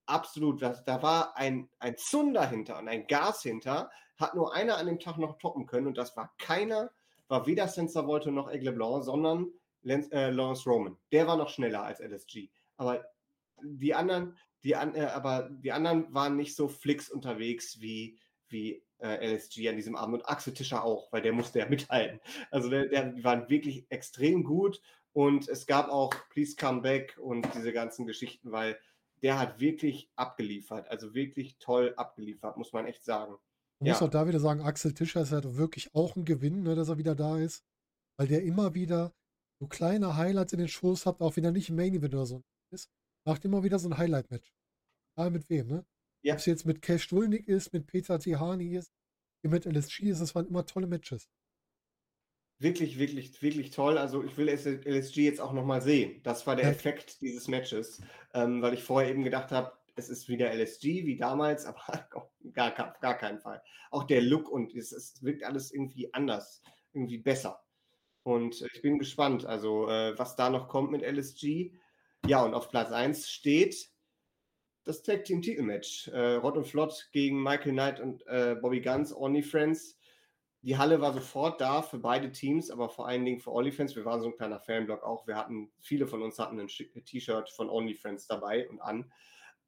absolut, 0.09 0.63
da 0.63 1.03
war 1.03 1.37
ein, 1.37 1.69
ein 1.79 1.97
Zunder 1.97 2.49
hinter 2.49 2.79
und 2.79 2.89
ein 2.89 3.07
Gas 3.07 3.43
hinter, 3.43 3.91
hat 4.19 4.35
nur 4.35 4.55
einer 4.55 4.79
an 4.79 4.87
dem 4.87 4.99
Tag 4.99 5.19
noch 5.19 5.39
toppen 5.39 5.67
können 5.67 5.87
und 5.87 5.99
das 5.99 6.17
war 6.17 6.35
keiner, 6.39 6.91
war 7.29 7.47
weder 7.47 7.69
Sensor 7.69 8.07
Volte 8.07 8.33
noch 8.33 8.49
Aigle 8.49 8.73
Blanc, 8.73 9.05
sondern 9.05 9.53
Lance, 9.83 10.11
äh, 10.13 10.31
Lawrence 10.31 10.69
Roman. 10.69 10.97
Der 11.13 11.27
war 11.27 11.37
noch 11.37 11.51
schneller 11.51 11.85
als 11.85 12.01
LSG. 12.01 12.49
Aber 12.77 13.05
die 13.63 13.95
anderen, 13.95 14.37
die, 14.65 14.77
an, 14.77 14.95
äh, 14.95 15.03
aber 15.07 15.51
die 15.51 15.73
anderen 15.73 16.13
waren 16.13 16.37
nicht 16.37 16.55
so 16.57 16.69
flix 16.69 17.11
unterwegs 17.11 17.81
wie, 17.81 18.19
wie 18.49 18.83
äh, 19.01 19.35
LSG 19.35 19.69
an 19.69 19.77
diesem 19.77 19.97
Abend 19.97 20.15
und 20.17 20.29
Axel 20.29 20.55
Tischer 20.55 20.85
auch, 20.85 21.13
weil 21.13 21.23
der 21.23 21.33
musste 21.33 21.59
ja 21.61 21.67
mithalten. 21.69 22.21
Also 22.51 22.69
der, 22.69 22.87
der, 22.87 23.13
die 23.13 23.25
waren 23.25 23.49
wirklich 23.49 23.87
extrem 23.91 24.45
gut 24.45 24.81
und 25.13 25.49
es 25.49 25.67
gab 25.67 25.89
auch 25.89 26.13
Please 26.31 26.57
Come 26.57 26.81
Back 26.83 27.17
und 27.21 27.47
diese 27.55 27.73
ganzen 27.73 28.07
Geschichten, 28.07 28.53
weil 28.53 28.79
der 29.23 29.39
hat 29.39 29.59
wirklich 29.61 30.11
abgeliefert, 30.17 30.89
also 30.89 31.15
wirklich 31.15 31.59
toll 31.59 31.93
abgeliefert, 31.97 32.57
muss 32.57 32.73
man 32.73 32.87
echt 32.87 33.05
sagen. 33.05 33.37
Man 33.81 33.91
muss 33.91 34.01
Ja. 34.01 34.07
auch 34.07 34.11
da 34.11 34.27
wieder 34.29 34.41
sagen, 34.41 34.61
Axel 34.61 34.95
Tischer 34.95 35.23
ist 35.23 35.33
halt 35.33 35.57
wirklich 35.57 35.95
auch 35.95 36.17
ein 36.17 36.25
Gewinn, 36.25 36.63
ne, 36.63 36.75
dass 36.75 36.89
er 36.89 36.99
wieder 36.99 37.15
da 37.15 37.39
ist, 37.39 37.65
weil 38.17 38.29
der 38.29 38.43
immer 38.43 38.75
wieder 38.75 39.13
so 39.61 39.67
kleine 39.67 40.17
Highlights 40.17 40.53
in 40.53 40.61
den 40.61 40.69
Shows 40.69 41.07
habt, 41.07 41.21
auch 41.21 41.37
wieder 41.37 41.51
nicht 41.51 41.69
im 41.69 41.77
Main 41.77 41.95
Event 41.95 42.15
oder 42.15 42.27
so 42.27 42.43
ist, 42.73 42.91
macht 43.29 43.45
immer 43.45 43.63
wieder 43.63 43.79
so 43.79 43.89
ein 43.89 43.99
Highlight-Match. 43.99 44.53
Egal 45.17 45.31
mit 45.31 45.51
wem, 45.51 45.69
ne? 45.69 45.87
Ja. 46.23 46.35
Ob 46.35 46.41
es 46.41 46.47
jetzt 46.47 46.67
mit 46.67 46.83
Cash 46.83 47.09
Dulnik 47.09 47.47
ist, 47.49 47.73
mit 47.73 47.87
Peter 47.87 48.19
Tihani 48.19 48.75
ist, 48.77 48.93
mit 49.43 49.67
LSG 49.67 50.05
ist, 50.05 50.21
das 50.21 50.35
waren 50.35 50.47
immer 50.49 50.67
tolle 50.67 50.87
Matches. 50.87 51.29
Wirklich, 52.61 52.99
wirklich, 52.99 53.41
wirklich 53.41 53.71
toll. 53.71 53.99
Also 53.99 54.25
ich 54.25 54.37
will 54.37 54.49
LSG 54.49 55.23
jetzt 55.25 55.41
auch 55.41 55.53
nochmal 55.53 55.81
sehen. 55.81 56.21
Das 56.25 56.47
war 56.47 56.57
der 56.57 56.65
Ja. 56.65 56.71
Effekt 56.71 57.21
dieses 57.21 57.47
Matches, 57.47 58.01
ähm, 58.35 58.63
weil 58.63 58.75
ich 58.75 58.83
vorher 58.83 59.11
eben 59.11 59.23
gedacht 59.23 59.53
habe, 59.53 59.73
es 59.95 60.09
ist 60.09 60.29
wieder 60.29 60.53
LSG 60.53 61.07
wie 61.07 61.17
damals, 61.17 61.67
aber 61.67 62.09
auf 62.15 62.31
gar, 62.53 62.73
gar, 62.73 62.97
gar 63.01 63.17
keinen 63.17 63.39
Fall. 63.39 63.63
Auch 63.91 64.05
der 64.05 64.23
Look 64.23 64.49
und 64.51 64.75
es, 64.75 64.91
es 64.93 65.23
wirkt 65.23 65.45
alles 65.45 65.73
irgendwie 65.73 66.13
anders, 66.15 66.63
irgendwie 66.93 67.19
besser. 67.19 67.63
Und 68.25 68.61
ich 68.75 68.83
bin 68.83 68.99
gespannt, 68.99 69.47
also 69.47 69.89
äh, 69.89 70.19
was 70.19 70.37
da 70.37 70.51
noch 70.51 70.69
kommt 70.69 70.91
mit 70.91 71.03
LSG. 71.03 71.73
Ja, 72.27 72.43
und 72.45 72.55
auf 72.55 72.69
Platz 72.69 72.93
1 72.93 73.29
steht 73.29 73.91
das 74.85 75.03
Tag 75.03 75.25
Team 75.25 75.43
Titelmatch. 75.43 76.09
Äh, 76.09 76.35
Rod 76.37 76.57
und 76.57 76.67
Flott 76.67 77.09
gegen 77.13 77.43
Michael 77.43 77.73
Knight 77.73 78.01
und 78.01 78.27
äh, 78.27 78.57
Bobby 78.61 78.81
Guns, 78.81 79.15
Only 79.15 79.43
Friends. 79.43 79.99
Die 80.63 80.77
Halle 80.77 81.01
war 81.01 81.13
sofort 81.13 81.61
da 81.61 81.83
für 81.83 81.99
beide 81.99 82.33
Teams, 82.33 82.71
aber 82.71 82.89
vor 82.89 83.07
allen 83.07 83.25
Dingen 83.25 83.39
für 83.39 83.53
OnlyFans. 83.53 83.95
Wir 83.95 84.05
waren 84.05 84.21
so 84.21 84.27
ein 84.27 84.35
kleiner 84.35 84.59
Fanblock 84.59 85.05
auch. 85.05 85.27
Wir 85.27 85.37
hatten, 85.37 85.71
viele 85.79 86.09
von 86.09 86.21
uns 86.21 86.39
hatten 86.39 86.59
ein 86.59 86.67
T-Shirt 86.67 87.49
von 87.51 87.71
OnlyFans 87.71 88.27
dabei 88.27 88.69
und 88.69 88.81
an. 88.81 89.11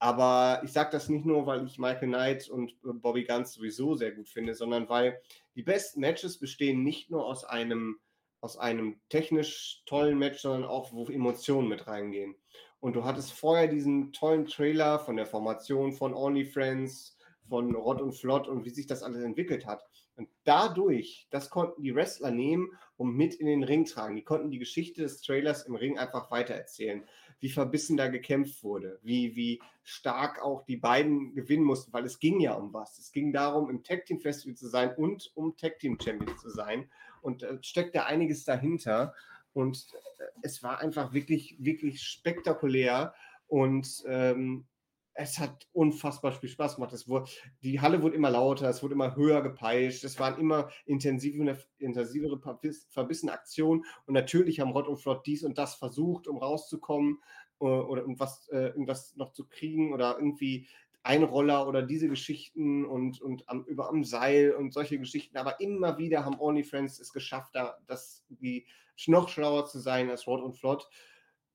Aber 0.01 0.63
ich 0.65 0.73
sage 0.73 0.91
das 0.91 1.09
nicht 1.09 1.27
nur, 1.27 1.47
weil 1.47 1.65
ich 1.65 1.79
Michael 1.79 2.09
Knight 2.09 2.49
und 2.49 2.73
äh, 2.73 2.93
Bobby 2.95 3.25
Guns 3.25 3.53
sowieso 3.53 3.95
sehr 3.95 4.13
gut 4.13 4.29
finde, 4.29 4.55
sondern 4.55 4.89
weil 4.89 5.21
die 5.55 5.63
besten 5.63 6.01
Matches 6.01 6.39
bestehen 6.41 6.83
nicht 6.83 7.11
nur 7.11 7.25
aus 7.25 7.45
einem, 7.45 8.01
aus 8.41 8.57
einem 8.57 9.01
technisch 9.09 9.83
tollen 9.87 10.19
Match, 10.19 10.41
sondern 10.41 10.65
auch, 10.65 10.93
wo 10.93 11.07
Emotionen 11.07 11.69
mit 11.69 11.87
reingehen. 11.87 12.35
Und 12.81 12.97
du 12.97 13.05
hattest 13.05 13.33
vorher 13.33 13.69
diesen 13.69 14.13
tollen 14.13 14.47
Trailer 14.47 14.99
von 14.99 15.17
der 15.17 15.27
Formation 15.27 15.93
von 15.93 16.15
OnlyFriends, 16.15 17.19
von 17.49 17.75
Rod 17.75 18.01
und 18.01 18.13
Flott 18.13 18.49
und 18.49 18.65
wie 18.65 18.71
sich 18.71 18.87
das 18.87 19.03
alles 19.03 19.23
entwickelt 19.23 19.67
hat. 19.67 19.85
Und 20.17 20.29
dadurch, 20.45 21.27
das 21.31 21.51
konnten 21.51 21.83
die 21.83 21.95
Wrestler 21.95 22.31
nehmen 22.31 22.71
und 22.97 23.17
mit 23.17 23.35
in 23.35 23.47
den 23.47 23.65
Ring 23.65 23.85
tragen. 23.85 24.17
Die 24.17 24.25
konnten 24.25 24.51
die 24.51 24.59
Geschichte 24.59 25.03
des 25.03 25.21
Trailers 25.23 25.63
im 25.63 25.75
Ring 25.75 25.99
einfach 25.99 26.31
weitererzählen. 26.31 27.05
Wie 27.39 27.49
verbissen 27.49 27.97
da 27.97 28.09
gekämpft 28.09 28.63
wurde, 28.63 28.99
wie, 29.03 29.35
wie 29.35 29.63
stark 29.83 30.43
auch 30.43 30.63
die 30.67 30.77
beiden 30.77 31.35
gewinnen 31.35 31.65
mussten, 31.65 31.93
weil 31.93 32.05
es 32.05 32.19
ging 32.19 32.39
ja 32.39 32.53
um 32.55 32.73
was. 32.75 32.99
Es 32.99 33.13
ging 33.13 33.33
darum, 33.33 33.71
im 33.71 33.83
Tag 33.83 34.05
Team 34.05 34.21
Festival 34.21 34.55
zu 34.55 34.69
sein 34.69 34.95
und 34.97 35.31
um 35.35 35.57
Tag 35.57 35.79
Team 35.79 35.99
Champion 35.99 36.37
zu 36.37 36.51
sein. 36.51 36.91
Und 37.23 37.43
äh, 37.43 37.59
steckt 37.63 37.95
da 37.95 38.05
einiges 38.05 38.45
dahinter. 38.45 39.15
Und 39.53 39.87
äh, 40.19 40.25
es 40.43 40.63
war 40.63 40.79
einfach 40.79 41.13
wirklich, 41.13 41.57
wirklich 41.59 42.03
spektakulär. 42.03 43.15
Und 43.47 44.05
ähm, 44.07 44.67
es 45.15 45.39
hat 45.39 45.69
unfassbar 45.73 46.33
viel 46.33 46.49
Spaß 46.49 46.77
gemacht. 46.77 46.93
Es 46.93 47.09
wurde, 47.09 47.31
die 47.63 47.81
Halle 47.81 48.03
wurde 48.03 48.17
immer 48.17 48.31
lauter, 48.31 48.69
es 48.69 48.83
wurde 48.83 48.95
immer 48.95 49.17
höher 49.17 49.43
gepeitscht, 49.43 50.05
es 50.05 50.19
waren 50.19 50.41
immer 50.41 50.71
intensivere, 50.87 51.59
intensivere 51.79 52.37
verbis- 52.37 52.87
verbissene 52.91 53.33
Aktionen. 53.33 53.85
Und 54.07 54.15
natürlich 54.15 54.61
haben 54.61 54.71
Rott 54.71 54.89
und 54.89 54.99
Flott 54.99 55.27
dies 55.27 55.45
und 55.45 55.59
das 55.59 55.75
versucht, 55.75 56.27
um 56.27 56.39
rauszukommen 56.39 57.19
äh, 57.61 57.65
oder 57.65 58.07
um 58.07 58.19
was, 58.19 58.49
äh, 58.49 58.69
irgendwas 58.69 59.15
noch 59.17 59.33
zu 59.33 59.47
kriegen 59.47 59.93
oder 59.93 60.17
irgendwie 60.17 60.69
Einroller 61.03 61.67
oder 61.67 61.83
diese 61.83 62.09
Geschichten 62.09 62.85
und, 62.85 63.21
und 63.21 63.49
am, 63.49 63.65
über 63.65 63.89
am 63.89 64.05
Seil 64.05 64.53
und 64.53 64.73
solche 64.73 64.99
Geschichten. 64.99 65.37
Aber 65.39 65.61
immer 65.61 65.99
wieder 65.99 66.25
haben 66.25 66.39
OnlyFriends 66.39 67.01
es 67.01 67.13
geschafft, 67.13 67.55
da, 67.55 67.79
das, 67.87 68.25
die 68.29 68.67
noch 69.07 69.29
schlauer 69.29 69.67
zu 69.67 69.79
sein 69.79 70.11
als 70.11 70.27
Rod 70.27 70.43
und 70.43 70.59
Flott. 70.59 70.89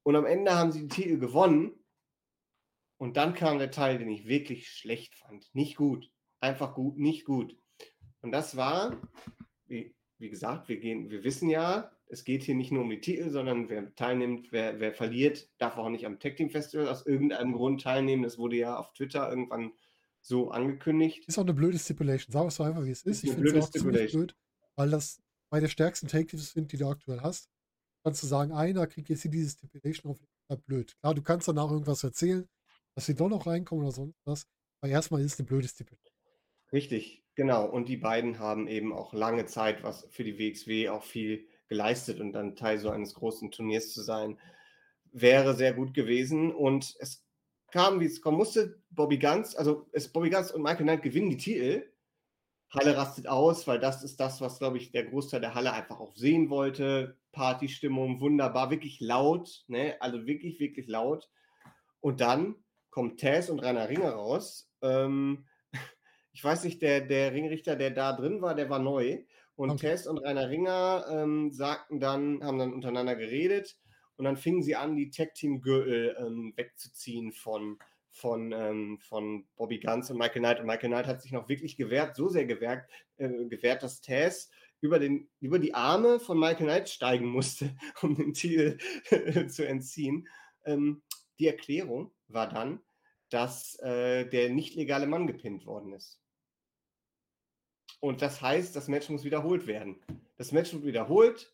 Und 0.04 0.16
am 0.16 0.26
Ende 0.26 0.56
haben 0.56 0.72
sie 0.72 0.80
den 0.80 0.90
Titel 0.90 1.20
gewonnen. 1.20 1.74
Und 2.98 3.18
dann 3.18 3.34
kam 3.34 3.60
der 3.60 3.72
Teil, 3.72 3.98
den 3.98 4.10
ich 4.10 4.28
wirklich 4.28 4.70
schlecht 4.70 5.16
fand. 5.16 5.54
Nicht 5.54 5.76
gut. 5.76 6.12
Einfach 6.40 6.74
gut, 6.74 6.98
nicht 6.98 7.26
gut. 7.26 7.58
Und 8.22 8.32
das 8.32 8.56
war, 8.56 9.00
wie, 9.68 9.96
wie 10.18 10.30
gesagt, 10.30 10.70
wir, 10.70 10.78
gehen, 10.78 11.10
wir 11.10 11.24
wissen 11.24 11.50
ja, 11.50 11.92
es 12.08 12.24
geht 12.24 12.44
hier 12.44 12.56
nicht 12.56 12.72
nur 12.72 12.84
um 12.84 12.90
die 12.90 13.02
Titel, 13.02 13.30
sondern 13.30 13.70
wer 13.70 13.94
teilnimmt, 13.96 14.52
wer, 14.52 14.80
wer 14.80 14.94
verliert, 14.94 15.50
darf 15.58 15.78
auch 15.78 15.90
nicht 15.90 16.06
am 16.06 16.20
Tag 16.20 16.36
Team 16.36 16.50
Festival 16.50 16.88
aus 16.88 17.06
irgendeinem 17.06 17.54
Grund 17.54 17.82
teilnehmen. 17.82 18.24
Das 18.24 18.38
wurde 18.38 18.58
ja 18.58 18.78
auf 18.78 18.94
Twitter 18.94 19.30
irgendwann 19.30 19.72
so 20.22 20.52
angekündigt. 20.52 21.26
Ist 21.28 21.38
auch 21.38 21.44
eine 21.44 21.54
blöde 21.54 21.80
Stipulation. 21.80 22.32
Sag 22.32 22.48
es 22.48 22.56
so 22.56 22.64
einfach, 22.64 22.84
wie 22.84 22.92
es 22.92 23.04
ist. 23.04 23.24
Ist 23.24 23.30
Ich 23.30 23.32
finde 23.32 23.58
es 23.58 23.66
auch 23.66 23.72
ziemlich 23.72 24.12
blöd, 24.12 24.36
weil 24.76 24.90
das 24.90 25.22
bei 25.50 25.60
der 25.60 25.68
stärksten 25.68 26.08
Take-Teams 26.08 26.52
sind, 26.52 26.72
die 26.72 26.78
du 26.78 26.88
aktuell 26.88 27.22
hast. 27.22 27.50
Kannst 28.04 28.22
du 28.22 28.28
sagen, 28.28 28.52
einer 28.52 28.86
kriegt 28.88 29.10
jetzt 29.10 29.24
hier 29.24 29.32
diese 29.32 29.52
Stipulation 29.52 30.12
auf, 30.12 30.20
ist 30.22 30.66
blöd. 30.66 30.96
Klar, 31.00 31.16
du 31.16 31.24
kannst 31.24 31.48
danach 31.48 31.72
irgendwas 31.72 32.04
erzählen, 32.04 32.48
dass 32.94 33.08
sie 33.08 33.16
doch 33.16 33.30
noch 33.30 33.48
reinkommen 33.48 33.84
oder 33.84 33.94
sonst 33.94 34.20
was. 34.26 34.46
Aber 34.82 34.92
erstmal 34.92 35.22
ist 35.22 35.34
es 35.34 35.40
eine 35.40 35.48
blöde 35.48 35.68
Stipulation. 35.68 36.16
Richtig, 36.72 37.24
genau. 37.34 37.66
Und 37.66 37.90
die 37.90 37.98
beiden 37.98 38.38
haben 38.40 38.68
eben 38.68 38.94
auch 38.94 39.14
lange 39.14 39.46
Zeit 39.46 39.84
was 39.84 40.08
für 40.12 40.24
die 40.24 40.38
WXW 40.38 40.90
auch 40.90 41.04
viel 41.04 41.48
geleistet 41.68 42.20
und 42.20 42.34
dann 42.34 42.56
Teil 42.56 42.80
so 42.80 42.90
eines 42.90 43.14
großen 43.14 43.52
Turniers 43.52 43.92
zu 43.92 44.02
sein, 44.02 44.38
wäre 45.12 45.54
sehr 45.56 45.74
gut 45.74 45.94
gewesen. 45.94 46.54
Und 46.54 46.96
es 47.00 47.26
kam, 47.72 48.00
wie 48.00 48.06
es 48.06 48.22
kommen 48.22 48.38
musste. 48.38 48.82
Bobby 48.90 49.18
Guns, 49.18 49.56
also 49.56 49.88
es, 49.92 50.12
Bobby 50.12 50.30
Guns 50.30 50.52
und 50.52 50.62
Michael 50.62 50.86
Knight 50.86 51.04
gewinnen 51.04 51.30
die 51.30 51.38
Titel. 51.38 51.92
Halle 52.70 52.98
rastet 52.98 53.28
aus, 53.28 53.68
weil 53.68 53.80
das 53.80 54.04
ist 54.04 54.20
das, 54.20 54.42
was, 54.42 54.60
glaube 54.60 54.78
ich, 54.78 54.92
der 54.92 55.06
Großteil 55.06 55.40
der 55.40 55.56
Halle 55.56 55.74
einfach 55.74 56.00
auch 56.00 56.16
sehen 56.16 56.50
wollte. 56.50 57.18
Partystimmung, 57.32 58.22
wunderbar, 58.22 58.70
wirklich 58.70 59.00
laut, 59.00 59.64
ne? 59.68 59.96
also 60.00 60.26
wirklich, 60.26 60.60
wirklich 60.60 60.88
laut. 60.88 61.30
Und 62.00 62.22
dann 62.22 62.56
kommt 62.90 63.20
Taz 63.20 63.50
und 63.50 63.60
Rainer 63.60 63.90
Ringer 63.90 64.12
raus. 64.12 64.72
Ähm, 64.82 65.46
ich 66.32 66.44
weiß 66.44 66.64
nicht, 66.64 66.82
der, 66.82 67.02
der 67.02 67.34
Ringrichter, 67.34 67.76
der 67.76 67.92
da 67.92 68.14
drin 68.14 68.42
war, 68.42 68.56
der 68.56 68.70
war 68.70 68.80
neu. 68.80 69.24
Und 69.56 69.72
Okay. 69.72 69.88
Tess 69.88 70.08
und 70.08 70.18
Rainer 70.18 70.50
Ringer 70.50 71.06
ähm, 71.10 71.52
sagten 71.52 72.00
dann, 72.00 72.44
haben 72.44 72.60
dann 72.60 72.74
untereinander 72.74 73.16
geredet 73.16 73.78
und 74.18 74.26
dann 74.26 74.38
fingen 74.38 74.64
sie 74.64 74.76
an, 74.76 74.96
die 74.96 75.10
Tag-Team-Gürtel 75.10 76.16
ähm, 76.20 76.54
wegzuziehen 76.56 77.32
von, 77.32 77.80
von, 78.12 78.52
ähm, 78.52 79.00
von 79.00 79.46
Bobby 79.56 79.80
Guns 79.80 80.10
und 80.10 80.18
Michael 80.18 80.42
Knight. 80.42 80.60
Und 80.60 80.68
Michael 80.68 80.90
Knight 80.90 81.08
hat 81.08 81.22
sich 81.22 81.32
noch 81.32 81.50
wirklich 81.50 81.78
gewehrt, 81.78 82.16
so 82.16 82.30
sehr 82.30 82.46
gewehrt, 82.46 82.86
äh, 83.18 83.30
gewehrt 83.46 83.84
dass 83.84 84.02
Tess 84.02 84.50
über, 84.82 85.00
den, 85.00 85.30
über 85.40 85.60
die 85.60 85.74
Arme 85.74 86.20
von 86.20 86.40
Michael 86.40 86.68
Knight 86.68 86.90
steigen 86.90 87.28
musste, 87.28 87.76
um 88.02 88.16
den 88.16 88.34
Titel 88.34 88.78
zu 89.48 89.68
entziehen. 89.68 90.28
Ähm, 90.66 91.04
die 91.40 91.48
Erklärung 91.48 92.14
war 92.28 92.48
dann, 92.48 92.80
dass 93.30 93.78
äh, 93.80 94.26
der 94.30 94.50
nicht 94.50 94.76
legale 94.76 95.08
Mann 95.08 95.28
gepinnt 95.28 95.66
worden 95.66 95.94
ist. 95.94 96.22
Und 98.06 98.22
das 98.22 98.40
heißt, 98.40 98.76
das 98.76 98.88
Match 98.88 99.10
muss 99.10 99.24
wiederholt 99.24 99.66
werden. 99.66 99.96
Das 100.38 100.52
Match 100.52 100.72
wird 100.74 100.86
wiederholt. 100.86 101.52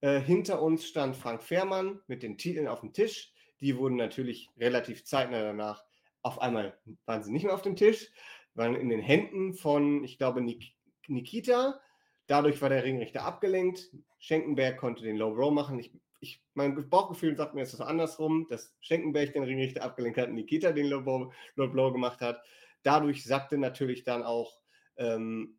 Äh, 0.00 0.20
hinter 0.20 0.62
uns 0.62 0.86
stand 0.86 1.14
Frank 1.14 1.42
Fehrmann 1.42 2.00
mit 2.06 2.22
den 2.22 2.38
Titeln 2.38 2.66
auf 2.66 2.80
dem 2.80 2.94
Tisch. 2.94 3.34
Die 3.60 3.76
wurden 3.76 3.96
natürlich 3.96 4.48
relativ 4.58 5.04
zeitnah 5.04 5.42
danach 5.42 5.84
auf 6.22 6.40
einmal 6.40 6.78
waren 7.04 7.22
sie 7.22 7.30
nicht 7.30 7.44
mehr 7.44 7.52
auf 7.52 7.60
dem 7.60 7.76
Tisch, 7.76 8.10
waren 8.54 8.74
in 8.74 8.88
den 8.88 9.00
Händen 9.00 9.52
von, 9.52 10.02
ich 10.02 10.16
glaube, 10.16 10.40
Nik 10.40 10.72
Nikita. 11.08 11.78
Dadurch 12.26 12.62
war 12.62 12.70
der 12.70 12.84
Ringrichter 12.84 13.24
abgelenkt. 13.24 13.90
Schenkenberg 14.18 14.78
konnte 14.78 15.02
den 15.02 15.16
Low 15.16 15.28
Row 15.28 15.52
machen. 15.52 15.78
Ich, 15.78 15.92
ich, 16.20 16.40
mein 16.54 16.88
Bauchgefühl 16.88 17.36
sagt 17.36 17.54
mir, 17.54 17.62
es 17.62 17.74
ist 17.74 17.82
andersrum, 17.82 18.46
dass 18.48 18.74
Schenkenberg 18.80 19.34
den 19.34 19.42
Ringrichter 19.42 19.82
abgelenkt 19.82 20.16
hat 20.16 20.28
und 20.28 20.36
Nikita 20.36 20.72
den 20.72 20.86
Low 20.86 21.02
Blow, 21.02 21.32
Low 21.56 21.68
Blow 21.68 21.92
gemacht 21.92 22.22
hat. 22.22 22.40
Dadurch 22.82 23.24
sackte 23.24 23.58
natürlich 23.58 24.04
dann 24.04 24.22
auch 24.22 24.62
ähm, 24.96 25.58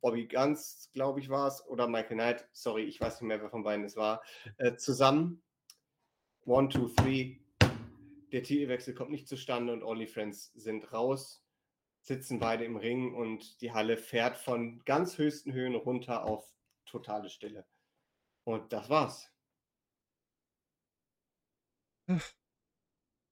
Bobby 0.00 0.26
Guns, 0.26 0.90
glaube 0.92 1.20
ich, 1.20 1.28
war 1.28 1.48
es, 1.48 1.66
oder 1.66 1.88
Michael 1.88 2.16
Knight, 2.16 2.48
sorry, 2.52 2.84
ich 2.84 3.00
weiß 3.00 3.20
nicht 3.20 3.28
mehr, 3.28 3.40
wer 3.40 3.50
von 3.50 3.62
beiden 3.62 3.84
es 3.84 3.96
war, 3.96 4.22
äh, 4.58 4.76
zusammen. 4.76 5.42
One, 6.44 6.68
two, 6.68 6.88
three. 6.88 7.38
Der 8.32 8.42
Titelwechsel 8.42 8.94
kommt 8.94 9.10
nicht 9.10 9.28
zustande 9.28 9.72
und 9.72 9.82
OnlyFriends 9.82 10.52
sind 10.54 10.92
raus, 10.92 11.44
sitzen 12.00 12.38
beide 12.38 12.64
im 12.64 12.76
Ring 12.76 13.14
und 13.14 13.60
die 13.60 13.72
Halle 13.72 13.96
fährt 13.96 14.36
von 14.36 14.82
ganz 14.84 15.18
höchsten 15.18 15.52
Höhen 15.52 15.74
runter 15.74 16.24
auf 16.24 16.52
totale 16.86 17.28
Stille. 17.28 17.66
Und 18.44 18.72
das 18.72 18.88
war's. 18.88 19.30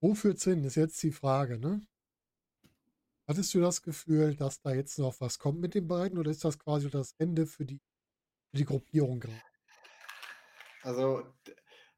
Wo 0.00 0.14
führt's 0.14 0.44
hin, 0.44 0.64
ist 0.64 0.76
jetzt 0.76 1.02
die 1.02 1.12
Frage, 1.12 1.58
ne? 1.58 1.86
Hattest 3.30 3.54
du 3.54 3.60
das 3.60 3.80
Gefühl, 3.82 4.34
dass 4.34 4.60
da 4.60 4.74
jetzt 4.74 4.98
noch 4.98 5.20
was 5.20 5.38
kommt 5.38 5.60
mit 5.60 5.76
den 5.76 5.86
beiden 5.86 6.18
oder 6.18 6.32
ist 6.32 6.44
das 6.44 6.58
quasi 6.58 6.90
das 6.90 7.14
Ende 7.16 7.46
für 7.46 7.64
die, 7.64 7.80
für 8.50 8.56
die 8.56 8.64
Gruppierung 8.64 9.20
gerade? 9.20 9.40
Also 10.82 11.22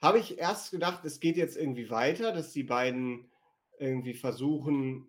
habe 0.02 0.18
ich 0.18 0.36
erst 0.36 0.72
gedacht, 0.72 1.06
es 1.06 1.20
geht 1.20 1.38
jetzt 1.38 1.56
irgendwie 1.56 1.88
weiter, 1.88 2.32
dass 2.32 2.52
die 2.52 2.64
beiden 2.64 3.32
irgendwie 3.78 4.12
versuchen, 4.12 5.08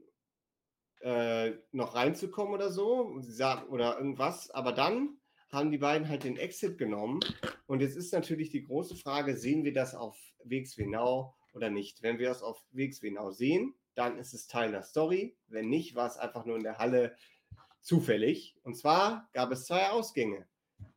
äh, 1.01 1.55
noch 1.73 1.93
reinzukommen 1.93 2.53
oder 2.53 2.71
so, 2.71 3.19
oder 3.69 3.97
irgendwas. 3.97 4.49
Aber 4.49 4.71
dann 4.71 5.17
haben 5.51 5.71
die 5.71 5.77
beiden 5.77 6.07
halt 6.07 6.23
den 6.23 6.37
Exit 6.37 6.77
genommen. 6.77 7.19
Und 7.65 7.81
jetzt 7.81 7.97
ist 7.97 8.13
natürlich 8.13 8.49
die 8.49 8.63
große 8.63 8.95
Frage, 8.95 9.35
sehen 9.35 9.65
wir 9.65 9.73
das 9.73 9.93
auf 9.93 10.17
WXW 10.45 10.85
oder 11.53 11.69
nicht? 11.69 12.01
Wenn 12.01 12.17
wir 12.17 12.29
das 12.29 12.43
auf 12.43 12.65
WXW 12.71 13.13
sehen, 13.31 13.75
dann 13.95 14.17
ist 14.17 14.33
es 14.33 14.47
Teil 14.47 14.71
der 14.71 14.83
Story. 14.83 15.37
Wenn 15.47 15.69
nicht, 15.69 15.95
war 15.95 16.07
es 16.07 16.17
einfach 16.17 16.45
nur 16.45 16.57
in 16.57 16.63
der 16.63 16.77
Halle 16.77 17.15
zufällig. 17.81 18.55
Und 18.63 18.75
zwar 18.75 19.29
gab 19.33 19.51
es 19.51 19.65
zwei 19.65 19.89
Ausgänge 19.89 20.47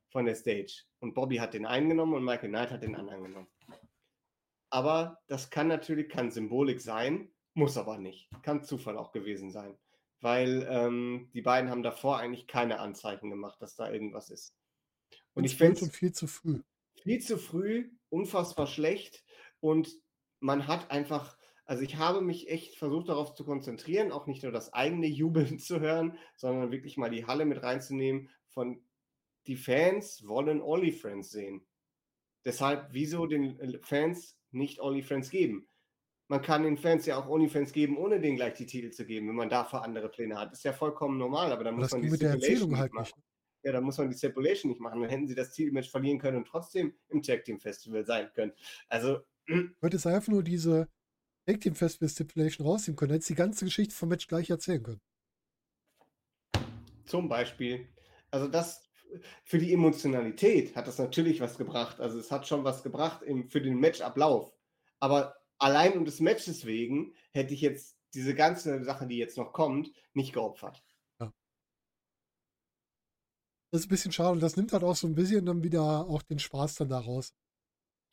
von 0.09 0.25
der 0.25 0.35
Stage. 0.35 0.85
Und 1.01 1.15
Bobby 1.15 1.37
hat 1.37 1.55
den 1.55 1.67
einen 1.67 1.89
genommen 1.89 2.15
und 2.15 2.25
Michael 2.25 2.49
Knight 2.49 2.71
hat 2.71 2.83
den 2.83 2.97
anderen 2.97 3.25
genommen. 3.25 3.49
Aber 4.71 5.21
das 5.27 5.51
kann 5.51 5.69
natürlich, 5.69 6.09
kann 6.09 6.31
Symbolik 6.31 6.81
sein, 6.81 7.31
muss 7.55 7.77
aber 7.77 7.99
nicht. 7.99 8.29
Kann 8.43 8.65
Zufall 8.65 8.97
auch 8.97 9.13
gewesen 9.13 9.51
sein. 9.51 9.77
Weil 10.21 10.67
ähm, 10.71 11.31
die 11.35 11.43
beiden 11.43 11.71
haben 11.71 11.83
davor 11.83 12.19
eigentlich 12.19 12.47
keine 12.47 12.79
Anzeichen 12.79 13.31
gemacht, 13.31 13.61
dass 13.61 13.77
da 13.77 13.91
irgendwas 13.91 14.31
ist. 14.31 14.55
Und, 15.35 15.43
und 15.43 15.45
ich 15.45 15.57
finde 15.57 15.81
es 15.81 15.95
viel 15.95 16.13
zu 16.13 16.27
früh. 16.27 16.63
Viel 16.95 17.21
zu 17.21 17.39
früh, 17.39 17.91
unfassbar 18.09 18.67
schlecht. 18.67 19.25
Und 19.61 19.91
man 20.41 20.67
hat 20.67 20.91
einfach, 20.91 21.37
also 21.67 21.83
ich 21.83 21.97
habe 21.97 22.21
mich 22.21 22.49
echt 22.49 22.77
versucht 22.77 23.09
darauf 23.09 23.35
zu 23.35 23.45
konzentrieren, 23.45 24.13
auch 24.13 24.27
nicht 24.27 24.43
nur 24.43 24.53
das 24.53 24.73
eigene 24.73 25.07
Jubeln 25.07 25.59
zu 25.59 25.81
hören, 25.81 26.17
sondern 26.37 26.71
wirklich 26.73 26.97
mal 26.97 27.11
die 27.11 27.27
Halle 27.27 27.45
mit 27.45 27.63
reinzunehmen. 27.63 28.31
Von 28.49 28.83
die 29.47 29.57
Fans 29.57 30.27
wollen 30.27 30.63
Only 30.63 30.93
Friends 30.93 31.31
sehen. 31.31 31.67
Deshalb, 32.45 32.89
wieso 32.93 33.27
den 33.27 33.59
äh, 33.61 33.79
Fans 33.83 34.39
nicht 34.53 34.81
Only 34.81 35.03
Friends 35.03 35.31
geben? 35.31 35.69
Man 36.29 36.43
kann 36.43 36.65
den 36.65 36.77
Fans 36.77 37.07
ja 37.07 37.19
auch 37.19 37.29
OnlyFans 37.29 37.73
geben, 37.73 37.97
ohne 37.97 38.21
denen 38.21 38.37
gleich 38.37 38.55
die 38.55 38.67
Titel 38.67 38.91
zu 38.91 39.07
geben, 39.07 39.29
wenn 39.29 39.37
man 39.37 39.49
dafür 39.49 39.83
andere 39.83 40.09
Pläne 40.09 40.37
hat. 40.37 40.53
Ist 40.53 40.65
ja 40.65 40.73
vollkommen 40.73 41.19
normal, 41.19 41.53
aber 41.53 41.63
dann 41.63 41.77
muss 41.77 41.93
man 41.93 42.03
die 42.03 42.11
mit 42.11 42.21
der 42.21 42.31
Erzählung 42.31 42.77
halt 42.77 42.93
nicht. 42.95 43.15
Ja, 43.63 43.73
dann 43.73 43.85
muss 43.85 43.99
man 43.99 44.11
die 44.11 44.17
Stipulation 44.17 44.71
nicht 44.71 44.81
machen. 44.81 45.01
Dann 45.01 45.11
hätten 45.11 45.29
sie 45.29 45.35
das 45.35 45.53
Titelmatch 45.53 45.89
verlieren 45.89 46.19
können 46.19 46.39
und 46.39 46.47
trotzdem 46.47 46.95
im 47.09 47.23
Tag 47.23 47.45
Team 47.45 47.61
Festival 47.61 48.05
sein 48.05 48.29
können. 48.35 48.53
Also. 48.89 49.21
Heute 49.83 49.97
ist 49.97 50.07
einfach 50.07 50.29
nur 50.29 50.43
diese 50.43 50.89
Tag 51.47 51.61
Team 51.61 51.75
Festival 51.75 52.09
Stipulation 52.09 52.67
rausnehmen 52.67 52.97
können, 52.97 53.13
hätte 53.13 53.27
die 53.27 53.35
ganze 53.35 53.65
Geschichte 53.65 53.95
vom 53.95 54.09
Match 54.09 54.27
gleich 54.27 54.51
erzählen 54.51 54.83
können. 54.83 55.01
Zum 57.05 57.29
Beispiel. 57.29 57.89
Also 58.31 58.49
das 58.49 58.83
für 59.45 59.59
die 59.59 59.73
Emotionalität 59.73 60.75
hat 60.75 60.89
das 60.89 60.99
natürlich 60.99 61.41
was 61.41 61.57
gebracht. 61.57 62.01
Also 62.01 62.19
es 62.19 62.33
hat 62.33 62.47
schon 62.47 62.65
was 62.65 62.83
gebracht 62.83 63.23
im, 63.23 63.49
für 63.49 63.61
den 63.61 63.79
Matchablauf. 63.79 64.53
Aber 64.99 65.37
allein 65.59 65.97
um 65.97 66.05
des 66.05 66.21
Matches 66.21 66.67
wegen 66.67 67.15
hätte 67.33 67.55
ich 67.55 67.61
jetzt 67.61 67.97
diese 68.15 68.35
ganze 68.35 68.83
Sache, 68.83 69.07
die 69.07 69.17
jetzt 69.17 69.39
noch 69.39 69.53
kommt, 69.53 69.93
nicht 70.15 70.33
geopfert. 70.33 70.83
Ja. 71.21 71.33
Das 73.71 73.83
ist 73.83 73.87
ein 73.87 73.91
bisschen 73.91 74.13
schade. 74.13 74.41
Das 74.41 74.57
nimmt 74.57 74.73
halt 74.73 74.83
auch 74.83 74.97
so 74.97 75.07
ein 75.07 75.15
bisschen 75.15 75.47
dann 75.47 75.63
wieder 75.63 76.09
auch 76.09 76.23
den 76.23 76.41
Spaß 76.41 76.75
dann 76.77 76.89
daraus. 76.89 77.35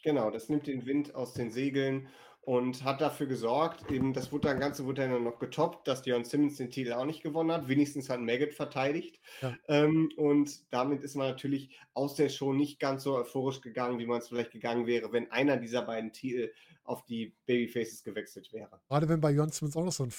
Genau, 0.03 0.29
das 0.29 0.49
nimmt 0.49 0.67
den 0.67 0.85
Wind 0.85 1.15
aus 1.15 1.33
den 1.33 1.51
Segeln 1.51 2.09
und 2.41 2.83
hat 2.83 2.99
dafür 2.99 3.25
gesorgt, 3.25 3.89
eben 3.89 4.11
das 4.13 4.33
wurde 4.33 4.49
dann 4.49 4.59
Ganze 4.59 4.83
wurde 4.85 5.07
dann 5.07 5.23
noch 5.23 5.39
getoppt, 5.39 5.87
dass 5.87 6.01
Dion 6.01 6.25
Simmons 6.25 6.57
den 6.57 6.69
Titel 6.69 6.91
auch 6.91 7.05
nicht 7.05 7.23
gewonnen 7.23 7.53
hat. 7.53 7.69
Wenigstens 7.69 8.09
hat 8.09 8.19
Maggot 8.19 8.53
verteidigt. 8.53 9.21
Ja. 9.41 9.55
Ähm, 9.69 10.11
und 10.17 10.71
damit 10.73 11.03
ist 11.03 11.15
man 11.15 11.29
natürlich 11.29 11.77
aus 11.93 12.15
der 12.15 12.27
Show 12.27 12.51
nicht 12.51 12.81
ganz 12.81 13.03
so 13.03 13.15
euphorisch 13.15 13.61
gegangen, 13.61 13.97
wie 13.97 14.05
man 14.05 14.19
es 14.19 14.27
vielleicht 14.27 14.51
gegangen 14.51 14.87
wäre, 14.87 15.13
wenn 15.13 15.31
einer 15.31 15.55
dieser 15.55 15.83
beiden 15.83 16.11
Titel 16.11 16.51
auf 16.83 17.05
die 17.05 17.33
Babyfaces 17.45 18.03
gewechselt 18.03 18.51
wäre. 18.51 18.81
Gerade 18.89 19.07
wenn 19.07 19.21
bei 19.21 19.31
Dion 19.31 19.49
Simmons 19.49 19.77
auch 19.77 19.85
noch 19.85 19.93
so 19.93 20.03
ein 20.03 20.13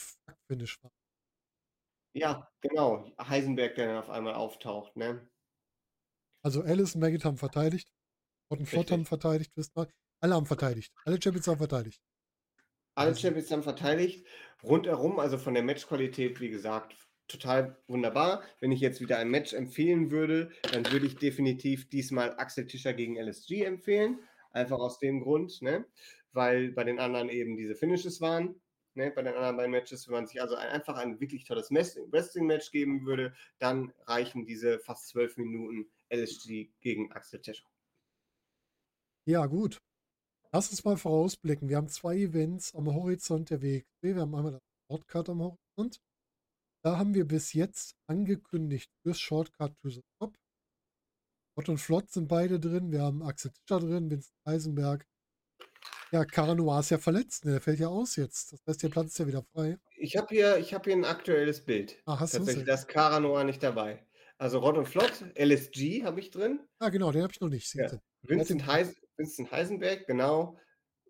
Finish 0.46 0.82
war. 0.82 0.90
Ja, 2.14 2.48
genau. 2.62 3.12
Heisenberg, 3.20 3.74
der 3.74 3.88
dann 3.88 3.98
auf 3.98 4.08
einmal 4.08 4.34
auftaucht, 4.34 4.96
ne? 4.96 5.28
Also 6.42 6.62
Alice 6.62 6.94
und 6.94 7.02
Maggot 7.02 7.24
haben 7.24 7.36
verteidigt. 7.36 7.93
Rotten 8.50 8.66
Flott 8.66 8.90
haben 8.90 9.06
verteidigt. 9.06 9.52
Alle 10.20 10.34
haben 10.34 10.46
verteidigt. 10.46 10.92
Alle 11.04 11.20
Champions 11.20 11.48
haben 11.48 11.58
verteidigt. 11.58 12.00
Alle 12.94 13.08
also 13.08 13.20
Champions 13.20 13.50
haben 13.50 13.62
verteidigt. 13.62 14.26
Rundherum, 14.62 15.18
also 15.18 15.36
von 15.36 15.54
der 15.54 15.62
Matchqualität, 15.62 16.40
wie 16.40 16.50
gesagt, 16.50 16.94
total 17.28 17.76
wunderbar. 17.88 18.42
Wenn 18.60 18.72
ich 18.72 18.80
jetzt 18.80 19.00
wieder 19.00 19.18
ein 19.18 19.30
Match 19.30 19.52
empfehlen 19.52 20.10
würde, 20.10 20.50
dann 20.72 20.90
würde 20.90 21.06
ich 21.06 21.16
definitiv 21.16 21.88
diesmal 21.88 22.36
Axel 22.38 22.66
Tischer 22.66 22.94
gegen 22.94 23.16
LSG 23.18 23.64
empfehlen. 23.64 24.20
Einfach 24.52 24.78
aus 24.78 24.98
dem 24.98 25.20
Grund, 25.20 25.60
ne? 25.62 25.84
weil 26.32 26.72
bei 26.72 26.84
den 26.84 27.00
anderen 27.00 27.28
eben 27.28 27.56
diese 27.56 27.74
Finishes 27.74 28.20
waren. 28.20 28.60
Ne? 28.94 29.10
Bei 29.10 29.22
den 29.22 29.34
anderen 29.34 29.56
beiden 29.56 29.72
Matches, 29.72 30.06
wenn 30.06 30.14
man 30.14 30.26
sich 30.26 30.40
also 30.40 30.54
ein, 30.54 30.68
einfach 30.68 30.96
ein 30.96 31.20
wirklich 31.20 31.44
tolles 31.44 31.70
Wrestling-Match 31.70 32.70
geben 32.70 33.04
würde, 33.04 33.34
dann 33.58 33.92
reichen 34.06 34.46
diese 34.46 34.78
fast 34.78 35.08
zwölf 35.08 35.36
Minuten 35.36 35.90
LSG 36.10 36.70
gegen 36.80 37.10
Axel 37.12 37.40
Tischer. 37.40 37.66
Ja, 39.26 39.46
gut. 39.46 39.80
Lass 40.52 40.70
uns 40.70 40.84
mal 40.84 40.96
vorausblicken. 40.96 41.68
Wir 41.68 41.78
haben 41.78 41.88
zwei 41.88 42.16
Events 42.16 42.74
am 42.74 42.92
Horizont 42.92 43.50
der 43.50 43.62
WXW. 43.62 44.14
Wir 44.14 44.20
haben 44.20 44.34
einmal 44.34 44.52
das 44.52 44.62
Shortcut 44.88 45.28
am 45.30 45.40
Horizont. 45.42 46.00
Da 46.84 46.98
haben 46.98 47.14
wir 47.14 47.26
bis 47.26 47.54
jetzt 47.54 47.96
angekündigt 48.06 48.90
fürs 49.02 49.18
Shortcut 49.18 49.72
to 49.82 49.88
the 49.88 50.02
Top. 50.20 50.36
Ott 51.56 51.68
und 51.68 51.78
Flott 51.78 52.10
sind 52.10 52.28
beide 52.28 52.60
drin. 52.60 52.92
Wir 52.92 53.02
haben 53.02 53.22
Axel 53.22 53.50
Tischer 53.52 53.80
drin, 53.80 54.10
Vincent 54.10 54.36
Eisenberg. 54.44 55.06
Ja, 56.12 56.24
Caranoir 56.24 56.80
ist 56.80 56.90
ja 56.90 56.98
verletzt. 56.98 57.44
Ne? 57.44 57.52
Der 57.52 57.60
fällt 57.60 57.80
ja 57.80 57.88
aus 57.88 58.16
jetzt. 58.16 58.52
Das 58.52 58.60
heißt, 58.68 58.82
der 58.82 58.88
Platz 58.90 59.06
ist 59.06 59.18
ja 59.18 59.26
wieder 59.26 59.42
frei. 59.42 59.78
Ich 59.96 60.16
habe 60.16 60.28
hier, 60.28 60.60
hab 60.60 60.84
hier 60.84 60.94
ein 60.94 61.04
aktuelles 61.04 61.64
Bild. 61.64 61.96
Ah, 62.04 62.20
hast 62.20 62.32
Tatsächlich, 62.32 62.66
da 62.66 62.74
ist 62.74 62.88
Caranoir 62.88 63.44
nicht 63.44 63.62
dabei. 63.62 64.04
Also 64.36 64.58
Rod 64.58 64.76
und 64.76 64.86
Flott, 64.86 65.24
LSG 65.36 66.04
habe 66.04 66.20
ich 66.20 66.30
drin. 66.30 66.60
Ah, 66.78 66.90
genau, 66.90 67.10
den 67.12 67.22
habe 67.22 67.32
ich 67.32 67.40
noch 67.40 67.48
nicht. 67.48 67.72
Ja. 67.74 67.90
Vincent, 68.22 68.66
Heis, 68.66 68.94
Vincent 69.16 69.50
Heisenberg, 69.50 70.06
genau. 70.06 70.58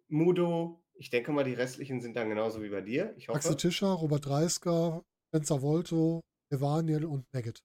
Mudo, 0.08 0.82
ich 0.94 1.10
denke 1.10 1.32
mal, 1.32 1.44
die 1.44 1.54
restlichen 1.54 2.00
sind 2.00 2.16
dann 2.16 2.28
genauso 2.28 2.62
wie 2.62 2.68
bei 2.68 2.80
dir. 2.80 3.14
Ich 3.16 3.28
hoffe. 3.28 3.38
Axel 3.38 3.56
Tischer, 3.56 3.88
Robert 3.88 4.26
Dreisker, 4.26 5.04
Spencer 5.28 5.62
Volto, 5.62 6.20
Evaniel 6.50 7.04
und 7.04 7.26
Maggot. 7.32 7.62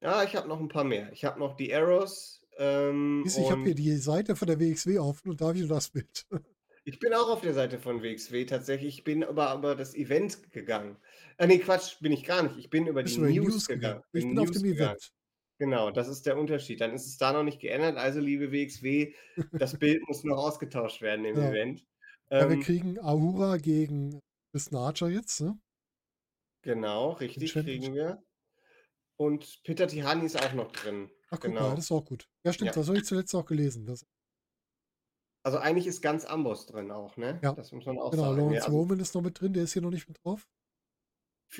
Ja, 0.00 0.22
ich 0.22 0.36
habe 0.36 0.48
noch 0.48 0.60
ein 0.60 0.68
paar 0.68 0.84
mehr. 0.84 1.10
Ich 1.12 1.24
habe 1.24 1.38
noch 1.38 1.56
die 1.56 1.74
Arrows. 1.74 2.42
Ähm, 2.58 3.24
ich 3.26 3.50
habe 3.50 3.62
hier 3.62 3.74
die 3.74 3.96
Seite 3.96 4.36
von 4.36 4.46
der 4.46 4.60
WXW 4.60 4.98
offen 4.98 5.30
und 5.30 5.40
da 5.40 5.46
habe 5.46 5.58
ich 5.58 5.68
das 5.68 5.90
Bild. 5.90 6.26
Ich 6.86 6.98
bin 6.98 7.14
auch 7.14 7.30
auf 7.30 7.40
der 7.40 7.54
Seite 7.54 7.78
von 7.78 8.02
WXW 8.02 8.44
tatsächlich. 8.44 8.98
Ich 8.98 9.04
bin 9.04 9.24
aber 9.24 9.54
über 9.54 9.74
das 9.74 9.94
Event 9.94 10.52
gegangen. 10.52 10.98
Äh, 11.38 11.46
nee, 11.46 11.58
Quatsch, 11.58 11.98
bin 12.00 12.12
ich 12.12 12.24
gar 12.24 12.42
nicht. 12.42 12.58
Ich 12.58 12.68
bin 12.68 12.86
über 12.86 13.02
die 13.02 13.16
News, 13.16 13.34
News, 13.34 13.66
gegangen. 13.68 13.80
gegangen. 13.80 14.04
Ich 14.12 14.22
bin, 14.22 14.34
bin 14.34 14.38
auf 14.38 14.50
dem 14.50 14.62
gegangen. 14.64 14.90
Event. 14.90 15.12
Genau, 15.58 15.90
das 15.90 16.08
ist 16.08 16.26
der 16.26 16.36
Unterschied. 16.36 16.80
Dann 16.80 16.92
ist 16.92 17.06
es 17.06 17.16
da 17.16 17.32
noch 17.32 17.44
nicht 17.44 17.60
geändert. 17.60 17.96
Also, 17.96 18.20
liebe 18.20 18.50
WXW, 18.50 19.14
das 19.52 19.78
Bild 19.78 20.02
muss 20.08 20.24
noch 20.24 20.38
ausgetauscht 20.38 21.00
werden 21.00 21.24
im 21.24 21.36
ja. 21.36 21.50
Event. 21.50 21.86
Ja, 22.30 22.42
ähm, 22.42 22.50
wir 22.50 22.60
kriegen 22.60 22.98
Ahura 22.98 23.56
gegen 23.58 24.20
Archer 24.72 25.08
jetzt, 25.08 25.40
ne? 25.40 25.58
Genau, 26.62 27.12
richtig, 27.12 27.52
kriegen 27.52 27.94
wir. 27.94 28.22
Und 29.16 29.60
Peter 29.62 29.86
Tihani 29.86 30.24
ist 30.24 30.42
auch 30.42 30.54
noch 30.54 30.72
drin. 30.72 31.10
Ach, 31.30 31.38
genau. 31.38 31.68
mal, 31.68 31.74
das 31.76 31.84
ist 31.84 31.92
auch 31.92 32.04
gut. 32.04 32.28
Ja, 32.44 32.52
stimmt, 32.52 32.68
ja. 32.68 32.74
das 32.74 32.88
habe 32.88 32.98
ich 32.98 33.04
zuletzt 33.04 33.34
auch 33.34 33.44
gelesen. 33.44 33.86
Das 33.86 34.04
also 35.44 35.58
eigentlich 35.58 35.86
ist 35.86 36.00
ganz 36.00 36.24
Amboss 36.24 36.66
drin 36.66 36.90
auch, 36.90 37.16
ne? 37.18 37.38
Ja. 37.42 37.52
Das 37.52 37.70
muss 37.70 37.84
man 37.84 37.98
auch 37.98 38.10
genau, 38.10 38.24
sagen. 38.24 38.38
Lawrence 38.38 38.56
ja, 38.56 38.64
also, 38.64 38.76
Roman 38.78 38.98
ist 38.98 39.14
noch 39.14 39.22
mit 39.22 39.38
drin, 39.38 39.52
der 39.52 39.64
ist 39.64 39.74
hier 39.74 39.82
noch 39.82 39.90
nicht 39.90 40.08
mit 40.08 40.18
drauf 40.24 40.48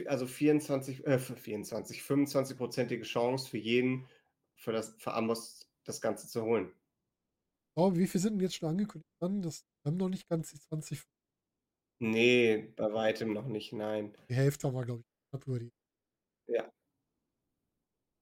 also 0.06 0.26
24, 0.26 1.06
äh, 1.06 1.18
24, 1.18 2.00
25-prozentige 2.00 3.02
Chance 3.02 3.48
für 3.48 3.58
jeden, 3.58 4.06
für, 4.56 4.72
das, 4.72 4.94
für 4.98 5.14
Amos 5.14 5.68
das 5.84 6.00
Ganze 6.00 6.28
zu 6.28 6.42
holen. 6.42 6.72
Oh, 7.76 7.94
wie 7.94 8.06
viel 8.06 8.20
sind 8.20 8.34
denn 8.34 8.40
jetzt 8.40 8.56
schon 8.56 8.68
angekündigt? 8.68 9.08
Das 9.20 9.64
haben 9.84 9.96
noch 9.96 10.08
nicht 10.08 10.28
ganz 10.28 10.50
die 10.52 10.60
20. 10.60 11.02
Nee, 12.00 12.72
bei 12.76 12.92
weitem 12.92 13.32
noch 13.32 13.46
nicht, 13.46 13.72
nein. 13.72 14.16
Die 14.28 14.34
Hälfte 14.34 14.68
haben 14.68 14.74
wir, 14.74 14.84
glaube 14.84 15.00
ich, 15.00 15.30
knapp 15.30 15.46
über 15.46 15.58
die. 15.58 15.72
Ja. 16.48 16.70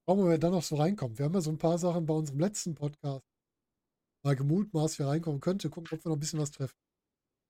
Schauen 0.05 0.19
wir, 0.19 0.29
wer 0.29 0.37
da 0.37 0.49
noch 0.49 0.63
so 0.63 0.75
reinkommt. 0.75 1.17
Wir 1.17 1.25
haben 1.25 1.33
ja 1.33 1.41
so 1.41 1.51
ein 1.51 1.57
paar 1.57 1.77
Sachen 1.77 2.05
bei 2.05 2.13
unserem 2.13 2.39
letzten 2.39 2.75
Podcast 2.75 3.23
mal 4.23 4.35
gemutmaßt, 4.35 4.99
wer 4.99 5.07
reinkommen 5.07 5.41
könnte. 5.41 5.69
Gucken, 5.69 5.97
ob 5.97 6.03
wir 6.03 6.09
noch 6.09 6.17
ein 6.17 6.19
bisschen 6.19 6.39
was 6.39 6.51
treffen. 6.51 6.77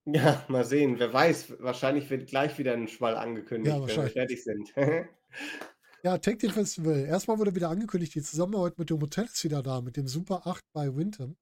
Ja, 0.05 0.43
mal 0.49 0.65
sehen. 0.65 0.99
Wer 0.99 1.13
weiß, 1.13 1.61
wahrscheinlich 1.61 2.09
wird 2.09 2.27
gleich 2.27 2.57
wieder 2.57 2.73
ein 2.73 2.87
Schwall 2.87 3.15
angekündigt, 3.15 3.75
ja, 3.75 3.87
wenn 3.87 3.95
wir 3.95 4.09
fertig 4.09 4.43
sind. 4.43 4.73
ja, 6.03 6.17
Tag 6.17 6.39
Team 6.39 6.51
Festival. 6.51 7.05
Erstmal 7.05 7.39
wurde 7.39 7.55
wieder 7.55 7.69
angekündigt, 7.69 8.13
die 8.15 8.21
Zusammenarbeit 8.21 8.77
mit 8.77 8.89
dem 8.89 8.99
Hotel 8.99 9.25
ist 9.25 9.43
wieder 9.43 9.63
da, 9.63 9.81
mit 9.81 9.95
dem 9.95 10.07
Super 10.07 10.45
8 10.45 10.61
bei 10.73 10.93
Winton, 10.93 11.37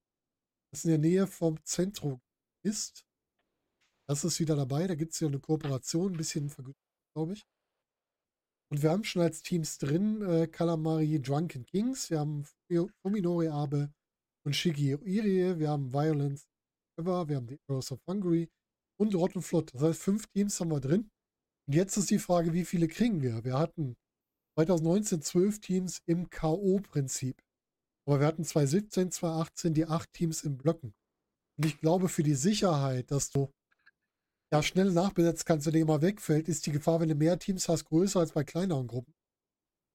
das 0.71 0.85
in 0.85 0.91
der 0.91 0.99
Nähe 0.99 1.25
vom 1.25 1.63
Zentrum 1.63 2.21
ist. 2.63 3.03
Das 4.07 4.23
ist 4.23 4.39
wieder 4.39 4.55
dabei. 4.55 4.85
Da 4.88 4.95
gibt 4.95 5.13
es 5.13 5.19
ja 5.19 5.27
eine 5.27 5.39
Kooperation, 5.39 6.13
ein 6.13 6.17
bisschen 6.17 6.49
vergütet, 6.49 6.83
glaube 7.15 7.33
ich. 7.33 7.45
Und 8.71 8.83
wir 8.83 8.91
haben 8.91 9.03
schon 9.03 9.23
als 9.23 9.41
Teams 9.41 9.79
drin 9.79 10.21
äh, 10.21 10.47
Calamari 10.47 11.19
Drunken 11.21 11.65
Kings, 11.65 12.09
wir 12.09 12.19
haben 12.19 12.45
Fuminori 13.01 13.49
Abe 13.49 13.91
und 14.45 14.55
Shigi 14.55 14.91
Irie, 14.91 15.59
wir 15.59 15.69
haben 15.69 15.91
Violence 15.93 16.47
Ever, 17.02 17.28
wir 17.28 17.38
haben 17.38 17.48
die 17.48 17.60
Heroes 17.68 17.91
of 17.91 17.99
Hungary 18.07 18.49
und 18.99 19.15
Rotten 19.15 19.41
Flott. 19.41 19.73
Das 19.73 19.82
heißt, 19.82 20.02
fünf 20.02 20.28
Teams 20.28 20.60
haben 20.60 20.72
wir 20.72 20.80
drin. 20.80 21.10
Und 21.68 21.76
jetzt 21.76 21.98
ist 21.98 22.11
die 22.11 22.19
Frage, 22.19 22.53
wie 22.53 22.65
viele 22.65 22.88
kriegen 22.88 23.22
wir? 23.22 23.44
Wir 23.44 23.57
hatten 23.57 23.95
2019 24.56 25.22
zwölf 25.22 25.60
Teams 25.60 26.02
im 26.06 26.30
K.O.-Prinzip. 26.30 27.38
Aber 28.06 28.19
wir 28.19 28.28
hatten 28.28 28.44
2017, 28.44 29.11
2018 29.11 29.73
die 29.73 29.86
acht 29.86 30.11
Teams 30.14 30.44
in 30.44 30.57
Blöcken. 30.57 30.94
Und 31.57 31.65
ich 31.65 31.80
glaube, 31.80 32.10
für 32.10 32.23
die 32.23 32.36
Sicherheit, 32.36 33.10
dass 33.10 33.30
du 33.30 33.52
ja 34.52 34.61
schnell 34.61 34.91
nachbesetzt 34.91 35.45
kannst, 35.45 35.65
wenn 35.65 35.73
der 35.73 35.86
mal 35.86 36.02
wegfällt, 36.02 36.48
ist 36.48 36.65
die 36.65 36.72
Gefahr, 36.72 36.99
wenn 36.99 37.10
du 37.10 37.15
mehr 37.15 37.40
Teams 37.40 37.69
hast, 37.69 37.86
größer 37.86 38.19
als 38.19 38.34
bei 38.34 38.44
kleineren 38.44 38.88
Gruppen. 38.88 39.14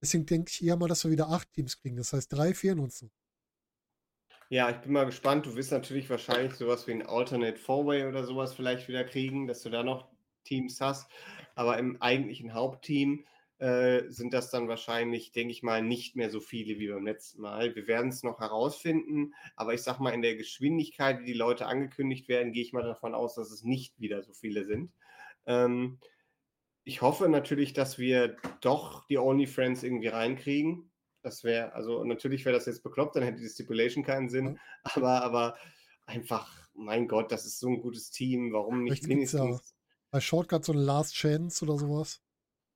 Deswegen 0.03 0.27
denke 0.27 0.51
ich 0.51 0.65
eher 0.65 0.77
mal, 0.77 0.89
dass 0.89 1.05
wir 1.05 1.11
wieder 1.11 1.29
acht 1.29 1.53
Teams 1.53 1.79
kriegen. 1.79 1.97
Das 1.97 2.13
heißt, 2.13 2.33
drei 2.33 2.55
fehlen 2.55 2.79
uns 2.79 3.03
noch. 3.03 3.11
Ja, 4.49 4.71
ich 4.71 4.77
bin 4.77 4.93
mal 4.93 5.07
gespannt. 5.07 5.47
Du 5.47 5.57
wirst 5.57 5.73
natürlich 5.73 6.09
wahrscheinlich 6.09 6.55
sowas 6.55 6.87
wie 6.87 6.93
ein 6.93 7.07
Alternate 7.07 7.57
Four-Way 7.59 8.07
oder 8.07 8.25
sowas 8.25 8.55
vielleicht 8.55 8.87
wieder 8.89 9.05
kriegen, 9.05 9.47
dass 9.47 9.63
du 9.63 9.71
da 9.71 9.83
noch 9.83 10.09
Teams 10.45 10.81
hast. 10.81 11.11
Aber 11.57 11.79
im 11.79 12.01
eigentlichen 12.01 12.55
Hauptteam 12.55 13.25
äh, 13.59 14.03
sind 14.09 14.33
das 14.35 14.51
dann 14.51 14.69
wahrscheinlich, 14.69 15.33
denke 15.33 15.51
ich 15.53 15.63
mal, 15.65 15.83
nicht 15.83 16.15
mehr 16.15 16.31
so 16.31 16.41
viele 16.41 16.79
wie 16.79 16.89
beim 16.89 17.05
letzten 17.05 17.41
Mal. 17.43 17.75
Wir 17.75 17.89
werden 17.89 18.11
es 18.11 18.23
noch 18.23 18.39
herausfinden, 18.39 19.35
aber 19.57 19.75
ich 19.75 19.83
sage 19.83 20.03
mal, 20.03 20.15
in 20.15 20.23
der 20.23 20.37
Geschwindigkeit, 20.37 21.21
wie 21.21 21.27
die 21.27 21.33
Leute 21.33 21.67
angekündigt 21.67 22.29
werden, 22.29 22.53
gehe 22.53 22.63
ich 22.63 22.73
mal 22.73 22.83
davon 22.85 23.15
aus, 23.15 23.35
dass 23.35 23.51
es 23.51 23.65
nicht 23.65 23.99
wieder 23.99 24.23
so 24.23 24.33
viele 24.33 24.65
sind. 24.65 24.93
Ähm, 25.47 25.99
ich 26.85 27.03
hoffe 27.03 27.29
natürlich, 27.29 27.73
dass 27.73 27.99
wir 27.99 28.37
doch 28.61 29.07
die 29.09 29.19
Only 29.19 29.49
Friends 29.49 29.83
irgendwie 29.83 30.09
reinkriegen. 30.09 30.93
Das 31.27 31.43
wäre, 31.43 31.73
also 31.73 32.05
natürlich 32.05 32.45
wäre 32.45 32.55
das 32.55 32.67
jetzt 32.67 32.85
bekloppt, 32.85 33.17
dann 33.17 33.25
hätte 33.25 33.41
die 33.41 33.49
Stipulation 33.49 34.05
keinen 34.05 34.29
Sinn, 34.29 34.61
aber, 34.85 35.23
aber 35.23 35.57
einfach, 36.07 36.69
mein 36.75 37.09
Gott, 37.09 37.33
das 37.33 37.47
ist 37.47 37.59
so 37.59 37.69
ein 37.69 37.81
gutes 37.81 38.11
Team, 38.11 38.53
warum 38.53 38.85
nicht 38.85 39.09
wenigstens. 39.09 39.41
Ja 39.41 39.59
bei 40.11 40.21
Shortcut 40.21 40.65
so 40.65 40.73
eine 40.73 40.83
Last 40.83 41.15
Chance 41.15 41.65
oder 41.65 41.79
sowas. 41.79 42.23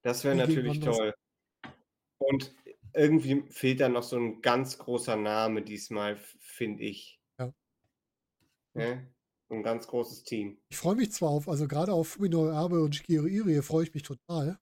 Das 0.02 0.24
wäre 0.24 0.34
natürlich 0.34 0.80
toll. 0.80 1.14
Und 2.18 2.54
irgendwie 2.94 3.44
fehlt 3.50 3.80
da 3.80 3.88
noch 3.88 4.02
so 4.02 4.16
ein 4.16 4.42
ganz 4.42 4.76
großer 4.76 5.16
Name 5.16 5.62
diesmal, 5.62 6.16
finde 6.16 6.82
ich. 6.82 7.18
Ja. 7.38 7.52
ja. 8.74 9.02
Ein 9.48 9.62
ganz 9.62 9.86
großes 9.86 10.24
Team. 10.24 10.58
Ich 10.68 10.76
freue 10.76 10.96
mich 10.96 11.12
zwar 11.12 11.30
auf, 11.30 11.48
also 11.48 11.66
gerade 11.66 11.92
auf 11.92 12.08
Fumino 12.08 12.50
Abe 12.50 12.82
und 12.82 12.94
Shigeru 12.94 13.26
Irie 13.26 13.62
freue 13.62 13.84
ich 13.84 13.94
mich 13.94 14.02
total. 14.02 14.60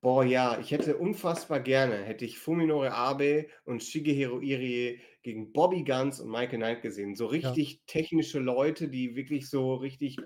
Boah, 0.00 0.24
ja, 0.24 0.58
ich 0.58 0.70
hätte 0.70 0.96
unfassbar 0.96 1.60
gerne, 1.60 1.96
hätte 2.02 2.24
ich 2.24 2.38
Fuminore 2.38 2.92
Abe 2.92 3.48
und 3.64 3.82
Shigeru 3.82 4.40
Irie 4.40 5.00
gegen 5.22 5.52
Bobby 5.52 5.84
Guns 5.84 6.20
und 6.20 6.30
Michael 6.30 6.58
Knight 6.58 6.82
gesehen. 6.82 7.14
So 7.14 7.26
richtig 7.26 7.72
ja. 7.72 7.78
technische 7.86 8.38
Leute, 8.38 8.88
die 8.88 9.14
wirklich 9.14 9.48
so 9.48 9.74
richtig 9.74 10.18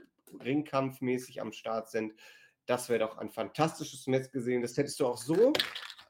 ringkampfmäßig 0.42 1.40
am 1.40 1.52
Start 1.52 1.90
sind. 1.90 2.14
Das 2.66 2.88
wäre 2.88 3.00
doch 3.00 3.18
ein 3.18 3.30
fantastisches 3.30 4.06
Match 4.06 4.30
gesehen. 4.30 4.62
Das 4.62 4.76
hättest 4.76 4.98
du 5.00 5.06
auch 5.06 5.18
so 5.18 5.52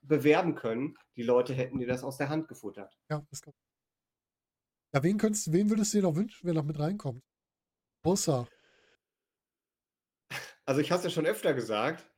bewerben 0.03 0.55
können. 0.55 0.97
Die 1.17 1.23
Leute 1.23 1.53
hätten 1.55 1.79
dir 1.79 1.87
das 1.87 2.05
aus 2.05 2.17
der 2.17 2.29
Hand 2.29 2.49
gefuttert. 2.49 2.97
Ja, 3.11 3.27
das 3.31 3.43
kann. 3.43 3.53
Ja, 4.95 5.03
wen, 5.03 5.19
könntest, 5.19 5.53
wen 5.53 5.69
würdest 5.69 5.93
du 5.93 5.99
dir 5.99 6.05
noch 6.05 6.17
wünschen, 6.17 6.47
wer 6.47 6.55
noch 6.55 6.65
mit 6.65 6.79
reinkommt? 6.79 7.23
Außer. 8.05 8.47
Also, 10.65 10.81
ich 10.81 10.91
habe 10.91 10.99
es 10.99 11.05
ja 11.05 11.11
schon 11.11 11.27
öfter 11.27 11.53
gesagt. 11.53 12.09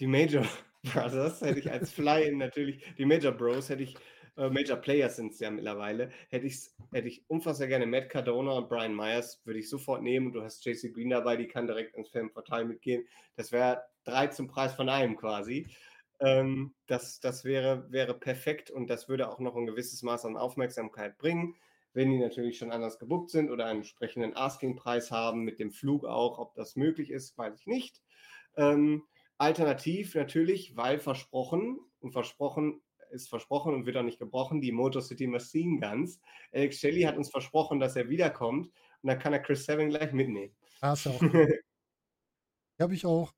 Die 0.00 0.06
Major 0.06 0.46
Brothers 0.92 1.40
hätte 1.40 1.58
ich 1.58 1.70
als 1.70 1.90
Fly-In 1.92 2.38
natürlich, 2.38 2.82
die 2.96 3.04
Major 3.04 3.32
Bros 3.32 3.68
hätte 3.68 3.82
ich 3.82 3.96
äh, 4.38 4.48
Major 4.50 4.76
Players 4.76 5.16
sind 5.16 5.32
es 5.32 5.40
ja 5.40 5.50
mittlerweile, 5.50 6.10
hätte, 6.30 6.46
ich's, 6.46 6.76
hätte 6.92 7.08
ich 7.08 7.28
unfassbar 7.28 7.66
gerne 7.66 7.86
Matt 7.86 8.08
Cardona 8.08 8.52
und 8.52 8.68
Brian 8.68 8.94
Myers, 8.94 9.42
würde 9.44 9.58
ich 9.58 9.68
sofort 9.68 10.02
nehmen. 10.02 10.32
Du 10.32 10.42
hast 10.42 10.64
JC 10.64 10.94
Green 10.94 11.10
dabei, 11.10 11.36
die 11.36 11.48
kann 11.48 11.66
direkt 11.66 11.96
ins 11.96 12.10
Filmportal 12.10 12.64
mitgehen. 12.64 13.06
Das 13.34 13.50
wäre 13.50 13.82
drei 14.04 14.28
zum 14.28 14.46
Preis 14.46 14.74
von 14.74 14.88
einem 14.88 15.16
quasi. 15.16 15.66
Ähm, 16.20 16.74
das 16.86 17.18
das 17.20 17.44
wäre, 17.44 17.90
wäre 17.90 18.14
perfekt 18.14 18.70
und 18.70 18.88
das 18.88 19.08
würde 19.08 19.28
auch 19.28 19.40
noch 19.40 19.56
ein 19.56 19.66
gewisses 19.66 20.02
Maß 20.02 20.24
an 20.24 20.36
Aufmerksamkeit 20.36 21.18
bringen. 21.18 21.56
Wenn 21.92 22.10
die 22.10 22.18
natürlich 22.18 22.58
schon 22.58 22.70
anders 22.70 23.00
gebuckt 23.00 23.30
sind 23.30 23.50
oder 23.50 23.66
einen 23.66 23.80
entsprechenden 23.80 24.36
Asking-Preis 24.36 25.10
haben, 25.10 25.42
mit 25.42 25.58
dem 25.58 25.72
Flug 25.72 26.04
auch, 26.04 26.38
ob 26.38 26.54
das 26.54 26.76
möglich 26.76 27.10
ist, 27.10 27.36
weiß 27.36 27.58
ich 27.58 27.66
nicht. 27.66 28.02
Ähm, 28.56 29.02
alternativ 29.38 30.14
natürlich, 30.14 30.76
weil 30.76 30.98
versprochen 30.98 31.78
und 32.00 32.12
versprochen 32.12 32.80
ist 33.10 33.28
versprochen 33.28 33.74
und 33.74 33.86
wird 33.86 33.96
auch 33.96 34.02
nicht 34.02 34.18
gebrochen, 34.18 34.60
die 34.60 34.72
Motor 34.72 35.02
City 35.02 35.26
Machine 35.26 35.80
Guns. 35.80 36.20
Alex 36.52 36.78
Shelley 36.78 37.02
hat 37.02 37.16
uns 37.16 37.30
versprochen, 37.30 37.80
dass 37.80 37.96
er 37.96 38.08
wiederkommt 38.08 38.66
und 38.66 39.08
dann 39.08 39.18
kann 39.18 39.32
er 39.32 39.40
Chris 39.40 39.64
Seven 39.64 39.88
gleich 39.88 40.12
mitnehmen. 40.12 40.54
Ah, 40.80 40.92
ist 40.92 41.04
ja 41.06 41.12
auch. 41.12 41.22
habe 42.80 42.94
ich 42.94 43.06
auch, 43.06 43.32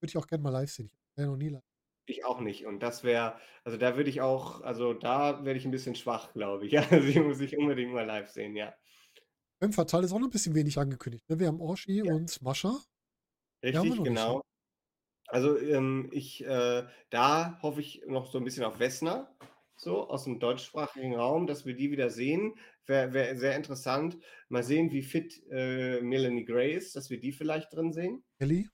würde 0.00 0.10
ich 0.10 0.16
auch 0.16 0.26
gerne 0.26 0.42
mal 0.42 0.50
live 0.50 0.70
sehen. 0.70 0.90
Ich 1.14 1.22
habe 1.22 1.32
noch 1.32 1.36
nie 1.36 1.50
live. 1.50 1.62
Ich 2.06 2.24
auch 2.24 2.40
nicht. 2.40 2.66
Und 2.66 2.80
das 2.80 3.02
wäre, 3.02 3.38
also 3.64 3.78
da 3.78 3.96
würde 3.96 4.10
ich 4.10 4.20
auch, 4.20 4.60
also 4.60 4.92
da 4.92 5.44
werde 5.44 5.58
ich 5.58 5.64
ein 5.64 5.70
bisschen 5.70 5.94
schwach, 5.94 6.32
glaube 6.32 6.66
ich. 6.66 6.72
Ja, 6.72 6.82
also 6.90 7.06
die 7.06 7.20
muss 7.20 7.40
ich 7.40 7.56
unbedingt 7.56 7.92
mal 7.92 8.06
live 8.06 8.30
sehen, 8.30 8.56
ja. 8.56 8.74
Im 9.60 9.72
Fatal 9.72 10.04
ist 10.04 10.12
auch 10.12 10.18
noch 10.18 10.28
ein 10.28 10.32
bisschen 10.32 10.54
wenig 10.54 10.78
angekündigt. 10.78 11.28
Ne? 11.28 11.38
Wir 11.38 11.46
haben 11.46 11.60
Orshi 11.60 12.02
ja. 12.04 12.12
und 12.12 12.42
Mascha. 12.42 12.78
Richtig, 13.62 14.02
genau. 14.04 14.42
Also 15.28 15.58
ähm, 15.58 16.08
ich, 16.12 16.44
äh, 16.44 16.84
da 17.10 17.58
hoffe 17.62 17.80
ich 17.80 18.02
noch 18.06 18.30
so 18.30 18.38
ein 18.38 18.44
bisschen 18.44 18.64
auf 18.64 18.78
Wessner, 18.78 19.34
so 19.76 20.08
aus 20.08 20.24
dem 20.24 20.38
deutschsprachigen 20.38 21.14
Raum, 21.14 21.46
dass 21.46 21.66
wir 21.66 21.74
die 21.74 21.90
wieder 21.90 22.10
sehen. 22.10 22.54
Wäre 22.86 23.12
wär 23.14 23.36
sehr 23.36 23.56
interessant. 23.56 24.18
Mal 24.48 24.62
sehen, 24.62 24.92
wie 24.92 25.02
fit 25.02 25.42
äh, 25.50 26.00
Melanie 26.00 26.44
Gray 26.44 26.74
ist, 26.74 26.96
dass 26.96 27.10
wir 27.10 27.18
die 27.18 27.32
vielleicht 27.32 27.72
drin 27.72 27.92
sehen. 27.92 28.22
Kelly? 28.38 28.68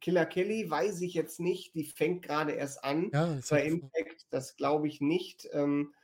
Killer 0.00 0.26
Kelly 0.26 0.70
weiß 0.70 1.00
ich 1.00 1.14
jetzt 1.14 1.40
nicht. 1.40 1.74
Die 1.74 1.84
fängt 1.84 2.22
gerade 2.22 2.52
erst 2.52 2.84
an 2.84 3.10
ja, 3.12 3.38
bei 3.50 3.64
Impact. 3.64 4.26
Das 4.30 4.56
glaube 4.56 4.86
ich 4.86 5.00
nicht. 5.00 5.48
Ähm, 5.52 5.94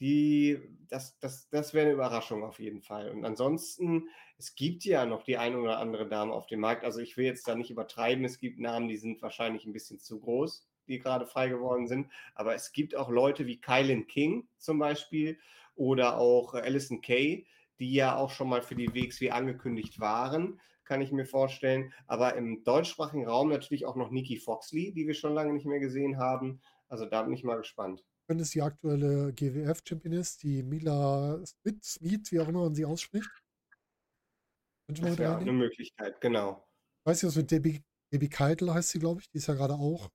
die, 0.00 0.58
das, 0.88 1.18
das, 1.18 1.48
das 1.50 1.72
wäre 1.74 1.86
eine 1.86 1.94
Überraschung 1.94 2.42
auf 2.44 2.58
jeden 2.58 2.82
Fall. 2.82 3.10
Und 3.10 3.24
ansonsten, 3.24 4.08
es 4.38 4.54
gibt 4.54 4.84
ja 4.84 5.06
noch 5.06 5.22
die 5.22 5.36
ein 5.36 5.54
oder 5.54 5.78
andere 5.78 6.08
Dame 6.08 6.32
auf 6.32 6.46
dem 6.46 6.60
Markt. 6.60 6.84
Also 6.84 7.00
ich 7.00 7.16
will 7.16 7.24
jetzt 7.24 7.46
da 7.46 7.54
nicht 7.54 7.70
übertreiben. 7.70 8.24
Es 8.24 8.38
gibt 8.38 8.58
Namen, 8.58 8.88
die 8.88 8.96
sind 8.96 9.22
wahrscheinlich 9.22 9.64
ein 9.64 9.72
bisschen 9.72 10.00
zu 10.00 10.20
groß, 10.20 10.68
die 10.88 10.98
gerade 10.98 11.26
frei 11.26 11.48
geworden 11.48 11.86
sind. 11.86 12.10
Aber 12.34 12.54
es 12.54 12.72
gibt 12.72 12.96
auch 12.96 13.08
Leute 13.08 13.46
wie 13.46 13.60
Kylan 13.60 14.06
King 14.06 14.48
zum 14.58 14.78
Beispiel 14.78 15.38
oder 15.76 16.18
auch 16.18 16.54
Alison 16.54 17.00
Kay, 17.00 17.46
die 17.78 17.92
ja 17.94 18.16
auch 18.16 18.30
schon 18.30 18.48
mal 18.48 18.62
für 18.62 18.74
die 18.74 18.94
WXW 18.94 19.30
angekündigt 19.30 19.98
waren, 20.00 20.60
kann 20.84 21.00
ich 21.00 21.12
mir 21.12 21.26
vorstellen. 21.26 21.92
Aber 22.06 22.34
im 22.34 22.62
deutschsprachigen 22.62 23.26
Raum 23.26 23.48
natürlich 23.48 23.86
auch 23.86 23.96
noch 23.96 24.10
Nikki 24.10 24.36
Foxley, 24.36 24.92
die 24.92 25.06
wir 25.06 25.14
schon 25.14 25.34
lange 25.34 25.52
nicht 25.52 25.66
mehr 25.66 25.80
gesehen 25.80 26.18
haben. 26.18 26.60
Also 26.88 27.06
da 27.06 27.22
bin 27.22 27.32
ich 27.32 27.42
mal 27.42 27.56
gespannt 27.56 28.04
wenn 28.26 28.40
es 28.40 28.50
die 28.50 28.62
aktuelle 28.62 29.32
GWF-Champion 29.32 30.14
ist, 30.14 30.42
die 30.42 30.62
Mila 30.62 31.44
Smith, 31.44 31.82
Smith, 31.82 32.32
wie 32.32 32.40
auch 32.40 32.48
immer 32.48 32.62
man 32.62 32.74
sie 32.74 32.84
ausspricht. 32.84 33.30
Das 34.88 35.18
wäre 35.18 35.38
eine 35.38 35.52
Möglichkeit, 35.52 36.20
genau. 36.20 36.66
Weißt 37.04 37.22
du, 37.22 37.26
was 37.28 37.36
mit 37.36 37.50
Debbie, 37.50 37.82
Debbie 38.12 38.28
Keitel 38.28 38.72
heißt 38.72 38.90
sie, 38.90 38.98
glaube 38.98 39.20
ich? 39.20 39.30
Die 39.30 39.38
ist 39.38 39.46
ja 39.46 39.54
gerade 39.54 39.74
auch 39.74 40.10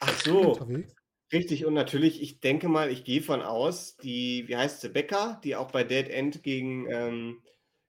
Ach 0.00 0.18
so. 0.20 0.52
unterwegs. 0.52 0.94
Richtig, 1.32 1.64
und 1.64 1.74
natürlich, 1.74 2.20
ich 2.22 2.40
denke 2.40 2.68
mal, 2.68 2.90
ich 2.90 3.04
gehe 3.04 3.22
von 3.22 3.40
aus, 3.40 3.96
die, 3.98 4.48
wie 4.48 4.56
heißt 4.56 4.80
sie, 4.80 4.88
Becker, 4.88 5.40
die 5.44 5.54
auch 5.54 5.70
bei 5.70 5.84
Dead 5.84 6.08
End 6.08 6.42
gegen, 6.42 6.90
ähm, 6.90 7.42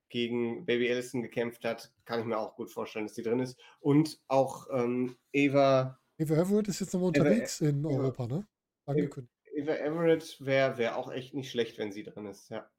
gegen 0.09 0.65
Baby 0.65 0.91
Allison 0.91 1.23
gekämpft 1.23 1.65
hat, 1.65 1.91
kann 2.05 2.19
ich 2.19 2.25
mir 2.25 2.37
auch 2.37 2.55
gut 2.55 2.69
vorstellen, 2.69 3.05
dass 3.07 3.15
die 3.15 3.23
drin 3.23 3.39
ist. 3.39 3.59
Und 3.79 4.19
auch 4.27 4.67
ähm, 4.71 5.17
Eva. 5.31 5.99
Eva 6.19 6.35
Everett 6.35 6.67
ist 6.67 6.81
jetzt 6.81 6.93
nochmal 6.93 7.07
unterwegs 7.07 7.61
Eva, 7.61 7.69
in 7.71 7.85
Europa, 7.85 8.27
ne? 8.27 8.47
Angekündigt. 8.85 9.40
Eva 9.53 9.73
Everett 9.73 10.37
wäre 10.39 10.77
wär 10.77 10.97
auch 10.97 11.11
echt 11.11 11.33
nicht 11.33 11.51
schlecht, 11.51 11.77
wenn 11.77 11.91
sie 11.91 12.03
drin 12.03 12.25
ist, 12.25 12.49
ja. 12.49 12.69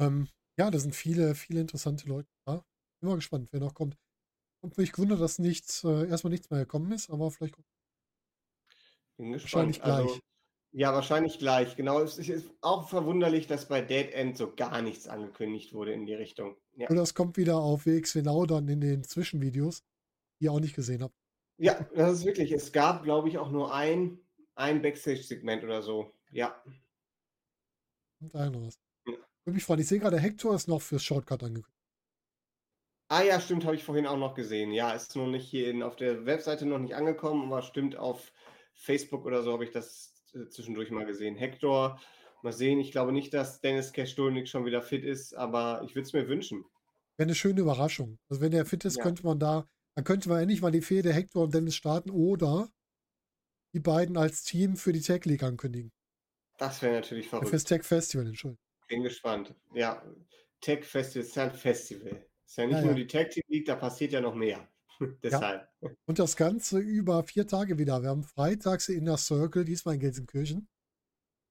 Ähm, 0.00 0.28
ja, 0.58 0.70
da 0.70 0.78
sind 0.78 0.94
viele, 0.94 1.34
viele 1.34 1.60
interessante 1.60 2.08
Leute 2.08 2.28
da. 2.46 2.64
Bin 3.00 3.10
mal 3.10 3.16
gespannt, 3.16 3.48
wer 3.52 3.60
noch 3.60 3.74
kommt. 3.74 3.96
Und 4.60 4.76
mich 4.76 4.92
gewundert, 4.92 5.20
dass 5.20 5.38
nichts, 5.38 5.84
äh, 5.84 6.08
erstmal 6.08 6.32
nichts 6.32 6.50
mehr 6.50 6.60
gekommen 6.60 6.90
ist, 6.92 7.10
aber 7.10 7.30
vielleicht 7.30 7.54
kommt. 7.54 7.66
Bin 9.16 9.32
gespannt. 9.32 9.78
Wahrscheinlich 9.78 9.82
gleich. 9.82 10.08
Also, 10.08 10.20
ja, 10.72 10.92
wahrscheinlich 10.92 11.38
gleich. 11.38 11.76
Genau. 11.76 12.00
Es 12.00 12.18
ist 12.18 12.50
auch 12.60 12.88
verwunderlich, 12.88 13.46
dass 13.46 13.68
bei 13.68 13.80
Dead 13.80 14.12
End 14.12 14.36
so 14.36 14.54
gar 14.54 14.82
nichts 14.82 15.08
angekündigt 15.08 15.72
wurde 15.72 15.92
in 15.92 16.06
die 16.06 16.14
Richtung. 16.14 16.56
Ja. 16.76 16.90
Oder 16.90 17.02
es 17.02 17.14
kommt 17.14 17.36
wieder 17.36 17.56
auf 17.56 17.86
WXW 17.86 18.22
Now 18.22 18.46
dann 18.46 18.68
in 18.68 18.80
den 18.80 19.04
Zwischenvideos, 19.04 19.84
die 20.40 20.46
ihr 20.46 20.52
auch 20.52 20.60
nicht 20.60 20.74
gesehen 20.74 21.02
habt. 21.02 21.14
Ja, 21.58 21.80
das 21.94 22.18
ist 22.18 22.24
wirklich. 22.24 22.52
Es 22.52 22.72
gab, 22.72 23.02
glaube 23.02 23.28
ich, 23.28 23.38
auch 23.38 23.50
nur 23.50 23.74
ein 23.74 24.18
ein 24.58 24.82
Backstage-Segment 24.82 25.64
oder 25.64 25.82
so, 25.82 26.12
ja. 26.30 26.60
Und 28.20 28.34
ein 28.34 28.54
was. 28.66 28.78
Ja. 29.06 29.14
Würde 29.44 29.54
mich 29.54 29.64
freuen. 29.64 29.80
Ich 29.80 29.88
sehe 29.88 30.00
gerade, 30.00 30.18
Hector 30.18 30.54
ist 30.54 30.68
noch 30.68 30.82
fürs 30.82 31.02
Shortcut 31.02 31.42
angekündigt. 31.42 31.72
Ah 33.10 33.22
ja, 33.22 33.40
stimmt, 33.40 33.64
habe 33.64 33.76
ich 33.76 33.84
vorhin 33.84 34.06
auch 34.06 34.18
noch 34.18 34.34
gesehen. 34.34 34.72
Ja, 34.72 34.90
ist 34.90 35.16
noch 35.16 35.28
nicht 35.28 35.48
hier 35.48 35.70
in, 35.70 35.82
auf 35.82 35.96
der 35.96 36.26
Webseite 36.26 36.66
noch 36.66 36.78
nicht 36.78 36.94
angekommen, 36.94 37.46
aber 37.46 37.62
stimmt, 37.62 37.96
auf 37.96 38.32
Facebook 38.74 39.24
oder 39.24 39.42
so 39.42 39.52
habe 39.52 39.64
ich 39.64 39.70
das 39.70 40.12
äh, 40.34 40.48
zwischendurch 40.50 40.90
mal 40.90 41.06
gesehen. 41.06 41.36
Hector, 41.36 41.98
mal 42.42 42.52
sehen. 42.52 42.80
Ich 42.80 42.92
glaube 42.92 43.12
nicht, 43.12 43.32
dass 43.32 43.60
Dennis 43.60 43.92
Kestolnik 43.92 44.48
schon 44.48 44.66
wieder 44.66 44.82
fit 44.82 45.04
ist, 45.04 45.34
aber 45.34 45.82
ich 45.84 45.94
würde 45.94 46.06
es 46.06 46.12
mir 46.12 46.28
wünschen. 46.28 46.64
Wäre 47.16 47.28
eine 47.28 47.34
schöne 47.34 47.60
Überraschung. 47.60 48.18
Also 48.28 48.42
wenn 48.42 48.52
er 48.52 48.66
fit 48.66 48.84
ist, 48.84 48.98
ja. 48.98 49.02
könnte 49.04 49.24
man 49.24 49.38
da, 49.38 49.66
dann 49.94 50.04
könnte 50.04 50.28
man 50.28 50.42
endlich 50.42 50.60
mal 50.60 50.70
die 50.70 50.82
Fehde 50.82 51.12
Hector 51.12 51.44
und 51.44 51.54
Dennis 51.54 51.76
starten 51.76 52.10
oder 52.10 52.68
die 53.74 53.80
beiden 53.80 54.16
als 54.16 54.42
Team 54.42 54.76
für 54.76 54.92
die 54.92 55.00
Tech 55.00 55.24
League 55.24 55.42
ankündigen. 55.42 55.92
Das 56.58 56.82
wäre 56.82 56.94
natürlich 56.94 57.26
Äh, 57.26 57.30
Fürs 57.30 57.48
verrückt. 57.48 57.66
Tech 57.68 57.84
Festival, 57.84 58.26
Entschuldigung. 58.26 58.62
Bin 58.88 59.02
gespannt. 59.02 59.54
Ja, 59.74 60.02
Tech 60.60 60.84
Festival 60.84 61.26
ist 61.26 61.36
ja 61.36 61.44
ein 61.44 61.52
Festival. 61.52 62.26
Ist 62.46 62.56
ja 62.56 62.66
nicht 62.66 62.76
Ja, 62.76 62.82
nur 62.82 62.90
ja. 62.96 63.04
die 63.04 63.06
Team 63.06 63.42
League, 63.48 63.66
da 63.66 63.76
passiert 63.76 64.12
ja 64.12 64.20
noch 64.20 64.34
mehr. 64.34 64.66
Deshalb. 65.22 65.68
Und 66.06 66.18
das 66.18 66.34
Ganze 66.36 66.78
über 66.78 67.22
vier 67.24 67.46
Tage 67.46 67.78
wieder. 67.78 68.02
Wir 68.02 68.08
haben 68.08 68.24
freitags 68.24 68.88
Inner 68.88 69.16
Circle, 69.18 69.64
diesmal 69.64 69.94
in 69.94 70.00
Gelsenkirchen. 70.00 70.68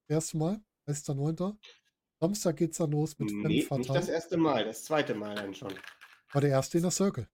Erste 0.08 0.36
Mal, 0.36 0.60
1.9. 0.86 1.56
Samstag 2.20 2.56
geht's 2.56 2.78
dann 2.78 2.90
los 2.90 3.18
mit 3.18 3.30
Femme 3.30 3.42
Nee, 3.48 3.54
nicht 3.60 3.70
das 3.70 3.86
Fatale. 3.86 4.10
erste 4.12 4.36
Mal, 4.36 4.64
das 4.64 4.84
zweite 4.84 5.14
Mal 5.14 5.36
dann 5.36 5.54
schon. 5.54 5.72
War 6.32 6.40
der 6.40 6.50
erste 6.50 6.78
Inner 6.78 6.90
Circle. 6.90 7.28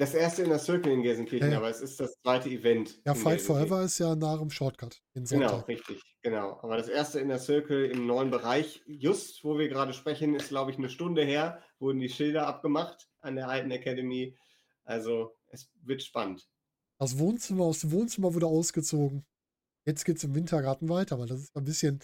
Das 0.00 0.14
erste 0.14 0.42
in 0.44 0.48
der 0.48 0.58
Circle 0.58 0.92
in 0.92 1.02
Gelsenkirchen, 1.02 1.50
Ja, 1.50 1.58
aber 1.58 1.68
es 1.68 1.82
ist 1.82 2.00
das 2.00 2.18
zweite 2.22 2.48
Event 2.48 3.02
Ja, 3.04 3.14
Fight. 3.14 3.42
Forever 3.42 3.82
ist 3.82 3.98
ja 3.98 4.16
nach 4.16 4.38
dem 4.38 4.48
Shortcut, 4.48 5.02
Genau, 5.12 5.58
richtig, 5.68 6.00
genau. 6.22 6.58
Aber 6.62 6.78
das 6.78 6.88
erste 6.88 7.20
in 7.20 7.28
der 7.28 7.38
Circle 7.38 7.84
im 7.84 8.06
neuen 8.06 8.30
Bereich, 8.30 8.82
just 8.86 9.44
wo 9.44 9.58
wir 9.58 9.68
gerade 9.68 9.92
sprechen, 9.92 10.34
ist, 10.34 10.48
glaube 10.48 10.70
ich, 10.70 10.78
eine 10.78 10.88
Stunde 10.88 11.22
her, 11.22 11.62
wurden 11.78 11.98
die 12.00 12.08
Schilder 12.08 12.46
abgemacht 12.46 13.10
an 13.20 13.36
der 13.36 13.50
alten 13.50 13.70
Academy. 13.72 14.34
Also 14.84 15.36
es 15.48 15.70
wird 15.82 16.02
spannend. 16.02 16.48
Das 16.98 17.18
Wohnzimmer, 17.18 17.64
aus 17.64 17.80
dem 17.80 17.92
Wohnzimmer 17.92 18.32
wurde 18.32 18.46
ausgezogen. 18.46 19.26
Jetzt 19.84 20.06
geht's 20.06 20.24
im 20.24 20.34
Wintergarten 20.34 20.88
weiter, 20.88 21.18
weil 21.18 21.26
das 21.26 21.40
ist 21.40 21.54
ein 21.54 21.64
bisschen 21.64 22.00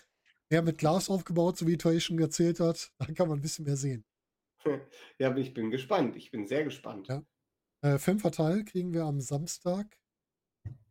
mehr 0.51 0.61
mit 0.61 0.77
Glas 0.77 1.09
aufgebaut, 1.09 1.57
so 1.57 1.67
wie 1.67 1.79
Toei 1.79 1.99
schon 2.01 2.19
erzählt 2.19 2.61
hat. 2.61 2.91
Da 2.99 3.07
kann 3.07 3.29
man 3.29 3.39
ein 3.39 3.43
bisschen 3.43 3.65
mehr 3.65 3.79
sehen. 3.79 4.05
Ja, 5.19 5.29
aber 5.31 5.39
ich 5.39 5.55
bin 5.55 5.71
gespannt. 5.71 6.15
Ich 6.17 6.31
bin 6.31 6.47
sehr 6.47 6.63
gespannt. 6.63 7.09
Ja. 7.09 7.25
Äh, 7.87 8.01
Femme 8.01 8.65
kriegen 8.65 8.93
wir 8.93 9.05
am 9.05 9.21
Samstag, 9.21 9.97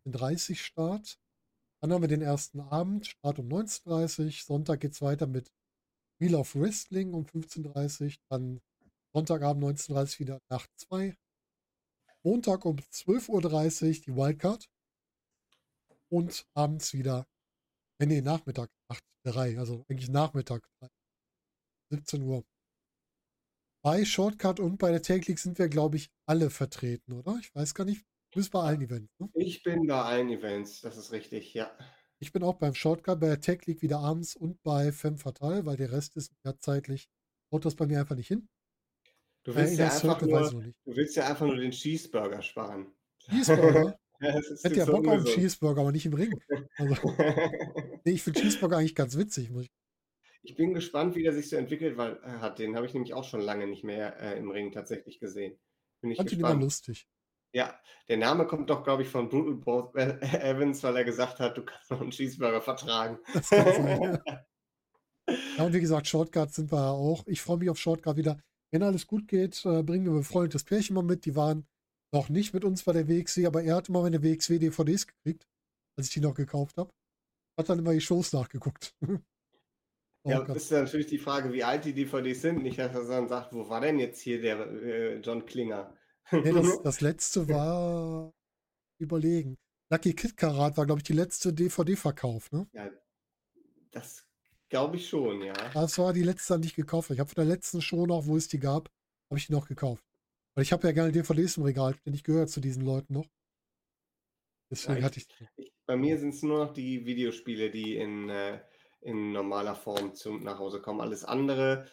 den 0.06 0.14
30 0.14 0.64
Start. 0.64 1.20
Dann 1.82 1.92
haben 1.92 2.02
wir 2.02 2.08
den 2.08 2.22
ersten 2.22 2.62
Abend, 2.62 3.06
Start 3.06 3.38
um 3.38 3.50
19.30 3.50 4.24
Uhr. 4.24 4.32
Sonntag 4.32 4.80
geht's 4.80 5.02
weiter 5.02 5.28
mit 5.28 5.52
Wheel 6.20 6.36
of 6.36 6.56
Wrestling 6.56 7.14
um 7.14 7.26
15.30 7.26 8.06
Uhr. 8.06 8.24
Dann 8.30 8.62
Sonntagabend 9.14 9.62
19.30 9.78 9.92
Uhr 9.92 10.20
wieder 10.20 10.42
Nacht 10.50 10.70
2. 10.78 11.18
Montag 12.24 12.64
um 12.64 12.78
12.30 12.78 13.28
Uhr 13.30 14.04
die 14.06 14.16
Wildcard. 14.16 14.70
Und 16.08 16.48
abends 16.54 16.94
wieder, 16.94 17.28
äh, 18.00 18.06
nee, 18.06 18.22
Nachmittag, 18.22 18.70
Nacht 18.88 19.04
3, 19.24 19.60
also 19.60 19.84
eigentlich 19.90 20.10
Nachmittag 20.10 20.66
3, 20.80 20.88
17 21.90 22.22
Uhr. 22.22 22.46
Bei 23.86 24.04
Shortcut 24.04 24.60
und 24.60 24.80
bei 24.80 24.98
der 24.98 25.18
League 25.20 25.38
sind 25.38 25.60
wir, 25.60 25.70
glaube 25.70 25.98
ich, 25.98 26.10
alle 26.26 26.50
vertreten, 26.50 27.14
oder? 27.14 27.38
Ich 27.40 27.54
weiß 27.54 27.76
gar 27.76 27.86
nicht. 27.86 28.02
Du 28.32 28.40
bist 28.40 28.52
bei 28.52 28.60
allen 28.62 28.82
Events, 28.82 29.14
ne? 29.20 29.30
Ich 29.36 29.62
bin 29.62 29.86
bei 29.86 30.02
allen 30.02 30.30
Events, 30.32 30.82
das 30.82 30.98
ist 30.98 31.12
richtig, 31.12 31.54
ja. 31.54 31.70
Ich 32.18 32.32
bin 32.32 32.42
auch 32.42 32.56
beim 32.56 32.74
Shortcut, 32.74 33.20
bei 33.20 33.28
der 33.28 33.42
Tech 33.42 33.64
League 33.68 33.84
wieder 33.84 34.00
abends 34.00 34.36
und 34.36 34.60
bei 34.64 34.92
Femme 34.92 35.20
Fatale, 35.20 35.68
weil 35.68 35.78
der 35.78 35.92
Rest 35.92 36.18
ist 36.18 36.32
ja 36.44 36.58
zeitlich, 36.58 37.08
haut 37.54 37.64
das 37.64 37.76
bei 37.76 37.86
mir 37.86 38.00
einfach 38.00 38.16
nicht 38.16 38.30
hin. 38.30 38.48
Du 39.44 39.52
Äh, 39.52 39.58
willst 39.58 39.74
in 39.74 39.78
ja 39.78 39.86
einfach 39.86 40.20
nur, 40.20 40.50
du 40.50 40.96
willst 40.96 41.16
ja 41.16 41.28
einfach 41.28 41.46
nur 41.46 41.58
den 41.58 41.70
Cheeseburger 41.70 42.42
sparen. 42.42 42.88
Cheeseburger? 43.20 44.00
Ja, 44.22 44.32
hätte 44.32 44.76
ja 44.76 44.86
Bock 44.86 45.06
auf 45.08 45.14
einen. 45.14 45.26
Cheeseburger, 45.26 45.82
aber 45.82 45.92
nicht 45.92 46.06
im 46.06 46.14
Ring. 46.14 46.34
Also, 46.78 46.96
nee, 48.06 48.14
ich 48.14 48.24
finde 48.24 48.40
Cheeseburger 48.40 48.78
eigentlich 48.78 48.96
ganz 48.96 49.18
witzig. 49.18 49.52
Muss 49.52 49.66
ich, 49.66 49.72
Ich 50.46 50.56
bin 50.56 50.76
gespannt, 50.76 51.16
wie 51.16 51.24
der 51.24 51.34
sich 51.34 51.50
so 51.50 51.56
entwickelt 51.56 51.98
weil, 51.98 52.18
äh, 52.24 52.40
hat. 52.40 52.60
Den 52.60 52.76
habe 52.76 52.86
ich 52.86 52.94
nämlich 52.94 53.16
auch 53.16 53.24
schon 53.24 53.42
lange 53.42 53.66
nicht 53.66 53.84
mehr 53.84 54.20
äh, 54.22 54.38
im 54.38 54.52
Ring 54.52 54.72
tatsächlich 54.72 55.20
gesehen. 55.20 55.58
Bin 56.02 56.12
ich 56.12 56.18
fand 56.18 56.32
ihn 56.32 56.40
immer 56.40 56.50
gespannt. 56.50 56.64
lustig. 56.64 57.08
Ja, 57.52 57.80
der 58.10 58.18
Name 58.18 58.46
kommt 58.46 58.70
doch, 58.70 58.84
glaube 58.84 59.02
ich, 59.02 59.10
von 59.10 59.28
Brutal 59.28 59.56
Both 59.56 59.96
Evans, 59.96 60.84
weil 60.84 60.98
er 60.98 61.04
gesagt 61.04 61.40
hat, 61.40 61.58
du 61.58 61.64
kannst 61.64 61.90
noch 61.90 62.00
einen 62.00 62.12
Cheeseburger 62.12 62.62
vertragen. 62.62 63.18
Das 63.34 63.50
kann 63.50 63.66
sein. 63.74 64.20
Ja, 65.58 65.66
und 65.66 65.74
wie 65.74 65.80
gesagt, 65.80 66.06
Shortcut 66.06 66.54
sind 66.54 66.72
wir 66.72 66.78
ja 66.78 66.92
auch. 66.92 67.26
Ich 67.26 67.42
freue 67.42 67.58
mich 67.58 67.72
auf 67.72 67.80
Shortcut 67.80 68.16
wieder. 68.16 68.38
Wenn 68.70 68.84
alles 68.84 69.08
gut 69.08 69.28
geht, 69.28 69.66
äh, 69.66 69.82
bringen 69.82 70.06
wir 70.06 70.12
ein 70.12 70.20
befreundetes 70.20 70.64
Pärchen 70.64 70.94
mal 70.94 71.02
mit. 71.02 71.26
Die 71.26 71.36
waren 71.36 71.66
noch 72.14 72.30
nicht 72.30 72.54
mit 72.54 72.64
uns 72.64 72.84
bei 72.84 72.94
der 72.94 73.08
WXW, 73.08 73.48
aber 73.48 73.64
er 73.64 73.78
hat 73.78 73.90
immer 73.90 74.04
meine 74.04 74.22
WXW-DVDs 74.22 75.08
gekriegt, 75.08 75.48
als 75.98 76.10
ich 76.10 76.14
die 76.14 76.20
noch 76.20 76.36
gekauft 76.36 76.78
habe. 76.78 76.94
Hat 77.58 77.70
dann 77.70 77.80
immer 77.80 77.94
die 77.94 78.02
Shows 78.02 78.34
nachgeguckt. 78.34 78.94
Oh 80.26 80.32
Ja, 80.32 80.40
Gott. 80.42 80.58
ist 80.58 80.72
ja 80.72 80.82
natürlich 80.82 81.08
die 81.08 81.18
Frage, 81.20 81.54
wie 81.54 81.64
alt 81.64 81.86
die 81.86 81.94
DVDs 81.94 82.42
sind. 82.42 82.64
Nicht, 82.64 82.80
dass 82.80 82.94
er 82.96 83.06
dann 83.08 83.28
sagt, 83.30 83.54
wo 83.54 83.70
war 83.70 83.82
denn 83.82 84.00
jetzt 84.00 84.22
hier 84.22 84.42
der 84.42 84.60
äh, 84.60 85.16
John 85.20 85.46
Klinger? 85.46 85.96
Nee, 86.44 86.54
das, 86.54 86.80
das 86.82 87.02
letzte 87.02 87.50
war 87.50 88.34
überlegen. 89.00 89.58
Lucky 89.92 90.14
Kid 90.16 90.38
Karat 90.38 90.78
war, 90.78 90.86
glaube 90.88 91.00
ich, 91.00 91.06
die 91.06 91.14
letzte 91.14 91.54
DVD-Verkauf, 91.54 92.52
ne? 92.52 92.68
ja, 92.74 92.90
das 93.92 94.28
glaube 94.70 94.98
ich 94.98 95.10
schon, 95.10 95.42
ja. 95.42 95.54
Das 95.74 95.98
war 96.00 96.12
die 96.14 96.24
letzte, 96.24 96.60
die 96.60 96.70
ich 96.70 96.76
gekauft 96.76 97.10
habe. 97.10 97.14
Ich 97.16 97.20
habe 97.20 97.30
von 97.30 97.46
der 97.46 97.54
letzten 97.54 97.82
Show 97.82 98.06
noch, 98.08 98.26
wo 98.26 98.36
es 98.38 98.48
die 98.48 98.60
gab, 98.60 98.90
habe 99.30 99.38
ich 99.40 99.48
die 99.48 99.54
noch 99.54 99.68
gekauft. 99.68 100.04
Weil 100.56 100.64
ich 100.64 100.72
habe 100.74 100.88
ja 100.88 100.94
gerne 100.94 101.12
DVDs 101.12 101.58
im 101.58 101.64
Regal, 101.64 101.96
denn 102.06 102.14
ich 102.14 102.24
gehöre 102.24 102.48
zu 102.48 102.62
diesen 102.62 102.84
Leuten 102.84 103.14
noch. 103.14 103.28
Deswegen 104.70 105.02
Ja, 105.02 105.06
hatte 105.06 105.20
ich. 105.20 105.28
Ich, 105.58 105.74
bei 105.86 105.96
mir 105.96 106.18
sind 106.20 106.34
es 106.34 106.42
nur 106.44 106.66
noch 106.66 106.74
die 106.74 107.06
Videospiele, 107.06 107.70
die 107.72 107.96
in, 107.98 108.30
äh, 108.30 108.60
in 109.06 109.32
normaler 109.32 109.76
Form 109.76 110.14
zum, 110.16 110.44
nach 110.44 110.60
Hause 110.60 110.82
kommen. 110.82 111.00
Alles 111.00 111.24
andere, 111.24 111.86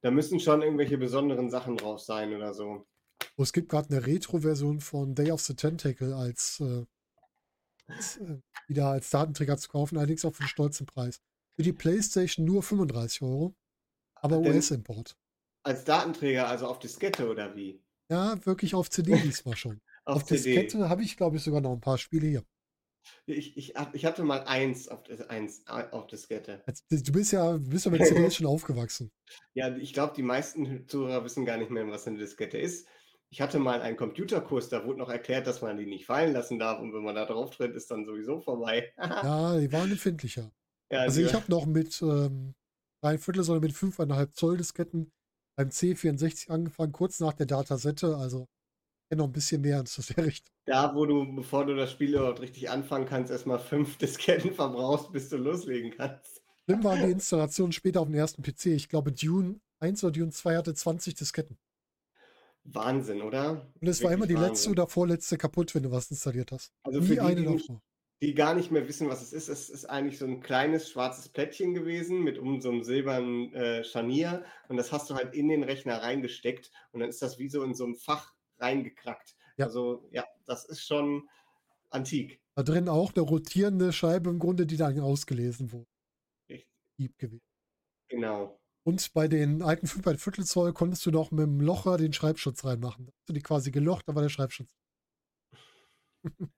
da 0.00 0.10
müssen 0.10 0.40
schon 0.40 0.62
irgendwelche 0.62 0.98
besonderen 0.98 1.48
Sachen 1.48 1.76
drauf 1.76 2.00
sein 2.00 2.34
oder 2.34 2.52
so. 2.52 2.86
Oh, 3.36 3.42
es 3.42 3.52
gibt 3.52 3.68
gerade 3.68 3.90
eine 3.90 4.06
Retro-Version 4.06 4.80
von 4.80 5.14
Day 5.14 5.30
of 5.30 5.40
the 5.42 5.54
Tentacle 5.54 6.14
als, 6.14 6.60
äh, 6.60 6.84
als 7.86 8.16
äh, 8.18 8.38
wieder 8.66 8.88
als 8.88 9.10
Datenträger 9.10 9.56
zu 9.56 9.68
kaufen, 9.68 9.96
allerdings 9.96 10.24
auch 10.24 10.34
für 10.34 10.40
einen 10.40 10.48
stolzen 10.48 10.86
Preis. 10.86 11.20
Für 11.56 11.62
die 11.62 11.72
PlayStation 11.72 12.44
nur 12.44 12.62
35 12.62 13.22
Euro, 13.22 13.54
aber 14.16 14.38
US-Import. 14.38 15.16
Als 15.62 15.84
Datenträger, 15.84 16.48
also 16.48 16.66
auf 16.66 16.80
Diskette 16.80 17.30
oder 17.30 17.54
wie? 17.54 17.80
Ja, 18.10 18.44
wirklich 18.44 18.74
auf 18.74 18.90
CD 18.90 19.16
diesmal 19.22 19.56
schon. 19.56 19.80
Auf, 20.04 20.22
Auf. 20.22 20.24
Diskette 20.24 20.88
habe 20.88 21.02
ich, 21.02 21.16
glaube 21.16 21.36
ich, 21.36 21.42
sogar 21.42 21.60
noch 21.60 21.72
ein 21.72 21.80
paar 21.80 21.96
Spiele 21.98 22.26
hier. 22.26 22.44
Ich, 23.26 23.56
ich, 23.56 23.74
ich 23.92 24.04
hatte 24.04 24.22
mal 24.22 24.44
eins 24.44 24.88
auf, 24.88 25.00
eins 25.28 25.66
auf 25.66 26.06
Diskette. 26.06 26.62
Du 26.90 27.12
bist 27.12 27.32
ja, 27.32 27.56
bist 27.58 27.84
ja 27.84 27.90
mit 27.90 28.06
CDs 28.06 28.36
schon 28.36 28.46
aufgewachsen. 28.46 29.10
Ja, 29.54 29.74
ich 29.76 29.92
glaube, 29.92 30.12
die 30.16 30.22
meisten 30.22 30.86
Zuhörer 30.88 31.24
wissen 31.24 31.44
gar 31.44 31.56
nicht 31.56 31.70
mehr, 31.70 31.86
was 31.88 32.06
eine 32.06 32.18
Diskette 32.18 32.58
ist. 32.58 32.86
Ich 33.30 33.40
hatte 33.40 33.58
mal 33.58 33.80
einen 33.80 33.96
Computerkurs, 33.96 34.68
da 34.68 34.84
wurde 34.84 34.98
noch 34.98 35.08
erklärt, 35.08 35.46
dass 35.46 35.62
man 35.62 35.76
die 35.76 35.86
nicht 35.86 36.06
fallen 36.06 36.32
lassen 36.32 36.58
darf 36.58 36.80
und 36.80 36.92
wenn 36.92 37.02
man 37.02 37.14
da 37.14 37.24
drauf 37.24 37.50
tritt, 37.50 37.74
ist 37.74 37.90
dann 37.90 38.04
sowieso 38.04 38.40
vorbei. 38.40 38.92
Ja, 38.98 39.58
die 39.58 39.72
waren 39.72 39.90
empfindlicher. 39.90 40.52
Ja, 40.90 41.00
Also 41.00 41.20
ich 41.20 41.34
habe 41.34 41.50
noch 41.50 41.66
mit 41.66 42.00
ähm, 42.02 42.54
drei 43.00 43.18
Viertel, 43.18 43.42
sondern 43.42 43.62
mit 43.62 43.72
5,5 43.72 44.32
Zoll 44.32 44.56
Disketten 44.56 45.10
beim 45.56 45.68
C64 45.68 46.50
angefangen, 46.50 46.92
kurz 46.92 47.20
nach 47.20 47.32
der 47.32 47.46
Datasette. 47.46 48.16
Also 48.16 48.46
noch 49.16 49.26
ein 49.26 49.32
bisschen 49.32 49.60
mehr 49.62 49.78
in 49.80 49.86
der 50.16 50.26
Richtung. 50.26 50.54
da, 50.66 50.94
wo 50.94 51.06
du, 51.06 51.34
bevor 51.34 51.66
du 51.66 51.74
das 51.76 51.90
Spiel 51.92 52.14
überhaupt 52.14 52.40
richtig 52.40 52.70
anfangen 52.70 53.06
kannst, 53.06 53.30
erstmal 53.30 53.58
fünf 53.58 53.96
Disketten 53.98 54.52
verbrauchst, 54.54 55.12
bis 55.12 55.28
du 55.28 55.36
loslegen 55.36 55.92
kannst. 55.96 56.42
Schlimm 56.66 56.84
waren 56.84 57.02
die 57.02 57.10
Installationen 57.10 57.72
später 57.72 58.00
auf 58.00 58.08
dem 58.08 58.14
ersten 58.14 58.42
PC. 58.42 58.66
Ich 58.66 58.88
glaube, 58.88 59.12
Dune 59.12 59.60
1 59.80 60.02
oder 60.04 60.12
Dune 60.12 60.30
2 60.32 60.56
hatte 60.56 60.74
20 60.74 61.14
Disketten. 61.14 61.58
Wahnsinn, 62.64 63.20
oder? 63.22 63.70
Und 63.80 63.88
es 63.88 64.02
war 64.02 64.12
immer 64.12 64.26
die 64.26 64.34
Wirklich 64.34 64.48
letzte 64.48 64.70
Wahnsinn. 64.70 64.72
oder 64.72 64.88
vorletzte 64.88 65.36
kaputt, 65.38 65.74
wenn 65.74 65.82
du 65.82 65.90
was 65.90 66.10
installiert 66.10 66.50
hast. 66.52 66.72
Also 66.82 67.00
Nie 67.00 67.06
für 67.08 67.16
die, 67.16 67.20
eine 67.20 67.44
die 67.44 67.44
davor. 67.44 67.82
die 68.22 68.34
gar 68.34 68.54
nicht 68.54 68.70
mehr 68.70 68.88
wissen, 68.88 69.08
was 69.08 69.20
es 69.22 69.32
ist. 69.34 69.48
Es 69.48 69.68
ist 69.68 69.84
eigentlich 69.84 70.18
so 70.18 70.26
ein 70.26 70.40
kleines 70.40 70.90
schwarzes 70.90 71.28
Plättchen 71.28 71.74
gewesen 71.74 72.22
mit 72.22 72.38
um 72.38 72.60
so 72.62 72.70
einem 72.70 72.82
silbernen 72.82 73.52
äh, 73.54 73.84
Scharnier 73.84 74.44
und 74.68 74.78
das 74.78 74.92
hast 74.92 75.10
du 75.10 75.14
halt 75.14 75.34
in 75.34 75.48
den 75.48 75.62
Rechner 75.62 76.02
reingesteckt 76.02 76.70
und 76.92 77.00
dann 77.00 77.10
ist 77.10 77.20
das 77.22 77.38
wie 77.38 77.50
so 77.50 77.62
in 77.62 77.74
so 77.74 77.84
ein 77.86 77.96
Fach 77.96 78.33
reingekrackt. 78.58 79.36
Ja. 79.56 79.66
Also 79.66 80.08
ja, 80.10 80.24
das 80.46 80.64
ist 80.64 80.84
schon 80.86 81.28
antik. 81.90 82.40
Da 82.56 82.62
drin 82.62 82.88
auch 82.88 83.12
eine 83.14 83.22
rotierende 83.22 83.92
Scheibe 83.92 84.30
im 84.30 84.38
Grunde, 84.38 84.66
die 84.66 84.76
dann 84.76 84.98
ausgelesen 85.00 85.72
wurde. 85.72 85.88
Richtig. 86.48 87.18
Gewesen. 87.18 87.42
Genau. 88.08 88.60
Und 88.86 89.12
bei 89.14 89.28
den 89.28 89.62
alten 89.62 89.86
5 89.86 90.22
Viertel 90.22 90.44
Zoll 90.44 90.72
konntest 90.72 91.04
du 91.06 91.10
noch 91.10 91.30
mit 91.30 91.46
dem 91.46 91.60
Locher 91.60 91.96
den 91.96 92.12
Schreibschutz 92.12 92.64
reinmachen. 92.64 93.06
Da 93.06 93.12
hast 93.12 93.28
du 93.28 93.32
die 93.32 93.40
quasi 93.40 93.70
gelocht, 93.70 94.06
da 94.06 94.14
war 94.14 94.22
der 94.22 94.28
Schreibschutz. 94.28 94.74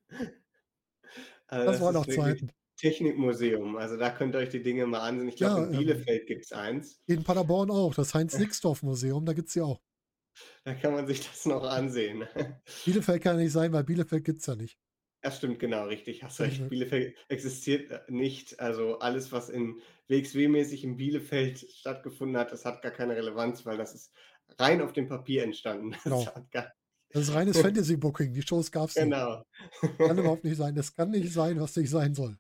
Also 1.49 1.71
Das, 1.71 1.81
waren 1.81 1.95
noch 1.95 2.09
ist 2.09 2.17
wirklich 2.17 2.41
Zeiten. 2.41 2.53
Technikmuseum. 2.77 3.77
Also 3.77 3.97
da 3.97 4.11
könnt 4.11 4.35
ihr 4.35 4.39
euch 4.39 4.49
die 4.49 4.63
Dinge 4.63 4.87
mal 4.87 5.01
ansehen. 5.01 5.29
Ich 5.29 5.37
glaube, 5.37 5.61
Ja, 5.61 5.67
in 5.67 5.73
ähm, 5.73 5.79
Bielefeld 5.79 6.27
gibt 6.27 6.45
es 6.45 6.53
eins. 6.53 7.01
In 7.07 7.23
Paderborn 7.23 7.71
auch, 7.71 7.95
das 7.95 8.15
Heinz-Nixdorf-Museum, 8.15 9.25
da 9.25 9.33
gibt 9.33 9.49
es 9.49 9.55
ja 9.55 9.65
auch. 9.65 9.81
Da 10.65 10.75
kann 10.75 10.93
man 10.93 11.07
sich 11.07 11.27
das 11.27 11.47
noch 11.47 11.65
ansehen. 11.65 12.27
Bielefeld 12.85 13.23
kann 13.23 13.37
ja 13.39 13.43
nicht 13.45 13.53
sein, 13.53 13.73
weil 13.73 13.85
Bielefeld 13.85 14.25
gibt 14.25 14.41
es 14.41 14.47
ja 14.47 14.55
nicht. 14.57 14.79
Das 15.23 15.39
stimmt, 15.39 15.59
genau, 15.59 15.87
richtig. 15.87 16.23
Hast 16.23 16.39
Ja, 16.39 16.45
recht. 16.47 16.61
ja. 16.61 16.69
Bielefeld 16.69 17.17
existiert 17.29 17.91
äh, 17.91 18.01
nicht. 18.09 18.61
Also 18.61 18.99
alles, 18.99 19.33
was 19.33 19.49
in 19.49 19.81
WXW-mäßig 20.09 20.85
in 20.85 20.97
Bielefeld 20.97 21.59
stattgefunden 21.59 22.37
hat, 22.37 22.53
das 22.53 22.65
hat 22.65 22.83
gar 22.83 22.93
keine 22.93 23.17
Relevanz, 23.17 23.67
weil 23.67 23.77
das 23.77 23.95
ist 23.95 24.13
rein 24.59 24.81
auf 24.81 24.93
dem 24.93 25.09
Papier 25.09 25.43
entstanden. 25.43 25.91
Das 25.93 26.03
Genau. 26.05 26.27
gar, 26.53 26.73
Das 27.11 27.23
ist 27.29 27.35
reines 27.35 27.59
Fantasy-Booking. 27.61 28.35
Die 28.35 28.43
Shows 28.43 28.71
gab 28.71 28.89
es 28.91 28.95
nicht. 28.97 29.05
Genau. 29.05 29.43
Kann 29.99 30.19
überhaupt 30.19 30.45
nicht 30.45 30.57
sein. 30.57 30.75
Das 30.75 30.95
kann 30.95 31.11
nicht 31.11 31.33
sein, 31.33 31.59
was 31.61 31.75
nicht 31.77 31.91
sein 31.91 32.15
soll. 32.15 32.39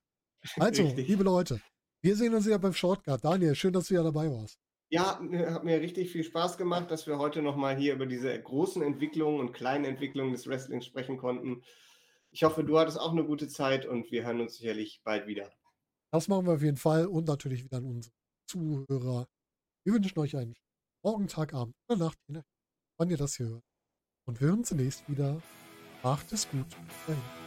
Also, 0.56 0.84
Richtig. 0.84 1.08
liebe 1.08 1.24
Leute, 1.24 1.60
wir 2.02 2.14
sehen 2.14 2.34
uns 2.34 2.46
wieder 2.46 2.58
beim 2.60 2.74
Shortcut. 2.74 3.24
Daniel, 3.24 3.54
schön, 3.56 3.72
dass 3.72 3.88
du 3.88 3.94
wieder 3.94 4.04
dabei 4.04 4.30
warst. 4.30 4.60
Ja, 4.88 5.18
hat 5.18 5.64
mir 5.64 5.80
richtig 5.80 6.12
viel 6.12 6.22
Spaß 6.22 6.58
gemacht, 6.58 6.90
dass 6.90 7.06
wir 7.06 7.18
heute 7.18 7.42
nochmal 7.42 7.76
hier 7.76 7.94
über 7.94 8.06
diese 8.06 8.40
großen 8.40 8.82
Entwicklungen 8.82 9.40
und 9.40 9.52
kleinen 9.52 9.84
Entwicklungen 9.84 10.32
des 10.32 10.46
Wrestlings 10.46 10.86
sprechen 10.86 11.16
konnten. 11.16 11.62
Ich 12.30 12.44
hoffe, 12.44 12.62
du 12.62 12.78
hattest 12.78 13.00
auch 13.00 13.12
eine 13.12 13.24
gute 13.24 13.48
Zeit 13.48 13.84
und 13.86 14.10
wir 14.12 14.24
hören 14.24 14.40
uns 14.40 14.58
sicherlich 14.58 15.00
bald 15.02 15.26
wieder. 15.26 15.50
Das 16.12 16.28
machen 16.28 16.46
wir 16.46 16.54
auf 16.54 16.62
jeden 16.62 16.76
Fall 16.76 17.06
und 17.06 17.26
natürlich 17.26 17.64
wieder 17.64 17.78
an 17.78 17.86
unsere 17.86 18.14
Zuhörer. 18.48 19.26
Wir 19.84 19.94
wünschen 19.94 20.18
euch 20.18 20.36
einen 20.36 20.54
Morgen, 21.02 21.28
Tag, 21.28 21.52
Abend 21.54 21.74
oder 21.88 21.98
Nacht, 21.98 22.18
wann 22.98 23.10
ihr 23.10 23.16
das 23.16 23.36
hier 23.36 23.46
hört. 23.46 23.64
Und 24.26 24.40
wir 24.40 24.48
hören 24.48 24.58
uns 24.58 24.68
zunächst 24.68 25.08
wieder. 25.08 25.40
Macht 26.02 26.32
es 26.32 26.48
gut. 26.50 26.66
Dahin. 27.06 27.45